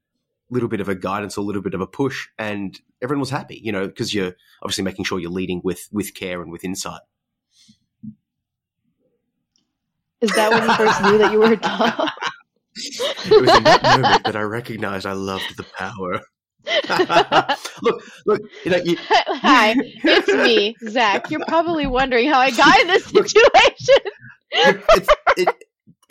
little 0.53 0.69
bit 0.69 0.81
of 0.81 0.89
a 0.89 0.95
guidance, 0.95 1.37
a 1.37 1.41
little 1.41 1.63
bit 1.63 1.75
of 1.75 1.81
a 1.81 1.87
push, 1.87 2.29
and 2.39 2.79
everyone 3.03 3.21
was 3.21 3.31
happy. 3.31 3.61
You 3.63 3.73
know, 3.73 3.87
because 3.87 4.15
you're 4.15 4.35
obviously 4.63 4.85
making 4.85 5.07
sure 5.07 5.19
you're 5.19 5.31
leading 5.31 5.61
with 5.65 5.89
with 5.93 6.15
care 6.15 6.43
and 6.43 6.53
with 6.53 6.65
insight. 6.65 7.01
is 10.23 10.31
that 10.31 10.51
when 10.51 10.63
you 10.63 10.75
first 10.77 11.03
knew 11.03 11.19
that 11.19 11.33
you 11.33 11.39
were 11.41 11.53
a 11.53 11.57
dog 11.57 12.09
It 12.75 13.41
was 13.41 13.57
in 13.57 13.65
that 13.65 13.83
moment 13.83 14.25
that 14.25 14.37
I 14.37 14.43
recognized 14.43 15.05
I 15.05 15.13
loved 15.13 15.57
the 15.57 15.65
power. 15.65 16.21
look, 17.83 18.03
look, 18.25 18.41
you 18.65 18.71
know, 18.71 18.77
you, 18.79 18.97
hi 19.11 19.75
it's 19.77 20.29
me 20.29 20.77
zach 20.89 21.29
you're 21.29 21.45
probably 21.49 21.89
wondering 21.89 22.31
how 22.31 22.39
i 22.39 22.53
got 22.53 22.79
in 22.79 22.87
this 22.87 23.05
situation 23.05 23.97
it's, 24.53 25.09
it, 25.39 25.62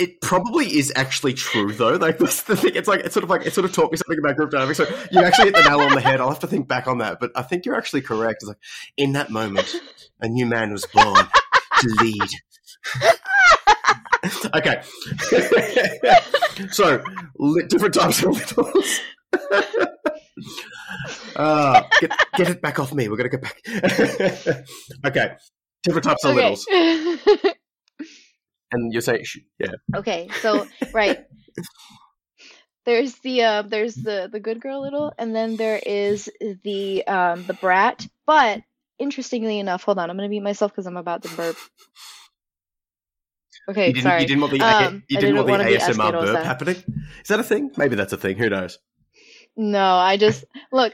it 0.02 0.20
probably 0.20 0.66
is 0.66 0.92
actually 0.96 1.36
true 1.36 1.72
though. 1.72 1.96
Like 1.96 2.18
that's 2.18 2.42
the 2.44 2.58
thing. 2.58 2.72
It's 2.74 2.88
like 2.88 3.02
it's 3.02 3.14
sort 3.14 3.24
of 3.24 3.30
like 3.30 3.46
it 3.46 3.54
sort 3.54 3.66
of 3.66 3.72
taught 3.72 3.92
me 3.92 3.98
something 3.98 4.18
about 4.18 4.36
group 4.36 4.50
dynamics. 4.50 4.78
So 4.78 4.88
you 5.12 5.22
actually 5.22 5.52
hit 5.52 5.56
the 5.56 5.62
nail 5.62 5.80
on 5.80 5.94
the 5.94 6.02
head. 6.02 6.20
I'll 6.20 6.30
have 6.30 6.40
to 6.40 6.48
think 6.48 6.68
back 6.68 6.88
on 6.88 6.98
that, 6.98 7.20
but 7.20 7.32
I 7.36 7.44
think 7.44 7.66
you're 7.66 7.76
actually 7.76 8.02
correct. 8.02 8.38
It's 8.42 8.48
like 8.48 8.58
in 8.98 9.12
that 9.14 9.30
moment, 9.30 9.76
a 10.20 10.28
new 10.28 10.48
man 10.48 10.72
was 10.72 10.88
born 10.88 11.28
to 11.82 11.88
lead. 12.02 12.30
okay, 14.56 14.82
so 16.72 17.04
li- 17.38 17.66
different 17.68 17.94
types 17.94 18.24
of 18.24 18.32
littles. 18.32 19.00
uh, 21.36 21.84
get, 22.02 22.12
get 22.38 22.50
it 22.50 22.62
back 22.62 22.80
off 22.80 22.92
me. 22.92 23.08
We're 23.08 23.18
gonna 23.18 23.30
get 23.30 23.44
back. 23.44 23.62
okay, 25.06 25.36
different 25.84 26.06
types 26.06 26.26
of 26.26 26.34
littles, 26.36 26.66
okay 26.68 27.51
and 28.72 28.94
you're 28.94 29.02
saying, 29.02 29.24
yeah. 29.60 29.74
Okay, 29.96 30.30
so 30.42 30.68
right. 30.94 31.20
There's 32.84 33.14
the 33.20 33.44
uh, 33.44 33.62
there's 33.62 33.94
the 33.94 34.28
the 34.32 34.40
good 34.40 34.60
girl 34.60 34.82
little, 34.82 35.14
and 35.20 35.36
then 35.36 35.56
there 35.56 35.80
is 35.86 36.32
the 36.64 37.06
um 37.06 37.44
the 37.46 37.54
brat. 37.54 38.08
But 38.26 38.62
interestingly 38.98 39.60
enough, 39.60 39.84
hold 39.84 40.00
on, 40.00 40.10
I'm 40.10 40.18
gonna 40.18 40.30
beat 40.30 40.42
myself 40.42 40.72
because 40.72 40.88
I'm 40.88 40.98
about 40.98 41.22
to 41.24 41.30
burp. 41.36 41.58
Okay, 43.70 43.88
You 43.90 43.94
didn't, 43.94 44.04
sorry. 44.04 44.22
you 44.22 44.28
didn't 44.28 44.42
want 44.42 44.54
the 44.54 44.62
Um, 44.62 45.04
you 45.08 45.18
didn't, 45.20 45.36
didn't 45.36 45.48
want 45.48 45.64
the 45.64 45.76
ASMR 45.76 46.12
burp 46.12 46.44
happening. 46.44 46.76
Is 47.22 47.28
that 47.28 47.40
a 47.40 47.44
thing? 47.44 47.70
Maybe 47.78 47.96
that's 47.96 48.14
a 48.14 48.18
thing. 48.18 48.38
Who 48.38 48.50
knows? 48.50 48.80
No, 49.56 49.96
I 49.96 50.18
just 50.18 50.44
look, 50.72 50.94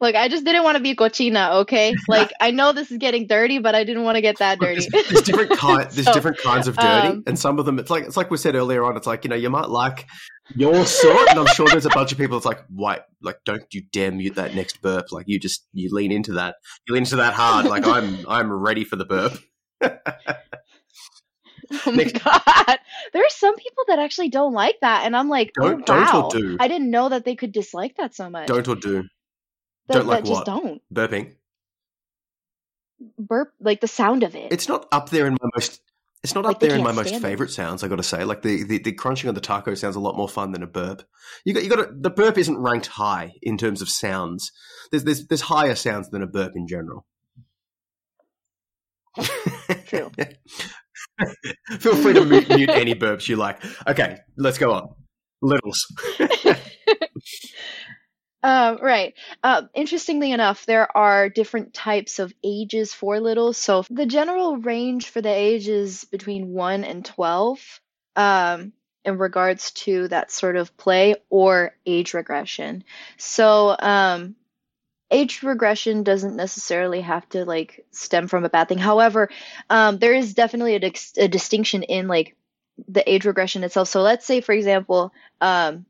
look. 0.00 0.14
I 0.14 0.28
just 0.28 0.44
didn't 0.44 0.64
want 0.64 0.76
to 0.76 0.82
be 0.82 0.94
cochina. 0.94 1.60
Okay, 1.62 1.94
like 2.08 2.32
I 2.40 2.50
know 2.50 2.72
this 2.72 2.90
is 2.90 2.98
getting 2.98 3.26
dirty, 3.26 3.58
but 3.58 3.74
I 3.74 3.84
didn't 3.84 4.04
want 4.04 4.16
to 4.16 4.20
get 4.20 4.38
that 4.38 4.58
dirty. 4.58 4.86
there's, 4.90 5.08
there's 5.08 5.22
different 5.22 5.50
kind. 5.58 5.90
There's 5.90 6.06
So, 6.06 6.12
different 6.12 6.38
kinds 6.38 6.68
of 6.68 6.76
dirty, 6.76 7.08
um, 7.08 7.22
and 7.26 7.38
some 7.38 7.58
of 7.58 7.66
them. 7.66 7.78
It's 7.78 7.90
like 7.90 8.04
it's 8.04 8.16
like 8.16 8.30
we 8.30 8.36
said 8.36 8.54
earlier 8.54 8.84
on. 8.84 8.96
It's 8.96 9.06
like 9.06 9.24
you 9.24 9.30
know 9.30 9.36
you 9.36 9.50
might 9.50 9.68
like 9.68 10.06
your 10.54 10.84
sort, 10.86 11.28
and 11.30 11.38
I'm 11.40 11.46
sure 11.54 11.66
there's 11.68 11.86
a 11.86 11.90
bunch 11.90 12.12
of 12.12 12.18
people. 12.18 12.36
that's 12.38 12.46
like 12.46 12.64
why, 12.68 13.00
like 13.22 13.38
don't 13.44 13.64
you 13.72 13.82
dare 13.92 14.12
mute 14.12 14.36
that 14.36 14.54
next 14.54 14.80
burp. 14.82 15.12
Like 15.12 15.26
you 15.28 15.38
just 15.40 15.66
you 15.72 15.88
lean 15.92 16.12
into 16.12 16.32
that. 16.32 16.56
You 16.88 16.94
lean 16.94 17.02
into 17.04 17.16
that 17.16 17.34
hard. 17.34 17.66
Like 17.66 17.86
I'm 17.88 18.24
I'm 18.28 18.52
ready 18.52 18.84
for 18.84 18.96
the 18.96 19.04
burp. 19.04 19.38
Oh 21.84 21.90
my 21.90 22.04
god. 22.04 22.78
There 23.12 23.22
are 23.24 23.30
some 23.30 23.56
people 23.56 23.84
that 23.88 23.98
actually 23.98 24.28
don't 24.28 24.52
like 24.52 24.76
that 24.82 25.04
and 25.04 25.16
I'm 25.16 25.28
like, 25.28 25.50
Don't- 25.60 25.82
oh, 25.90 26.06
don't 26.06 26.14
or 26.14 26.30
do? 26.30 26.56
I 26.60 26.68
didn't 26.68 26.90
know 26.90 27.08
that 27.08 27.24
they 27.24 27.34
could 27.34 27.50
dislike 27.52 27.96
that 27.96 28.14
so 28.14 28.30
much. 28.30 28.46
Don't 28.46 28.66
or 28.68 28.76
do 28.76 29.04
that, 29.88 29.94
don't 29.94 30.06
like 30.06 30.24
that 30.24 30.28
just 30.28 30.46
what? 30.46 30.46
don't. 30.46 30.82
burping. 30.92 31.34
Burp 33.18 33.52
like 33.60 33.80
the 33.80 33.88
sound 33.88 34.22
of 34.22 34.34
it. 34.34 34.52
It's 34.52 34.68
not 34.68 34.86
up 34.90 35.10
there 35.10 35.26
in 35.26 35.34
my 35.34 35.48
most. 35.54 35.80
It's 36.22 36.34
not 36.34 36.44
Like 36.44 36.56
up 36.56 36.60
there 36.60 36.74
in 36.74 36.82
my 36.82 36.92
most 36.92 37.08
stand 37.08 37.22
it. 37.24 37.28
favorite 37.28 37.50
sounds. 37.50 37.84
I 37.84 37.88
got 37.88 37.96
to 37.96 38.02
say, 38.02 38.24
like 38.24 38.42
the, 38.42 38.64
the 38.64 38.78
the 38.78 38.92
crunching 38.92 39.28
of 39.28 39.34
the 39.34 39.40
taco 39.40 39.74
sounds 39.74 39.96
a 39.96 40.00
lot 40.00 40.16
more 40.16 40.28
fun 40.28 40.50
than 40.52 40.62
a 40.62 40.66
burp. 40.66 41.02
You 41.44 41.54
got 41.54 41.62
you 41.62 41.70
got 41.70 41.76
to, 41.76 41.88
the 41.94 42.10
burp 42.10 42.38
isn't 42.38 42.58
ranked 42.58 42.86
high 42.86 43.34
in 43.42 43.58
terms 43.58 43.82
of 43.82 43.88
sounds. 43.88 44.50
There's 44.90 45.04
there's 45.04 45.26
there's 45.28 45.42
higher 45.42 45.74
sounds 45.74 46.08
than 46.10 46.22
a 46.22 46.26
burp 46.26 46.52
in 46.56 46.66
general. 46.66 47.06
True. 49.86 50.10
Feel 51.78 51.96
free 51.96 52.12
to 52.14 52.24
mute, 52.24 52.48
mute 52.48 52.70
any 52.70 52.94
burps 52.94 53.28
you 53.28 53.36
like. 53.36 53.62
Okay, 53.86 54.18
let's 54.36 54.58
go 54.58 54.72
on. 54.72 54.88
Littles. 55.42 55.86
Um, 58.46 58.78
right. 58.80 59.12
Uh, 59.42 59.62
interestingly 59.74 60.30
enough, 60.30 60.66
there 60.66 60.96
are 60.96 61.28
different 61.28 61.74
types 61.74 62.20
of 62.20 62.32
ages 62.44 62.94
for 62.94 63.18
littles. 63.18 63.58
So 63.58 63.84
the 63.90 64.06
general 64.06 64.58
range 64.58 65.08
for 65.08 65.20
the 65.20 65.34
age 65.34 65.66
is 65.66 66.04
between 66.04 66.52
1 66.52 66.84
and 66.84 67.04
12 67.04 67.80
um, 68.14 68.72
in 69.04 69.18
regards 69.18 69.72
to 69.72 70.06
that 70.08 70.30
sort 70.30 70.54
of 70.54 70.76
play 70.76 71.16
or 71.28 71.74
age 71.86 72.14
regression. 72.14 72.84
So 73.16 73.74
um, 73.80 74.36
age 75.10 75.42
regression 75.42 76.04
doesn't 76.04 76.36
necessarily 76.36 77.00
have 77.00 77.28
to 77.30 77.44
like 77.44 77.84
stem 77.90 78.28
from 78.28 78.44
a 78.44 78.48
bad 78.48 78.68
thing. 78.68 78.78
However, 78.78 79.28
um, 79.70 79.98
there 79.98 80.14
is 80.14 80.34
definitely 80.34 80.76
a, 80.76 80.92
a 81.24 81.26
distinction 81.26 81.82
in 81.82 82.06
like 82.06 82.36
the 82.86 83.12
age 83.12 83.24
regression 83.24 83.64
itself. 83.64 83.88
So 83.88 84.02
let's 84.02 84.24
say, 84.24 84.40
for 84.40 84.52
example, 84.52 85.12
um, 85.40 85.84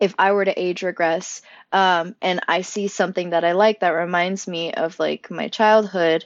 if 0.00 0.14
I 0.18 0.32
were 0.32 0.44
to 0.44 0.60
age 0.60 0.82
regress 0.82 1.42
um, 1.72 2.14
and 2.22 2.40
I 2.48 2.62
see 2.62 2.88
something 2.88 3.30
that 3.30 3.44
I 3.44 3.52
like 3.52 3.80
that 3.80 3.90
reminds 3.90 4.46
me 4.46 4.72
of 4.72 4.98
like 4.98 5.30
my 5.30 5.48
childhood, 5.48 6.24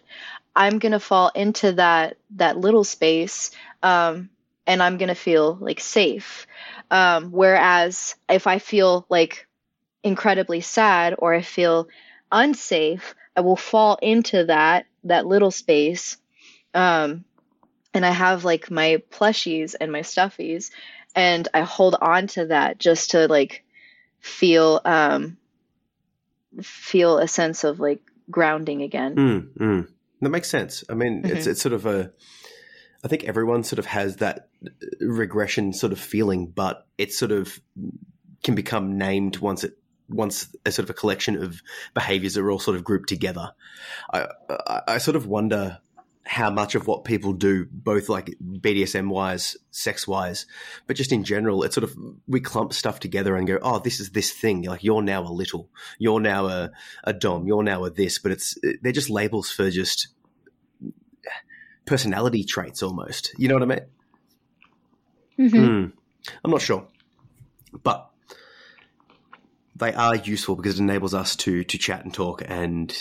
I'm 0.55 0.79
gonna 0.79 1.01
fall 1.01 1.31
into 1.35 1.73
that 1.73 2.17
that 2.37 2.59
little 2.59 2.85
space 2.85 3.51
um, 3.83 4.29
and 4.67 4.83
I'm 4.83 4.99
gonna 4.99 5.15
feel 5.15 5.57
like 5.61 5.81
safe. 5.81 6.47
Um, 6.91 7.31
whereas 7.31 8.15
if 8.29 8.47
I 8.47 8.59
feel 8.59 9.07
like 9.09 9.47
incredibly 10.03 10.61
sad 10.61 11.15
or 11.19 11.35
I 11.35 11.43
feel 11.43 11.89
unsafe, 12.31 13.15
I 13.37 13.41
will 13.41 13.57
fall 13.57 13.99
into 14.03 14.45
that 14.47 14.87
that 15.05 15.27
little 15.27 15.51
space. 15.51 16.19
Um, 16.75 17.25
and 17.95 18.07
I 18.07 18.11
have 18.11 18.45
like 18.45 18.71
my 18.71 19.03
plushies 19.11 19.75
and 19.79 19.93
my 19.93 20.01
stuffies, 20.01 20.71
and 21.15 21.47
I 21.55 21.61
hold 21.63 21.97
on 22.01 22.27
to 22.29 22.47
that 22.47 22.79
just 22.79 23.11
to 23.13 23.29
like 23.29 23.65
feel 24.21 24.81
um 24.85 25.37
feel 26.63 27.19
a 27.19 27.29
sense 27.29 27.65
of 27.65 27.81
like 27.81 28.01
grounding 28.31 28.83
again. 28.83 29.17
Mm, 29.17 29.53
mm. 29.59 29.89
That 30.21 30.29
makes 30.31 30.49
sense. 30.51 30.85
I 30.89 30.95
mean, 30.95 31.23
it's 31.25 31.47
Mhm. 31.47 31.51
it's 31.51 31.63
sort 31.63 31.73
of 31.73 31.87
a. 31.87 32.13
I 33.05 33.09
think 33.09 33.25
everyone 33.25 33.65
sort 33.65 33.81
of 33.81 33.87
has 33.87 34.17
that 34.17 34.49
regression 35.01 35.73
sort 35.73 35.93
of 35.93 35.99
feeling, 35.99 36.47
but 36.47 36.87
it 36.99 37.13
sort 37.13 37.33
of 37.33 37.59
can 38.45 38.55
become 38.55 38.97
named 38.97 39.39
once 39.39 39.65
it 39.65 39.77
once 40.09 40.55
a 40.67 40.71
sort 40.71 40.85
of 40.85 40.91
a 40.91 40.95
collection 40.95 41.43
of 41.43 41.63
behaviors 41.95 42.37
are 42.37 42.51
all 42.51 42.59
sort 42.61 42.77
of 42.77 42.85
grouped 42.85 43.09
together. 43.09 43.53
I 44.13 44.29
I, 44.49 44.81
I 44.89 44.99
sort 44.99 45.17
of 45.17 45.27
wonder 45.27 45.79
how 46.25 46.51
much 46.51 46.75
of 46.75 46.87
what 46.87 47.05
people 47.05 47.33
do, 47.33 47.67
both 47.71 48.09
like 48.09 48.37
BDSM 48.43 49.09
wise, 49.09 49.57
sex 49.71 50.07
wise, 50.07 50.47
but 50.87 50.97
just 50.97 51.13
in 51.13 51.25
general, 51.25 51.63
it's 51.65 51.75
sort 51.75 51.85
of 51.85 51.97
we 52.29 52.41
clump 52.41 52.73
stuff 52.73 53.01
together 53.01 53.37
and 53.37 53.47
go, 53.47 53.59
oh, 53.63 53.81
this 53.81 53.99
is 53.99 54.11
this 54.11 54.31
thing. 54.31 54.63
Like 54.63 54.85
you're 54.85 55.03
now 55.03 55.23
a 55.23 55.33
little, 55.33 55.69
you're 55.99 56.21
now 56.21 56.47
a, 56.47 56.71
a 57.05 57.13
dom, 57.13 57.47
you're 57.47 57.65
now 57.65 57.85
a 57.85 57.91
this, 57.91 58.19
but 58.19 58.33
it's 58.33 58.57
they're 58.83 58.93
just 58.93 59.11
labels 59.11 59.51
for 59.51 59.71
just 59.71 60.09
personality 61.85 62.45
traits 62.45 62.83
almost. 62.83 63.33
You 63.37 63.49
know 63.49 63.55
what 63.55 63.65
I 63.65 63.67
mean? 63.67 65.51
Mhm. 65.51 65.53
Mm. 65.53 65.93
I'm 66.45 66.51
not 66.51 66.63
sure, 66.63 66.87
but 67.83 68.11
they 69.75 69.93
are 69.93 70.15
useful 70.15 70.55
because 70.55 70.79
it 70.79 70.83
enables 70.83 71.15
us 71.15 71.35
to 71.37 71.65
to 71.65 71.79
chat 71.79 72.05
and 72.05 72.15
talk 72.15 72.43
and 72.47 72.97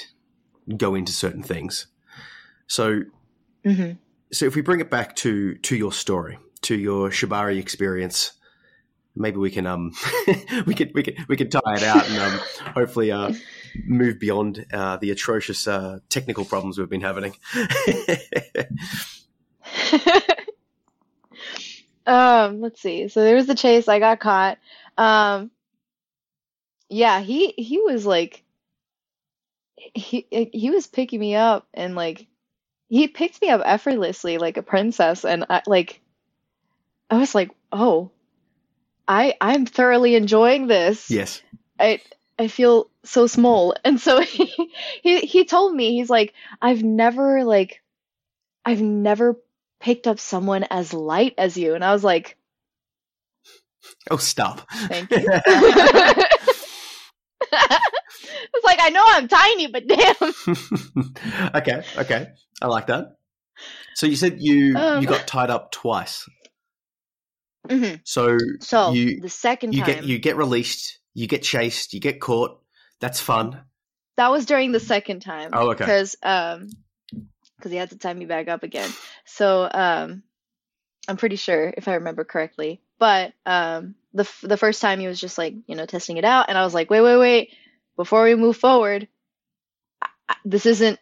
go 0.76 0.96
into 0.96 1.12
certain 1.12 1.44
things. 1.44 1.88
So, 2.72 3.04
hmm 3.66 3.92
so 4.32 4.46
if 4.46 4.56
we 4.56 4.62
bring 4.62 4.80
it 4.80 4.90
back 4.90 5.18
to 5.18 5.56
to 5.56 5.76
your 5.76 5.92
story, 5.92 6.40
to 6.62 6.74
your 6.74 7.10
Shibari 7.10 7.60
experience, 7.60 8.32
maybe 9.14 9.40
we 9.40 9.52
can 9.52 9.68
um 9.68 9.92
we 10.66 10.74
can 10.74 10.90
we 10.96 11.04
can 11.04 11.16
we 11.28 11.36
can 11.36 11.50
tie 11.50 11.60
it 11.66 11.84
out 11.84 12.08
and 12.08 12.18
um 12.18 12.32
hopefully 12.74 13.12
uh 13.12 13.34
move 13.84 14.20
beyond 14.20 14.66
uh, 14.72 14.96
the 14.98 15.12
atrocious 15.12 15.68
uh, 15.68 16.00
technical 16.08 16.46
problems 16.46 16.78
we've 16.78 16.90
been 16.90 17.02
having. 17.02 17.36
um, 22.06 22.62
let's 22.62 22.82
see. 22.82 23.10
So 23.10 23.22
there 23.22 23.36
was 23.36 23.48
the 23.48 23.56
chase. 23.56 23.90
I 23.90 24.00
got 24.00 24.22
caught. 24.22 24.60
Um, 24.98 25.52
yeah, 26.88 27.20
he 27.20 27.54
he 27.58 27.80
was 27.80 28.06
like 28.06 28.46
he 29.76 30.26
he 30.54 30.70
was 30.70 30.88
picking 30.88 31.20
me 31.20 31.36
up 31.36 31.68
and 31.74 31.96
like 31.96 32.28
he 32.92 33.08
picked 33.08 33.42
me 33.42 33.50
up 33.50 33.62
effortlessly 33.64 34.38
like 34.38 34.58
a 34.58 34.62
princess 34.64 35.24
and 35.24 35.46
I 35.50 35.62
like 35.66 36.02
I 37.10 37.18
was 37.20 37.34
like, 37.34 37.52
"Oh, 37.72 38.12
I 39.08 39.36
I'm 39.40 39.66
thoroughly 39.66 40.16
enjoying 40.16 40.68
this." 40.68 41.10
yes. 41.10 41.42
I 41.80 42.02
I 42.38 42.50
feel 42.50 42.90
so 43.06 43.28
small. 43.28 43.76
And 43.86 44.00
so 44.00 44.20
he 44.22 44.46
he 45.04 45.22
he 45.22 45.46
told 45.46 45.74
me 45.74 45.94
he's 45.94 46.10
like 46.10 46.34
I've 46.62 46.84
never 46.84 47.46
like 47.46 47.82
I've 48.66 48.82
never 48.82 49.40
picked 49.80 50.08
up 50.08 50.20
someone 50.20 50.66
as 50.70 50.94
light 50.94 51.36
as 51.38 51.58
you. 51.58 51.76
And 51.76 51.86
I 51.86 51.94
was 51.94 52.04
like, 52.04 52.38
Oh, 54.10 54.18
stop. 54.18 54.68
thank 54.90 55.16
you. 55.16 55.32
I 58.82 58.90
know 58.90 59.04
I'm 59.06 59.28
tiny, 59.28 59.68
but 59.68 59.88
damn. 59.88 61.52
okay, 61.56 61.84
okay. 61.98 62.28
I 62.62 62.68
like 62.68 62.88
that. 62.88 63.18
So 63.96 64.08
you 64.08 64.16
said 64.16 64.38
you 64.42 64.76
Um. 64.78 65.02
you 65.02 65.08
got 65.08 65.28
tied 65.28 65.50
up 65.50 65.72
twice. 65.72 66.28
hmm 67.70 67.96
So 68.04 68.38
So 68.60 68.92
You- 68.94 69.22
the 69.22 69.30
second 69.30 69.74
you 69.74 69.82
time 69.84 69.88
get 69.96 70.04
you 70.06 70.18
get 70.20 70.36
released, 70.38 71.00
you 71.14 71.28
get 71.28 71.44
chased, 71.44 71.94
you 71.94 72.00
get 72.00 72.20
caught. 72.20 72.60
That's 73.00 73.20
fun. 73.20 73.62
that 74.18 74.30
was 74.32 74.46
during 74.46 74.72
the 74.72 74.80
second 74.80 75.22
time. 75.22 75.50
Oh, 75.54 75.70
okay. 75.72 75.84
Because 75.84 76.16
um 76.24 76.70
because 77.58 77.72
he 77.72 77.78
had 77.78 77.90
to 77.92 77.98
tie 77.98 78.14
me 78.14 78.26
back 78.26 78.48
up 78.48 78.64
again. 78.64 78.90
So 79.26 79.70
um 79.72 80.24
I'm 81.08 81.18
pretty 81.18 81.36
sure 81.36 81.74
if 81.76 81.88
I 81.88 81.96
remember 81.96 82.24
correctly. 82.24 82.82
But 83.00 83.34
um 83.46 83.96
the 84.14 84.24
f- 84.24 84.44
the 84.44 84.58
first 84.58 84.82
time 84.82 85.00
he 85.00 85.08
was 85.08 85.20
just 85.20 85.38
like, 85.38 85.54
you 85.68 85.76
know, 85.76 85.86
testing 85.86 86.18
it 86.18 86.26
out 86.26 86.46
and 86.50 86.58
I 86.58 86.64
was 86.64 86.74
like, 86.74 86.90
"Wait, 86.90 87.02
wait, 87.02 87.18
wait. 87.18 87.54
Before 87.96 88.24
we 88.24 88.36
move 88.36 88.58
forward, 88.58 89.08
this 90.46 90.66
isn't 90.66 91.00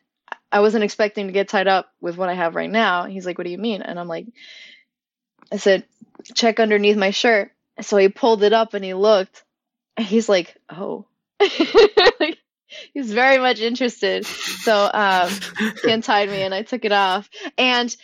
I 0.52 0.62
wasn't 0.62 0.84
expecting 0.84 1.28
to 1.28 1.34
get 1.34 1.50
tied 1.50 1.68
up 1.68 1.92
with 2.02 2.18
what 2.18 2.30
I 2.30 2.34
have 2.34 2.56
right 2.56 2.70
now." 2.70 3.06
He's 3.06 3.26
like, 3.26 3.38
"What 3.38 3.46
do 3.46 3.52
you 3.52 3.58
mean?" 3.58 3.82
And 3.82 4.00
I'm 4.00 4.08
like 4.08 4.28
I 5.52 5.58
said, 5.58 5.86
"Check 6.36 6.60
underneath 6.60 6.98
my 6.98 7.12
shirt." 7.12 7.52
So 7.82 7.98
he 7.98 8.10
pulled 8.10 8.44
it 8.44 8.54
up 8.54 8.74
and 8.74 8.84
he 8.84 8.94
looked 8.94 9.44
and 9.98 10.06
he's 10.06 10.30
like, 10.30 10.56
"Oh." 10.70 11.06
he's 12.94 13.12
very 13.12 13.38
much 13.38 13.60
interested. 13.60 14.26
So 14.26 14.90
um 14.94 15.30
he 15.84 15.92
untied 15.92 16.30
me 16.30 16.42
and 16.44 16.54
I 16.54 16.64
took 16.64 16.86
it 16.86 16.92
off. 16.92 17.30
And 17.58 17.96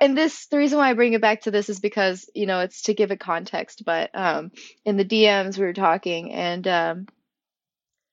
and 0.00 0.16
this 0.16 0.46
the 0.46 0.58
reason 0.58 0.78
why 0.78 0.90
I 0.90 0.94
bring 0.94 1.12
it 1.12 1.20
back 1.20 1.42
to 1.42 1.50
this 1.50 1.68
is 1.68 1.80
because, 1.80 2.28
you 2.34 2.46
know, 2.46 2.60
it's 2.60 2.82
to 2.82 2.94
give 2.94 3.10
it 3.10 3.20
context, 3.20 3.84
but 3.84 4.10
um 4.14 4.50
in 4.84 4.96
the 4.96 5.04
DMs 5.04 5.58
we 5.58 5.64
were 5.64 5.72
talking 5.72 6.32
and 6.32 6.66
um 6.68 7.06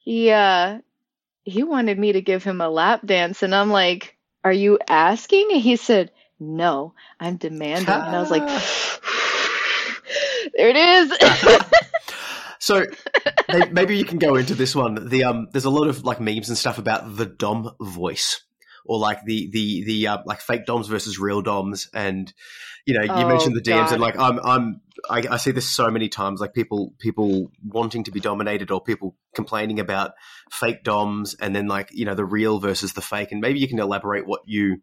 he 0.01 0.31
uh 0.31 0.79
he 1.43 1.63
wanted 1.63 1.97
me 1.97 2.11
to 2.13 2.21
give 2.21 2.43
him 2.43 2.61
a 2.61 2.69
lap 2.69 3.01
dance 3.05 3.41
and 3.43 3.55
I'm 3.55 3.71
like, 3.71 4.17
"Are 4.43 4.53
you 4.53 4.79
asking?" 4.87 5.49
And 5.51 5.61
he 5.61 5.75
said, 5.75 6.11
"No, 6.39 6.93
I'm 7.19 7.37
demanding." 7.37 7.87
And 7.87 8.15
I 8.15 8.19
was 8.19 8.31
like, 8.31 8.47
"There 10.55 10.69
it 10.69 10.75
is." 10.75 11.61
So 12.61 12.85
maybe 13.71 13.97
you 13.97 14.05
can 14.05 14.19
go 14.19 14.35
into 14.35 14.53
this 14.53 14.75
one. 14.75 15.09
The 15.09 15.23
um, 15.23 15.47
there's 15.51 15.65
a 15.65 15.71
lot 15.71 15.87
of 15.87 16.05
like 16.05 16.21
memes 16.21 16.47
and 16.47 16.55
stuff 16.55 16.77
about 16.77 17.17
the 17.17 17.25
dom 17.25 17.71
voice, 17.81 18.43
or 18.85 18.99
like 18.99 19.23
the 19.25 19.49
the 19.51 19.83
the 19.83 20.07
uh, 20.07 20.17
like 20.25 20.41
fake 20.41 20.65
doms 20.65 20.87
versus 20.87 21.19
real 21.19 21.41
doms, 21.41 21.89
and 21.93 22.31
you 22.85 22.97
know 22.97 23.05
you 23.05 23.25
Oh, 23.25 23.25
mentioned 23.25 23.55
the 23.55 23.61
DMs, 23.61 23.91
God. 23.91 23.91
and 23.91 24.01
like 24.01 24.17
I'm 24.17 24.39
I'm 24.39 24.81
I, 25.09 25.23
I 25.31 25.37
see 25.37 25.51
this 25.51 25.69
so 25.69 25.89
many 25.89 26.09
times, 26.09 26.39
like 26.39 26.53
people 26.53 26.93
people 26.99 27.51
wanting 27.65 28.03
to 28.05 28.11
be 28.11 28.19
dominated, 28.19 28.71
or 28.71 28.81
people 28.81 29.15
complaining 29.35 29.79
about 29.79 30.11
fake 30.49 30.83
doms, 30.83 31.35
and 31.35 31.55
then 31.55 31.67
like 31.67 31.89
you 31.91 32.05
know 32.05 32.15
the 32.15 32.25
real 32.25 32.59
versus 32.59 32.93
the 32.93 33.01
fake, 33.01 33.31
and 33.31 33.41
maybe 33.41 33.59
you 33.59 33.67
can 33.67 33.79
elaborate 33.79 34.25
what 34.27 34.41
you 34.45 34.77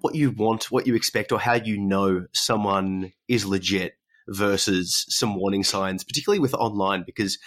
what 0.00 0.14
you 0.14 0.30
want, 0.30 0.70
what 0.70 0.86
you 0.86 0.94
expect, 0.94 1.32
or 1.32 1.38
how 1.38 1.54
you 1.54 1.78
know 1.78 2.26
someone 2.32 3.12
is 3.28 3.46
legit 3.46 3.94
versus 4.28 5.04
some 5.08 5.34
warning 5.36 5.64
signs, 5.64 6.04
particularly 6.04 6.38
with 6.40 6.54
online, 6.54 7.02
because 7.04 7.38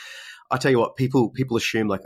I 0.51 0.57
tell 0.57 0.71
you 0.71 0.79
what, 0.79 0.95
people 0.95 1.29
people 1.29 1.57
assume 1.57 1.87
like 1.87 2.01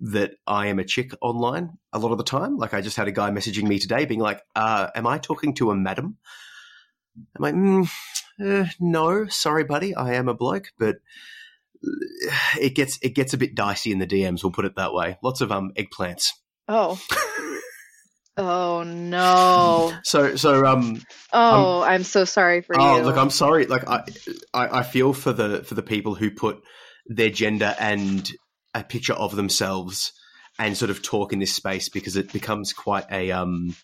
that 0.00 0.32
I 0.46 0.66
am 0.66 0.78
a 0.78 0.84
chick 0.84 1.12
online 1.20 1.78
a 1.92 1.98
lot 1.98 2.12
of 2.12 2.18
the 2.18 2.24
time. 2.24 2.56
Like 2.56 2.74
I 2.74 2.80
just 2.80 2.96
had 2.96 3.08
a 3.08 3.12
guy 3.12 3.30
messaging 3.30 3.64
me 3.64 3.78
today, 3.78 4.04
being 4.04 4.20
like, 4.20 4.42
uh, 4.54 4.88
"Am 4.94 5.06
I 5.06 5.18
talking 5.18 5.54
to 5.54 5.70
a 5.70 5.74
madam?" 5.76 6.16
I'm 7.36 7.42
like, 7.42 7.54
mm, 7.54 7.90
uh, 8.44 8.68
"No, 8.80 9.26
sorry, 9.26 9.64
buddy, 9.64 9.94
I 9.94 10.14
am 10.14 10.28
a 10.28 10.34
bloke," 10.34 10.68
but 10.78 10.96
uh, 11.84 12.30
it 12.60 12.74
gets 12.74 12.98
it 13.02 13.14
gets 13.14 13.34
a 13.34 13.38
bit 13.38 13.54
dicey 13.54 13.92
in 13.92 13.98
the 13.98 14.06
DMs. 14.06 14.42
We'll 14.42 14.52
put 14.52 14.64
it 14.64 14.76
that 14.76 14.94
way. 14.94 15.18
Lots 15.22 15.40
of 15.40 15.50
um 15.50 15.72
eggplants. 15.76 16.28
Oh. 16.68 17.00
Oh 18.40 18.84
no. 18.84 19.92
So 20.04 20.36
so 20.36 20.64
um 20.64 21.02
Oh, 21.32 21.82
I'm 21.82 22.04
so 22.04 22.24
sorry 22.24 22.60
for 22.60 22.78
Oh, 22.78 22.96
you. 22.96 23.02
Oh 23.02 23.04
look, 23.04 23.16
I'm 23.16 23.30
sorry. 23.30 23.66
Like, 23.66 23.88
I, 23.88 24.04
I, 24.54 24.78
I 24.78 24.82
feel 24.84 25.12
for 25.12 25.32
the 25.32 25.64
for 25.64 25.74
the 25.74 25.82
people 25.82 26.14
who 26.14 26.30
put 26.30 26.62
their 27.06 27.30
gender 27.30 27.74
and 27.80 28.30
a 28.74 28.84
picture 28.84 29.14
of 29.14 29.34
themselves 29.34 30.12
and 30.58 30.76
sort 30.76 30.90
of 30.90 31.02
talk 31.02 31.32
in 31.32 31.38
this 31.38 31.54
space 31.54 31.88
because 31.88 32.16
it 32.16 32.32
becomes 32.32 32.72
quite 32.72 33.06
a 33.10 33.30
um. 33.30 33.74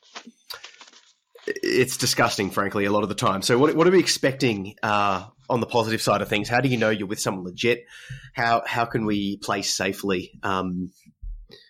It's 1.47 1.99
disgusting, 1.99 2.51
frankly, 2.51 2.87
a 2.87 2.91
lot 2.91 3.03
of 3.03 3.11
the 3.11 3.15
time. 3.15 3.43
So, 3.43 3.59
what 3.59 3.75
what 3.77 3.87
are 3.87 3.91
we 3.91 3.99
expecting 3.99 4.77
uh, 4.83 5.27
on 5.51 5.61
the 5.61 5.67
positive 5.67 6.01
side 6.01 6.23
of 6.23 6.29
things? 6.29 6.49
How 6.49 6.61
do 6.61 6.69
you 6.69 6.79
know 6.79 6.91
you're 6.91 7.07
with 7.07 7.21
someone 7.21 7.45
legit? 7.45 7.85
How 8.33 8.63
how 8.67 8.87
can 8.87 9.05
we 9.05 9.37
play 9.39 9.61
safely? 9.63 10.33
Um, 10.43 10.91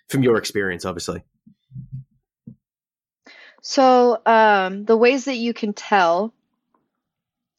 from 0.08 0.22
your 0.22 0.36
experience, 0.36 0.84
obviously. 0.84 1.22
So, 3.62 4.20
um, 4.26 4.84
the 4.84 4.96
ways 4.96 5.24
that 5.24 5.36
you 5.36 5.54
can 5.54 5.72
tell, 5.72 6.34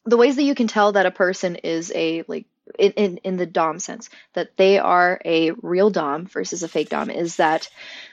the 0.04 0.16
ways 0.16 0.36
that 0.36 0.44
you 0.44 0.54
can 0.54 0.68
tell 0.68 0.92
that 0.92 1.06
a 1.06 1.10
person 1.10 1.56
is 1.56 1.92
a 1.94 2.22
like 2.28 2.46
in, 2.78 2.92
in 2.92 3.16
in 3.18 3.36
the 3.36 3.46
dom 3.46 3.78
sense 3.78 4.10
that 4.34 4.56
they 4.56 4.78
are 4.78 5.20
a 5.24 5.52
real 5.62 5.90
dom 5.90 6.26
versus 6.26 6.62
a 6.62 6.68
fake 6.68 6.88
dom 6.90 7.10
is 7.10 7.36
that 7.36 7.68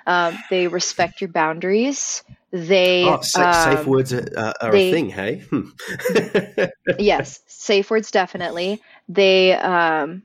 um, 0.07 0.37
they 0.49 0.67
respect 0.67 1.21
your 1.21 1.29
boundaries. 1.29 2.23
They 2.51 3.05
Oh, 3.05 3.21
sa- 3.21 3.51
safe 3.51 3.79
um, 3.79 3.85
words 3.87 4.13
are, 4.13 4.27
uh, 4.37 4.53
are 4.61 4.71
they- 4.71 4.89
a 4.89 4.91
thing. 4.91 5.09
Hey. 5.09 5.39
Hmm. 5.49 5.69
yes, 6.99 7.39
safe 7.47 7.89
words 7.89 8.11
definitely. 8.11 8.81
They 9.09 9.53
um 9.53 10.23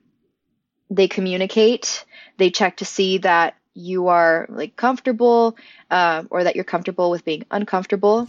they 0.89 1.07
communicate. 1.07 2.05
They 2.37 2.49
check 2.51 2.77
to 2.77 2.85
see 2.85 3.17
that 3.19 3.55
you 3.73 4.07
are 4.07 4.45
like 4.49 4.75
comfortable 4.75 5.55
um, 5.89 6.27
or 6.31 6.43
that 6.43 6.55
you're 6.55 6.63
comfortable 6.65 7.09
with 7.11 7.23
being 7.25 7.45
uncomfortable. 7.51 8.27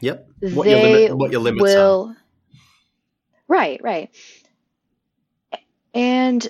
Yep. 0.00 0.28
What 0.40 0.68
your 0.68 0.78
they 0.78 0.92
limit- 0.92 1.16
what 1.18 1.30
your 1.32 1.40
limits 1.40 1.74
are. 1.74 2.16
right 3.48 3.80
right 3.82 4.10
and 5.94 6.48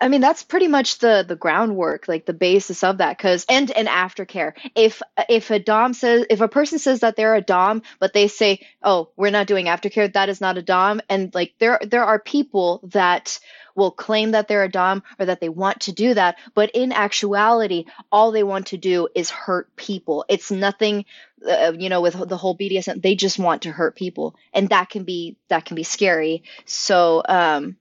i 0.00 0.08
mean 0.08 0.20
that's 0.20 0.42
pretty 0.42 0.68
much 0.68 0.98
the 0.98 1.24
the 1.26 1.36
groundwork 1.36 2.08
like 2.08 2.26
the 2.26 2.32
basis 2.32 2.82
of 2.82 2.98
that 2.98 3.16
because 3.16 3.44
and 3.48 3.70
and 3.70 3.88
aftercare. 3.88 4.52
If 4.74 5.02
if 5.28 5.50
a 5.50 5.58
dom 5.58 5.94
says 5.94 6.26
if 6.30 6.40
a 6.40 6.48
person 6.48 6.78
says 6.78 7.00
that 7.00 7.16
they're 7.16 7.34
a 7.36 7.40
dom 7.40 7.82
but 8.00 8.12
they 8.12 8.28
say 8.28 8.60
oh 8.82 9.10
we're 9.16 9.30
not 9.30 9.46
doing 9.46 9.66
aftercare 9.66 10.12
that 10.12 10.28
is 10.28 10.40
not 10.40 10.58
a 10.58 10.62
dom. 10.62 11.00
And 11.08 11.34
like 11.34 11.54
there 11.58 11.78
there 11.82 12.04
are 12.04 12.18
people 12.18 12.80
that 12.92 13.38
will 13.76 13.90
claim 13.90 14.32
that 14.32 14.46
they're 14.48 14.64
a 14.64 14.68
dom 14.70 15.02
or 15.18 15.26
that 15.26 15.40
they 15.40 15.48
want 15.48 15.80
to 15.82 15.92
do 15.92 16.14
that 16.14 16.38
but 16.54 16.70
in 16.74 16.92
actuality 16.92 17.84
all 18.12 18.32
they 18.32 18.42
want 18.44 18.66
to 18.68 18.76
do 18.76 19.08
is 19.14 19.30
hurt 19.30 19.74
people. 19.76 20.24
It's 20.28 20.50
nothing 20.50 21.04
uh, 21.48 21.72
you 21.76 21.88
know 21.88 22.00
with 22.00 22.14
the 22.28 22.36
whole 22.36 22.56
BDSM 22.56 23.02
they 23.02 23.14
just 23.14 23.38
want 23.38 23.62
to 23.62 23.72
hurt 23.72 23.96
people. 23.96 24.34
And 24.52 24.68
that 24.70 24.90
can 24.90 25.04
be 25.04 25.36
that 25.48 25.64
can 25.64 25.76
be 25.76 25.84
scary. 25.84 26.42
So 26.66 27.22
um 27.28 27.76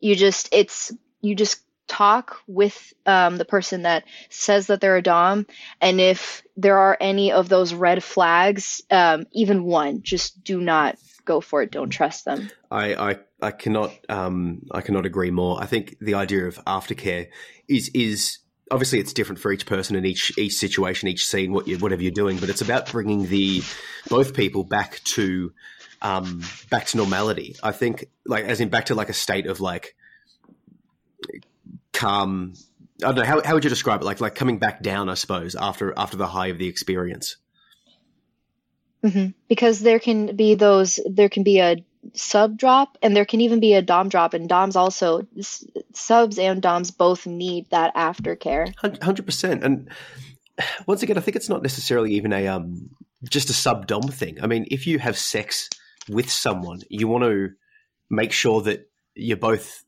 you 0.00 0.14
just 0.14 0.48
it's 0.52 0.92
you 1.20 1.34
just 1.34 1.60
talk 1.86 2.36
with 2.46 2.92
um, 3.06 3.38
the 3.38 3.46
person 3.46 3.82
that 3.82 4.04
says 4.28 4.66
that 4.66 4.80
they're 4.80 4.98
a 4.98 5.02
dom 5.02 5.46
and 5.80 6.00
if 6.00 6.42
there 6.56 6.78
are 6.78 6.98
any 7.00 7.32
of 7.32 7.48
those 7.48 7.72
red 7.72 8.04
flags 8.04 8.82
um, 8.90 9.24
even 9.32 9.64
one 9.64 10.02
just 10.02 10.44
do 10.44 10.60
not 10.60 10.98
go 11.24 11.40
for 11.40 11.62
it 11.62 11.70
don't 11.70 11.90
trust 11.90 12.26
them 12.26 12.50
I, 12.70 12.94
I 12.94 13.16
I 13.40 13.50
cannot 13.52 13.92
um, 14.08 14.62
I 14.72 14.80
cannot 14.80 15.06
agree 15.06 15.30
more. 15.30 15.62
I 15.62 15.66
think 15.66 15.96
the 16.00 16.14
idea 16.14 16.46
of 16.46 16.56
aftercare 16.64 17.28
is 17.68 17.90
is 17.94 18.38
obviously 18.70 18.98
it's 18.98 19.12
different 19.12 19.40
for 19.40 19.52
each 19.52 19.66
person 19.66 19.96
and 19.96 20.04
each 20.04 20.36
each 20.36 20.54
situation, 20.54 21.08
each 21.08 21.26
scene, 21.26 21.52
what 21.52 21.68
you, 21.68 21.78
whatever 21.78 22.02
you're 22.02 22.10
doing. 22.10 22.38
But 22.38 22.50
it's 22.50 22.60
about 22.60 22.90
bringing 22.90 23.26
the 23.26 23.62
both 24.08 24.34
people 24.34 24.64
back 24.64 25.00
to 25.04 25.52
um, 26.02 26.42
back 26.70 26.86
to 26.86 26.96
normality. 26.96 27.56
I 27.62 27.72
think 27.72 28.06
like 28.26 28.44
as 28.44 28.60
in 28.60 28.68
back 28.68 28.86
to 28.86 28.94
like 28.94 29.08
a 29.08 29.14
state 29.14 29.46
of 29.46 29.60
like 29.60 29.94
calm. 31.92 32.54
I 33.02 33.12
don't 33.12 33.16
know 33.16 33.24
how 33.24 33.42
how 33.44 33.54
would 33.54 33.64
you 33.64 33.70
describe 33.70 34.00
it? 34.00 34.04
Like 34.04 34.20
like 34.20 34.34
coming 34.34 34.58
back 34.58 34.82
down, 34.82 35.08
I 35.08 35.14
suppose 35.14 35.54
after 35.54 35.94
after 35.96 36.16
the 36.16 36.26
high 36.26 36.48
of 36.48 36.58
the 36.58 36.68
experience. 36.68 37.36
hmm 39.02 39.28
Because 39.48 39.80
there 39.80 39.98
can 39.98 40.34
be 40.34 40.54
those, 40.54 40.98
there 41.08 41.28
can 41.28 41.42
be 41.42 41.60
a 41.60 41.76
sub 42.14 42.56
drop 42.56 42.96
and 43.02 43.14
there 43.14 43.24
can 43.24 43.40
even 43.40 43.60
be 43.60 43.74
a 43.74 43.82
dom 43.82 44.08
drop 44.08 44.32
and 44.34 44.48
doms 44.48 44.76
also 44.76 45.26
subs 45.92 46.38
and 46.38 46.62
doms 46.62 46.90
both 46.90 47.26
need 47.26 47.68
that 47.70 47.94
aftercare 47.94 48.72
Hundred 49.02 49.26
percent. 49.26 49.62
And 49.64 49.88
once 50.86 51.02
again, 51.02 51.18
I 51.18 51.20
think 51.20 51.36
it's 51.36 51.48
not 51.48 51.62
necessarily 51.62 52.14
even 52.14 52.32
a 52.32 52.46
um 52.48 52.90
just 53.28 53.50
a 53.50 53.52
sub 53.52 53.86
dom 53.86 54.02
thing. 54.02 54.38
I 54.42 54.46
mean, 54.46 54.66
if 54.70 54.86
you 54.86 54.98
have 54.98 55.18
sex 55.18 55.68
with 56.08 56.30
someone, 56.30 56.80
you 56.88 57.08
want 57.08 57.24
to 57.24 57.50
make 58.10 58.32
sure 58.32 58.62
that 58.62 58.90
you're 59.14 59.36
both 59.36 59.84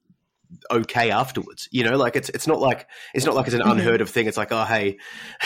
okay 0.71 1.11
afterwards. 1.13 1.69
You 1.71 1.85
know, 1.85 1.97
like 1.97 2.17
it's 2.17 2.29
it's 2.31 2.47
not 2.49 2.61
like 2.61 2.89
it's 3.15 3.25
not 3.25 3.35
like 3.37 3.47
it's 3.47 3.55
an 3.55 3.63
Mhm. 3.63 3.71
unheard 3.73 4.01
of 4.01 4.11
thing. 4.11 4.27
It's 4.27 4.37
like, 4.37 4.51
oh 4.51 4.65
hey, 4.65 4.99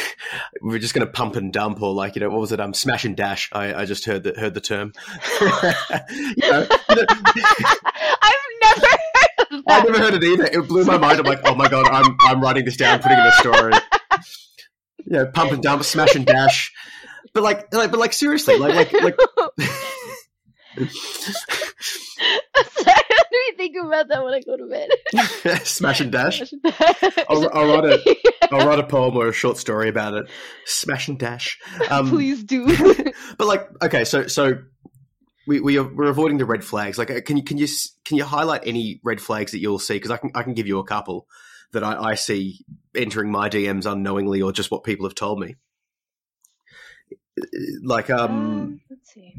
we're 0.62 0.78
just 0.78 0.94
gonna 0.94 1.06
pump 1.06 1.36
and 1.36 1.52
dump 1.52 1.82
or 1.82 1.92
like, 1.92 2.16
you 2.16 2.20
know, 2.20 2.30
what 2.30 2.40
was 2.40 2.52
it? 2.52 2.60
Um 2.60 2.72
smash 2.74 3.04
and 3.04 3.14
dash. 3.16 3.50
I, 3.52 3.74
I 3.74 3.84
just 3.84 4.06
heard 4.06 4.22
the 4.22 4.32
heard 4.32 4.54
the 4.54 4.60
term. 4.62 4.92
you 5.40 5.46
know, 5.46 5.74
you 6.30 6.50
know, 6.50 6.66
i've 8.22 8.34
never 8.62 8.86
heard 8.86 9.50
of 9.50 9.62
I 9.68 9.80
that 9.80 9.84
never 9.86 9.98
heard 9.98 10.14
it 10.14 10.24
either. 10.24 10.44
It 10.44 10.66
blew 10.68 10.84
my 10.84 10.96
mind. 10.98 11.18
I'm 11.20 11.26
like, 11.26 11.40
oh 11.44 11.54
my 11.54 11.68
god, 11.68 11.86
I'm 11.86 12.16
I'm 12.22 12.40
writing 12.40 12.64
this 12.64 12.76
down, 12.78 13.00
putting 13.00 13.18
in 13.18 13.26
a 13.26 13.32
story. 13.32 13.72
Yeah, 15.06 15.24
pump 15.32 15.52
and 15.52 15.62
dump, 15.62 15.84
smash 15.84 16.14
and 16.14 16.24
dash. 16.24 16.72
But 17.34 17.42
like, 17.42 17.72
like 17.74 17.90
but 17.90 18.00
like 18.00 18.14
seriously, 18.14 18.56
like 18.56 18.90
like 18.90 19.02
like 19.02 19.16
me 20.76 20.88
think 23.56 23.76
about 23.84 24.08
that 24.08 24.24
when 24.24 24.34
I 24.34 24.40
go 24.40 24.56
to 24.56 24.66
bed. 24.66 24.90
smash 25.66 26.00
and 26.00 26.12
dash. 26.12 26.42
I'll, 27.28 27.48
I'll 27.52 27.66
write 27.66 27.84
a 27.84 28.16
I'll 28.52 28.66
write 28.66 28.78
a 28.78 28.86
poem 28.86 29.16
or 29.16 29.28
a 29.28 29.32
short 29.32 29.56
story 29.56 29.88
about 29.88 30.14
it. 30.14 30.26
Smash 30.66 31.08
and 31.08 31.18
dash. 31.18 31.58
Um, 31.90 32.08
Please 32.08 32.44
do. 32.44 32.66
but 33.38 33.46
like, 33.46 33.68
okay, 33.82 34.04
so 34.04 34.26
so 34.26 34.58
we 35.46 35.60
we 35.60 35.78
are, 35.78 35.84
we're 35.84 36.10
avoiding 36.10 36.38
the 36.38 36.44
red 36.44 36.64
flags. 36.64 36.98
Like, 36.98 37.10
uh, 37.10 37.20
can 37.20 37.36
you 37.36 37.44
can 37.44 37.58
you 37.58 37.66
can 38.04 38.16
you 38.16 38.24
highlight 38.24 38.62
any 38.66 39.00
red 39.04 39.20
flags 39.20 39.52
that 39.52 39.58
you'll 39.60 39.78
see? 39.78 39.94
Because 39.94 40.10
I 40.10 40.16
can 40.16 40.30
I 40.34 40.42
can 40.42 40.54
give 40.54 40.66
you 40.66 40.78
a 40.78 40.84
couple 40.84 41.26
that 41.72 41.82
I, 41.82 42.10
I 42.10 42.14
see 42.14 42.64
entering 42.94 43.30
my 43.30 43.48
DMs 43.48 43.90
unknowingly 43.90 44.40
or 44.42 44.52
just 44.52 44.70
what 44.70 44.84
people 44.84 45.06
have 45.06 45.14
told 45.14 45.40
me. 45.40 45.56
Like, 47.82 48.10
um, 48.10 48.30
Um, 48.30 48.80
let's 48.88 49.12
see. 49.12 49.34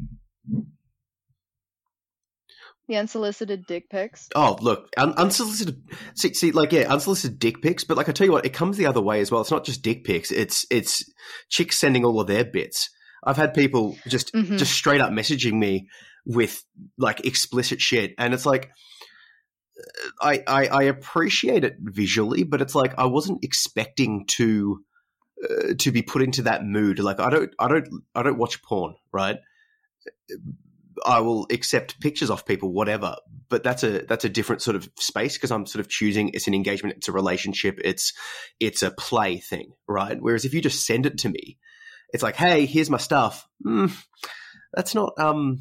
The 2.88 2.96
unsolicited 2.96 3.66
dick 3.66 3.90
pics. 3.90 4.28
Oh, 4.36 4.56
look, 4.60 4.88
un- 4.96 5.14
unsolicited. 5.14 5.82
See, 6.14 6.34
see, 6.34 6.52
like, 6.52 6.70
yeah, 6.72 6.92
unsolicited 6.92 7.38
dick 7.40 7.60
pics. 7.60 7.82
But 7.82 7.96
like, 7.96 8.08
I 8.08 8.12
tell 8.12 8.26
you 8.26 8.32
what, 8.32 8.46
it 8.46 8.52
comes 8.52 8.76
the 8.76 8.86
other 8.86 9.00
way 9.00 9.20
as 9.20 9.30
well. 9.30 9.40
It's 9.40 9.50
not 9.50 9.64
just 9.64 9.82
dick 9.82 10.04
pics. 10.04 10.30
It's 10.30 10.64
it's 10.70 11.04
chicks 11.48 11.78
sending 11.78 12.04
all 12.04 12.20
of 12.20 12.28
their 12.28 12.44
bits. 12.44 12.88
I've 13.24 13.36
had 13.36 13.54
people 13.54 13.96
just 14.06 14.32
Mhm. 14.32 14.56
just 14.58 14.72
straight 14.72 15.00
up 15.00 15.10
messaging 15.10 15.54
me 15.54 15.88
with 16.24 16.62
like 16.96 17.26
explicit 17.26 17.80
shit, 17.80 18.14
and 18.18 18.32
it's 18.32 18.46
like, 18.46 18.70
I, 20.22 20.42
I 20.46 20.66
I 20.68 20.82
appreciate 20.84 21.64
it 21.64 21.76
visually, 21.80 22.44
but 22.44 22.62
it's 22.62 22.74
like 22.76 22.94
I 22.98 23.06
wasn't 23.06 23.42
expecting 23.42 24.26
to 24.36 24.84
uh, 25.42 25.74
to 25.78 25.90
be 25.90 26.02
put 26.02 26.22
into 26.22 26.42
that 26.42 26.64
mood. 26.64 27.00
Like, 27.00 27.18
I 27.18 27.30
don't 27.30 27.52
I 27.58 27.66
don't 27.66 27.88
I 28.14 28.22
don't 28.22 28.38
watch 28.38 28.62
porn, 28.62 28.94
right? 29.12 29.38
I 31.04 31.20
will 31.20 31.46
accept 31.50 32.00
pictures 32.00 32.30
of 32.30 32.46
people, 32.46 32.72
whatever. 32.72 33.16
But 33.48 33.62
that's 33.62 33.84
a 33.84 34.02
that's 34.02 34.24
a 34.24 34.28
different 34.28 34.62
sort 34.62 34.76
of 34.76 34.88
space 34.98 35.36
because 35.36 35.50
I'm 35.50 35.66
sort 35.66 35.80
of 35.80 35.88
choosing. 35.88 36.30
It's 36.30 36.46
an 36.46 36.54
engagement. 36.54 36.96
It's 36.96 37.08
a 37.08 37.12
relationship. 37.12 37.78
It's 37.84 38.12
it's 38.60 38.82
a 38.82 38.90
play 38.90 39.38
thing, 39.38 39.72
right? 39.88 40.16
Whereas 40.20 40.44
if 40.44 40.54
you 40.54 40.60
just 40.60 40.86
send 40.86 41.06
it 41.06 41.18
to 41.18 41.28
me, 41.28 41.58
it's 42.12 42.22
like, 42.22 42.36
hey, 42.36 42.66
here's 42.66 42.90
my 42.90 42.98
stuff. 42.98 43.46
Mm, 43.64 43.92
that's 44.72 44.94
not 44.94 45.12
um, 45.18 45.60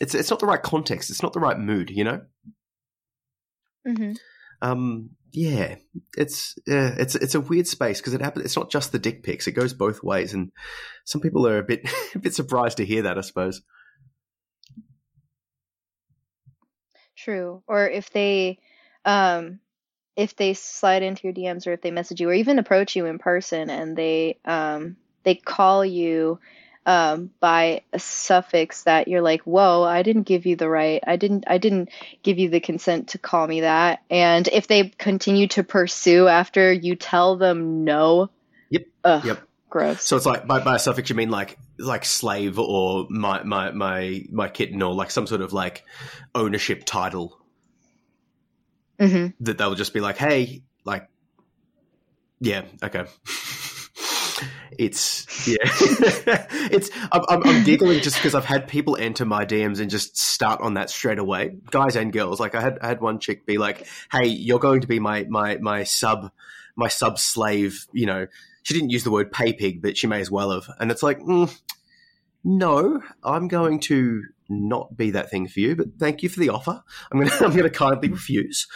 it's 0.00 0.14
it's 0.14 0.30
not 0.30 0.40
the 0.40 0.46
right 0.46 0.62
context. 0.62 1.10
It's 1.10 1.22
not 1.22 1.32
the 1.32 1.40
right 1.40 1.58
mood, 1.58 1.90
you 1.90 2.04
know. 2.04 2.22
hmm 3.86 4.12
Um, 4.62 5.10
yeah, 5.32 5.76
it's 6.16 6.54
yeah, 6.66 6.94
it's 6.98 7.14
it's 7.14 7.34
a 7.34 7.40
weird 7.40 7.66
space 7.66 8.00
because 8.00 8.14
it 8.14 8.22
happens. 8.22 8.46
It's 8.46 8.56
not 8.56 8.70
just 8.70 8.92
the 8.92 8.98
dick 8.98 9.22
pics; 9.22 9.46
it 9.46 9.52
goes 9.52 9.74
both 9.74 10.02
ways, 10.02 10.32
and 10.32 10.50
some 11.04 11.20
people 11.20 11.46
are 11.46 11.58
a 11.58 11.62
bit 11.62 11.88
a 12.14 12.18
bit 12.18 12.34
surprised 12.34 12.78
to 12.78 12.86
hear 12.86 13.02
that. 13.02 13.18
I 13.18 13.22
suppose. 13.22 13.62
True. 17.26 17.60
Or 17.66 17.88
if 17.88 18.10
they, 18.10 18.60
um, 19.04 19.58
if 20.14 20.36
they 20.36 20.54
slide 20.54 21.02
into 21.02 21.26
your 21.26 21.32
DMs 21.32 21.66
or 21.66 21.72
if 21.72 21.80
they 21.80 21.90
message 21.90 22.20
you 22.20 22.28
or 22.28 22.32
even 22.32 22.60
approach 22.60 22.94
you 22.94 23.06
in 23.06 23.18
person 23.18 23.68
and 23.68 23.96
they, 23.96 24.38
um, 24.44 24.96
they 25.24 25.34
call 25.34 25.84
you, 25.84 26.38
um, 26.86 27.32
by 27.40 27.82
a 27.92 27.98
suffix 27.98 28.84
that 28.84 29.08
you're 29.08 29.22
like, 29.22 29.40
whoa, 29.42 29.82
I 29.82 30.04
didn't 30.04 30.22
give 30.22 30.46
you 30.46 30.54
the 30.54 30.68
right, 30.68 31.02
I 31.04 31.16
didn't, 31.16 31.46
I 31.48 31.58
didn't 31.58 31.88
give 32.22 32.38
you 32.38 32.48
the 32.48 32.60
consent 32.60 33.08
to 33.08 33.18
call 33.18 33.44
me 33.44 33.62
that. 33.62 34.04
And 34.08 34.46
if 34.46 34.68
they 34.68 34.90
continue 34.90 35.48
to 35.48 35.64
pursue 35.64 36.28
after 36.28 36.72
you 36.72 36.94
tell 36.94 37.34
them 37.34 37.82
no, 37.82 38.30
Yep. 38.70 38.86
ugh, 39.02 39.24
Yep. 39.24 39.45
Gross. 39.68 40.02
So 40.02 40.16
it's 40.16 40.26
like 40.26 40.46
by, 40.46 40.60
by 40.60 40.76
a 40.76 40.78
suffix 40.78 41.10
you 41.10 41.16
mean 41.16 41.30
like 41.30 41.58
like 41.78 42.04
slave 42.04 42.58
or 42.58 43.06
my 43.10 43.42
my 43.42 43.70
my 43.72 44.24
my 44.30 44.48
kitten 44.48 44.82
or 44.82 44.94
like 44.94 45.10
some 45.10 45.26
sort 45.26 45.40
of 45.40 45.52
like 45.52 45.84
ownership 46.34 46.84
title 46.84 47.38
hmm 48.98 49.28
that 49.40 49.58
they'll 49.58 49.74
just 49.74 49.92
be 49.92 50.00
like, 50.00 50.16
hey, 50.16 50.62
like, 50.84 51.08
yeah, 52.40 52.62
okay. 52.82 53.04
It's 54.78 55.26
yeah, 55.48 55.56
it's. 56.70 56.90
I'm, 57.10 57.22
I'm, 57.28 57.42
I'm 57.46 57.62
giggling 57.62 58.00
just 58.00 58.16
because 58.16 58.34
I've 58.34 58.44
had 58.44 58.68
people 58.68 58.96
enter 58.96 59.24
my 59.24 59.46
DMs 59.46 59.80
and 59.80 59.90
just 59.90 60.18
start 60.18 60.60
on 60.60 60.74
that 60.74 60.90
straight 60.90 61.18
away, 61.18 61.56
guys 61.70 61.96
and 61.96 62.12
girls. 62.12 62.40
Like 62.40 62.54
I 62.54 62.60
had 62.60 62.78
I 62.80 62.88
had 62.88 63.00
one 63.00 63.18
chick 63.18 63.46
be 63.46 63.56
like, 63.56 63.86
"Hey, 64.12 64.26
you're 64.26 64.58
going 64.58 64.82
to 64.82 64.86
be 64.86 64.98
my 64.98 65.24
my 65.28 65.56
my 65.58 65.84
sub 65.84 66.30
my 66.76 66.88
sub 66.88 67.18
slave." 67.18 67.86
You 67.92 68.06
know, 68.06 68.26
she 68.66 68.74
didn't 68.74 68.90
use 68.90 69.04
the 69.04 69.12
word 69.12 69.30
pay 69.30 69.52
pig, 69.52 69.80
but 69.80 69.96
she 69.96 70.08
may 70.08 70.20
as 70.20 70.28
well 70.28 70.50
have. 70.50 70.68
And 70.80 70.90
it's 70.90 71.00
like, 71.00 71.20
mm, 71.20 71.56
no, 72.42 73.00
I'm 73.22 73.46
going 73.46 73.78
to 73.80 74.24
not 74.48 74.96
be 74.96 75.12
that 75.12 75.30
thing 75.30 75.46
for 75.46 75.60
you. 75.60 75.76
But 75.76 76.00
thank 76.00 76.24
you 76.24 76.28
for 76.28 76.40
the 76.40 76.48
offer. 76.48 76.82
I'm 77.12 77.20
gonna 77.20 77.30
I'm 77.40 77.54
gonna 77.54 77.70
kindly 77.70 78.08
refuse. 78.08 78.66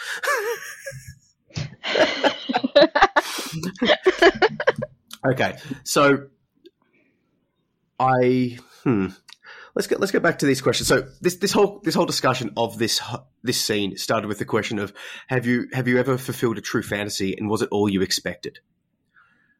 Okay, 5.23 5.57
so 5.83 6.27
I 7.99 8.57
hmm. 8.85 9.07
Let's 9.75 9.87
get 9.87 9.99
let's 9.99 10.13
get 10.13 10.23
back 10.23 10.39
to 10.39 10.45
these 10.45 10.61
questions. 10.61 10.87
So 10.87 11.05
this 11.19 11.35
this 11.35 11.51
whole 11.51 11.81
this 11.83 11.95
whole 11.95 12.05
discussion 12.05 12.53
of 12.55 12.77
this 12.77 13.01
this 13.43 13.61
scene 13.61 13.97
started 13.97 14.29
with 14.29 14.39
the 14.39 14.45
question 14.45 14.79
of 14.79 14.93
have 15.27 15.45
you 15.45 15.67
have 15.73 15.89
you 15.89 15.99
ever 15.99 16.17
fulfilled 16.17 16.57
a 16.57 16.61
true 16.61 16.81
fantasy 16.81 17.35
and 17.37 17.49
was 17.49 17.61
it 17.61 17.67
all 17.71 17.89
you 17.89 18.01
expected? 18.01 18.59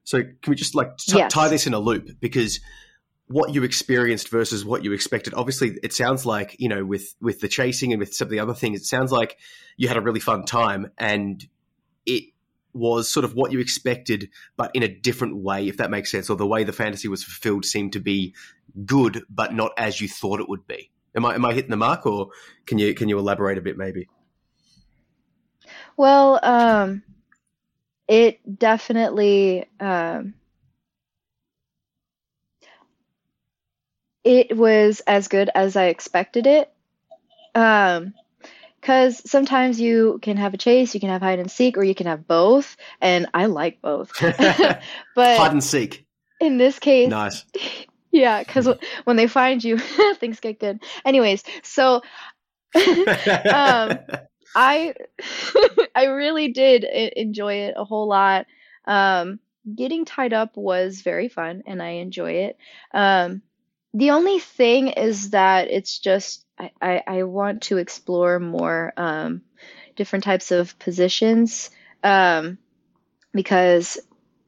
So 0.03 0.23
can 0.23 0.49
we 0.49 0.55
just 0.55 0.75
like 0.75 0.97
t- 0.97 1.17
Yes. 1.17 1.31
tie 1.31 1.47
this 1.47 1.67
in 1.67 1.73
a 1.73 1.79
loop 1.79 2.09
because 2.19 2.59
what 3.27 3.53
you 3.53 3.63
experienced 3.63 4.29
versus 4.29 4.65
what 4.65 4.83
you 4.83 4.91
expected. 4.91 5.33
Obviously, 5.33 5.77
it 5.83 5.93
sounds 5.93 6.25
like 6.25 6.55
you 6.59 6.67
know 6.69 6.83
with 6.85 7.15
with 7.21 7.39
the 7.39 7.47
chasing 7.47 7.93
and 7.93 7.99
with 7.99 8.13
some 8.13 8.25
of 8.25 8.29
the 8.29 8.39
other 8.39 8.53
things, 8.53 8.81
it 8.81 8.85
sounds 8.85 9.11
like 9.11 9.37
you 9.77 9.87
had 9.87 9.97
a 9.97 10.01
really 10.01 10.19
fun 10.19 10.45
time 10.45 10.91
and 10.97 11.47
it 12.05 12.25
was 12.73 13.09
sort 13.09 13.23
of 13.23 13.35
what 13.35 13.51
you 13.51 13.59
expected, 13.59 14.29
but 14.55 14.71
in 14.73 14.83
a 14.83 14.87
different 14.87 15.37
way, 15.37 15.67
if 15.67 15.77
that 15.77 15.91
makes 15.91 16.09
sense, 16.11 16.29
or 16.29 16.37
the 16.37 16.47
way 16.47 16.63
the 16.63 16.73
fantasy 16.73 17.07
was 17.07 17.23
fulfilled 17.23 17.65
seemed 17.65 17.93
to 17.93 17.99
be 17.99 18.33
good, 18.85 19.23
but 19.29 19.53
not 19.53 19.71
as 19.77 19.99
you 19.99 20.07
thought 20.07 20.39
it 20.39 20.47
would 20.49 20.65
be. 20.67 20.89
Am 21.15 21.25
I 21.25 21.35
am 21.35 21.45
I 21.45 21.53
hitting 21.53 21.71
the 21.71 21.77
mark, 21.77 22.05
or 22.05 22.29
can 22.65 22.77
you 22.77 22.93
can 22.93 23.09
you 23.09 23.17
elaborate 23.19 23.57
a 23.57 23.61
bit, 23.61 23.77
maybe? 23.77 24.07
Well, 25.97 26.39
um, 26.41 27.03
it 28.11 28.59
definitely 28.59 29.65
um, 29.79 30.33
it 34.25 34.55
was 34.55 34.99
as 35.07 35.29
good 35.29 35.49
as 35.55 35.77
I 35.77 35.85
expected 35.85 36.45
it. 36.45 36.69
Um, 37.55 38.13
because 38.81 39.21
sometimes 39.29 39.79
you 39.79 40.19
can 40.21 40.37
have 40.37 40.53
a 40.53 40.57
chase, 40.57 40.93
you 40.93 40.99
can 40.99 41.09
have 41.09 41.21
hide 41.21 41.39
and 41.39 41.49
seek, 41.49 41.77
or 41.77 41.83
you 41.83 41.95
can 41.95 42.07
have 42.07 42.27
both, 42.27 42.75
and 42.99 43.27
I 43.33 43.45
like 43.45 43.81
both. 43.81 44.11
but 44.19 45.37
Hide 45.37 45.51
and 45.51 45.63
seek, 45.63 46.05
in 46.41 46.57
this 46.57 46.79
case, 46.79 47.11
nice. 47.11 47.45
yeah, 48.11 48.43
because 48.43 48.67
when 49.05 49.15
they 49.15 49.27
find 49.27 49.63
you, 49.63 49.77
things 50.17 50.39
get 50.41 50.59
good. 50.59 50.81
Anyways, 51.05 51.43
so 51.61 52.01
um, 52.75 53.99
I 54.55 54.93
I 55.95 56.05
really 56.05 56.49
did 56.49 56.83
enjoy 56.83 57.53
it 57.55 57.75
a 57.77 57.83
whole 57.83 58.07
lot. 58.07 58.45
Um, 58.85 59.39
getting 59.75 60.05
tied 60.05 60.33
up 60.33 60.57
was 60.57 61.01
very 61.01 61.29
fun, 61.29 61.63
and 61.65 61.81
I 61.81 61.89
enjoy 61.89 62.31
it. 62.33 62.57
Um, 62.93 63.41
the 63.93 64.11
only 64.11 64.39
thing 64.39 64.89
is 64.89 65.31
that 65.31 65.69
it's 65.69 65.99
just 65.99 66.45
I, 66.57 66.71
I, 66.81 67.03
I 67.07 67.23
want 67.23 67.63
to 67.63 67.77
explore 67.77 68.39
more 68.39 68.93
um, 68.97 69.41
different 69.95 70.23
types 70.23 70.51
of 70.51 70.77
positions 70.79 71.69
um, 72.03 72.57
because 73.33 73.99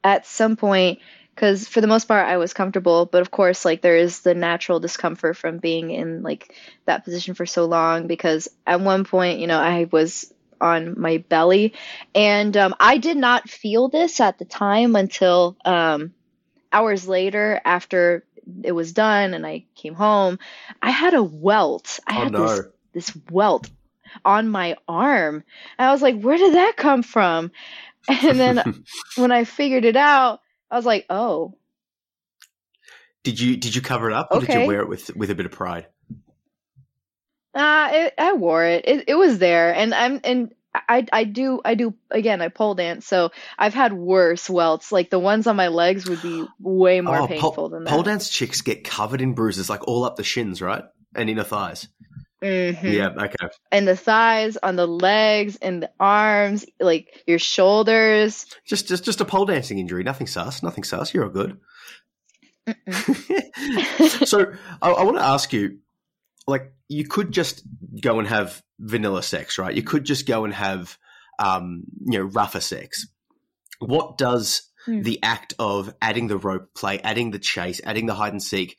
at 0.02 0.26
some 0.26 0.56
point 0.56 0.98
because 1.34 1.66
for 1.66 1.80
the 1.80 1.86
most 1.86 2.06
part 2.06 2.26
I 2.28 2.36
was 2.36 2.52
comfortable, 2.52 3.06
but 3.06 3.20
of 3.22 3.30
course 3.30 3.64
like 3.64 3.82
there 3.82 3.96
is 3.96 4.20
the 4.20 4.34
natural 4.34 4.80
discomfort 4.80 5.36
from 5.36 5.58
being 5.58 5.90
in 5.90 6.22
like 6.22 6.54
that 6.86 7.04
position 7.04 7.34
for 7.34 7.46
so 7.46 7.64
long 7.64 8.06
because 8.06 8.48
at 8.66 8.80
one 8.80 9.04
point, 9.04 9.40
you 9.40 9.46
know, 9.46 9.58
I 9.58 9.88
was 9.90 10.32
on 10.60 10.98
my 10.98 11.18
belly 11.18 11.74
and 12.14 12.56
um, 12.56 12.74
I 12.78 12.98
did 12.98 13.16
not 13.16 13.48
feel 13.50 13.88
this 13.88 14.20
at 14.20 14.38
the 14.38 14.44
time 14.44 14.96
until 14.96 15.56
um, 15.64 16.14
hours 16.72 17.06
later 17.08 17.60
after 17.64 18.24
it 18.62 18.72
was 18.72 18.92
done 18.92 19.34
and 19.34 19.46
I 19.46 19.64
came 19.74 19.94
home. 19.94 20.38
I 20.80 20.90
had 20.90 21.14
a 21.14 21.22
welt. 21.22 21.98
I 22.06 22.16
Oh, 22.16 22.22
had 22.24 22.32
no. 22.32 22.46
this 22.46 22.62
this 22.92 23.18
welt 23.30 23.68
on 24.24 24.48
my 24.48 24.76
arm. 24.86 25.42
And 25.78 25.88
I 25.88 25.92
was 25.92 26.02
like, 26.02 26.20
where 26.20 26.38
did 26.38 26.54
that 26.54 26.74
come 26.76 27.02
from? 27.02 27.50
And 28.06 28.38
then 28.38 28.84
when 29.16 29.32
I 29.32 29.44
figured 29.44 29.84
it 29.84 29.96
out, 29.96 30.40
I 30.70 30.76
was 30.76 30.86
like, 30.86 31.06
oh, 31.10 31.54
did 33.22 33.40
you 33.40 33.56
did 33.56 33.74
you 33.74 33.82
cover 33.82 34.10
it 34.10 34.14
up 34.14 34.28
or 34.30 34.40
did 34.40 34.52
you 34.52 34.66
wear 34.66 34.80
it 34.80 34.88
with 34.88 35.14
with 35.16 35.30
a 35.30 35.34
bit 35.34 35.46
of 35.46 35.52
pride? 35.52 35.86
uh, 37.54 37.88
it, 37.92 38.14
I 38.18 38.32
wore 38.34 38.64
it. 38.64 38.84
it. 38.86 39.04
It 39.08 39.14
was 39.14 39.38
there, 39.38 39.74
and 39.74 39.94
I'm 39.94 40.20
and 40.24 40.54
I 40.74 41.06
I 41.12 41.24
do 41.24 41.60
I 41.64 41.74
do 41.74 41.94
again. 42.10 42.42
I 42.42 42.48
pole 42.48 42.74
dance, 42.74 43.06
so 43.06 43.30
I've 43.58 43.74
had 43.74 43.92
worse 43.92 44.50
welts. 44.50 44.90
Like 44.90 45.10
the 45.10 45.18
ones 45.18 45.46
on 45.46 45.56
my 45.56 45.68
legs 45.68 46.08
would 46.08 46.20
be 46.20 46.44
way 46.60 47.00
more 47.00 47.20
oh, 47.20 47.26
painful 47.28 47.52
pole, 47.52 47.68
than 47.68 47.84
that. 47.84 47.90
pole 47.90 48.02
dance 48.02 48.28
chicks 48.28 48.60
get 48.60 48.84
covered 48.84 49.20
in 49.20 49.34
bruises, 49.34 49.70
like 49.70 49.86
all 49.86 50.04
up 50.04 50.16
the 50.16 50.24
shins, 50.24 50.60
right, 50.60 50.84
and 51.14 51.30
inner 51.30 51.44
thighs. 51.44 51.88
Mhm. 52.44 52.92
Yeah, 52.92 53.08
okay. 53.08 53.48
and 53.72 53.88
the 53.88 53.96
thighs, 53.96 54.58
on 54.62 54.76
the 54.76 54.86
legs, 54.86 55.56
and 55.62 55.82
the 55.82 55.90
arms, 55.98 56.66
like 56.78 57.22
your 57.26 57.38
shoulders. 57.38 58.44
Just 58.66 58.86
just 58.86 59.04
just 59.04 59.20
a 59.22 59.24
pole 59.24 59.46
dancing 59.46 59.78
injury, 59.78 60.04
nothing 60.04 60.26
sus, 60.26 60.62
nothing 60.62 60.84
sus. 60.84 61.14
You're 61.14 61.24
all 61.24 61.30
good. 61.30 61.58
so 64.26 64.52
I, 64.82 64.90
I 64.90 65.02
want 65.04 65.16
to 65.16 65.22
ask 65.24 65.52
you, 65.52 65.78
like, 66.46 66.72
you 66.88 67.06
could 67.06 67.32
just 67.32 67.62
go 68.02 68.18
and 68.18 68.28
have 68.28 68.62
vanilla 68.78 69.22
sex, 69.22 69.58
right? 69.58 69.74
You 69.74 69.82
could 69.82 70.04
just 70.04 70.26
go 70.26 70.44
and 70.44 70.52
have, 70.52 70.98
um, 71.38 71.84
you 72.04 72.18
know, 72.18 72.24
rougher 72.24 72.60
sex. 72.60 73.06
What 73.80 74.18
does 74.18 74.70
Hmm. 74.86 75.00
the 75.00 75.18
act 75.22 75.54
of 75.58 75.94
adding 76.02 76.26
the 76.26 76.36
rope 76.36 76.74
play, 76.74 76.98
adding 76.98 77.30
the 77.30 77.38
chase, 77.38 77.80
adding 77.84 78.04
the 78.04 78.12
hide 78.12 78.32
and 78.34 78.42
seek? 78.42 78.78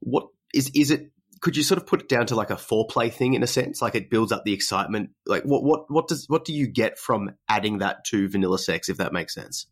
What 0.00 0.26
is 0.52 0.68
is 0.74 0.90
it? 0.90 1.12
Could 1.44 1.58
you 1.58 1.62
sort 1.62 1.76
of 1.76 1.86
put 1.86 2.00
it 2.00 2.08
down 2.08 2.24
to 2.28 2.34
like 2.34 2.48
a 2.48 2.54
foreplay 2.56 3.12
thing 3.12 3.34
in 3.34 3.42
a 3.42 3.46
sense? 3.46 3.82
Like 3.82 3.94
it 3.94 4.08
builds 4.08 4.32
up 4.32 4.44
the 4.44 4.54
excitement. 4.54 5.10
Like 5.26 5.42
what 5.42 5.62
what 5.62 5.90
what 5.90 6.08
does 6.08 6.26
what 6.26 6.46
do 6.46 6.54
you 6.54 6.66
get 6.66 6.98
from 6.98 7.32
adding 7.50 7.78
that 7.78 8.06
to 8.06 8.30
vanilla 8.30 8.58
sex? 8.58 8.88
If 8.88 8.96
that 8.96 9.12
makes 9.12 9.34
sense. 9.34 9.66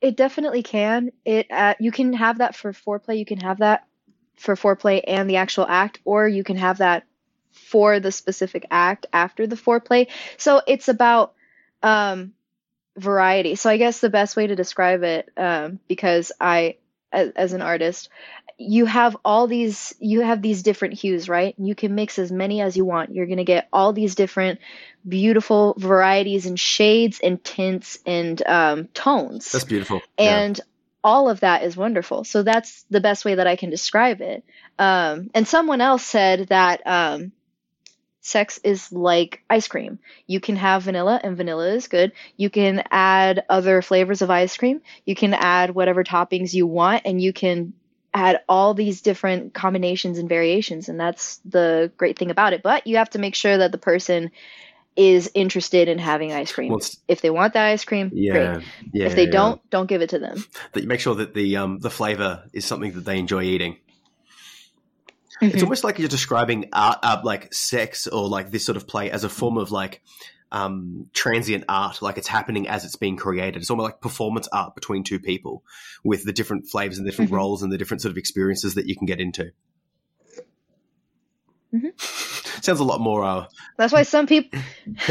It 0.00 0.16
definitely 0.16 0.62
can. 0.62 1.10
It 1.24 1.50
uh, 1.50 1.74
you 1.80 1.90
can 1.90 2.12
have 2.12 2.38
that 2.38 2.54
for 2.54 2.72
foreplay. 2.72 3.18
You 3.18 3.26
can 3.26 3.40
have 3.40 3.58
that 3.58 3.88
for 4.36 4.54
foreplay 4.54 5.02
and 5.04 5.28
the 5.28 5.38
actual 5.38 5.66
act, 5.66 5.98
or 6.04 6.28
you 6.28 6.44
can 6.44 6.56
have 6.56 6.78
that 6.78 7.02
for 7.50 7.98
the 7.98 8.12
specific 8.12 8.64
act 8.70 9.06
after 9.12 9.48
the 9.48 9.56
foreplay. 9.56 10.06
So 10.36 10.62
it's 10.68 10.86
about 10.88 11.34
um, 11.82 12.32
variety. 12.96 13.56
So 13.56 13.70
I 13.70 13.76
guess 13.76 13.98
the 13.98 14.10
best 14.10 14.36
way 14.36 14.46
to 14.46 14.54
describe 14.54 15.02
it, 15.02 15.30
um, 15.36 15.80
because 15.88 16.30
I, 16.40 16.76
as, 17.10 17.30
as 17.34 17.52
an 17.54 17.62
artist, 17.62 18.08
you 18.58 18.86
have 18.86 19.16
all 19.24 19.46
these 19.46 19.94
you 19.98 20.22
have 20.22 20.40
these 20.40 20.62
different 20.62 20.94
hues, 20.94 21.28
right? 21.28 21.54
You 21.58 21.74
can 21.74 21.94
mix 21.94 22.18
as 22.18 22.32
many 22.32 22.60
as 22.60 22.76
you 22.76 22.84
want. 22.84 23.14
You're 23.14 23.26
gonna 23.26 23.44
get 23.44 23.68
all 23.72 23.92
these 23.92 24.14
different 24.14 24.60
beautiful 25.06 25.74
varieties 25.78 26.46
and 26.46 26.58
shades 26.58 27.20
and 27.20 27.42
tints 27.42 27.98
and 28.06 28.42
um, 28.46 28.88
tones 28.88 29.52
That's 29.52 29.64
beautiful. 29.64 30.02
Yeah. 30.18 30.38
and 30.38 30.60
all 31.04 31.30
of 31.30 31.40
that 31.40 31.62
is 31.62 31.76
wonderful 31.76 32.24
so 32.24 32.42
that's 32.42 32.84
the 32.90 33.00
best 33.00 33.24
way 33.24 33.36
that 33.36 33.46
i 33.46 33.54
can 33.54 33.70
describe 33.70 34.20
it 34.20 34.42
um, 34.78 35.30
and 35.34 35.46
someone 35.46 35.80
else 35.80 36.04
said 36.04 36.48
that 36.48 36.84
um, 36.84 37.30
sex 38.20 38.58
is 38.64 38.90
like 38.90 39.40
ice 39.48 39.68
cream 39.68 40.00
you 40.26 40.40
can 40.40 40.56
have 40.56 40.82
vanilla 40.82 41.20
and 41.22 41.36
vanilla 41.36 41.68
is 41.68 41.86
good 41.86 42.10
you 42.36 42.50
can 42.50 42.82
add 42.90 43.44
other 43.48 43.82
flavors 43.82 44.22
of 44.22 44.30
ice 44.30 44.56
cream 44.56 44.80
you 45.04 45.14
can 45.14 45.32
add 45.32 45.72
whatever 45.72 46.02
toppings 46.02 46.52
you 46.52 46.66
want 46.66 47.02
and 47.04 47.22
you 47.22 47.32
can 47.32 47.72
add 48.16 48.40
all 48.48 48.72
these 48.74 49.02
different 49.02 49.52
combinations 49.52 50.18
and 50.18 50.28
variations 50.28 50.88
and 50.88 50.98
that's 50.98 51.38
the 51.44 51.92
great 51.96 52.18
thing 52.18 52.30
about 52.30 52.52
it 52.54 52.62
but 52.62 52.86
you 52.86 52.96
have 52.96 53.10
to 53.10 53.18
make 53.18 53.34
sure 53.34 53.58
that 53.58 53.70
the 53.72 53.78
person 53.78 54.30
is 54.96 55.30
interested 55.34 55.88
in 55.88 55.98
having 55.98 56.32
ice 56.32 56.50
cream 56.50 56.70
Well, 56.70 56.80
if 57.06 57.20
they 57.20 57.28
want 57.28 57.52
that 57.52 57.66
ice 57.66 57.84
cream 57.84 58.08
great 58.08 58.48
yeah, 58.48 58.60
yeah. 58.92 59.06
if 59.06 59.14
they 59.14 59.26
yeah. 59.26 59.30
don't, 59.30 59.70
don't 59.70 59.86
give 59.86 60.00
it 60.00 60.10
to 60.10 60.18
them. 60.18 60.44
that 60.72 60.80
you 60.80 60.88
make 60.88 61.00
sure 61.00 61.14
that 61.16 61.34
the 61.34 61.56
um 61.58 61.78
the 61.78 61.90
flavor 61.90 62.44
is 62.52 62.64
something 62.64 62.92
that 62.92 63.04
they 63.04 63.18
enjoy 63.18 63.42
eating. 63.42 63.76
It's 65.42 65.56
Mhm. 65.56 65.64
almost 65.64 65.84
like 65.84 65.98
you're 65.98 66.08
describing 66.08 66.70
art, 66.72 66.98
uh, 67.02 67.20
like 67.22 67.52
sex 67.52 68.06
or 68.06 68.26
like 68.26 68.50
this 68.50 68.64
sort 68.64 68.76
of 68.76 68.88
play 68.88 69.10
as 69.10 69.22
a 69.22 69.28
form 69.28 69.58
of 69.58 69.70
like 69.70 70.00
um 70.52 71.08
transient 71.12 71.64
art, 71.68 72.00
like 72.02 72.18
it's 72.18 72.28
happening 72.28 72.68
as 72.68 72.84
it's 72.84 72.96
being 72.96 73.16
created. 73.16 73.56
It's 73.60 73.70
almost 73.70 73.84
like 73.84 74.00
performance 74.00 74.48
art 74.52 74.74
between 74.74 75.02
two 75.02 75.18
people 75.18 75.64
with 76.04 76.24
the 76.24 76.32
different 76.32 76.68
flavors 76.68 76.98
and 76.98 77.06
different 77.06 77.30
Mhm. 77.30 77.34
roles 77.34 77.62
and 77.62 77.72
the 77.72 77.78
different 77.78 78.00
sort 78.00 78.10
of 78.12 78.18
experiences 78.18 78.74
that 78.74 78.86
you 78.86 78.96
can 78.96 79.06
get 79.06 79.20
into. 79.20 79.52
Mhm. 81.74 81.92
Sounds 82.64 82.80
a 82.80 82.84
lot 82.84 83.00
more. 83.00 83.22
Uh, 83.22 83.46
That's 83.76 83.92
why 83.92 84.02
some 84.02 84.26
people. 84.26 84.58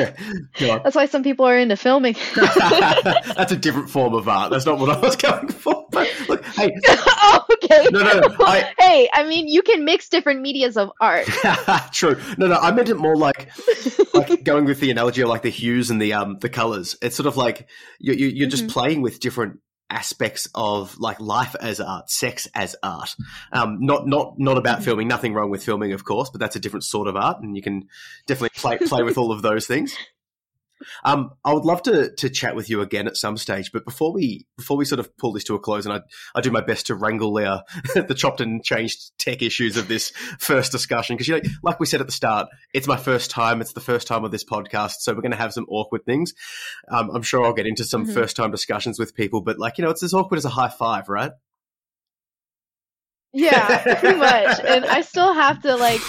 That's 0.60 0.95
why 0.95 1.06
some 1.06 1.23
people 1.23 1.45
are 1.45 1.57
into 1.57 1.76
filming. 1.77 2.15
That's 2.36 3.52
a 3.52 3.56
different 3.56 3.90
form 3.90 4.14
of 4.14 4.27
art. 4.27 4.52
That's 4.52 4.65
not 4.65 4.80
what 4.80 4.90
I 4.90 4.99
was 4.99 5.15
going 5.15 5.49
for. 5.49 5.86
But 5.91 6.10
look, 6.27 6.44
hey, 6.45 6.72
oh, 6.88 7.45
okay. 7.53 7.88
No, 7.91 8.02
no, 8.03 8.19
no, 8.19 8.36
I- 8.40 8.73
hey, 8.80 9.10
I 9.14 9.26
mean, 9.27 9.48
you 9.48 9.61
can 9.61 9.86
mix 9.86 10.10
different 10.10 10.41
medias 10.41 10.76
of 10.76 10.91
art. 10.99 11.27
True. 11.94 12.19
No, 12.38 12.48
no, 12.48 12.56
I 12.56 12.72
meant 12.72 12.90
it 12.90 12.95
more 12.98 13.15
like 13.15 13.49
like 14.14 14.44
going 14.44 14.65
with 14.65 14.80
the 14.80 14.91
analogy 14.91 15.22
of 15.22 15.30
like 15.30 15.44
the 15.44 15.49
hues 15.49 15.90
and 15.91 16.02
the 16.02 16.14
um 16.14 16.38
the 16.40 16.49
colors. 16.49 16.98
It's 17.02 17.15
sort 17.15 17.27
of 17.27 17.38
like 17.38 17.68
you, 17.99 18.14
you 18.14 18.27
you're 18.27 18.49
just 18.49 18.65
Mhm. 18.65 18.69
playing 18.72 19.02
with 19.02 19.19
different 19.19 19.60
aspects 19.90 20.48
of 20.56 20.98
like 20.98 21.20
life 21.20 21.56
as 21.62 21.80
art, 21.80 22.10
sex 22.10 22.48
as 22.56 22.76
art. 22.82 23.16
Um, 23.52 23.78
not 23.82 24.07
not 24.07 24.40
not 24.40 24.57
about 24.57 24.80
Mhm. 24.80 24.84
filming. 24.84 25.07
Nothing 25.07 25.34
wrong 25.34 25.49
with 25.49 25.64
filming, 25.64 25.94
of 25.94 26.03
course, 26.03 26.30
but 26.30 26.40
that's 26.40 26.56
a 26.56 26.60
different 26.60 26.84
sort 26.84 27.07
of 27.07 27.16
art, 27.16 27.41
and 27.41 27.56
you 27.56 27.62
can 27.62 27.88
definitely 28.28 28.60
play 28.60 28.78
play 28.78 29.03
with 29.03 29.18
all 29.18 29.32
of 29.32 29.41
those 29.41 29.68
things. 29.68 29.95
Um, 31.03 31.31
I 31.43 31.53
would 31.53 31.65
love 31.65 31.81
to 31.84 32.14
to 32.15 32.30
chat 32.30 32.56
with 32.56 32.69
you 32.69 32.81
again 32.81 33.07
at 33.07 33.15
some 33.18 33.38
stage, 33.38 33.72
but 33.72 33.85
before 33.85 34.11
we 34.14 34.45
before 34.57 34.76
we 34.77 34.85
sort 34.85 34.99
of 34.99 35.15
pull 35.18 35.31
this 35.34 35.43
to 35.45 35.56
a 35.56 35.60
close, 35.60 35.85
and 35.85 35.93
I 35.93 36.02
I 36.35 36.41
do 36.41 36.52
my 36.52 36.61
best 36.61 36.88
to 36.88 36.95
wrangle 36.95 37.38
uh, 37.38 37.61
the 37.95 38.14
chopped 38.15 38.41
and 38.41 38.64
changed 38.64 39.18
tech 39.18 39.41
issues 39.41 39.77
of 39.77 39.88
this 39.88 40.11
first 40.39 40.72
discussion 40.72 41.15
because 41.15 41.27
you 41.27 41.35
know, 41.35 41.41
like 41.64 41.80
we 41.80 41.85
said 41.85 42.02
at 42.02 42.07
the 42.07 42.14
start, 42.14 42.47
it's 42.73 42.88
my 42.88 42.97
first 42.97 43.31
time. 43.31 43.61
It's 43.61 43.73
the 43.73 43.80
first 43.81 44.07
time 44.07 44.26
of 44.26 44.31
this 44.31 44.43
podcast, 44.43 44.95
so 44.99 45.14
we're 45.14 45.22
going 45.22 45.31
to 45.31 45.38
have 45.38 45.53
some 45.53 45.65
awkward 45.69 46.06
things. 46.06 46.34
Um, 46.89 47.10
I'm 47.11 47.23
sure 47.23 47.45
I'll 47.45 47.53
get 47.53 47.68
into 47.68 47.84
some 47.84 48.06
Mhm. 48.06 48.14
first 48.14 48.35
time 48.35 48.52
discussions 48.52 48.99
with 48.99 49.15
people, 49.15 49.41
but 49.41 49.57
like 49.57 49.77
you 49.77 49.84
know, 49.85 49.89
it's 49.91 50.03
as 50.03 50.14
awkward 50.14 50.38
as 50.38 50.45
a 50.45 50.49
high 50.49 50.69
five, 50.69 51.10
right? 51.10 51.31
yeah, 53.34 53.81
pretty 53.99 54.18
much. 54.18 54.60
And 54.65 54.85
I 54.85 55.02
still 55.02 55.34
have 55.34 55.61
to 55.64 55.76
like. 55.76 56.02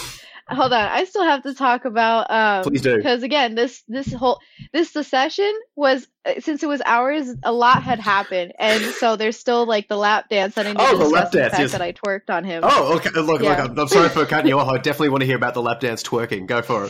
Hold 0.48 0.72
on, 0.72 0.80
I 0.80 1.04
still 1.04 1.24
have 1.24 1.42
to 1.42 1.54
talk 1.54 1.84
about 1.84 2.30
um 2.30 2.62
Please 2.62 2.80
do. 2.80 2.96
because 2.96 3.22
again, 3.24 3.54
this 3.56 3.82
this 3.88 4.12
whole 4.12 4.38
this 4.72 4.92
the 4.92 5.02
session 5.02 5.52
was 5.74 6.06
uh, 6.24 6.34
since 6.40 6.62
it 6.62 6.68
was 6.68 6.80
ours, 6.84 7.28
a 7.42 7.50
lot 7.52 7.82
had 7.82 7.98
happened, 7.98 8.52
and 8.58 8.80
so 8.94 9.16
there's 9.16 9.36
still 9.36 9.66
like 9.66 9.88
the 9.88 9.96
lap 9.96 10.28
dance 10.28 10.54
that 10.54 10.66
I 10.66 10.70
need 10.72 10.76
Oh, 10.80 10.92
to 10.92 10.98
the 10.98 11.08
lap 11.08 11.32
the 11.32 11.38
dance, 11.38 11.50
fact 11.52 11.60
yes. 11.62 11.72
that 11.72 11.82
I 11.82 11.92
twerked 11.92 12.30
on 12.30 12.44
him. 12.44 12.62
Oh, 12.64 12.94
okay. 12.96 13.10
Look, 13.10 13.40
look, 13.40 13.58
I'm, 13.58 13.76
I'm 13.76 13.88
sorry 13.88 14.08
for 14.08 14.24
cutting 14.32 14.48
you 14.48 14.58
off. 14.58 14.68
I 14.68 14.76
definitely 14.76 15.08
want 15.08 15.22
to 15.22 15.26
hear 15.26 15.36
about 15.36 15.54
the 15.54 15.62
lap 15.62 15.80
dance 15.80 16.02
twerking. 16.04 16.46
Go 16.46 16.62
for 16.62 16.88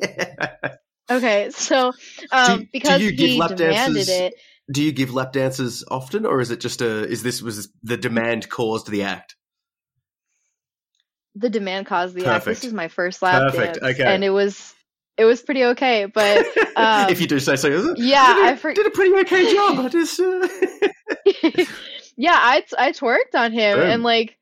it. 0.00 0.38
Okay, 1.08 1.50
so 1.50 1.92
um, 2.32 2.58
do 2.62 2.66
because 2.72 3.00
you 3.00 3.12
give 3.12 3.28
he 3.30 3.38
lap 3.38 3.50
demanded 3.54 4.06
dances- 4.06 4.08
it, 4.08 4.34
Do 4.72 4.82
you 4.82 4.90
give 4.90 5.14
lap 5.14 5.32
dances 5.32 5.84
often, 5.88 6.26
or 6.26 6.40
is 6.40 6.50
it 6.50 6.58
just 6.58 6.80
a? 6.82 7.04
Is 7.06 7.22
this 7.22 7.40
was 7.40 7.68
the 7.84 7.96
demand 7.96 8.48
caused 8.48 8.90
the 8.90 9.04
act? 9.04 9.36
The 11.36 11.50
demand 11.50 11.86
caused 11.86 12.14
the 12.14 12.22
act. 12.26 12.44
Perfect. 12.44 12.62
This 12.62 12.64
is 12.64 12.74
my 12.74 12.88
first 12.88 13.22
lap 13.22 13.52
Perfect, 13.52 13.80
dance, 13.80 13.94
okay. 13.94 14.14
and 14.14 14.24
it 14.24 14.30
was 14.30 14.74
it 15.16 15.24
was 15.24 15.42
pretty 15.42 15.64
okay. 15.64 16.06
But 16.06 16.38
um, 16.76 17.08
if 17.10 17.20
you 17.20 17.26
do 17.26 17.38
say 17.38 17.56
so, 17.56 17.68
yeah, 17.96 18.34
did, 18.34 18.44
I 18.46 18.56
for- 18.56 18.72
did 18.72 18.86
a 18.86 18.90
pretty 18.90 19.14
okay 19.20 19.52
job. 19.52 19.78
I 19.84 19.88
just. 19.88 20.18
Uh... 20.18 20.48
yeah, 22.16 22.38
I 22.38 22.64
I 22.78 22.92
twerked 22.92 23.34
on 23.34 23.52
him, 23.52 23.78
Boom. 23.78 23.88
and 23.88 24.02
like 24.02 24.36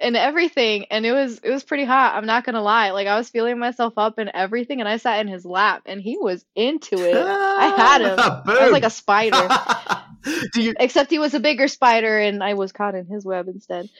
and 0.00 0.16
everything 0.16 0.86
and 0.90 1.04
it 1.04 1.12
was 1.12 1.38
it 1.38 1.50
was 1.50 1.62
pretty 1.62 1.84
hot 1.84 2.14
i'm 2.14 2.26
not 2.26 2.44
gonna 2.44 2.62
lie. 2.62 2.90
Like 2.90 3.06
i 3.06 3.16
was 3.16 3.28
feeling 3.28 3.58
myself 3.58 3.94
up 3.96 4.18
and 4.18 4.30
everything 4.32 4.80
and 4.80 4.88
i 4.88 4.96
sat 4.96 5.20
in 5.20 5.28
his 5.28 5.44
lap 5.44 5.82
and 5.86 6.00
he 6.00 6.16
was 6.18 6.44
into 6.54 6.96
it. 6.96 7.16
I 7.16 7.74
had 7.76 8.00
him. 8.00 8.18
I 8.18 8.62
was 8.62 8.72
like 8.72 8.84
a 8.84 8.90
spider. 9.02 9.48
Do 10.52 10.62
you 10.62 10.74
except 10.78 11.10
he 11.10 11.18
was 11.18 11.34
a 11.34 11.40
bigger 11.40 11.68
spider 11.68 12.18
and 12.18 12.42
i 12.42 12.54
was 12.54 12.72
caught 12.72 12.94
in 12.94 13.06
his 13.06 13.24
web 13.24 13.48
instead. 13.48 13.88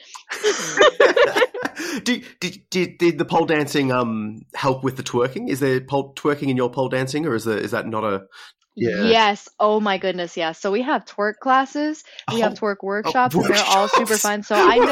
Do, 2.03 2.21
did, 2.39 2.61
did 2.69 2.97
did 2.97 3.17
the 3.17 3.25
pole 3.25 3.45
dancing 3.45 3.91
um 3.91 4.45
help 4.53 4.83
with 4.83 4.97
the 4.97 5.03
twerking? 5.03 5.49
Is 5.49 5.59
there 5.59 5.81
pole 5.81 6.13
twerking 6.13 6.49
in 6.49 6.57
your 6.57 6.69
pole 6.69 6.89
dancing, 6.89 7.25
or 7.25 7.35
is 7.35 7.45
there 7.45 7.57
is 7.57 7.71
that 7.71 7.87
not 7.87 8.03
a 8.03 8.27
Yeah. 8.75 9.03
yes 9.03 9.49
oh 9.59 9.81
my 9.81 9.97
goodness 9.97 10.37
yes 10.37 10.57
so 10.59 10.71
we 10.71 10.81
have 10.81 11.03
twerk 11.03 11.39
classes 11.41 12.03
we 12.31 12.39
have 12.39 12.53
Oh, 12.53 12.55
twerk 12.55 12.77
oh, 12.81 12.87
workshops 12.87 13.35
and 13.35 13.43
they're 13.43 13.63
all 13.65 13.89
super 13.89 14.15
fun 14.15 14.43
so 14.43 14.55
i 14.55 14.77
know 14.77 14.85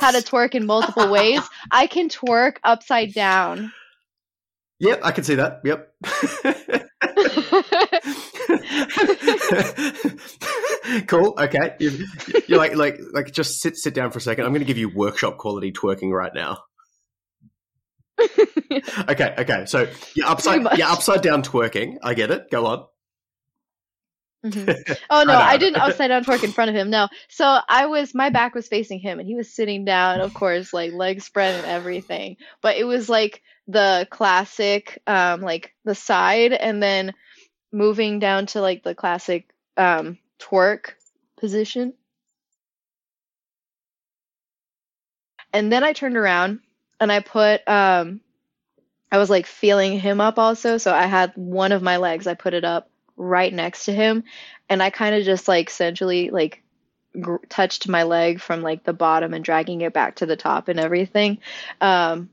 how 0.00 0.12
to 0.12 0.18
Workshops. 0.18 0.30
twerk 0.30 0.54
in 0.54 0.66
multiple 0.66 1.10
ways 1.10 1.40
i 1.70 1.88
can 1.88 2.08
twerk 2.08 2.58
upside 2.62 3.12
down 3.12 3.72
Yep, 4.80 5.00
I 5.02 5.12
can 5.12 5.24
see 5.24 5.36
that. 5.36 5.60
Yep. 5.64 5.88
cool. 11.06 11.34
Okay. 11.38 11.76
You, 11.78 12.04
you're 12.48 12.58
like 12.58 12.74
like 12.74 13.00
like 13.12 13.32
just 13.32 13.60
sit 13.62 13.76
sit 13.76 13.94
down 13.94 14.10
for 14.10 14.18
a 14.18 14.20
second. 14.20 14.44
I'm 14.44 14.50
going 14.50 14.60
to 14.60 14.66
give 14.66 14.78
you 14.78 14.88
workshop 14.88 15.38
quality 15.38 15.72
twerking 15.72 16.10
right 16.12 16.32
now. 16.34 16.58
Okay. 19.08 19.34
Okay. 19.38 19.66
So 19.66 19.88
you're 20.14 20.26
upside 20.26 20.78
you're 20.78 20.88
upside 20.88 21.22
down 21.22 21.42
twerking. 21.42 21.96
I 22.02 22.14
get 22.14 22.30
it. 22.30 22.50
Go 22.50 22.66
on. 22.66 22.84
Mhm. 24.44 24.84
Oh 25.10 25.24
no. 25.24 25.38
I 25.38 25.56
didn't 25.56 25.78
upside 25.80 26.08
down 26.08 26.24
twerk 26.24 26.42
in 26.44 26.52
front 26.52 26.70
of 26.70 26.76
him. 26.76 26.90
No. 26.90 27.08
So 27.28 27.58
I 27.68 27.86
was 27.86 28.14
my 28.14 28.30
back 28.30 28.54
was 28.54 28.68
facing 28.68 29.00
him 29.00 29.18
and 29.18 29.28
he 29.28 29.34
was 29.34 29.52
sitting 29.54 29.84
down, 29.84 30.20
of 30.20 30.34
course, 30.34 30.72
like 30.72 30.92
legs 30.92 31.24
spread 31.24 31.54
and 31.54 31.66
everything. 31.66 32.36
But 32.62 32.76
it 32.76 32.84
was 32.84 33.08
like 33.08 33.42
the 33.68 34.06
classic 34.10 35.00
um 35.06 35.40
like 35.40 35.74
the 35.84 35.94
side 35.94 36.52
and 36.52 36.82
then 36.82 37.14
moving 37.72 38.18
down 38.20 38.46
to 38.46 38.60
like 38.60 38.82
the 38.84 38.94
classic 38.94 39.48
um 39.76 40.18
twerk 40.40 40.92
position. 41.38 41.94
And 45.52 45.72
then 45.72 45.84
I 45.84 45.92
turned 45.92 46.16
around 46.16 46.60
and 47.00 47.10
I 47.12 47.20
put 47.20 47.66
um 47.68 48.20
I 49.12 49.18
was 49.18 49.30
like 49.30 49.46
feeling 49.46 49.98
him 50.00 50.20
up 50.20 50.38
also, 50.38 50.78
so 50.78 50.92
I 50.94 51.06
had 51.06 51.32
one 51.36 51.72
of 51.72 51.82
my 51.82 51.98
legs, 51.98 52.26
I 52.26 52.34
put 52.34 52.54
it 52.54 52.64
up 52.64 52.90
right 53.16 53.52
next 53.52 53.84
to 53.86 53.92
him 53.92 54.24
and 54.68 54.82
I 54.82 54.90
kind 54.90 55.14
of 55.14 55.24
just 55.24 55.48
like 55.48 55.70
sensually 55.70 56.30
like 56.30 56.62
gr- 57.20 57.36
touched 57.48 57.88
my 57.88 58.02
leg 58.02 58.40
from 58.40 58.62
like 58.62 58.84
the 58.84 58.92
bottom 58.92 59.34
and 59.34 59.44
dragging 59.44 59.80
it 59.82 59.92
back 59.92 60.16
to 60.16 60.26
the 60.26 60.36
top 60.36 60.68
and 60.68 60.80
everything 60.80 61.38
um 61.80 62.28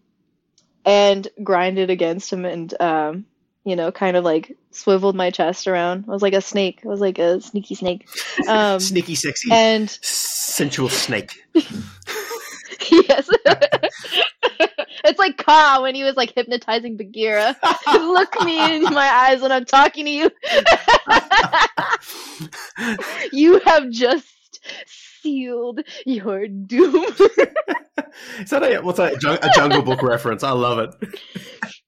and 0.85 1.27
grinded 1.43 1.89
against 1.89 2.31
him 2.31 2.45
and 2.45 2.79
um 2.81 3.25
you 3.63 3.75
know 3.75 3.91
kind 3.91 4.17
of 4.17 4.23
like 4.23 4.57
swiveled 4.71 5.15
my 5.15 5.29
chest 5.29 5.67
around. 5.67 6.05
I 6.07 6.11
was 6.11 6.21
like 6.21 6.33
a 6.33 6.41
snake. 6.41 6.81
I 6.83 6.87
was 6.87 7.01
like 7.01 7.19
a 7.19 7.41
sneaky 7.41 7.75
snake. 7.75 8.07
Um 8.47 8.79
Sneaky, 8.79 9.15
sexy, 9.15 9.51
and 9.51 9.89
sensual 9.89 10.89
snake. 10.89 11.43
yes 12.91 13.29
it's 15.06 15.19
like 15.19 15.38
Kaa 15.38 15.80
when 15.82 15.95
he 15.95 16.03
was 16.03 16.15
like 16.15 16.34
hypnotizing 16.34 16.98
Bagheera 16.98 17.56
look 17.94 18.41
me 18.44 18.76
in 18.78 18.84
my 18.94 19.07
eyes 19.07 19.41
when 19.41 19.52
I'm 19.52 19.65
talking 19.65 20.06
to 20.06 20.11
you 20.11 20.32
you 23.32 23.60
have 23.60 23.90
just 23.90 24.28
sealed 24.86 25.82
your 26.06 26.48
doom. 26.48 27.06
Is 28.40 28.49
that 28.49 28.64
a 28.64 28.80
what's 28.82 28.98
that? 28.98 29.14
A 29.14 29.19
jung- 29.22 29.38
a 29.41 29.49
Jungle 29.56 29.82
Book 29.84 30.02
reference? 30.03 30.44
I 30.44 30.52
love 30.52 30.80
it. 30.80 30.94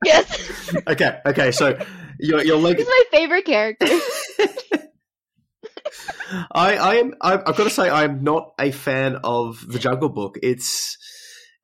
yes, 0.04 0.74
Okay. 0.88 1.20
Okay. 1.26 1.52
So 1.52 1.78
your 2.20 2.44
your 2.44 2.58
leg. 2.58 2.78
he's 2.78 2.88
my 2.88 3.04
favorite 3.12 3.46
character. 3.46 3.88
I, 6.52 6.76
I 6.78 6.96
am. 6.96 7.14
I've 7.22 7.46
got 7.46 7.58
to 7.64 7.70
say, 7.70 7.90
I'm 7.90 8.24
not 8.24 8.54
a 8.60 8.72
fan 8.72 9.18
of 9.24 9.64
the 9.68 9.80
Jungle 9.80 10.10
Book. 10.10 10.38
It's. 10.42 10.98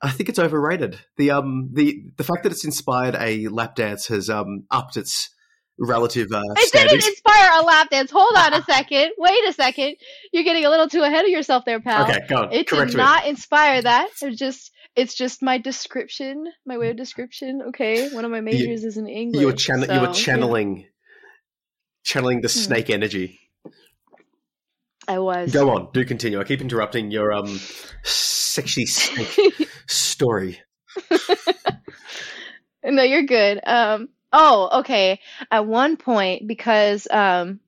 I 0.02 0.12
think 0.12 0.30
it's 0.30 0.40
overrated. 0.40 1.00
The 1.18 1.32
um 1.32 1.70
the 1.74 2.04
the 2.18 2.24
fact 2.24 2.44
that 2.44 2.52
it's 2.52 2.64
inspired 2.66 3.16
a 3.16 3.48
lap 3.50 3.76
dance 3.76 4.08
has 4.08 4.30
um 4.30 4.66
upped 4.72 4.96
its 4.98 5.30
relative 5.78 6.28
uh, 6.34 6.42
It 6.58 6.72
didn't 6.74 7.06
inspire 7.06 7.52
a 7.60 7.64
lap 7.64 7.90
dance. 7.90 8.12
Hold 8.12 8.36
on 8.36 8.54
a 8.54 8.62
second. 8.70 9.12
Wait 9.18 9.48
a 9.48 9.54
second. 9.54 9.96
You're 10.34 10.44
getting 10.44 10.66
a 10.66 10.70
little 10.70 10.88
too 10.90 11.02
ahead 11.02 11.24
of 11.26 11.32
yourself 11.32 11.64
there, 11.66 11.80
pal. 11.80 12.04
Okay, 12.04 12.20
go 12.30 12.36
on. 12.44 12.54
It 12.54 12.68
Correct 12.68 12.92
did 12.92 12.98
me. 12.98 13.04
not 13.04 13.26
inspire 13.28 13.82
that. 13.82 14.10
It's 14.22 14.38
just 14.40 14.72
it's 14.96 15.14
just 15.14 15.42
my 15.42 15.58
description, 15.58 16.46
my 16.66 16.78
way 16.78 16.90
of 16.90 16.98
description. 16.98 17.62
Okay, 17.70 18.10
one 18.14 18.26
of 18.26 18.32
my 18.32 18.42
majors 18.42 18.84
is 18.84 18.98
in 18.98 19.08
English. 19.08 19.40
you 19.42 19.48
were 19.48 19.54
channel. 19.54 19.82
you 19.82 19.88
so, 19.88 20.00
were 20.02 20.08
yeah. 20.08 20.12
channeling, 20.14 20.86
channeling 22.04 22.42
the 22.42 22.48
Hmm. 22.48 22.60
snake 22.60 22.90
energy. 22.90 23.40
I 25.08 25.20
was. 25.20 25.52
Go 25.52 25.70
on. 25.72 25.90
Do 25.94 26.06
continue. 26.06 26.40
I 26.40 26.44
keep 26.44 26.62
interrupting 26.62 27.10
your 27.12 27.32
um 27.34 27.60
sexy 28.04 28.86
snake 28.86 29.69
story. 29.90 30.62
No, 32.84 33.04
you're 33.04 33.24
good. 33.24 33.60
Um, 33.66 34.10
oh, 34.32 34.80
okay. 34.80 35.20
At 35.52 35.66
one 35.66 35.98
point, 35.98 36.48
because 36.48 37.08
um, 37.10 37.60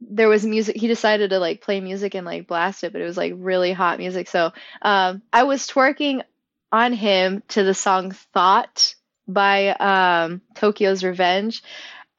there 0.00 0.28
was 0.28 0.44
music, 0.44 0.76
he 0.76 0.88
decided 0.88 1.30
to 1.30 1.38
like 1.38 1.60
play 1.60 1.80
music 1.80 2.14
and 2.14 2.26
like 2.26 2.46
blast 2.46 2.84
it, 2.84 2.92
but 2.92 3.00
it 3.00 3.06
was 3.06 3.16
like 3.16 3.32
really 3.36 3.72
hot 3.72 3.98
music. 3.98 4.28
So 4.28 4.52
um, 4.82 5.22
I 5.32 5.44
was 5.44 5.66
twerking 5.66 6.22
on 6.70 6.92
him 6.92 7.42
to 7.48 7.62
the 7.62 7.74
song 7.74 8.12
"Thought" 8.32 8.94
by 9.26 9.68
um, 9.68 10.42
Tokyo's 10.54 11.04
Revenge, 11.04 11.62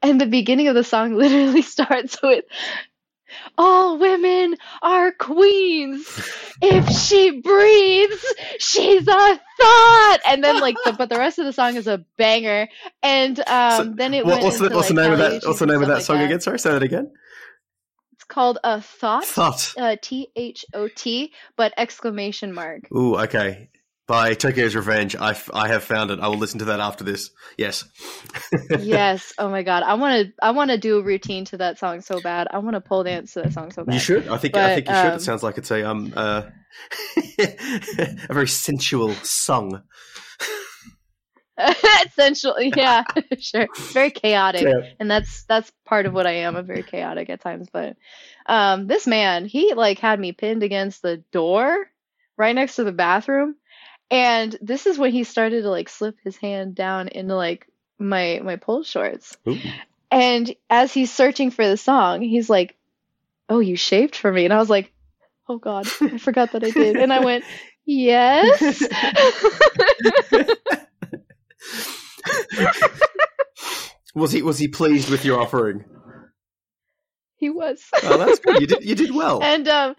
and 0.01 0.19
the 0.19 0.25
beginning 0.25 0.67
of 0.67 0.75
the 0.75 0.83
song 0.83 1.13
literally 1.17 1.61
starts 1.61 2.21
with. 2.21 2.45
All 3.57 3.97
women 3.97 4.55
are 4.81 5.11
queens. 5.11 6.05
If 6.61 6.87
she 6.89 7.41
breathes, 7.41 8.25
she's 8.59 9.07
a 9.07 9.39
thought. 9.61 10.17
And 10.27 10.43
then 10.43 10.59
like 10.59 10.75
the 10.85 10.93
but 10.93 11.09
the 11.09 11.17
rest 11.17 11.39
of 11.39 11.45
the 11.45 11.53
song 11.53 11.75
is 11.75 11.87
a 11.87 12.03
banger. 12.17 12.67
And 13.01 13.39
um 13.47 13.85
So, 13.85 13.93
then 13.95 14.13
it 14.13 14.25
What, 14.25 14.33
went 14.33 14.43
what's 14.45 14.57
the 14.59 14.65
into 14.65 14.75
what's 14.75 14.87
the 14.87 14.93
name 14.93 15.11
of 15.11 15.17
that? 15.19 15.41
What's 15.45 15.59
the 15.59 15.65
name 15.65 15.81
of 15.81 15.87
that 15.87 15.95
like 15.95 16.03
song 16.03 16.19
again? 16.19 16.41
Sorry, 16.41 16.59
say 16.59 16.71
that 16.71 16.83
again. 16.83 17.11
It's 18.13 18.23
called 18.23 18.59
a 18.63 18.81
thought. 18.81 19.25
Thought. 19.25 19.73
Uh, 19.77 19.95
T 20.01 20.29
H 20.35 20.65
O 20.73 20.87
T, 20.87 21.33
but 21.57 21.73
exclamation 21.77 22.53
mark. 22.53 22.83
Ooh, 22.95 23.17
okay. 23.17 23.69
By 24.05 24.33
Tokyo's 24.33 24.75
Revenge. 24.75 25.15
I, 25.15 25.31
f- 25.31 25.49
I 25.53 25.69
have 25.69 25.83
found 25.83 26.11
it. 26.11 26.19
I 26.19 26.27
will 26.27 26.37
listen 26.37 26.59
to 26.59 26.65
that 26.65 26.81
after 26.81 27.05
this. 27.05 27.31
Yes. 27.57 27.85
yes. 28.79 29.31
Oh 29.39 29.49
my 29.49 29.63
god. 29.63 29.83
I 29.83 29.93
want 29.93 30.27
to. 30.27 30.33
I 30.41 30.51
want 30.51 30.71
to 30.71 30.77
do 30.77 30.97
a 30.99 31.01
routine 31.01 31.45
to 31.45 31.57
that 31.57 31.79
song 31.79 32.01
so 32.01 32.19
bad. 32.19 32.47
I 32.51 32.57
want 32.57 32.73
to 32.75 32.81
pole 32.81 33.03
dance 33.03 33.33
to 33.33 33.43
that 33.43 33.53
song 33.53 33.71
so 33.71 33.85
bad. 33.85 33.93
You 33.93 33.99
should. 34.01 34.27
I 34.27 34.37
think. 34.37 34.57
I 34.57 34.75
think 34.75 34.87
you 34.89 34.93
should. 34.93 35.05
um, 35.05 35.13
It 35.15 35.21
sounds 35.21 35.41
like 35.43 35.57
it's 35.57 35.71
a 35.71 35.89
um 35.89 36.11
uh, 36.15 36.43
a 37.39 38.33
very 38.33 38.47
sensual 38.49 39.13
song. 39.23 39.81
Essentially, 42.05 42.73
yeah, 42.75 43.03
sure. 43.39 43.67
Very 43.91 44.09
chaotic. 44.11 44.63
Yeah. 44.63 44.89
and 44.99 45.09
that's 45.09 45.43
that's 45.45 45.71
part 45.85 46.05
of 46.07 46.13
what 46.13 46.25
I 46.25 46.31
am. 46.31 46.55
I'm 46.55 46.65
very 46.65 46.83
chaotic 46.83 47.29
at 47.29 47.41
times, 47.41 47.69
but 47.71 47.95
um, 48.47 48.87
this 48.87 49.05
man, 49.05 49.45
he 49.45 49.73
like 49.73 49.99
had 49.99 50.19
me 50.19 50.31
pinned 50.31 50.63
against 50.63 51.01
the 51.03 51.17
door 51.31 51.85
right 52.37 52.55
next 52.55 52.77
to 52.77 52.83
the 52.83 52.91
bathroom, 52.91 53.55
and 54.09 54.55
this 54.61 54.85
is 54.85 54.97
when 54.97 55.11
he 55.11 55.23
started 55.23 55.63
to 55.63 55.69
like 55.69 55.89
slip 55.89 56.17
his 56.23 56.37
hand 56.37 56.75
down 56.75 57.07
into 57.07 57.35
like 57.35 57.67
my 57.99 58.41
my 58.43 58.57
pole 58.57 58.83
shorts, 58.83 59.37
Ooh. 59.47 59.57
and 60.11 60.53
as 60.69 60.93
he's 60.93 61.11
searching 61.11 61.51
for 61.51 61.67
the 61.67 61.77
song, 61.77 62.21
he's 62.21 62.49
like, 62.49 62.75
"Oh, 63.49 63.59
you 63.59 63.75
shaved 63.75 64.15
for 64.15 64.31
me," 64.31 64.45
and 64.45 64.53
I 64.53 64.57
was 64.57 64.69
like, 64.69 64.91
"Oh 65.47 65.57
God, 65.57 65.87
I 66.01 66.17
forgot 66.17 66.53
that 66.53 66.63
I 66.63 66.71
did," 66.71 66.97
and 66.97 67.13
I 67.13 67.23
went, 67.23 67.43
"Yes." 67.85 68.61
was 74.15 74.31
he 74.31 74.41
was 74.41 74.59
he 74.59 74.67
pleased 74.67 75.09
with 75.09 75.25
your 75.25 75.39
offering? 75.39 75.85
he 77.43 77.49
was. 77.49 77.83
Oh, 78.03 78.17
that's 78.17 78.39
good. 78.39 78.61
You 78.61 78.67
did 78.67 78.85
you 78.85 78.95
did 78.95 79.13
well. 79.13 79.43
And 79.53 79.67
um 79.67 79.95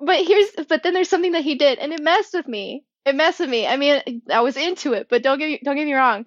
but 0.00 0.24
here's 0.24 0.50
but 0.68 0.82
then 0.82 0.94
there's 0.94 1.08
something 1.08 1.32
that 1.32 1.44
he 1.44 1.54
did 1.54 1.78
and 1.78 1.92
it 1.92 2.02
messed 2.02 2.34
with 2.34 2.48
me. 2.48 2.84
It 3.04 3.14
messed 3.14 3.40
with 3.40 3.50
me. 3.50 3.66
I 3.66 3.76
mean, 3.76 4.22
I 4.32 4.40
was 4.40 4.56
into 4.56 4.94
it, 4.94 5.08
but 5.10 5.22
don't 5.22 5.38
get 5.38 5.48
me, 5.48 5.60
don't 5.62 5.76
get 5.76 5.84
me 5.84 5.92
wrong. 5.92 6.24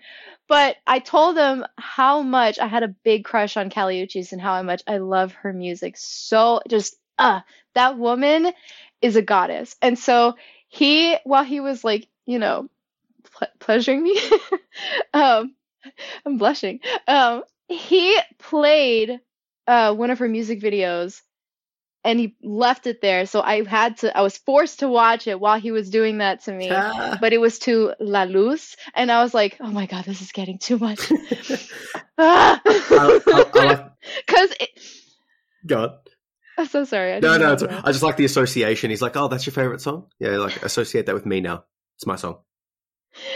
But 0.48 0.78
I 0.86 1.00
told 1.00 1.38
him 1.38 1.66
how 1.78 2.22
much 2.22 2.60
I 2.60 2.68
had 2.68 2.84
a 2.84 2.88
big 2.88 3.26
crush 3.26 3.58
on 3.58 3.70
Kali 3.70 4.06
Uchis 4.06 4.32
and 4.32 4.42
how 4.42 4.62
much 4.62 4.84
I 4.88 4.98
love 4.98 5.34
her 5.34 5.52
music. 5.54 5.96
So 5.98 6.62
just 6.68 6.96
uh 7.18 7.42
that 7.74 7.98
woman 7.98 8.54
is 9.02 9.16
a 9.16 9.22
goddess. 9.22 9.76
And 9.82 9.98
so 9.98 10.36
he 10.68 11.18
while 11.24 11.44
he 11.44 11.60
was 11.60 11.84
like, 11.84 12.08
you 12.26 12.40
know, 12.40 12.70
ple- 13.32 13.48
pleasuring 13.60 14.04
me 14.04 14.20
um 15.14 15.56
I'm 16.26 16.38
blushing. 16.38 16.80
Um 17.08 17.44
he 17.68 18.20
played 18.38 19.20
uh 19.66 19.94
one 19.96 20.12
of 20.12 20.20
her 20.20 20.30
music 20.30 20.62
videos 20.62 21.22
and 22.08 22.22
he 22.22 22.38
left 22.42 22.88
it 22.88 23.02
there. 23.02 23.26
So 23.26 23.42
I 23.42 23.66
had 23.66 23.98
to, 23.98 24.18
I 24.18 24.22
was 24.22 24.38
forced 24.38 24.80
to 24.80 24.88
watch 24.88 25.28
it 25.28 25.42
while 25.42 25.60
he 25.60 25.72
was 25.72 25.90
doing 25.90 26.20
that 26.20 26.42
to 26.46 26.54
me. 26.54 26.70
Ah. 26.72 27.18
But 27.20 27.34
it 27.34 27.40
was 27.40 27.60
to 27.60 27.94
La 28.00 28.24
Luz, 28.24 28.78
and 28.96 29.12
I 29.12 29.22
was 29.22 29.34
like, 29.34 29.58
oh 29.60 29.70
my 29.70 29.88
god, 29.88 30.06
this 30.06 30.22
is 30.22 30.32
getting 30.32 30.58
too 30.58 30.80
much. 30.80 31.12
Ah. 32.20 32.60
Because 32.66 34.50
go 35.68 35.84
on. 35.84 35.98
I'm 36.58 36.66
so 36.66 36.84
sorry. 36.84 37.14
I 37.14 37.20
No, 37.20 37.38
no, 37.38 37.54
it's. 37.54 37.62
I 37.62 37.92
just 37.92 38.02
like 38.02 38.18
the 38.18 38.26
association. 38.26 38.90
He's 38.90 39.04
like, 39.04 39.16
"Oh, 39.16 39.28
that's 39.28 39.46
your 39.46 39.54
favorite 39.54 39.82
song." 39.82 40.08
Yeah, 40.18 40.38
like 40.38 40.64
associate 40.64 41.06
that 41.06 41.14
with 41.14 41.28
me 41.28 41.42
now. 41.42 41.66
It's 41.96 42.08
my 42.08 42.16
song. 42.16 42.40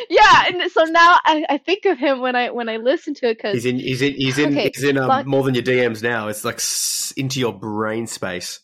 Yeah, 0.10 0.44
and 0.48 0.72
so 0.72 0.84
now 0.86 1.18
I, 1.26 1.46
I 1.50 1.58
think 1.58 1.86
of 1.86 1.98
him 1.98 2.20
when 2.20 2.36
I 2.36 2.52
when 2.52 2.70
I 2.70 2.78
listen 2.78 3.14
to 3.16 3.30
it 3.30 3.38
because 3.38 3.54
He's 3.54 3.66
in. 3.66 3.80
He's 3.80 4.02
in. 4.02 4.14
He's 4.14 4.38
in. 4.38 4.52
Okay, 4.52 4.72
he's 4.74 4.84
in 4.84 4.98
um, 4.98 5.08
but- 5.08 5.26
more 5.26 5.44
than 5.44 5.56
your 5.56 5.64
DMs 5.64 6.02
now. 6.04 6.28
It's 6.28 6.44
like 6.46 6.62
into 7.18 7.40
your 7.40 7.54
brain 7.54 8.08
space. 8.08 8.60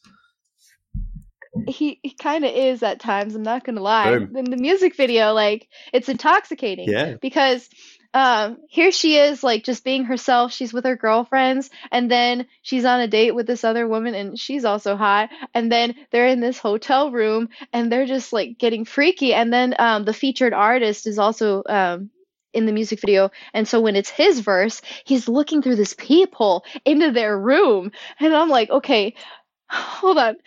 he, 1.67 1.99
he 2.03 2.13
kind 2.15 2.45
of 2.45 2.51
is 2.53 2.83
at 2.83 2.99
times. 2.99 3.35
I'm 3.35 3.43
not 3.43 3.63
gonna 3.63 3.81
lie. 3.81 4.17
Boom. 4.17 4.35
In 4.35 4.45
the 4.45 4.57
music 4.57 4.95
video, 4.95 5.33
like 5.33 5.67
it's 5.93 6.09
intoxicating. 6.09 6.87
Yeah. 6.89 7.15
because 7.21 7.69
um 8.17 8.57
here 8.67 8.91
she 8.91 9.15
is 9.17 9.43
like 9.43 9.63
just 9.63 9.83
being 9.83 10.05
herself. 10.05 10.51
She's 10.51 10.73
with 10.73 10.85
her 10.85 10.95
girlfriends 10.95 11.69
and 11.91 12.09
then 12.09 12.47
she's 12.63 12.83
on 12.83 12.99
a 12.99 13.07
date 13.07 13.35
with 13.35 13.45
this 13.45 13.63
other 13.63 13.87
woman 13.87 14.15
and 14.15 14.39
she's 14.39 14.65
also 14.65 14.95
hot. 14.95 15.29
And 15.53 15.71
then 15.71 15.93
they're 16.11 16.27
in 16.27 16.39
this 16.39 16.57
hotel 16.57 17.11
room 17.11 17.49
and 17.71 17.91
they're 17.91 18.07
just 18.07 18.33
like 18.33 18.57
getting 18.57 18.85
freaky. 18.85 19.35
And 19.35 19.53
then 19.53 19.75
um 19.77 20.03
the 20.03 20.13
featured 20.13 20.53
artist 20.53 21.05
is 21.05 21.19
also 21.19 21.61
um 21.69 22.09
in 22.53 22.65
the 22.65 22.71
music 22.71 23.01
video. 23.01 23.29
And 23.53 23.67
so 23.67 23.81
when 23.81 23.95
it's 23.95 24.09
his 24.09 24.39
verse 24.39 24.81
he's 25.05 25.29
looking 25.29 25.61
through 25.61 25.75
this 25.75 25.93
peephole 25.93 26.65
into 26.85 27.11
their 27.11 27.37
room. 27.37 27.91
And 28.19 28.33
i'm 28.35 28.49
like 28.49 28.71
okay 28.71 29.13
hold 29.69 30.17
on 30.17 30.37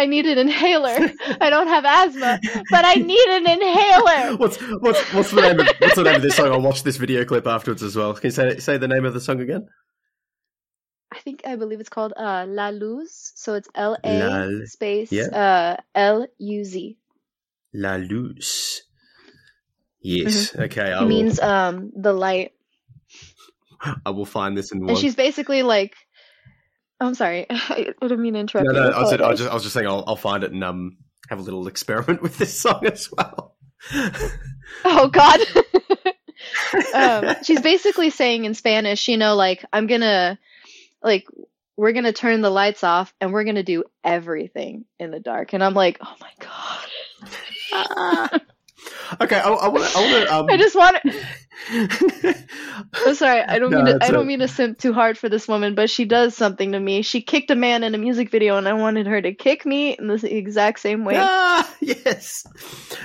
i 0.00 0.06
need 0.06 0.26
an 0.26 0.38
inhaler 0.46 0.96
i 1.40 1.48
don't 1.54 1.68
have 1.68 1.84
asthma 1.84 2.38
but 2.70 2.84
i 2.84 2.94
need 2.94 3.28
an 3.38 3.46
inhaler 3.56 4.36
What's 4.36 4.56
what's 4.84 5.00
what's 5.14 5.30
the 5.30 5.42
name 5.42 5.60
of 5.60 5.68
what's 5.80 5.96
the 5.96 6.04
name 6.04 6.16
of 6.16 6.22
this 6.22 6.36
song? 6.36 6.52
I'll 6.52 6.60
watch 6.62 6.82
this 6.82 6.96
video 6.96 7.24
clip 7.24 7.46
afterwards 7.46 7.82
as 7.82 7.96
well. 7.96 8.14
Can 8.14 8.28
you 8.28 8.30
say 8.30 8.58
say 8.58 8.78
the 8.78 8.88
name 8.88 9.04
of 9.04 9.12
the 9.14 9.20
song 9.20 9.40
again? 9.40 9.66
I 11.12 11.18
think 11.18 11.42
I 11.44 11.56
believe 11.56 11.80
it's 11.80 11.88
called 11.88 12.12
uh 12.16 12.46
La 12.48 12.68
Luz. 12.70 13.32
So 13.34 13.54
it's 13.54 13.68
La- 13.76 14.48
space 14.66 15.10
yeah. 15.12 15.26
uh 15.26 15.76
L 15.94 16.26
U 16.38 16.64
Z. 16.64 16.96
La 17.74 17.96
Luz. 17.96 18.82
Yes. 20.00 20.54
Okay. 20.56 20.92
I 20.92 20.98
It 20.98 21.00
will. 21.02 21.08
means 21.08 21.40
um 21.40 21.90
the 21.96 22.12
light. 22.12 22.52
I 24.06 24.10
will 24.10 24.26
find 24.26 24.56
this 24.56 24.72
in 24.72 24.80
one. 24.80 24.90
And 24.90 24.98
she's 24.98 25.16
basically 25.16 25.62
like 25.62 25.94
I'm 27.00 27.14
sorry. 27.14 27.46
I 27.50 27.94
didn't 28.00 28.20
mean 28.20 28.34
to 28.34 28.40
interrupt 28.40 28.66
No, 28.66 28.72
no. 28.72 28.90
I 28.90 29.02
was, 29.02 29.12
I 29.12 29.28
was 29.28 29.38
just 29.38 29.50
I 29.50 29.54
was 29.54 29.62
just 29.62 29.74
saying 29.74 29.86
I'll, 29.86 30.04
I'll 30.06 30.16
find 30.16 30.44
it 30.44 30.52
and 30.52 30.62
um 30.62 30.98
have 31.28 31.38
a 31.38 31.42
little 31.42 31.66
experiment 31.68 32.22
with 32.26 32.38
this 32.38 32.58
song 32.58 32.86
as 32.86 33.08
well. 33.10 33.56
Oh 34.84 35.08
god. 35.08 35.40
um 36.94 37.34
she's 37.42 37.60
basically 37.60 38.10
saying 38.10 38.44
in 38.44 38.54
Spanish, 38.54 39.08
you 39.08 39.16
know, 39.16 39.34
like 39.34 39.64
I'm 39.72 39.88
gonna 39.88 40.38
like 41.02 41.26
we're 41.76 41.92
gonna 41.92 42.12
turn 42.12 42.40
the 42.40 42.50
lights 42.50 42.84
off 42.84 43.12
and 43.20 43.32
we're 43.32 43.44
gonna 43.44 43.64
do 43.64 43.84
everything 44.04 44.84
in 44.98 45.10
the 45.10 45.18
dark. 45.18 45.54
And 45.54 45.64
I'm 45.64 45.74
like, 45.74 45.98
oh 46.00 46.14
my 46.20 46.30
god. 48.30 48.42
Okay. 49.20 49.36
I, 49.36 49.48
I 49.48 49.68
want. 49.68 49.92
To. 49.92 50.34
Um, 50.34 50.46
I 50.50 50.56
just 50.56 50.74
want 50.74 50.96
I'm 53.06 53.14
sorry. 53.14 53.42
I 53.42 53.58
don't 53.58 53.70
No, 53.70 53.82
mean 53.82 53.98
to, 53.98 53.98
don't 54.10 54.26
mean 54.26 54.38
to 54.40 54.48
simp 54.48 54.78
too 54.78 54.92
hard 54.92 55.18
for 55.18 55.28
this 55.28 55.46
woman, 55.46 55.74
but 55.74 55.90
she 55.90 56.04
does 56.04 56.36
something 56.36 56.72
to 56.72 56.80
me. 56.80 57.02
She 57.02 57.20
kicked 57.20 57.50
a 57.50 57.54
man 57.54 57.84
in 57.84 57.94
a 57.94 57.98
music 57.98 58.30
video, 58.30 58.56
and 58.56 58.68
I 58.68 58.72
wanted 58.72 59.06
her 59.06 59.20
to 59.20 59.34
kick 59.34 59.66
me 59.66 59.96
in 59.96 60.06
the 60.06 60.34
exact 60.36 60.80
same 60.80 61.04
way. 61.04 61.14
Ah, 61.16 61.70
yes. 61.80 62.44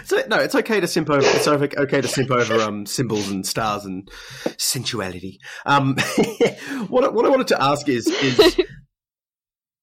So 0.05 0.21
no, 0.27 0.37
it's 0.37 0.55
okay 0.55 0.79
to 0.79 0.87
simp 0.87 1.09
over. 1.09 1.21
It's 1.23 1.47
okay 1.47 2.01
to 2.01 2.07
simp 2.07 2.31
over 2.31 2.61
um 2.61 2.85
symbols 2.85 3.29
and 3.29 3.45
stars 3.45 3.85
and 3.85 4.09
sensuality. 4.57 5.39
Um, 5.65 5.95
what 6.87 7.03
I- 7.03 7.09
what 7.09 7.25
I 7.25 7.29
wanted 7.29 7.47
to 7.47 7.61
ask 7.61 7.87
is 7.89 8.07
is 8.07 8.59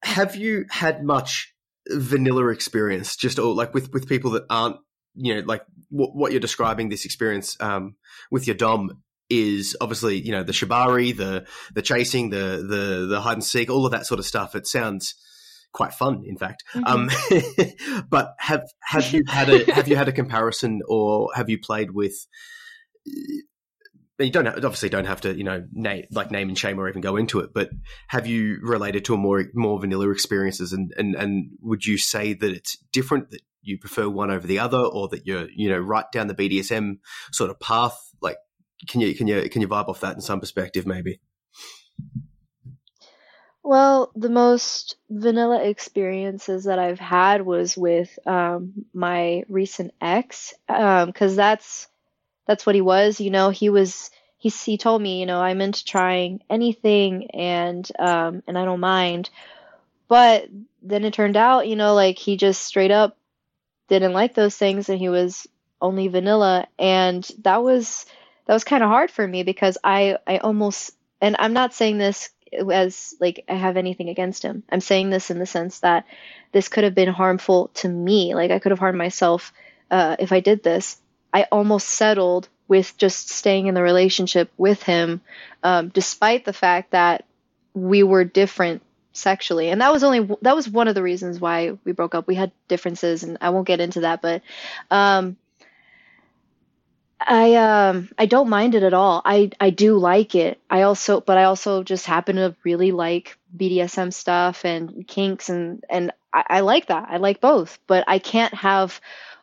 have 0.04 0.34
you 0.36 0.64
had 0.70 1.04
much 1.04 1.54
vanilla 1.88 2.48
experience? 2.48 3.16
Just 3.16 3.38
or 3.38 3.54
like 3.54 3.74
with 3.74 3.92
with 3.92 4.08
people 4.08 4.32
that 4.32 4.44
aren't 4.50 4.76
you 5.14 5.34
know 5.34 5.42
like 5.46 5.62
what, 5.90 6.14
what 6.14 6.32
you're 6.32 6.40
describing 6.40 6.88
this 6.88 7.04
experience 7.04 7.56
um 7.60 7.96
with 8.30 8.46
your 8.46 8.56
dom 8.56 9.02
is 9.32 9.76
obviously 9.80 10.20
you 10.20 10.30
know 10.30 10.42
the 10.42 10.52
shibari 10.52 11.16
the 11.16 11.46
the 11.74 11.82
chasing 11.82 12.30
the 12.30 12.64
the 12.68 13.06
the 13.08 13.20
hide 13.20 13.32
and 13.32 13.44
seek 13.44 13.70
all 13.70 13.86
of 13.86 13.92
that 13.92 14.06
sort 14.06 14.20
of 14.20 14.26
stuff. 14.26 14.54
It 14.54 14.66
sounds 14.66 15.14
quite 15.72 15.94
fun 15.94 16.22
in 16.26 16.36
fact. 16.36 16.64
Um 16.84 17.10
but 18.10 18.34
have 18.38 18.64
have 18.82 19.10
you 19.12 19.22
had 19.26 19.48
a 19.48 19.72
have 19.72 19.88
you 19.88 19.96
had 19.96 20.08
a 20.08 20.12
comparison 20.12 20.82
or 20.86 21.30
have 21.34 21.48
you 21.48 21.58
played 21.58 21.92
with 21.92 22.26
you 23.06 24.30
don't 24.30 24.44
have, 24.44 24.56
obviously 24.56 24.90
don't 24.90 25.06
have 25.06 25.22
to 25.22 25.34
you 25.34 25.44
know 25.44 25.64
name 25.72 26.04
like 26.10 26.30
name 26.30 26.48
and 26.48 26.58
shame 26.58 26.78
or 26.78 26.88
even 26.88 27.00
go 27.00 27.16
into 27.16 27.40
it 27.40 27.54
but 27.54 27.70
have 28.08 28.26
you 28.26 28.58
related 28.62 29.04
to 29.06 29.14
a 29.14 29.16
more 29.16 29.44
more 29.54 29.80
vanilla 29.80 30.10
experiences? 30.10 30.74
And 30.74 30.92
and 30.98 31.14
and 31.14 31.52
would 31.62 31.86
you 31.86 31.96
say 31.96 32.34
that 32.34 32.50
it's 32.52 32.76
different 32.92 33.30
that 33.30 33.40
you 33.62 33.78
prefer 33.78 34.08
one 34.08 34.30
over 34.30 34.46
the 34.46 34.58
other 34.58 34.78
or 34.78 35.08
that 35.08 35.26
you're 35.26 35.48
you 35.54 35.68
know 35.68 35.78
right 35.78 36.10
down 36.12 36.26
the 36.26 36.34
BDSM 36.34 36.98
sort 37.32 37.50
of 37.50 37.58
path 37.60 37.96
like 38.20 38.36
can 38.88 39.00
you 39.00 39.14
can 39.14 39.26
you 39.26 39.48
can 39.48 39.62
you 39.62 39.68
vibe 39.68 39.88
off 39.88 40.00
that 40.00 40.14
in 40.14 40.20
some 40.20 40.40
perspective 40.40 40.86
maybe 40.86 41.20
Well, 43.64 44.10
the 44.16 44.28
most 44.28 44.96
vanilla 45.08 45.62
experiences 45.62 46.64
that 46.64 46.80
I've 46.80 46.98
had 46.98 47.42
was 47.42 47.76
with 47.76 48.18
um, 48.26 48.86
my 48.92 49.44
recent 49.48 49.94
ex, 50.00 50.52
because 50.66 51.36
that's 51.36 51.86
that's 52.46 52.66
what 52.66 52.74
he 52.74 52.80
was. 52.80 53.20
You 53.20 53.30
know, 53.30 53.50
he 53.50 53.70
was 53.70 54.10
he 54.38 54.48
he 54.48 54.76
told 54.76 55.00
me, 55.00 55.20
you 55.20 55.26
know, 55.26 55.40
I'm 55.40 55.60
into 55.60 55.84
trying 55.84 56.42
anything, 56.50 57.30
and 57.30 57.88
um, 58.00 58.42
and 58.48 58.58
I 58.58 58.64
don't 58.64 58.80
mind. 58.80 59.30
But 60.08 60.48
then 60.82 61.04
it 61.04 61.14
turned 61.14 61.36
out, 61.36 61.68
you 61.68 61.76
know, 61.76 61.94
like 61.94 62.18
he 62.18 62.36
just 62.36 62.62
straight 62.62 62.90
up 62.90 63.16
didn't 63.98 64.14
like 64.14 64.34
those 64.34 64.56
things, 64.56 64.88
and 64.88 64.98
he 64.98 65.08
was 65.08 65.46
only 65.80 66.08
vanilla, 66.08 66.66
and 66.78 67.28
that 67.42 67.62
was 67.62 68.06
that 68.46 68.54
was 68.54 68.64
kind 68.64 68.82
of 68.82 68.88
hard 68.88 69.10
for 69.10 69.26
me 69.26 69.42
because 69.42 69.78
I 69.84 70.16
I 70.26 70.38
almost 70.38 70.92
and 71.20 71.36
I'm 71.38 71.52
not 71.52 71.74
saying 71.74 71.98
this 71.98 72.30
as 72.72 73.14
like 73.20 73.44
I 73.48 73.54
have 73.54 73.76
anything 73.76 74.08
against 74.08 74.42
him. 74.42 74.62
I'm 74.70 74.80
saying 74.80 75.10
this 75.10 75.30
in 75.30 75.38
the 75.38 75.46
sense 75.46 75.80
that 75.80 76.06
this 76.52 76.68
could 76.68 76.84
have 76.84 76.94
been 76.94 77.08
harmful 77.08 77.68
to 77.74 77.88
me. 77.88 78.34
Like 78.34 78.50
I 78.50 78.58
could 78.58 78.72
have 78.72 78.78
harmed 78.78 78.98
myself 78.98 79.52
uh, 79.90 80.16
if 80.18 80.32
I 80.32 80.40
did 80.40 80.62
this. 80.62 80.98
I 81.32 81.46
almost 81.50 81.88
settled 81.88 82.48
with 82.68 82.96
just 82.96 83.28
staying 83.28 83.66
in 83.66 83.74
the 83.74 83.82
relationship 83.82 84.50
with 84.56 84.82
him, 84.82 85.20
um, 85.62 85.88
despite 85.88 86.44
the 86.44 86.52
fact 86.52 86.92
that 86.92 87.24
we 87.74 88.02
were 88.02 88.24
different 88.24 88.82
sexually, 89.12 89.68
and 89.70 89.80
that 89.80 89.92
was 89.92 90.02
only 90.02 90.36
that 90.42 90.56
was 90.56 90.68
one 90.68 90.88
of 90.88 90.94
the 90.94 91.02
reasons 91.02 91.40
why 91.40 91.76
we 91.84 91.92
broke 91.92 92.14
up. 92.14 92.26
We 92.26 92.34
had 92.34 92.52
differences, 92.68 93.22
and 93.22 93.38
I 93.40 93.50
won't 93.50 93.66
get 93.66 93.80
into 93.80 94.00
that, 94.00 94.22
but 94.22 94.42
um, 94.90 95.36
I 97.26 97.54
um 97.54 98.08
I 98.18 98.26
don't 98.26 98.48
mind 98.48 98.74
it 98.74 98.82
at 98.82 98.94
all. 98.94 99.22
I 99.24 99.50
I 99.60 99.70
do 99.70 99.96
like 99.98 100.34
it. 100.34 100.60
I 100.70 100.82
also 100.82 101.20
but 101.20 101.38
I 101.38 101.44
also 101.44 101.82
just 101.82 102.06
happen 102.06 102.36
to 102.36 102.56
really 102.64 102.92
like 102.92 103.38
BDSM 103.56 104.12
stuff 104.12 104.64
and 104.64 105.06
kinks 105.06 105.48
and 105.48 105.84
and 105.88 106.12
I, 106.32 106.44
I 106.48 106.60
like 106.60 106.86
that. 106.86 107.08
I 107.10 107.18
like 107.18 107.40
both, 107.40 107.78
but 107.86 108.04
I 108.06 108.18
can't 108.18 108.54
have 108.54 109.00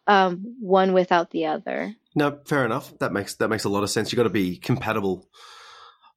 um 0.07 0.55
one 0.59 0.93
without 0.93 1.31
the 1.31 1.47
other. 1.47 1.95
No, 2.15 2.39
fair 2.45 2.65
enough. 2.65 2.97
That 2.99 3.13
makes 3.13 3.35
that 3.35 3.49
makes 3.49 3.63
a 3.63 3.69
lot 3.69 3.83
of 3.83 3.89
sense. 3.89 4.11
You've 4.11 4.17
got 4.17 4.23
to 4.23 4.29
be 4.29 4.57
compatible 4.57 5.27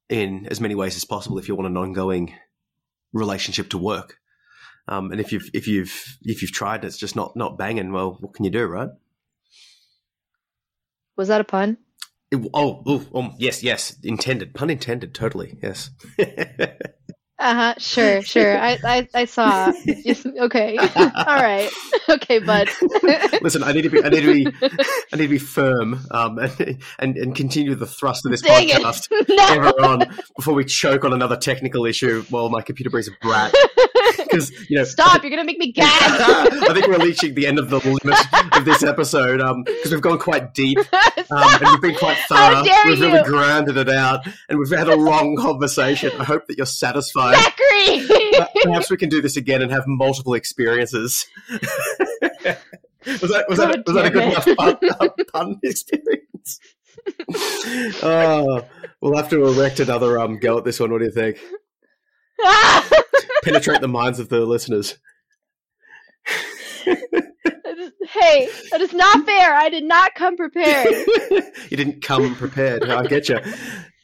in 0.09 0.47
as 0.47 0.59
many 0.59 0.75
ways 0.75 0.95
as 0.95 1.05
possible 1.05 1.37
if 1.37 1.47
you 1.47 1.55
want 1.55 1.67
an 1.67 1.77
ongoing 1.77 2.35
relationship 3.13 3.69
to 3.69 3.77
work. 3.77 4.17
Um, 4.87 5.11
and 5.11 5.21
if 5.21 5.31
you've 5.31 5.49
if 5.53 5.67
you've 5.67 6.17
if 6.23 6.41
you've 6.41 6.51
tried 6.51 6.77
and 6.77 6.85
it's 6.85 6.97
just 6.97 7.15
not 7.15 7.35
not 7.35 7.57
banging, 7.57 7.93
well, 7.93 8.17
what 8.19 8.33
can 8.33 8.43
you 8.43 8.51
do, 8.51 8.65
right? 8.65 8.89
Was 11.15 11.27
that 11.29 11.41
a 11.41 11.45
pun? 11.45 11.77
It- 12.31 12.49
oh, 12.53 12.83
oh, 12.85 13.05
oh, 13.13 13.31
yes, 13.37 13.63
yes, 13.63 13.95
intended, 14.03 14.53
pun 14.53 14.69
intended, 14.69 15.13
totally, 15.13 15.57
yes. 15.61 15.91
Uh-huh, 17.43 17.75
sure, 17.77 18.21
sure. 18.21 18.57
I 18.57 18.77
I, 18.85 19.09
I 19.13 19.25
saw. 19.25 19.73
okay. 20.39 20.77
All 20.95 21.09
right. 21.25 21.69
Okay, 22.07 22.39
bud. 22.39 22.69
Listen, 23.41 23.63
I 23.63 23.73
need 23.73 23.81
to 23.81 23.89
be, 23.89 24.01
I 24.01 24.07
need 24.07 24.21
to 24.21 24.33
be, 24.33 24.47
I 25.11 25.17
need 25.17 25.23
to 25.23 25.27
be 25.27 25.39
firm, 25.39 25.99
um, 26.11 26.37
and 26.39 26.77
and, 26.99 27.17
and 27.17 27.35
continue 27.35 27.75
the 27.75 27.85
thrust 27.85 28.25
of 28.25 28.31
this 28.31 28.41
Dang 28.41 28.69
podcast 28.69 29.09
no. 29.27 29.45
ever 29.49 29.69
on 29.83 30.15
before 30.37 30.53
we 30.53 30.63
choke 30.63 31.03
on 31.03 31.11
another 31.11 31.35
technical 31.35 31.85
issue 31.85 32.23
while 32.29 32.47
my 32.47 32.61
computer 32.61 32.89
brings 32.89 33.09
a 33.09 33.11
brat. 33.21 33.53
Because 34.33 34.69
you 34.69 34.77
know, 34.77 34.83
Stop, 34.83 35.23
you're 35.23 35.29
going 35.29 35.41
to 35.41 35.45
make 35.45 35.59
me 35.59 35.71
gag. 35.73 35.87
I 35.87 36.73
think 36.73 36.87
we're 36.87 37.03
reaching 37.03 37.35
the 37.35 37.47
end 37.47 37.59
of 37.59 37.69
the 37.69 37.77
limit 37.77 38.57
of 38.57 38.65
this 38.65 38.83
episode 38.83 39.37
because 39.65 39.91
we've 39.91 40.01
gone 40.01 40.19
quite 40.19 40.53
deep 40.53 40.77
um, 40.97 41.15
and 41.29 41.67
we've 41.69 41.81
been 41.81 41.95
quite 41.95 42.17
thorough. 42.27 42.63
We've 42.85 42.99
really 42.99 43.23
grounded 43.23 43.77
it 43.77 43.89
out 43.89 44.25
and 44.49 44.59
we've 44.59 44.69
had 44.69 44.87
a 44.87 44.95
long 44.95 45.35
conversation. 45.37 46.11
I 46.19 46.23
hope 46.23 46.47
that 46.47 46.57
you're 46.57 46.65
satisfied 46.65 47.35
Zachary! 47.35 48.07
Perhaps 48.63 48.89
we 48.89 48.97
can 48.97 49.09
do 49.09 49.21
this 49.21 49.37
again 49.37 49.61
and 49.61 49.71
have 49.71 49.85
multiple 49.87 50.33
experiences. 50.33 51.27
was 51.51 51.59
that 53.31 53.45
was, 53.49 53.59
that, 53.59 53.83
was 53.85 53.95
that 53.95 54.05
a 54.05 54.09
good 54.09 54.23
enough 54.23 54.47
pun, 54.57 54.77
uh, 54.99 55.09
pun 55.33 55.59
experience? 55.63 56.59
oh, 58.03 58.65
we'll 59.01 59.15
have 59.15 59.29
to 59.29 59.45
erect 59.47 59.79
another 59.79 60.19
um, 60.19 60.39
go 60.39 60.57
at 60.57 60.63
this 60.63 60.79
one. 60.79 60.91
What 60.91 60.99
do 60.99 61.05
you 61.05 61.11
think? 61.11 61.37
Penetrate 63.43 63.81
the 63.81 63.87
minds 63.87 64.19
of 64.19 64.29
the 64.29 64.45
listeners. 64.45 64.97
Hey, 68.13 68.47
that 68.71 68.81
is 68.81 68.93
not 68.93 69.25
fair. 69.25 69.55
I 69.55 69.69
did 69.69 69.83
not 69.83 70.13
come 70.13 70.37
prepared. 70.37 70.87
you 71.69 71.77
didn't 71.77 72.03
come 72.03 72.35
prepared. 72.35 72.87
I 72.87 73.07
get 73.07 73.27
you. 73.27 73.39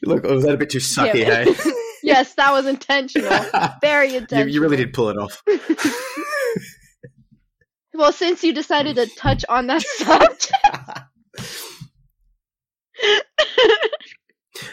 Look, 0.02 0.24
oh, 0.24 0.34
was 0.34 0.44
that 0.44 0.54
a 0.54 0.56
bit 0.56 0.70
too 0.70 0.78
sucky? 0.78 1.24
Damn 1.24 1.54
Hey, 1.54 1.72
yes, 2.02 2.34
that 2.34 2.50
was 2.50 2.66
intentional. 2.66 3.30
Very 3.80 4.12
you, 4.12 4.18
intentional. 4.18 4.52
you 4.52 4.60
really 4.60 4.76
did 4.78 4.92
pull 4.92 5.10
it 5.10 5.18
off. 5.18 5.42
Well, 7.94 8.12
since 8.12 8.42
you 8.42 8.52
decided 8.52 8.96
to 8.96 9.06
touch 9.16 9.44
on 9.48 9.66
that 9.66 9.82
subject, 9.82 10.52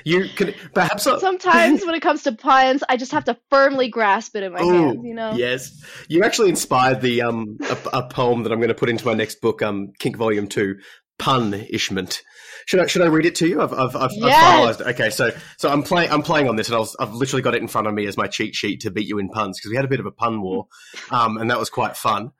You 0.03 0.29
can 0.35 0.53
perhaps. 0.73 1.07
uh, 1.07 1.19
sometimes 1.19 1.85
when 1.85 1.95
it 1.95 2.01
comes 2.01 2.23
to 2.23 2.31
puns, 2.31 2.83
I 2.87 2.97
just 2.97 3.11
have 3.11 3.25
to 3.25 3.37
firmly 3.49 3.89
grasp 3.89 4.35
it 4.35 4.43
in 4.43 4.53
my 4.53 4.61
Ooh, 4.61 4.71
hands. 4.71 4.99
You 5.03 5.13
know. 5.13 5.33
Yes, 5.35 5.83
you 6.07 6.23
actually 6.23 6.49
inspired 6.49 7.01
the 7.01 7.21
um 7.21 7.57
a, 7.69 7.77
a 7.99 8.07
poem 8.09 8.43
that 8.43 8.51
I'm 8.51 8.59
going 8.59 8.69
to 8.69 8.75
put 8.75 8.89
into 8.89 9.05
my 9.05 9.13
next 9.13 9.41
book, 9.41 9.61
um 9.61 9.93
Kink 9.99 10.17
Volume 10.17 10.47
Two, 10.47 10.75
Punishment. 11.19 12.21
Should 12.65 12.81
I 12.81 12.85
should 12.87 13.01
I 13.01 13.07
read 13.07 13.25
it 13.25 13.35
to 13.35 13.47
you? 13.47 13.61
I've 13.61 13.73
I've, 13.73 13.95
I've, 13.95 14.11
Yes. 14.13 14.43
I've 14.43 14.77
finalized. 14.77 14.81
it. 14.81 14.87
Okay, 14.93 15.09
so 15.09 15.31
so 15.57 15.69
I'm 15.69 15.83
playing 15.83 16.11
I'm 16.11 16.21
playing 16.21 16.49
on 16.49 16.57
this, 16.57 16.67
and 16.67 16.75
I 16.75 16.79
was, 16.79 16.95
I've 16.99 17.13
literally 17.13 17.41
got 17.41 17.55
it 17.55 17.61
in 17.61 17.67
front 17.67 17.87
of 17.87 17.93
me 17.93 18.05
as 18.07 18.17
my 18.17 18.27
cheat 18.27 18.55
sheet 18.55 18.81
to 18.81 18.91
beat 18.91 19.07
you 19.07 19.17
in 19.19 19.29
puns 19.29 19.57
because 19.57 19.69
we 19.69 19.75
had 19.75 19.85
a 19.85 19.87
bit 19.87 19.99
of 19.99 20.05
a 20.05 20.11
pun 20.11 20.41
war, 20.41 20.67
um, 21.09 21.37
and 21.37 21.49
that 21.49 21.59
was 21.59 21.69
quite 21.69 21.95
fun. 21.95 22.31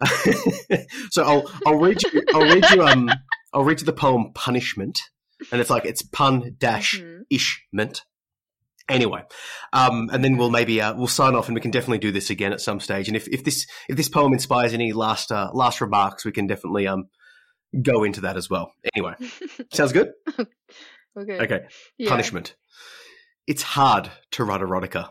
so 1.10 1.24
I'll 1.24 1.50
I'll 1.66 1.78
read 1.78 2.02
you 2.02 2.22
I'll 2.32 2.42
read 2.54 2.68
you 2.70 2.82
um 2.82 3.10
I'll 3.52 3.64
read 3.64 3.80
you 3.80 3.86
the 3.86 3.92
poem 3.92 4.32
Punishment, 4.34 5.00
and 5.52 5.60
it's 5.60 5.70
like 5.70 5.84
it's 5.84 6.02
pun 6.02 6.56
dash 6.58 7.00
Mhm. 7.00 7.20
ishment. 7.32 8.02
Anyway, 8.88 9.22
um, 9.74 10.08
and 10.12 10.24
then 10.24 10.38
we'll 10.38 10.50
maybe 10.50 10.80
uh, 10.80 10.94
we'll 10.94 11.06
sign 11.08 11.34
off, 11.34 11.46
and 11.48 11.54
we 11.54 11.60
can 11.60 11.70
definitely 11.70 11.98
do 11.98 12.10
this 12.10 12.30
again 12.30 12.52
at 12.54 12.60
some 12.60 12.80
stage. 12.80 13.06
And 13.08 13.16
if, 13.16 13.28
if 13.28 13.44
this 13.44 13.66
if 13.88 13.96
this 13.96 14.08
poem 14.08 14.32
inspires 14.32 14.72
any 14.72 14.92
last 14.94 15.30
uh, 15.30 15.50
last 15.52 15.80
remarks, 15.82 16.24
we 16.24 16.32
can 16.32 16.46
definitely 16.46 16.86
um 16.86 17.04
go 17.82 18.02
into 18.04 18.22
that 18.22 18.38
as 18.38 18.48
well. 18.48 18.72
Anyway, 18.96 19.14
sounds 19.72 19.92
good. 19.92 20.12
Okay. 21.18 21.38
Okay, 21.40 21.60
Yeah. 21.98 22.10
punishment. 22.10 22.54
It's 23.48 23.62
hard 23.62 24.08
to 24.32 24.44
write 24.44 24.60
erotica. 24.60 25.10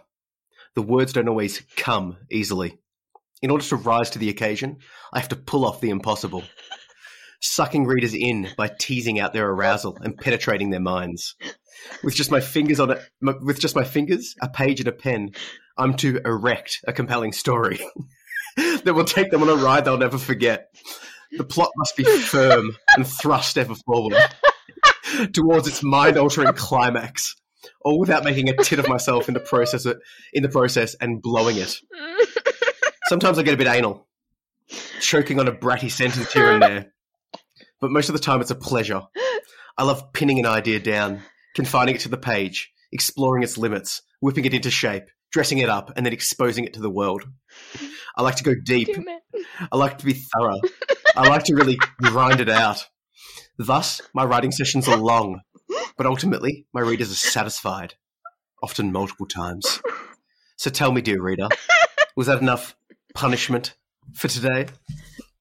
The 0.75 0.81
words 0.81 1.11
don't 1.11 1.27
always 1.27 1.61
come 1.75 2.15
easily. 2.31 2.77
In 3.41 3.51
order 3.51 3.65
to 3.65 3.75
rise 3.75 4.11
to 4.11 4.19
the 4.19 4.29
occasion, 4.29 4.77
I 5.11 5.19
have 5.19 5.27
to 5.29 5.35
pull 5.35 5.65
off 5.65 5.81
the 5.81 5.89
impossible. 5.89 6.43
Sucking 7.39 7.85
readers 7.85 8.13
in 8.13 8.49
by 8.57 8.69
teasing 8.79 9.19
out 9.19 9.33
their 9.33 9.49
arousal 9.49 9.97
and 10.01 10.17
penetrating 10.17 10.69
their 10.69 10.79
minds. 10.79 11.35
With 12.03 12.15
just 12.15 12.31
my 12.31 12.39
fingers 12.39 12.79
on 12.79 12.91
it, 12.91 12.99
with 13.21 13.59
just 13.59 13.75
my 13.75 13.83
fingers, 13.83 14.35
a 14.41 14.49
page 14.49 14.79
and 14.79 14.87
a 14.87 14.91
pen, 14.91 15.31
I'm 15.77 15.93
to 15.97 16.19
erect 16.25 16.79
a 16.87 16.93
compelling 16.93 17.31
story 17.31 17.79
that 18.57 18.95
will 18.95 19.05
take 19.05 19.29
them 19.29 19.43
on 19.43 19.49
a 19.49 19.55
ride 19.55 19.85
they'll 19.85 19.97
never 19.97 20.17
forget. 20.17 20.69
The 21.31 21.43
plot 21.43 21.69
must 21.77 21.95
be 21.95 22.03
firm 22.03 22.75
and 22.95 23.05
thrust 23.05 23.57
ever 23.57 23.75
forward 23.85 24.17
towards 25.33 25.67
its 25.67 25.83
mind-altering 25.83 26.51
climax, 26.53 27.35
all 27.81 27.99
without 27.99 28.23
making 28.23 28.49
a 28.49 28.55
tit 28.55 28.79
of 28.79 28.87
myself 28.87 29.27
in 29.27 29.33
the 29.33 29.39
process 29.39 29.85
in 30.33 30.43
the 30.43 30.49
process 30.49 30.95
and 30.95 31.21
blowing 31.21 31.57
it. 31.57 31.75
Sometimes 33.07 33.37
I 33.37 33.43
get 33.43 33.53
a 33.53 33.57
bit 33.57 33.67
anal, 33.67 34.07
choking 34.99 35.39
on 35.39 35.47
a 35.47 35.51
bratty 35.51 35.91
sentence 35.91 36.31
here 36.33 36.51
and 36.51 36.61
there, 36.61 36.93
but 37.79 37.91
most 37.91 38.09
of 38.09 38.13
the 38.13 38.19
time 38.19 38.41
it's 38.41 38.51
a 38.51 38.55
pleasure. 38.55 39.01
I 39.77 39.83
love 39.83 40.11
pinning 40.13 40.39
an 40.39 40.45
idea 40.45 40.79
down, 40.79 41.21
confining 41.55 41.95
it 41.95 42.01
to 42.01 42.09
the 42.09 42.17
page, 42.17 42.71
exploring 42.91 43.43
its 43.43 43.57
limits, 43.57 44.01
whipping 44.21 44.45
it 44.45 44.53
into 44.53 44.71
shape, 44.71 45.03
dressing 45.31 45.59
it 45.59 45.69
up, 45.69 45.91
and 45.95 46.05
then 46.05 46.13
exposing 46.13 46.65
it 46.65 46.73
to 46.73 46.81
the 46.81 46.89
world. 46.89 47.23
I 48.15 48.23
like 48.23 48.35
to 48.35 48.43
go 48.43 48.55
deep. 48.55 48.89
I 49.71 49.77
like 49.77 49.99
to 49.99 50.05
be 50.05 50.13
thorough. 50.13 50.59
I 51.15 51.27
like 51.27 51.43
to 51.45 51.55
really 51.55 51.77
grind 52.01 52.41
it 52.41 52.49
out. 52.49 52.87
Thus, 53.59 54.01
my 54.13 54.23
writing 54.23 54.51
sessions 54.51 54.87
are 54.87 54.97
long, 54.97 55.41
but 55.97 56.05
ultimately, 56.05 56.67
my 56.73 56.81
readers 56.81 57.11
are 57.11 57.15
satisfied, 57.15 57.95
often 58.63 58.91
multiple 58.91 59.27
times. 59.27 59.81
So 60.57 60.71
tell 60.71 60.91
me, 60.91 61.01
dear 61.01 61.21
reader, 61.21 61.49
was 62.15 62.27
that 62.27 62.41
enough 62.41 62.75
punishment 63.13 63.75
for 64.13 64.27
today? 64.27 64.67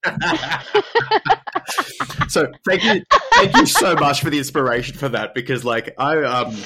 so 2.28 2.50
thank 2.68 2.84
you, 2.84 3.02
thank 3.34 3.56
you 3.56 3.66
so 3.66 3.94
much 3.94 4.20
for 4.20 4.30
the 4.30 4.38
inspiration 4.38 4.96
for 4.96 5.08
that 5.08 5.34
because, 5.34 5.64
like, 5.64 5.94
I 5.98 6.22
um, 6.22 6.56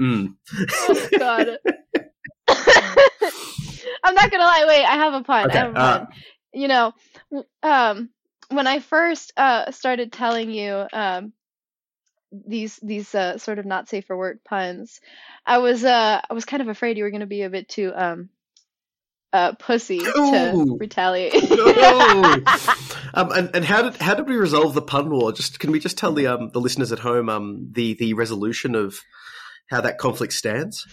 mm. 0.00 0.34
Oh, 0.88 1.08
God. 1.18 1.58
I'm 4.04 4.14
not 4.14 4.30
gonna 4.30 4.44
lie. 4.44 4.64
Wait, 4.66 4.84
I 4.84 4.94
have 4.94 5.14
a 5.14 5.22
pun. 5.22 5.46
Okay, 5.46 5.58
I 5.58 5.62
have 5.62 5.74
a 5.74 5.78
uh, 5.78 6.06
you 6.52 6.68
know, 6.68 6.92
um, 7.62 8.10
when 8.48 8.66
I 8.66 8.80
first 8.80 9.32
uh 9.36 9.70
started 9.70 10.12
telling 10.12 10.50
you 10.50 10.86
um 10.92 11.32
these 12.32 12.78
these 12.82 13.14
uh, 13.14 13.38
sort 13.38 13.58
of 13.58 13.66
not 13.66 13.88
safe 13.88 14.06
for 14.06 14.16
work 14.16 14.38
puns, 14.44 15.00
I 15.46 15.58
was 15.58 15.84
uh 15.84 16.20
I 16.28 16.34
was 16.34 16.44
kind 16.44 16.62
of 16.62 16.68
afraid 16.68 16.96
you 16.96 17.04
were 17.04 17.10
gonna 17.10 17.26
be 17.26 17.42
a 17.42 17.50
bit 17.50 17.68
too 17.68 17.92
um 17.94 18.30
uh 19.32 19.52
pussy 19.52 19.98
to 20.00 20.76
retaliate. 20.78 21.50
No. 21.50 22.22
um, 23.14 23.32
and, 23.32 23.54
and 23.54 23.64
how 23.64 23.82
did 23.82 23.96
how 23.96 24.14
did 24.14 24.28
we 24.28 24.36
resolve 24.36 24.74
the 24.74 24.82
pun 24.82 25.10
war? 25.10 25.32
Just 25.32 25.58
can 25.60 25.70
we 25.70 25.78
just 25.78 25.96
tell 25.98 26.12
the 26.12 26.26
um 26.26 26.50
the 26.52 26.60
listeners 26.60 26.92
at 26.92 26.98
home 27.00 27.28
um 27.28 27.68
the 27.72 27.94
the 27.94 28.14
resolution 28.14 28.74
of 28.74 29.00
how 29.68 29.80
that 29.80 29.98
conflict 29.98 30.32
stands? 30.32 30.86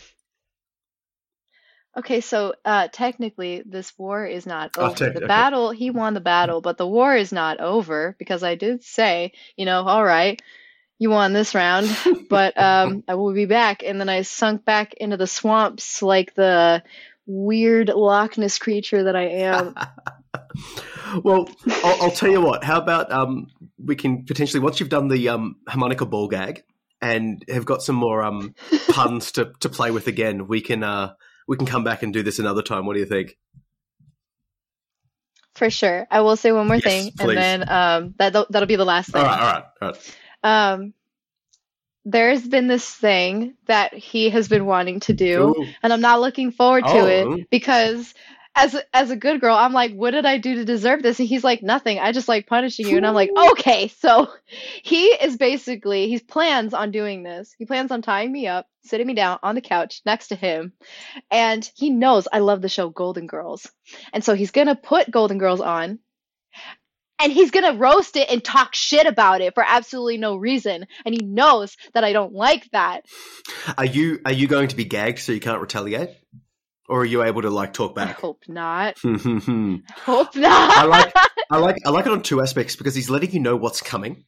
Okay, 1.97 2.21
so 2.21 2.53
uh, 2.63 2.89
technically, 2.91 3.63
this 3.65 3.91
war 3.97 4.23
is 4.23 4.45
not 4.45 4.69
Oh, 4.77 4.91
over. 4.91 5.09
the 5.09 5.17
okay. 5.17 5.25
battle, 5.25 5.71
he 5.71 5.89
won 5.89 6.13
the 6.13 6.19
battle, 6.19 6.61
but 6.61 6.77
the 6.77 6.85
war 6.85 7.15
is 7.15 7.31
not 7.31 7.59
over 7.59 8.15
because 8.19 8.43
I 8.43 8.53
did 8.53 8.83
say, 8.83 9.31
you 9.55 9.65
know, 9.65 9.81
all 9.81 10.03
right, 10.03 10.39
you 10.99 11.09
won 11.09 11.33
this 11.33 11.55
round, 11.55 11.89
but 12.29 12.55
um, 12.55 13.03
I 13.07 13.15
will 13.15 13.33
be 13.33 13.45
back. 13.45 13.81
And 13.83 13.99
then 13.99 14.09
I 14.09 14.21
sunk 14.21 14.63
back 14.63 14.93
into 14.93 15.17
the 15.17 15.25
swamps 15.25 16.03
like 16.03 16.35
the 16.35 16.83
weird 17.27 17.89
Loch 17.89 18.37
Ness 18.37 18.57
creature 18.57 19.03
that 19.03 19.15
I 19.15 19.27
am. 19.27 19.75
well, 21.23 21.49
I'll, 21.83 22.03
I'll 22.03 22.11
tell 22.11 22.29
you 22.31 22.41
what. 22.41 22.63
How 22.63 22.79
about 22.79 23.11
um 23.11 23.47
we 23.77 23.95
can 23.95 24.25
potentially 24.25 24.61
once 24.61 24.79
you've 24.79 24.89
done 24.89 25.07
the 25.09 25.29
um 25.29 25.57
harmonica 25.67 26.05
ball 26.05 26.27
gag 26.27 26.63
and 27.01 27.43
have 27.49 27.65
got 27.65 27.83
some 27.83 27.95
more 27.95 28.23
um 28.23 28.55
puns 28.89 29.31
to 29.33 29.51
to 29.59 29.69
play 29.69 29.91
with 29.91 30.07
again, 30.07 30.47
we 30.47 30.61
can 30.61 30.83
uh 30.83 31.13
we 31.47 31.57
can 31.57 31.67
come 31.67 31.83
back 31.83 32.01
and 32.03 32.13
do 32.13 32.23
this 32.23 32.39
another 32.39 32.61
time. 32.61 32.85
What 32.85 32.93
do 32.93 32.99
you 32.99 33.05
think? 33.05 33.37
For 35.55 35.69
sure. 35.71 36.05
I 36.11 36.21
will 36.21 36.35
say 36.37 36.51
one 36.51 36.67
more 36.67 36.75
Yes, 36.75 36.83
thing, 36.83 37.11
please. 37.17 37.37
and 37.37 37.37
then 37.37 37.69
um, 37.69 38.13
that 38.19 38.33
that'll 38.51 38.67
be 38.67 38.75
the 38.75 38.85
last 38.85 39.09
thing. 39.11 39.21
All 39.21 39.27
right, 39.27 39.39
all 39.39 39.53
right, 39.53 39.63
all 39.81 39.91
right. 39.91 40.73
Um, 40.73 40.93
there's 42.09 42.47
been 42.47 42.67
this 42.67 42.89
thing 42.89 43.53
that 43.65 43.93
he 43.93 44.29
has 44.29 44.47
been 44.47 44.65
wanting 44.65 45.01
to 45.01 45.13
do. 45.13 45.53
Ooh. 45.57 45.65
and 45.83 45.91
I'm 45.91 46.01
not 46.01 46.21
looking 46.21 46.51
forward 46.51 46.85
to 46.85 46.99
Oh. 46.99 47.33
it 47.33 47.49
because 47.49 48.13
as 48.55 48.75
as 48.93 49.11
a 49.11 49.15
good 49.15 49.39
girl, 49.41 49.55
I'm 49.55 49.73
like, 49.73 49.93
what 49.93 50.11
did 50.11 50.25
I 50.25 50.37
do 50.37 50.55
to 50.55 50.65
deserve 50.65 51.03
this? 51.03 51.19
And 51.19 51.27
he's 51.27 51.43
like, 51.43 51.61
nothing. 51.61 51.99
I 51.99 52.11
just 52.13 52.27
like 52.27 52.47
punishing 52.47 52.87
you. 52.87 52.97
And 52.97 53.05
I'm 53.05 53.13
like, 53.13 53.29
okay. 53.51 53.89
So 53.89 54.27
he 54.83 55.05
is 55.07 55.37
basically 55.37 56.07
he 56.07 56.17
plans 56.19 56.73
on 56.73 56.91
doing 56.91 57.23
this. 57.23 57.53
He 57.57 57.65
plans 57.65 57.91
on 57.91 58.01
tying 58.01 58.31
me 58.31 58.47
up, 58.47 58.67
sitting 58.83 59.05
me 59.05 59.13
down 59.13 59.37
on 59.43 59.53
the 59.55 59.61
couch 59.61 60.01
next 60.05 60.29
to 60.29 60.35
him, 60.35 60.71
and 61.29 61.69
he 61.75 61.89
knows 61.89 62.27
I 62.31 62.39
love 62.39 62.61
the 62.61 62.69
show 62.69 62.89
Golden 62.89 63.27
Girls, 63.27 63.69
and 64.13 64.23
so 64.23 64.33
he's 64.33 64.51
gonna 64.51 64.75
put 64.75 65.11
Golden 65.11 65.37
Girls 65.37 65.61
on. 65.61 65.99
And 67.19 67.31
he's 67.31 67.51
gonna 67.51 67.73
roast 67.75 68.15
it 68.15 68.29
and 68.29 68.43
talk 68.43 68.75
shit 68.75 69.07
about 69.07 69.41
it 69.41 69.53
for 69.55 69.63
absolutely 69.65 70.17
no 70.17 70.35
reason. 70.35 70.85
And 71.05 71.15
he 71.15 71.25
knows 71.25 71.75
that 71.93 72.03
I 72.03 72.13
don't 72.13 72.33
like 72.33 72.69
that. 72.71 73.05
Are 73.77 73.85
you 73.85 74.19
are 74.25 74.31
you 74.33 74.47
going 74.47 74.67
to 74.69 74.75
be 74.75 74.85
gagged 74.85 75.19
so 75.19 75.31
you 75.31 75.39
can't 75.39 75.61
retaliate, 75.61 76.11
or 76.87 77.01
are 77.01 77.05
you 77.05 77.23
able 77.23 77.41
to 77.41 77.49
like 77.49 77.73
talk 77.73 77.97
I 77.97 78.05
back? 78.05 78.19
hope 78.19 78.43
not. 78.47 78.97
I 79.03 79.81
Hope 80.05 80.35
not. 80.35 80.71
i 80.77 80.83
like 80.85 81.13
I 81.49 81.57
like 81.57 81.77
I 81.85 81.89
like 81.89 82.05
it 82.05 82.11
on 82.11 82.21
two 82.21 82.41
aspects 82.41 82.75
because 82.75 82.93
he's 82.93 83.09
letting 83.09 83.31
you 83.31 83.39
know 83.39 83.55
what's 83.55 83.81
coming. 83.81 84.25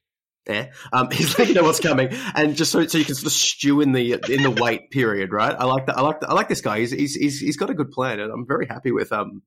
Yeah, 0.47 0.71
um, 0.91 1.09
he's 1.11 1.37
letting 1.37 1.53
you 1.53 1.61
know 1.61 1.67
what's 1.67 1.79
coming, 1.81 2.09
and 2.33 2.55
just 2.55 2.71
so 2.71 2.87
so 2.87 2.97
you 2.97 3.05
can 3.05 3.13
sort 3.13 3.27
of 3.27 3.33
stew 3.33 3.81
in 3.81 3.91
the 3.91 4.13
in 4.13 4.41
the 4.41 4.49
wait 4.49 4.89
period, 4.89 5.31
right? 5.31 5.53
I 5.57 5.65
like 5.65 5.85
that. 5.87 5.97
I 5.97 6.01
like 6.01 6.21
that. 6.21 6.29
I 6.29 6.33
like 6.33 6.47
this 6.49 6.61
guy. 6.61 6.79
He's, 6.79 6.91
he's 6.91 7.13
he's 7.13 7.39
he's 7.39 7.57
got 7.57 7.69
a 7.69 7.73
good 7.75 7.91
plan, 7.91 8.19
and 8.19 8.31
I'm 8.31 8.47
very 8.47 8.65
happy 8.65 8.91
with 8.91 9.11
um 9.11 9.43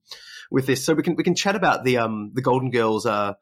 with 0.53 0.67
this. 0.67 0.85
So 0.85 0.95
we 0.95 1.03
can 1.03 1.17
we 1.17 1.25
can 1.25 1.35
chat 1.35 1.57
about 1.57 1.85
the 1.85 1.99
um 1.99 2.31
the 2.35 2.43
Golden 2.43 2.71
Girls 2.71 3.07
uh 3.07 3.35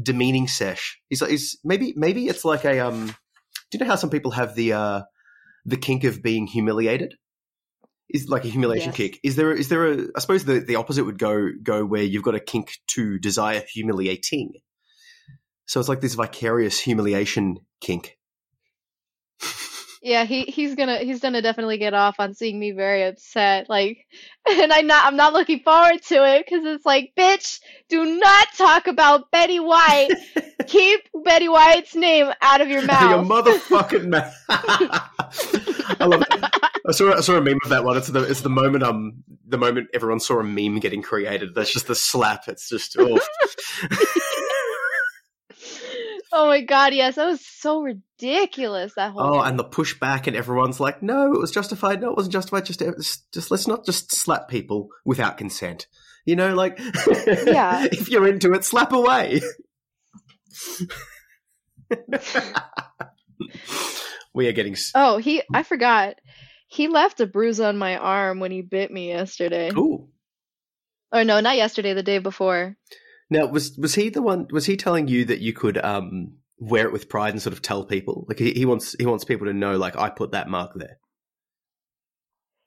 demeaning 0.00 0.48
sesh. 0.48 1.00
He's 1.08 1.20
like 1.22 1.30
he's 1.30 1.58
maybe 1.64 1.94
maybe 1.96 2.28
it's 2.28 2.44
like 2.44 2.64
a 2.64 2.80
um. 2.80 3.06
Do 3.70 3.76
you 3.76 3.84
know 3.84 3.90
how 3.90 3.96
some 3.96 4.10
people 4.10 4.30
have 4.32 4.54
the 4.54 4.72
uh 4.72 5.02
the 5.66 5.76
kink 5.76 6.04
of 6.04 6.22
being 6.22 6.46
humiliated? 6.46 7.14
is 8.10 8.28
like 8.28 8.44
a 8.44 8.48
humiliation 8.48 8.88
Yes. 8.88 8.96
kick. 8.96 9.20
Is 9.22 9.36
there 9.36 9.52
is 9.52 9.68
there 9.68 9.92
a 9.92 10.06
I 10.16 10.20
suppose 10.20 10.44
the, 10.44 10.60
the 10.60 10.76
opposite 10.76 11.04
would 11.04 11.18
go 11.18 11.50
go 11.62 11.84
where 11.84 12.02
you've 12.02 12.22
got 12.22 12.34
a 12.34 12.40
kink 12.40 12.78
to 12.88 13.18
desire 13.18 13.62
humiliating. 13.72 14.54
So 15.66 15.78
it's 15.80 15.88
like 15.88 16.00
this 16.00 16.14
vicarious 16.14 16.80
humiliation 16.80 17.58
kink. 17.80 18.17
Yeah, 20.02 20.24
he 20.24 20.44
he's 20.44 20.74
gonna 20.74 20.98
he's 20.98 21.20
gonna 21.20 21.42
definitely 21.42 21.78
get 21.78 21.94
off 21.94 22.16
on 22.18 22.34
seeing 22.34 22.58
me 22.58 22.72
very 22.72 23.04
upset. 23.04 23.68
Like, 23.68 24.06
and 24.50 24.72
I'm 24.72 24.86
not 24.86 25.06
I'm 25.06 25.16
not 25.16 25.32
looking 25.32 25.60
forward 25.60 26.02
to 26.08 26.36
it 26.36 26.46
because 26.46 26.64
it's 26.64 26.86
like, 26.86 27.12
bitch, 27.16 27.60
do 27.88 28.18
not 28.18 28.48
talk 28.56 28.86
about 28.86 29.30
Betty 29.30 29.60
White. 29.60 30.10
Keep 30.66 31.08
Betty 31.24 31.48
White's 31.48 31.94
name 31.94 32.30
out 32.42 32.60
of 32.60 32.68
your 32.68 32.82
mouth. 32.82 33.26
Your 33.26 33.42
motherfucking 33.42 34.08
mouth. 34.08 34.34
I 34.48 36.04
love 36.04 36.22
it. 36.22 36.44
I 36.86 36.92
saw 36.92 37.16
I 37.16 37.20
saw 37.20 37.36
a 37.36 37.40
meme 37.40 37.58
of 37.64 37.70
that 37.70 37.84
one. 37.84 37.96
It's 37.96 38.08
the 38.08 38.22
it's 38.22 38.42
the 38.42 38.50
moment 38.50 38.82
um 38.82 39.24
the 39.46 39.58
moment 39.58 39.88
everyone 39.94 40.20
saw 40.20 40.40
a 40.40 40.44
meme 40.44 40.78
getting 40.78 41.02
created. 41.02 41.54
That's 41.54 41.72
just 41.72 41.86
the 41.86 41.94
slap. 41.94 42.48
It's 42.48 42.68
just 42.68 42.96
oh 42.98 43.18
Oh 46.32 46.46
my 46.48 46.60
god, 46.60 46.92
yes, 46.92 47.14
that 47.16 47.26
was 47.26 47.44
so 47.44 47.80
ridiculous. 47.82 48.94
That 48.94 49.12
whole 49.12 49.22
oh, 49.22 49.32
thing. 49.40 49.48
and 49.50 49.58
the 49.58 49.64
pushback, 49.64 50.26
and 50.26 50.36
everyone's 50.36 50.78
like, 50.78 51.02
no, 51.02 51.32
it 51.32 51.40
was 51.40 51.50
justified. 51.50 52.00
No, 52.00 52.10
it 52.10 52.16
wasn't 52.16 52.34
justified. 52.34 52.66
Just 52.66 52.82
uh, 52.82 52.92
just, 52.96 53.32
just 53.32 53.50
let's 53.50 53.66
not 53.66 53.86
just 53.86 54.14
slap 54.14 54.48
people 54.48 54.90
without 55.04 55.38
consent. 55.38 55.86
You 56.26 56.36
know, 56.36 56.54
like 56.54 56.78
Yeah. 56.78 57.86
if 57.92 58.10
you're 58.10 58.28
into 58.28 58.52
it, 58.52 58.64
slap 58.64 58.92
away. 58.92 59.40
we 64.34 64.46
are 64.48 64.52
getting 64.52 64.74
s- 64.74 64.92
Oh, 64.94 65.16
he 65.16 65.42
I 65.54 65.62
forgot. 65.62 66.16
He 66.66 66.88
left 66.88 67.20
a 67.20 67.26
bruise 67.26 67.60
on 67.60 67.78
my 67.78 67.96
arm 67.96 68.40
when 68.40 68.50
he 68.50 68.60
bit 68.60 68.90
me 68.90 69.08
yesterday. 69.08 69.70
Oh 69.74 71.22
no, 71.22 71.40
not 71.40 71.56
yesterday, 71.56 71.94
the 71.94 72.02
day 72.02 72.18
before. 72.18 72.76
Now, 73.30 73.46
was 73.46 73.76
was 73.76 73.94
he 73.94 74.08
the 74.08 74.22
one? 74.22 74.46
Was 74.50 74.66
he 74.66 74.76
telling 74.76 75.08
you 75.08 75.24
that 75.26 75.40
you 75.40 75.52
could 75.52 75.76
um, 75.78 76.38
wear 76.58 76.86
it 76.86 76.92
with 76.92 77.08
pride 77.08 77.34
and 77.34 77.42
sort 77.42 77.52
of 77.52 77.62
tell 77.62 77.84
people? 77.84 78.24
Like 78.28 78.38
he, 78.38 78.52
he 78.52 78.64
wants 78.64 78.96
he 78.98 79.06
wants 79.06 79.24
people 79.24 79.46
to 79.46 79.52
know, 79.52 79.76
like 79.76 79.96
I 79.96 80.08
put 80.10 80.32
that 80.32 80.48
mark 80.48 80.72
there. 80.74 80.98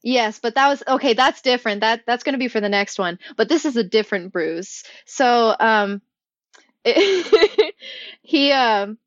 Yes, 0.04 0.40
but 0.40 0.56
that 0.56 0.68
was 0.68 0.84
okay, 0.88 1.14
that's 1.14 1.42
different. 1.42 1.82
That 1.82 2.04
that's 2.06 2.24
going 2.24 2.34
to 2.34 2.40
be 2.40 2.48
for 2.48 2.62
the 2.62 2.70
next 2.70 3.00
one. 3.00 3.20
But 3.38 3.50
this 3.50 3.66
is 3.66 3.76
a 3.76 3.84
different 3.84 4.34
bruise. 4.34 4.84
So, 5.06 5.56
um 5.60 6.02
he 8.24 8.52
um 8.52 8.98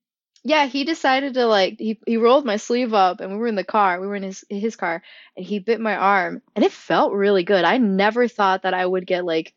yeah, 0.44 0.66
he 0.66 0.84
decided 0.84 1.34
to 1.34 1.46
like 1.46 1.76
he 1.78 1.98
he 2.06 2.16
rolled 2.16 2.44
my 2.44 2.56
sleeve 2.56 2.94
up 2.94 3.20
and 3.20 3.32
we 3.32 3.38
were 3.38 3.46
in 3.46 3.54
the 3.56 3.64
car. 3.64 4.00
We 4.00 4.06
were 4.06 4.16
in 4.16 4.22
his 4.22 4.44
his 4.48 4.76
car 4.76 5.02
and 5.36 5.46
he 5.46 5.58
bit 5.58 5.80
my 5.80 5.96
arm 5.96 6.42
and 6.54 6.64
it 6.64 6.72
felt 6.72 7.12
really 7.12 7.44
good. 7.44 7.64
I 7.64 7.78
never 7.78 8.28
thought 8.28 8.62
that 8.62 8.74
I 8.74 8.86
would 8.86 9.06
get 9.06 9.24
like 9.24 9.54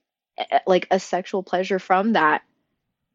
like 0.65 0.87
a 0.91 0.99
sexual 0.99 1.43
pleasure 1.43 1.79
from 1.79 2.13
that. 2.13 2.41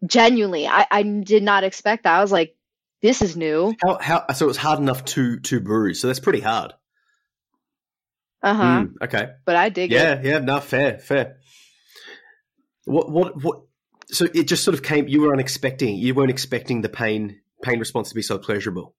Genuinely. 0.05 0.67
I 0.67 0.87
I 0.91 1.03
did 1.03 1.43
not 1.43 1.65
expect 1.65 2.05
that. 2.05 2.19
I 2.19 2.21
was 2.21 2.33
like 2.33 2.57
this 3.03 3.23
is 3.23 3.37
new. 3.37 3.75
How 3.83 3.99
how 4.01 4.27
so 4.33 4.47
it 4.47 4.49
was 4.49 4.57
hard 4.57 4.79
enough 4.79 5.05
to 5.07 5.39
to 5.41 5.61
bruise. 5.61 6.01
So 6.01 6.07
that's 6.07 6.21
pretty 6.21 6.41
hard. 6.41 6.73
Uh-huh. 8.43 8.63
Mm, 8.63 8.95
okay. 9.03 9.33
But 9.45 9.57
I 9.57 9.69
dig 9.69 9.93
it. 9.93 9.95
Yeah, 9.95 10.21
yeah, 10.23 10.39
no, 10.39 10.59
fair, 10.61 10.99
fair. 10.99 11.37
What 12.85 13.11
what 13.11 13.43
what? 13.43 13.61
So 14.11 14.27
it 14.33 14.45
just 14.45 14.65
sort 14.65 14.75
of 14.75 14.83
came. 14.83 15.07
You 15.07 15.21
were 15.23 15.33
unexpecting. 15.33 15.99
You 15.99 16.15
weren't 16.15 16.31
expecting 16.31 16.81
the 16.81 16.89
pain 16.89 17.41
pain 17.63 17.79
response 17.79 18.09
to 18.09 18.15
be 18.15 18.23
so 18.23 18.39
pleasurable. 18.39 18.95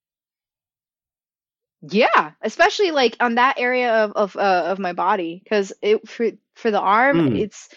Yeah, 1.81 2.31
especially 2.41 2.91
like 2.91 3.17
on 3.19 3.35
that 3.35 3.59
area 3.59 4.05
of 4.05 4.13
of 4.13 4.35
uh, 4.37 4.63
of 4.67 4.79
my 4.79 4.93
body 4.93 5.41
because 5.43 5.73
it 5.81 6.07
for 6.07 6.31
for 6.55 6.71
the 6.71 6.79
arm 6.79 7.31
Mm. 7.31 7.39
it's 7.39 7.67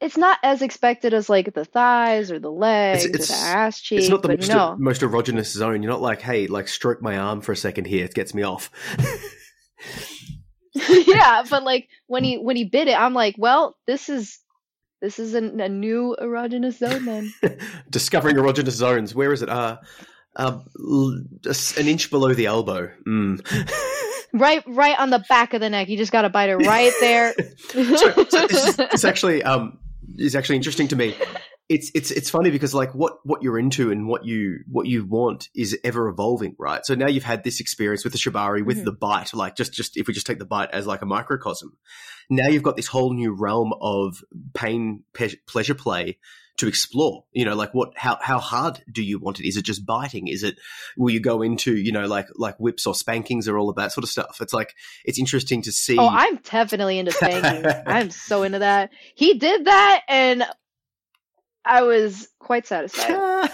it's 0.00 0.16
not 0.16 0.38
as 0.42 0.62
expected 0.62 1.12
as 1.12 1.28
like 1.28 1.52
the 1.54 1.64
thighs 1.64 2.30
or 2.30 2.38
the 2.38 2.50
legs 2.50 3.04
or 3.04 3.08
it's- 3.08 3.28
the 3.28 3.34
ass 3.34 3.80
cheek, 3.80 4.00
It's 4.00 4.08
not 4.08 4.22
the 4.22 4.28
most, 4.28 4.48
no. 4.48 4.76
most 4.78 5.00
erogenous 5.02 5.46
zone. 5.52 5.82
You're 5.82 5.90
not 5.92 6.00
like, 6.00 6.20
hey, 6.20 6.46
like 6.46 6.68
stroke 6.68 7.02
my 7.02 7.16
arm 7.18 7.40
for 7.40 7.52
a 7.52 7.56
second 7.56 7.86
here. 7.86 8.04
It 8.04 8.14
gets 8.14 8.32
me 8.34 8.42
off. 8.42 8.70
yeah, 10.74 11.42
but 11.48 11.64
like 11.64 11.88
when 12.06 12.24
he 12.24 12.36
when 12.36 12.56
he 12.56 12.64
bit 12.64 12.88
it, 12.88 12.98
I'm 12.98 13.14
like, 13.14 13.34
well, 13.38 13.76
this 13.86 14.08
is 14.08 14.38
this 15.00 15.18
is 15.18 15.34
an, 15.34 15.60
a 15.60 15.68
new 15.68 16.16
erogenous 16.20 16.78
zone 16.78 17.04
then. 17.04 17.32
Discovering 17.90 18.36
erogenous 18.36 18.70
zones. 18.72 19.14
Where 19.14 19.32
is 19.32 19.42
it? 19.42 19.48
Uh, 19.48 19.78
uh, 20.36 20.60
an 20.84 21.88
inch 21.88 22.10
below 22.10 22.34
the 22.34 22.46
elbow. 22.46 22.90
Mm. 23.06 23.40
right 24.32 24.62
right 24.66 24.98
on 24.98 25.10
the 25.10 25.24
back 25.28 25.54
of 25.54 25.60
the 25.60 25.70
neck. 25.70 25.88
You 25.88 25.96
just 25.96 26.12
got 26.12 26.22
to 26.22 26.28
bite 26.28 26.50
it 26.50 26.56
right 26.56 26.92
there. 27.00 27.34
so, 27.70 28.24
so 28.28 28.46
this 28.46 28.68
is, 28.68 28.78
it's 28.78 29.04
actually 29.04 29.42
um 29.42 29.78
is 30.16 30.34
actually 30.34 30.56
interesting 30.56 30.88
to 30.88 30.96
me. 30.96 31.14
It's 31.70 31.90
it's 31.94 32.10
it's 32.10 32.30
funny 32.30 32.50
because 32.50 32.72
like 32.72 32.94
what 32.94 33.18
what 33.24 33.42
you're 33.42 33.58
into 33.58 33.90
and 33.90 34.08
what 34.08 34.24
you 34.24 34.60
what 34.72 34.86
you 34.86 35.04
want 35.04 35.50
is 35.54 35.76
ever 35.84 36.08
evolving, 36.08 36.56
right? 36.58 36.80
So 36.86 36.94
now 36.94 37.08
you've 37.08 37.24
had 37.24 37.44
this 37.44 37.60
experience 37.60 38.04
with 38.04 38.14
the 38.14 38.18
shibari, 38.18 38.64
with 38.64 38.78
Mhm. 38.78 38.84
the 38.86 38.92
bite, 38.92 39.34
like 39.34 39.54
just 39.54 39.74
just 39.74 39.98
if 39.98 40.06
we 40.08 40.14
just 40.14 40.26
take 40.26 40.38
the 40.38 40.46
bite 40.46 40.70
as 40.72 40.86
like 40.86 41.02
a 41.02 41.04
microcosm, 41.04 41.76
now 42.30 42.48
you've 42.48 42.62
got 42.62 42.76
this 42.76 42.86
whole 42.86 43.12
new 43.12 43.34
realm 43.34 43.74
of 43.82 44.24
pain 44.54 45.02
pe- 45.12 45.36
pleasure 45.46 45.74
play 45.74 46.16
to 46.58 46.68
explore. 46.68 47.24
You 47.32 47.44
know, 47.44 47.54
like 47.54 47.72
what 47.72 47.92
how 47.96 48.18
how 48.20 48.38
hard 48.38 48.80
do 48.90 49.02
you 49.02 49.18
want 49.18 49.40
it? 49.40 49.48
Is 49.48 49.56
it 49.56 49.62
just 49.62 49.86
biting? 49.86 50.28
Is 50.28 50.42
it 50.42 50.58
will 50.96 51.12
you 51.12 51.20
go 51.20 51.42
into 51.42 51.76
you 51.76 51.92
know 51.92 52.06
like 52.06 52.26
like 52.36 52.58
whips 52.58 52.86
or 52.86 52.94
spankings 52.94 53.48
or 53.48 53.58
all 53.58 53.70
of 53.70 53.76
that 53.76 53.92
sort 53.92 54.04
of 54.04 54.10
stuff? 54.10 54.38
It's 54.40 54.52
like 54.52 54.74
it's 55.04 55.18
interesting 55.18 55.62
to 55.62 55.72
see. 55.72 55.96
Oh, 55.98 56.08
I'm 56.08 56.36
definitely 56.36 56.98
into 56.98 57.12
spanking. 57.12 57.70
I'm 57.86 58.10
so 58.10 58.42
into 58.42 58.60
that. 58.60 58.90
He 59.14 59.34
did 59.34 59.64
that, 59.64 60.02
and 60.08 60.44
I 61.64 61.82
was 61.82 62.28
quite 62.38 62.66
satisfied. 62.66 63.50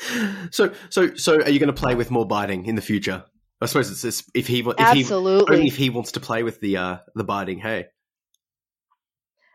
so, 0.50 0.72
so, 0.90 1.14
so, 1.14 1.36
are 1.36 1.50
you 1.50 1.58
going 1.58 1.72
to 1.72 1.80
play 1.80 1.94
with 1.94 2.10
more 2.10 2.26
biting 2.26 2.66
in 2.66 2.74
the 2.74 2.82
future? 2.82 3.24
I 3.60 3.66
suppose 3.66 3.90
it's 3.90 4.02
this, 4.02 4.24
if 4.34 4.48
he 4.48 4.58
if 4.58 4.64
he 4.64 4.70
only 4.70 5.00
Absolutely. 5.00 5.66
if 5.68 5.76
he 5.76 5.88
wants 5.88 6.12
to 6.12 6.20
play 6.20 6.42
with 6.42 6.60
the 6.60 6.78
uh 6.78 6.96
the 7.14 7.22
biting. 7.22 7.60
Hey, 7.60 7.86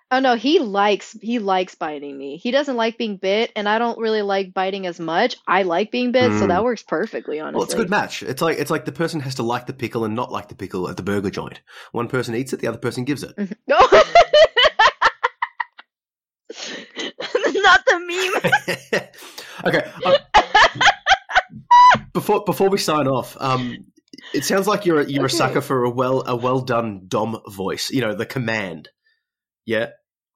Oh 0.09 0.19
no, 0.21 0.35
he 0.35 0.59
likes 0.59 1.17
he 1.21 1.39
likes 1.39 1.75
biting 1.75 2.17
me. 2.17 2.37
He 2.37 2.51
doesn't 2.51 2.77
like 2.77 2.97
being 2.97 3.17
bit, 3.17 3.51
and 3.57 3.67
I 3.67 3.77
don't 3.77 3.99
really 3.99 4.21
like 4.21 4.53
biting 4.53 4.87
as 4.87 5.01
much. 5.01 5.35
I 5.45 5.63
like 5.63 5.91
being 5.91 6.13
bit, 6.13 6.31
so 6.31 6.45
Mm. 6.45 6.47
that 6.47 6.63
works 6.63 6.81
perfectly. 6.81 7.41
Honestly, 7.41 7.55
well, 7.57 7.63
it's 7.65 7.73
a 7.73 7.77
good 7.77 7.89
match. 7.89 8.23
It's 8.23 8.41
like 8.41 8.57
it's 8.57 8.71
like 8.71 8.85
the 8.85 8.93
person 8.93 9.19
has 9.19 9.35
to 9.35 9.43
like 9.43 9.65
the 9.67 9.73
pickle 9.73 10.05
and 10.05 10.15
not 10.15 10.31
like 10.31 10.47
the 10.47 10.55
pickle 10.55 10.87
at 10.89 10.95
the 10.95 11.03
burger 11.03 11.29
joint. 11.29 11.61
One 11.91 12.07
person 12.07 12.35
eats 12.35 12.53
it, 12.53 12.61
the 12.61 12.67
other 12.67 12.77
person 12.77 13.03
gives 13.03 13.23
it. 13.23 13.33
No. 13.67 13.79
Not 17.53 17.85
the 17.85 17.99
meme. 17.99 19.03
okay. 19.65 19.91
um, 20.05 20.15
before 22.13 22.43
before 22.45 22.69
we 22.69 22.77
sign 22.77 23.07
off, 23.07 23.35
um, 23.39 23.85
it 24.33 24.45
sounds 24.45 24.67
like 24.67 24.85
you're 24.85 25.01
a, 25.01 25.05
you're 25.05 25.25
Okay. 25.25 25.33
a 25.33 25.37
sucker 25.37 25.61
for 25.61 25.83
a 25.83 25.89
well 25.89 26.23
a 26.25 26.35
well 26.35 26.61
done 26.61 27.03
dom 27.07 27.41
voice. 27.49 27.89
You 27.91 28.01
know, 28.01 28.13
the 28.13 28.25
command. 28.25 28.89
Yeah. 29.65 29.87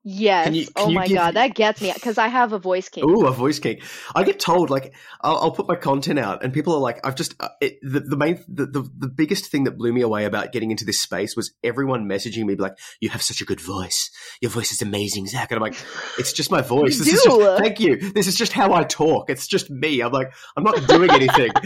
Yes. 0.04 0.46
Can 0.46 0.56
you- 0.56 0.66
can 0.66 0.74
oh 0.78 0.92
my 0.92 1.08
give- 1.08 1.18
god, 1.18 1.36
that 1.36 1.54
gets 1.54 1.80
me 1.80 1.92
because 1.94 2.18
I 2.18 2.28
have 2.28 2.54
a 2.54 2.60
voice 2.60 2.90
kink. 2.90 3.06
Ooh, 3.06 3.28
a 3.28 3.32
voice 3.32 3.60
kink. 3.60 3.84
I 4.16 4.24
get 4.24 4.40
told 4.40 4.72
like 4.72 4.96
I'll, 5.22 5.38
I'll 5.38 5.52
put 5.52 5.68
my 5.68 5.76
content 5.76 6.18
out, 6.18 6.44
and 6.44 6.52
people 6.52 6.74
are 6.74 6.80
like, 6.80 7.06
"I've 7.06 7.14
just." 7.16 7.36
Uh, 7.40 7.50
it, 7.62 7.78
the, 7.84 8.00
the 8.00 8.18
main, 8.18 8.44
the, 8.48 8.66
the 8.66 8.90
the 8.98 9.08
biggest 9.08 9.52
thing 9.52 9.66
that 9.66 9.78
blew 9.78 9.94
me 9.94 10.02
away 10.02 10.26
about 10.26 10.52
getting 10.54 10.72
into 10.72 10.86
this 10.86 11.00
space 11.00 11.36
was 11.36 11.54
everyone 11.64 12.08
messaging 12.10 12.46
me 12.46 12.56
like, 12.56 12.78
"You 13.00 13.10
have 13.10 13.22
such 13.22 13.42
a 13.42 13.46
good 13.46 13.62
voice. 13.62 14.10
Your 14.42 14.50
voice 14.50 14.72
is 14.72 14.82
amazing, 14.82 15.28
Zach." 15.28 15.52
And 15.52 15.58
I'm 15.58 15.62
like, 15.62 15.76
"It's 16.18 16.34
just 16.34 16.50
my 16.50 16.62
voice. 16.62 16.98
This 17.02 17.14
is 17.14 17.24
just, 17.24 17.62
thank 17.62 17.80
you. 17.80 17.98
This 18.12 18.26
is 18.28 18.36
just 18.36 18.54
how 18.54 18.74
I 18.74 18.84
talk. 18.84 19.30
It's 19.30 19.46
just 19.46 19.70
me." 19.70 20.02
I'm 20.02 20.12
like, 20.12 20.34
I'm 20.58 20.64
not 20.64 20.88
doing 20.88 21.12
anything. 21.12 21.52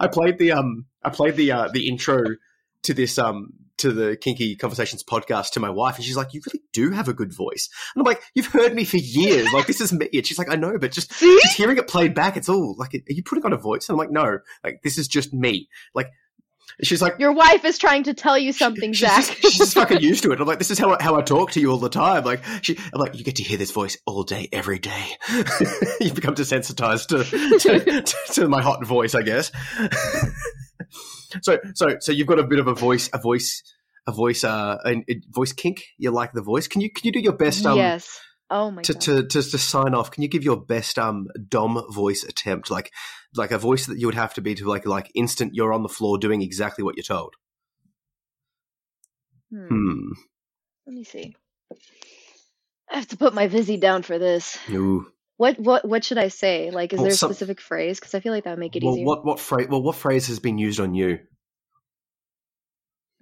I 0.00 0.08
played 0.10 0.38
the 0.38 0.52
um, 0.52 0.86
I 1.02 1.10
played 1.10 1.36
the 1.36 1.52
uh, 1.52 1.68
the 1.68 1.86
intro 1.88 2.22
to 2.84 2.94
this 2.94 3.18
um 3.18 3.52
to 3.82 3.92
the 3.92 4.16
Kinky 4.16 4.56
Conversations 4.56 5.04
podcast 5.04 5.50
to 5.52 5.60
my 5.60 5.70
wife, 5.70 5.96
and 5.96 6.04
she's 6.04 6.16
like, 6.16 6.34
"You 6.34 6.40
really 6.46 6.62
do 6.72 6.90
have 6.90 7.08
a 7.08 7.12
good 7.12 7.32
voice." 7.32 7.68
And 7.94 8.00
I'm 8.02 8.06
like, 8.06 8.22
"You've 8.34 8.46
heard 8.46 8.74
me 8.74 8.84
for 8.84 8.96
years. 8.96 9.52
Like 9.52 9.66
this 9.66 9.80
is 9.80 9.92
me." 9.92 10.08
And 10.12 10.26
she's 10.26 10.38
like, 10.38 10.50
"I 10.50 10.56
know, 10.56 10.78
but 10.78 10.92
just 10.92 11.12
See? 11.12 11.38
just 11.42 11.56
hearing 11.56 11.76
it 11.76 11.86
played 11.88 12.14
back, 12.14 12.36
it's 12.36 12.48
all 12.48 12.74
like, 12.78 12.94
are 12.94 13.00
you 13.12 13.22
putting 13.22 13.44
on 13.44 13.52
a 13.52 13.56
voice?" 13.58 13.88
And 13.88 13.94
I'm 13.94 13.98
like, 13.98 14.10
"No, 14.10 14.38
like 14.64 14.80
this 14.82 14.98
is 14.98 15.08
just 15.08 15.32
me." 15.32 15.68
Like 15.94 16.08
she's 16.82 17.02
like. 17.02 17.18
Your 17.18 17.32
wife 17.32 17.64
is 17.64 17.78
trying 17.78 18.04
to 18.04 18.14
tell 18.14 18.38
you 18.38 18.52
something, 18.52 18.92
She's 18.92 19.08
Zach. 19.08 19.26
just, 19.26 19.40
she's 19.42 19.58
just 19.58 19.74
fucking 19.74 20.00
used 20.00 20.22
to 20.22 20.32
it. 20.32 20.40
I'm 20.40 20.46
like, 20.46 20.58
this 20.58 20.70
is 20.70 20.78
how 20.78 20.94
I, 20.94 21.02
how 21.02 21.16
I 21.16 21.22
talk 21.22 21.52
to 21.52 21.60
you 21.60 21.70
all 21.70 21.78
the 21.78 21.88
time. 21.88 22.24
Like, 22.24 22.42
she, 22.62 22.78
I'm 22.92 23.00
like, 23.00 23.16
you 23.16 23.24
get 23.24 23.36
to 23.36 23.42
hear 23.42 23.58
this 23.58 23.70
voice 23.70 23.98
all 24.06 24.22
day, 24.22 24.48
every 24.52 24.78
day. 24.78 25.04
You've 26.00 26.14
become 26.14 26.34
desensitized 26.34 27.08
to, 27.08 27.24
to, 27.58 28.02
to, 28.02 28.16
to 28.34 28.48
my 28.48 28.62
hot 28.62 28.84
voice, 28.86 29.14
I 29.14 29.22
guess. 29.22 29.52
so, 31.42 31.58
so, 31.74 31.96
so 32.00 32.12
you've 32.12 32.26
got 32.26 32.38
a 32.38 32.44
bit 32.44 32.58
of 32.58 32.66
a 32.66 32.74
voice, 32.74 33.10
a 33.12 33.18
voice, 33.18 33.62
a 34.06 34.12
voice, 34.12 34.44
uh, 34.44 34.78
a, 34.84 34.90
a 35.08 35.20
voice 35.30 35.52
kink. 35.52 35.84
You 35.98 36.10
like 36.10 36.32
the 36.32 36.42
voice? 36.42 36.68
Can 36.68 36.80
you 36.80 36.90
can 36.92 37.06
you 37.06 37.12
do 37.12 37.20
your 37.20 37.32
best? 37.36 37.64
Um, 37.66 37.76
yes. 37.76 38.18
Oh 38.50 38.70
my 38.70 38.82
to, 38.82 38.92
god. 38.92 39.02
to, 39.02 39.22
to 39.28 39.42
to 39.42 39.58
sign 39.58 39.94
off, 39.94 40.10
can 40.10 40.22
you 40.22 40.28
give 40.28 40.44
your 40.44 40.60
best 40.60 40.98
um 40.98 41.28
dom 41.48 41.82
voice 41.90 42.22
attempt, 42.24 42.70
like 42.70 42.90
like 43.34 43.50
a 43.50 43.58
voice 43.58 43.86
that 43.86 43.98
you 43.98 44.06
would 44.06 44.14
have 44.14 44.34
to 44.34 44.40
be 44.42 44.54
to 44.56 44.68
like 44.68 44.84
like 44.86 45.10
instant 45.14 45.54
you're 45.54 45.72
on 45.72 45.82
the 45.82 45.88
floor 45.88 46.18
doing 46.18 46.42
exactly 46.42 46.84
what 46.84 46.96
you're 46.96 47.02
told? 47.04 47.34
Hmm. 49.50 49.68
Hmm. 49.68 50.08
Let 50.86 50.94
me 50.94 51.04
see. 51.04 51.34
I 52.90 52.96
have 52.96 53.08
to 53.08 53.16
put 53.16 53.32
my 53.34 53.46
Vizzy 53.46 53.78
down 53.78 54.02
for 54.02 54.18
this. 54.18 54.58
Ooh. 54.70 55.06
What 55.38 55.58
what 55.58 55.86
what 55.88 56.04
should 56.04 56.18
I 56.18 56.28
say? 56.28 56.70
Like, 56.70 56.92
is 56.92 56.98
Well, 56.98 57.04
there 57.04 57.12
a 57.12 57.16
some- 57.16 57.30
specific 57.32 57.60
phrase? 57.60 57.98
Because 57.98 58.14
I 58.14 58.20
feel 58.20 58.32
like 58.32 58.44
that 58.44 58.50
would 58.50 58.58
make 58.58 58.76
it 58.76 58.82
Well, 58.84 58.94
easier. 58.94 59.06
what 59.06 59.24
what 59.24 59.40
phrase? 59.40 59.68
Well, 59.70 59.82
what 59.82 59.96
phrase 59.96 60.26
has 60.26 60.40
been 60.40 60.58
used 60.58 60.78
on 60.80 60.94
you? 60.94 61.20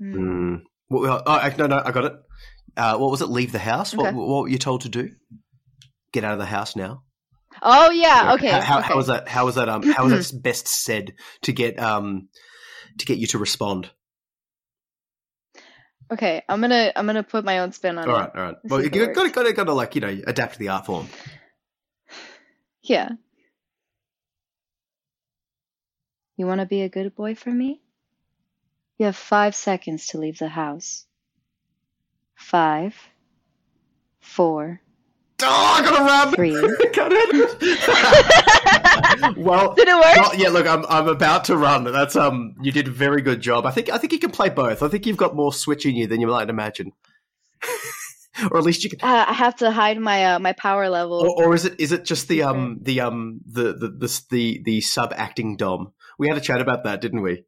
Hmm. 0.01 0.57
What, 0.91 1.23
oh, 1.25 1.51
no, 1.57 1.67
no, 1.69 1.83
I 1.85 1.93
got 1.93 2.05
it. 2.05 2.13
Uh, 2.77 2.99
what 2.99 3.11
was 3.13 3.23
it? 3.23 3.27
Leave 3.29 3.53
the 3.53 3.59
house. 3.61 3.95
What, 3.95 4.09
Okay. 4.09 4.17
what 4.17 4.43
were 4.43 4.49
you 4.49 4.59
told 4.59 4.81
to 4.83 4.89
do? 4.89 5.11
Get 6.13 6.25
out 6.25 6.33
of 6.33 6.41
the 6.41 6.45
house 6.47 6.75
now. 6.75 7.05
Oh 7.63 7.91
yeah. 7.91 8.33
Okay. 8.35 8.49
How, 8.51 8.61
how, 8.61 8.79
okay. 8.81 8.89
how 8.89 8.97
was 8.97 9.07
that? 9.07 9.29
How 9.29 9.45
was 9.45 9.55
that? 9.55 9.69
Um, 9.69 9.83
how 9.85 10.05
was 10.05 10.31
that 10.31 10.43
best 10.43 10.67
said 10.67 11.15
to 11.43 11.53
get 11.53 11.79
um 11.79 12.29
to 12.99 13.07
get 13.07 13.19
you 13.19 13.29
to 13.29 13.39
respond? 13.39 13.89
Okay. 16.13 16.43
I'm 16.49 16.61
gonna 16.61 16.91
I'm 16.97 17.07
gonna 17.07 17.23
put 17.23 17.45
my 17.45 17.61
own 17.61 17.71
spin 17.73 17.97
on 17.99 18.09
All 18.09 18.17
it. 18.17 18.19
right, 18.19 18.31
all 18.35 18.43
right. 18.43 18.55
Let's 18.65 18.71
Well, 18.71 18.81
you 18.81 18.87
if 18.87 18.95
it 18.95 19.15
got 19.15 19.25
to 19.25 19.31
got 19.31 19.43
to 19.45 19.53
got 19.53 19.65
to 19.65 19.73
like 19.75 19.95
you 19.95 20.01
know 20.01 20.21
adapt 20.27 20.55
to 20.55 20.59
the 20.59 20.69
art 20.71 20.87
form. 20.87 21.09
Yeah. 22.83 23.11
You 26.37 26.47
want 26.47 26.61
to 26.61 26.67
be 26.67 26.83
a 26.83 26.89
good 26.89 27.15
boy 27.15 27.35
for 27.35 27.51
me? 27.51 27.83
You 29.01 29.07
have 29.07 29.17
five 29.17 29.55
seconds 29.55 30.09
to 30.09 30.19
leave 30.19 30.39
the 30.39 30.49
house. 30.49 31.07
Five, 32.35 32.95
four, 34.21 34.83
Oh, 35.43 35.47
I 35.47 35.81
gotta 35.83 36.05
run. 36.05 36.35
three. 36.35 36.53
Well, 39.43 39.73
Did 39.75 39.89
it 39.89 39.95
work? 39.95 40.17
not 40.17 40.39
yet. 40.39 40.53
Look, 40.53 40.67
I'm 40.67 40.85
I'm 40.87 41.09
about 41.09 41.45
to 41.45 41.57
run. 41.57 41.85
That's 41.85 42.15
um, 42.15 42.57
you 42.61 42.73
did 42.73 42.89
a 42.89 42.91
very 42.91 43.23
good 43.23 43.41
job. 43.41 43.65
I 43.65 43.71
think 43.71 43.89
I 43.89 43.97
think 43.97 44.13
you 44.13 44.19
can 44.19 44.33
play 44.33 44.51
both. 44.51 44.83
I 44.83 44.89
think 44.89 45.07
you've 45.07 45.17
got 45.17 45.35
more 45.35 45.51
switch 45.55 45.87
in 45.87 45.97
you 45.97 46.07
than 46.07 46.21
you 46.21 46.27
might 46.27 46.51
imagine, 46.51 46.93
or 48.51 48.59
at 48.59 48.65
least 48.65 48.85
you 48.85 48.91
can. 48.91 49.01
Uh, 49.01 49.25
I 49.29 49.33
have 49.33 49.57
to 49.57 49.71
hide 49.71 49.99
my 49.99 50.35
uh, 50.35 50.39
my 50.41 50.53
power 50.53 50.91
level. 50.91 51.21
Or, 51.21 51.47
or 51.47 51.55
is 51.55 51.65
it 51.65 51.81
is 51.81 51.93
it 51.93 52.05
just 52.05 52.29
the 52.29 52.43
um 52.43 52.81
the 52.83 53.01
um 53.01 53.41
the 53.51 53.73
the 53.73 53.89
the 53.89 54.23
the, 54.31 54.61
the 54.63 54.81
sub 54.83 55.15
acting 55.17 55.57
dom? 55.57 55.95
We 56.19 56.29
had 56.29 56.37
a 56.37 56.41
chat 56.43 56.61
about 56.61 56.85
that, 56.85 57.01
didn't 57.01 57.23
we? 57.23 57.45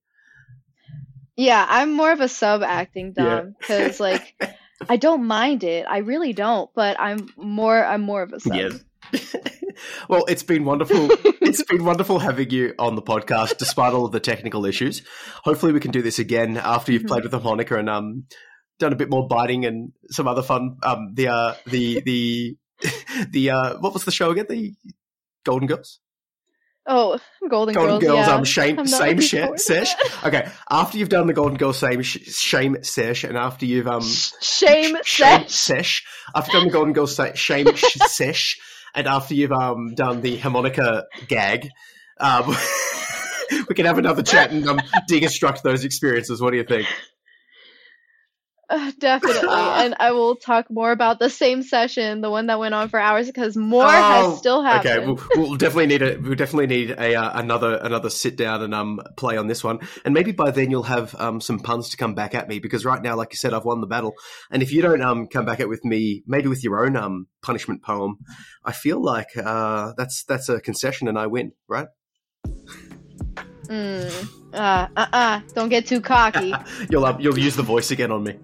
Yeah, 1.36 1.64
I'm 1.68 1.92
more 1.92 2.12
of 2.12 2.20
a 2.20 2.28
sub 2.28 2.62
acting 2.62 3.14
Yeah. 3.16 3.24
dom 3.40 3.54
because 3.58 3.98
like 4.00 4.34
I 4.88 4.96
don't 4.96 5.24
mind 5.26 5.64
it. 5.64 5.86
I 5.88 5.98
really 5.98 6.32
don't, 6.32 6.70
but 6.74 6.98
I'm 7.00 7.28
more 7.36 7.84
I'm 7.84 8.02
more 8.02 8.22
of 8.22 8.32
a 8.32 8.40
sub. 8.40 8.54
Yes. 8.54 8.84
well, 10.08 10.24
it's 10.28 10.42
been 10.42 10.64
wonderful. 10.64 11.08
it's 11.40 11.62
been 11.64 11.84
wonderful 11.84 12.18
having 12.18 12.50
you 12.50 12.74
on 12.78 12.94
the 12.96 13.02
podcast, 13.02 13.58
despite 13.58 13.92
all 13.92 14.04
of 14.06 14.12
the 14.12 14.20
technical 14.20 14.64
issues. 14.66 15.02
Hopefully, 15.44 15.72
we 15.72 15.80
can 15.80 15.90
do 15.90 16.02
this 16.02 16.18
again 16.18 16.56
after 16.56 16.92
you've 16.92 17.02
Mhm. 17.02 17.08
played 17.08 17.22
with 17.22 17.32
the 17.32 17.38
harmonica 17.38 17.78
and 17.78 17.88
um 17.90 18.24
done 18.78 18.92
a 18.92 18.96
bit 18.96 19.10
more 19.10 19.26
biting 19.28 19.64
and 19.64 19.92
some 20.10 20.26
other 20.26 20.42
fun. 20.42 20.76
Um, 20.82 21.12
the 21.14 21.28
uh, 21.28 21.54
the 21.66 22.00
the 22.00 22.56
the 23.30 23.50
uh, 23.50 23.78
what 23.78 23.92
was 23.92 24.04
the 24.04 24.10
show 24.10 24.30
again? 24.30 24.46
The 24.48 24.74
Golden 25.44 25.66
Girls. 25.68 26.00
Oh, 26.86 27.18
Golden, 27.48 27.74
Golden 27.74 27.98
Girls. 28.00 28.02
Girls. 28.02 28.26
yeah. 28.26 28.34
Um, 28.34 28.44
shame 28.44 28.78
I'm 28.80 28.86
same 28.86 29.16
looking 29.18 29.56
sh- 29.56 29.60
sesh. 29.62 29.94
Okay, 30.24 30.48
after 30.70 30.98
you've 30.98 31.08
done 31.08 31.26
the 31.28 31.32
Golden 31.32 31.56
Girls 31.56 31.78
same 31.78 32.02
sh- 32.02 32.18
shame 32.34 32.82
sesh, 32.82 33.22
and 33.24 33.36
after 33.36 33.66
you've 33.66 33.86
um 33.86 34.02
Shame 34.02 34.96
sh- 35.04 35.08
shame 35.08 35.40
sesh. 35.48 35.50
sesh. 35.50 36.04
After 36.34 36.50
you've 36.52 36.62
done 36.62 36.68
the 36.68 36.72
Golden 36.72 36.92
Girls 36.92 37.14
sa- 37.14 37.34
shame 37.34 37.66
sh- 37.76 37.98
sesh, 38.06 38.58
and 38.94 39.06
after 39.06 39.34
you've 39.34 39.52
um 39.52 39.94
done 39.94 40.22
the 40.22 40.36
harmonica 40.38 41.04
gag, 41.28 41.68
um, 42.18 42.48
we 43.68 43.74
can 43.74 43.86
have 43.86 43.98
another 43.98 44.22
chat 44.22 44.50
and 44.50 44.66
um 44.68 44.80
deconstruct 45.08 45.62
those 45.62 45.84
experiences. 45.84 46.40
What 46.40 46.50
do 46.50 46.56
you 46.56 46.64
think? 46.64 46.88
Uh, 48.72 48.90
definitely. 48.98 49.42
and 49.50 49.94
I 50.00 50.12
will 50.12 50.36
talk 50.36 50.70
more 50.70 50.92
about 50.92 51.18
the 51.18 51.28
same 51.28 51.62
session, 51.62 52.22
the 52.22 52.30
one 52.30 52.46
that 52.46 52.58
went 52.58 52.74
on 52.74 52.88
for 52.88 52.98
hours, 52.98 53.26
because 53.26 53.56
more 53.56 53.84
Oh, 53.84 53.90
has 53.90 54.38
still 54.38 54.62
happened. 54.62 54.96
Okay, 54.96 55.06
we'll, 55.06 55.48
we'll 55.48 55.56
definitely 55.56 55.86
need 55.86 56.02
a 56.02 56.18
we'll 56.18 56.34
definitely 56.34 56.66
need 56.68 56.90
a 56.90 57.14
uh, 57.14 57.38
another 57.38 57.76
another 57.76 58.08
sit 58.08 58.36
down 58.36 58.62
and 58.62 58.74
um 58.74 59.00
play 59.16 59.36
on 59.36 59.46
this 59.46 59.62
one, 59.62 59.80
and 60.04 60.14
maybe 60.14 60.32
by 60.32 60.50
then 60.50 60.70
you'll 60.70 60.82
have 60.84 61.14
um 61.16 61.40
some 61.40 61.60
puns 61.60 61.90
to 61.90 61.96
come 61.96 62.14
back 62.14 62.34
at 62.34 62.48
me 62.48 62.58
because 62.58 62.84
right 62.84 63.02
now, 63.02 63.14
like 63.14 63.32
you 63.32 63.36
said, 63.36 63.52
I've 63.52 63.66
won 63.66 63.80
the 63.80 63.86
battle, 63.86 64.14
and 64.50 64.62
if 64.62 64.72
you 64.72 64.80
don't 64.80 65.02
um 65.02 65.26
come 65.26 65.44
back 65.44 65.60
at 65.60 65.68
with 65.68 65.84
me, 65.84 66.22
maybe 66.26 66.48
with 66.48 66.64
your 66.64 66.84
own 66.84 66.96
um 66.96 67.26
punishment 67.42 67.82
poem, 67.82 68.18
I 68.64 68.72
feel 68.72 69.02
like 69.02 69.36
uh 69.36 69.92
that's 69.96 70.24
that's 70.24 70.48
a 70.48 70.60
concession 70.60 71.08
and 71.08 71.18
I 71.18 71.26
win, 71.26 71.52
right? 71.68 71.88
Mm. 73.66 74.28
Uh, 74.52 74.88
uh, 74.96 75.06
uh. 75.12 75.40
Don't 75.54 75.68
get 75.68 75.86
too 75.86 76.00
cocky. 76.00 76.52
You'll 76.90 77.04
um, 77.04 77.20
you'll 77.20 77.38
use 77.38 77.56
the 77.56 77.62
voice 77.62 77.90
again 77.90 78.10
on 78.10 78.22
me. 78.22 78.34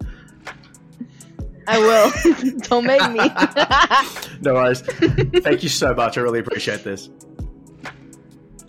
I 1.68 1.78
will. 1.78 2.12
Don't 2.68 2.84
make 2.86 3.10
me. 3.12 3.20
No 4.40 4.54
worries. 4.54 4.80
Thank 4.82 5.64
you 5.64 5.68
so 5.68 5.92
much. 5.94 6.16
I 6.16 6.20
really 6.20 6.38
appreciate 6.38 6.84
this. 6.84 7.10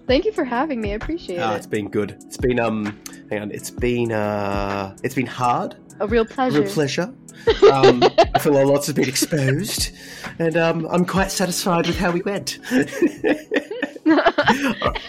Thank 0.07 0.25
you 0.25 0.31
for 0.31 0.43
having 0.43 0.81
me. 0.81 0.91
I 0.93 0.95
appreciate 0.95 1.37
Ah, 1.39 1.53
it. 1.53 1.57
it's 1.57 1.67
been 1.67 1.89
good. 1.89 2.17
It's 2.25 2.37
been 2.37 2.59
um, 2.59 2.99
hang 3.29 3.43
on. 3.43 3.51
It's 3.51 3.69
been 3.69 4.11
uh, 4.11 4.97
it's 5.03 5.13
been 5.13 5.27
hard. 5.27 5.75
A 5.99 6.07
real 6.07 6.25
pleasure. 6.25 6.61
Real 6.61 6.71
pleasure. 6.71 7.13
Um, 7.71 8.03
I 8.35 8.39
feel 8.39 8.61
a 8.61 8.65
lot 8.65 8.85
has 8.85 8.93
been 8.93 9.07
exposed, 9.07 9.91
and 10.39 10.57
um, 10.57 10.85
I'm 10.91 11.05
quite 11.05 11.31
satisfied 11.31 11.87
with 11.87 11.97
how 11.97 12.11
we 12.11 12.21
went. 12.21 12.59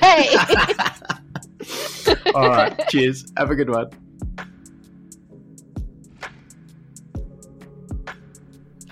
hey. 0.00 0.36
All 2.34 2.48
right, 2.48 2.78
cheers. 2.88 3.24
Have 3.36 3.50
a 3.50 3.56
good 3.56 3.68
one. 3.70 3.88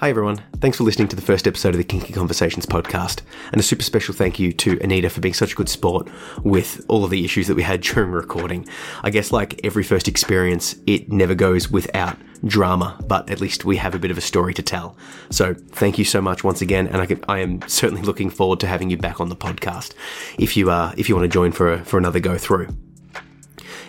Hi, 0.01 0.11
everyone. 0.11 0.41
Thanks 0.61 0.79
for 0.79 0.85
listening 0.85 1.09
to 1.09 1.17
the 1.17 1.23
first 1.23 1.49
episode 1.49 1.71
of 1.71 1.79
the 1.79 1.83
Kinky 1.83 2.13
Conversations 2.13 2.65
podcast. 2.67 3.23
And 3.51 3.61
a 3.61 3.65
super 3.65 3.83
special 3.83 4.15
thank 4.15 4.39
you 4.39 4.53
to 4.53 4.79
Anita 4.81 5.11
for 5.11 5.21
being 5.21 5.35
such 5.35 5.55
a 5.55 5.57
good 5.57 5.69
sport 5.69 6.09
with 6.45 6.85
all 6.87 7.03
of 7.03 7.11
the 7.11 7.25
issues 7.25 7.49
that 7.49 7.57
we 7.57 7.65
had 7.65 7.81
during 7.83 8.13
recording. 8.13 8.69
I 9.03 9.11
guess, 9.11 9.33
like 9.33 9.59
every 9.65 9.83
first 9.83 10.07
experience, 10.07 10.77
it 10.87 11.11
never 11.11 11.35
goes 11.35 11.69
without 11.69 12.17
drama, 12.45 12.97
but 13.09 13.29
at 13.29 13.41
least 13.41 13.65
we 13.65 13.77
have 13.79 13.93
a 13.93 13.99
bit 13.99 14.13
of 14.13 14.19
a 14.19 14.21
story 14.21 14.55
to 14.55 14.63
tell. 14.63 14.97
So, 15.31 15.53
thank 15.55 15.99
you 15.99 16.05
so 16.05 16.23
much 16.23 16.45
once 16.45 16.63
again. 16.63 16.87
And 16.87 17.03
I, 17.03 17.07
can, 17.07 17.25
I 17.29 17.41
am 17.41 17.63
certainly 17.67 18.03
looking 18.03 18.31
forward 18.31 18.61
to 18.61 18.69
having 18.69 18.91
you 18.91 18.99
back 18.99 19.19
on 19.21 19.31
the 19.31 19.37
podcast 19.37 19.95
if 20.39 20.57
you, 20.57 20.71
uh, 20.71 20.95
if 20.97 21.09
you 21.09 21.17
want 21.17 21.25
to 21.25 21.29
join 21.29 21.51
for, 21.51 21.73
a, 21.73 21.85
for 21.85 21.99
another 21.99 22.21
go 22.21 22.39
through. 22.39 22.69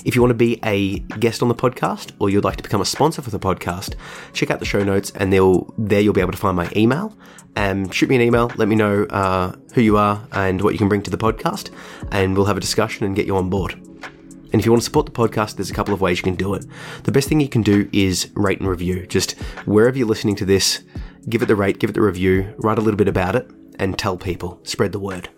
If 0.05 0.15
you 0.15 0.21
want 0.21 0.31
to 0.31 0.35
be 0.35 0.59
a 0.63 0.99
guest 1.19 1.41
on 1.41 1.49
the 1.49 1.55
podcast 1.55 2.11
or 2.19 2.29
you'd 2.29 2.43
like 2.43 2.57
to 2.57 2.63
become 2.63 2.81
a 2.81 2.85
sponsor 2.85 3.21
for 3.21 3.31
the 3.31 3.39
podcast, 3.39 3.95
check 4.33 4.49
out 4.49 4.59
the 4.59 4.65
show 4.65 4.83
notes 4.83 5.11
and 5.11 5.33
there 5.33 6.01
you'll 6.01 6.13
be 6.13 6.21
able 6.21 6.31
to 6.31 6.37
find 6.37 6.55
my 6.55 6.71
email. 6.75 7.17
Um, 7.55 7.89
shoot 7.89 8.09
me 8.09 8.15
an 8.15 8.21
email, 8.21 8.51
let 8.55 8.67
me 8.67 8.75
know 8.75 9.03
uh, 9.05 9.53
who 9.73 9.81
you 9.81 9.97
are 9.97 10.25
and 10.31 10.61
what 10.61 10.73
you 10.73 10.77
can 10.77 10.87
bring 10.87 11.01
to 11.01 11.11
the 11.11 11.17
podcast, 11.17 11.71
and 12.11 12.35
we'll 12.35 12.45
have 12.45 12.57
a 12.57 12.61
discussion 12.61 13.05
and 13.05 13.15
get 13.15 13.25
you 13.25 13.35
on 13.35 13.49
board. 13.49 13.73
And 13.73 14.55
if 14.55 14.65
you 14.65 14.71
want 14.71 14.81
to 14.81 14.85
support 14.85 15.05
the 15.05 15.11
podcast, 15.11 15.55
there's 15.55 15.69
a 15.69 15.73
couple 15.73 15.93
of 15.93 16.01
ways 16.01 16.17
you 16.17 16.23
can 16.23 16.35
do 16.35 16.53
it. 16.53 16.65
The 17.03 17.11
best 17.11 17.27
thing 17.27 17.39
you 17.39 17.49
can 17.49 17.61
do 17.61 17.89
is 17.91 18.31
rate 18.35 18.59
and 18.59 18.69
review. 18.69 19.05
Just 19.05 19.33
wherever 19.65 19.97
you're 19.97 20.07
listening 20.07 20.35
to 20.37 20.45
this, 20.45 20.83
give 21.27 21.41
it 21.41 21.47
the 21.47 21.55
rate, 21.55 21.79
give 21.79 21.89
it 21.89 21.93
the 21.93 22.01
review, 22.01 22.53
write 22.57 22.77
a 22.77 22.81
little 22.81 22.97
bit 22.97 23.07
about 23.07 23.35
it, 23.35 23.49
and 23.77 23.97
tell 23.97 24.17
people. 24.17 24.59
Spread 24.63 24.91
the 24.91 24.99
word. 24.99 25.29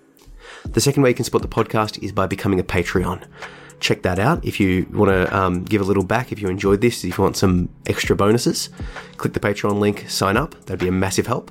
The 0.65 0.81
second 0.81 1.03
way 1.03 1.09
you 1.09 1.15
can 1.15 1.25
support 1.25 1.41
the 1.41 1.49
podcast 1.49 2.01
is 2.03 2.11
by 2.11 2.27
becoming 2.27 2.59
a 2.59 2.63
Patreon. 2.63 3.25
Check 3.81 4.03
that 4.03 4.19
out 4.19 4.45
if 4.45 4.59
you 4.59 4.85
want 4.93 5.09
to 5.09 5.35
um, 5.35 5.63
give 5.63 5.81
a 5.81 5.83
little 5.83 6.03
back. 6.03 6.31
If 6.31 6.39
you 6.39 6.49
enjoyed 6.49 6.81
this, 6.81 7.03
if 7.03 7.17
you 7.17 7.23
want 7.23 7.35
some 7.35 7.67
extra 7.87 8.15
bonuses, 8.15 8.69
click 9.17 9.33
the 9.33 9.39
Patreon 9.39 9.79
link, 9.79 10.07
sign 10.07 10.37
up. 10.37 10.53
That'd 10.65 10.79
be 10.79 10.87
a 10.87 10.91
massive 10.91 11.25
help. 11.25 11.49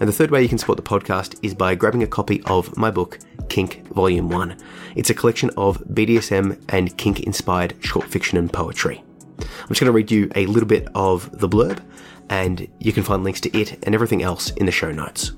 And 0.00 0.08
the 0.08 0.12
third 0.12 0.32
way 0.32 0.42
you 0.42 0.48
can 0.48 0.58
support 0.58 0.76
the 0.76 0.82
podcast 0.82 1.38
is 1.40 1.54
by 1.54 1.76
grabbing 1.76 2.02
a 2.02 2.06
copy 2.08 2.42
of 2.46 2.76
my 2.76 2.90
book, 2.90 3.20
Kink 3.48 3.86
Volume 3.94 4.28
1. 4.28 4.58
It's 4.96 5.10
a 5.10 5.14
collection 5.14 5.50
of 5.56 5.78
BDSM 5.84 6.60
and 6.68 6.96
kink 6.98 7.20
inspired 7.20 7.76
short 7.80 8.06
fiction 8.08 8.38
and 8.38 8.52
poetry. 8.52 9.04
I'm 9.38 9.68
just 9.68 9.80
going 9.80 9.86
to 9.86 9.92
read 9.92 10.10
you 10.10 10.32
a 10.34 10.46
little 10.46 10.68
bit 10.68 10.88
of 10.96 11.30
the 11.38 11.48
blurb, 11.48 11.80
and 12.28 12.66
you 12.80 12.92
can 12.92 13.04
find 13.04 13.22
links 13.22 13.40
to 13.42 13.56
it 13.56 13.78
and 13.84 13.94
everything 13.94 14.24
else 14.24 14.50
in 14.50 14.66
the 14.66 14.72
show 14.72 14.90
notes. 14.90 15.30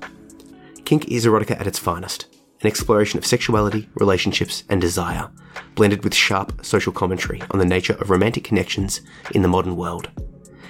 Kink 0.85 1.07
is 1.09 1.27
erotica 1.27 1.59
at 1.59 1.67
its 1.67 1.77
finest 1.77 2.30
an 2.61 2.67
exploration 2.67 3.17
of 3.17 3.25
sexuality, 3.25 3.89
relationships, 3.95 4.63
and 4.69 4.79
desire, 4.79 5.29
blended 5.75 6.03
with 6.03 6.13
sharp 6.13 6.63
social 6.63 6.93
commentary 6.93 7.41
on 7.51 7.59
the 7.59 7.65
nature 7.65 7.93
of 7.93 8.09
romantic 8.09 8.43
connections 8.43 9.01
in 9.33 9.41
the 9.41 9.47
modern 9.47 9.75
world. 9.75 10.09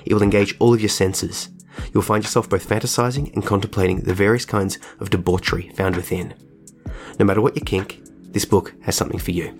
It 0.05 0.13
will 0.13 0.23
engage 0.23 0.55
all 0.59 0.73
of 0.73 0.81
your 0.81 0.89
senses. 0.89 1.49
You'll 1.93 2.03
find 2.03 2.23
yourself 2.23 2.49
both 2.49 2.67
fantasizing 2.67 3.33
and 3.33 3.45
contemplating 3.45 4.01
the 4.01 4.13
various 4.13 4.45
kinds 4.45 4.79
of 4.99 5.09
debauchery 5.09 5.69
found 5.75 5.95
within. 5.95 6.33
No 7.19 7.25
matter 7.25 7.41
what 7.41 7.55
your 7.55 7.65
kink, 7.65 8.01
this 8.31 8.45
book 8.45 8.73
has 8.81 8.95
something 8.95 9.19
for 9.19 9.31
you. 9.31 9.57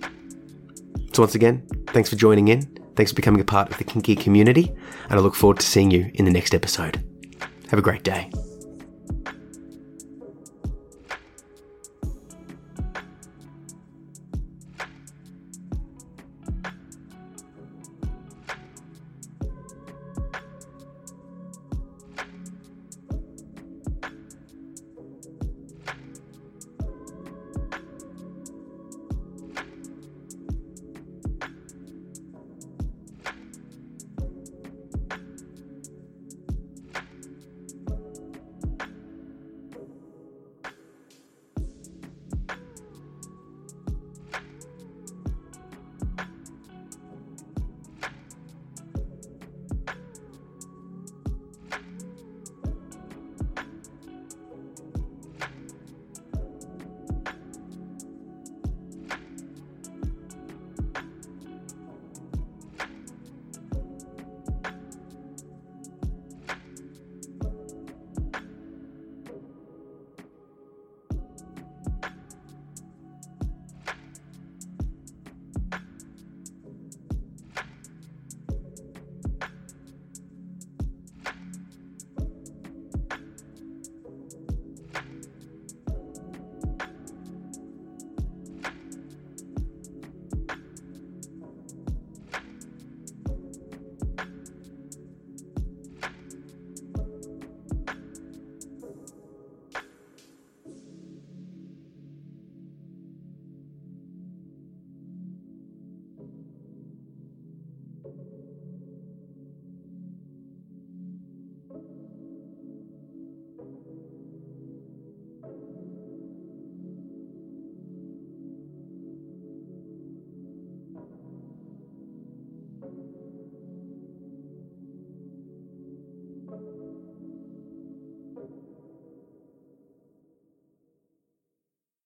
So, 1.13 1.23
once 1.23 1.35
again, 1.35 1.67
thanks 1.87 2.09
for 2.09 2.15
joining 2.15 2.47
in. 2.47 2.61
Thanks 2.95 3.11
for 3.11 3.15
becoming 3.15 3.41
a 3.41 3.45
part 3.45 3.69
of 3.71 3.77
the 3.77 3.83
kinky 3.83 4.15
community, 4.15 4.71
and 5.09 5.19
I 5.19 5.21
look 5.21 5.35
forward 5.35 5.59
to 5.59 5.65
seeing 5.65 5.91
you 5.91 6.11
in 6.13 6.25
the 6.25 6.31
next 6.31 6.53
episode. 6.53 7.03
Have 7.69 7.79
a 7.79 7.81
great 7.81 8.03
day. 8.03 8.29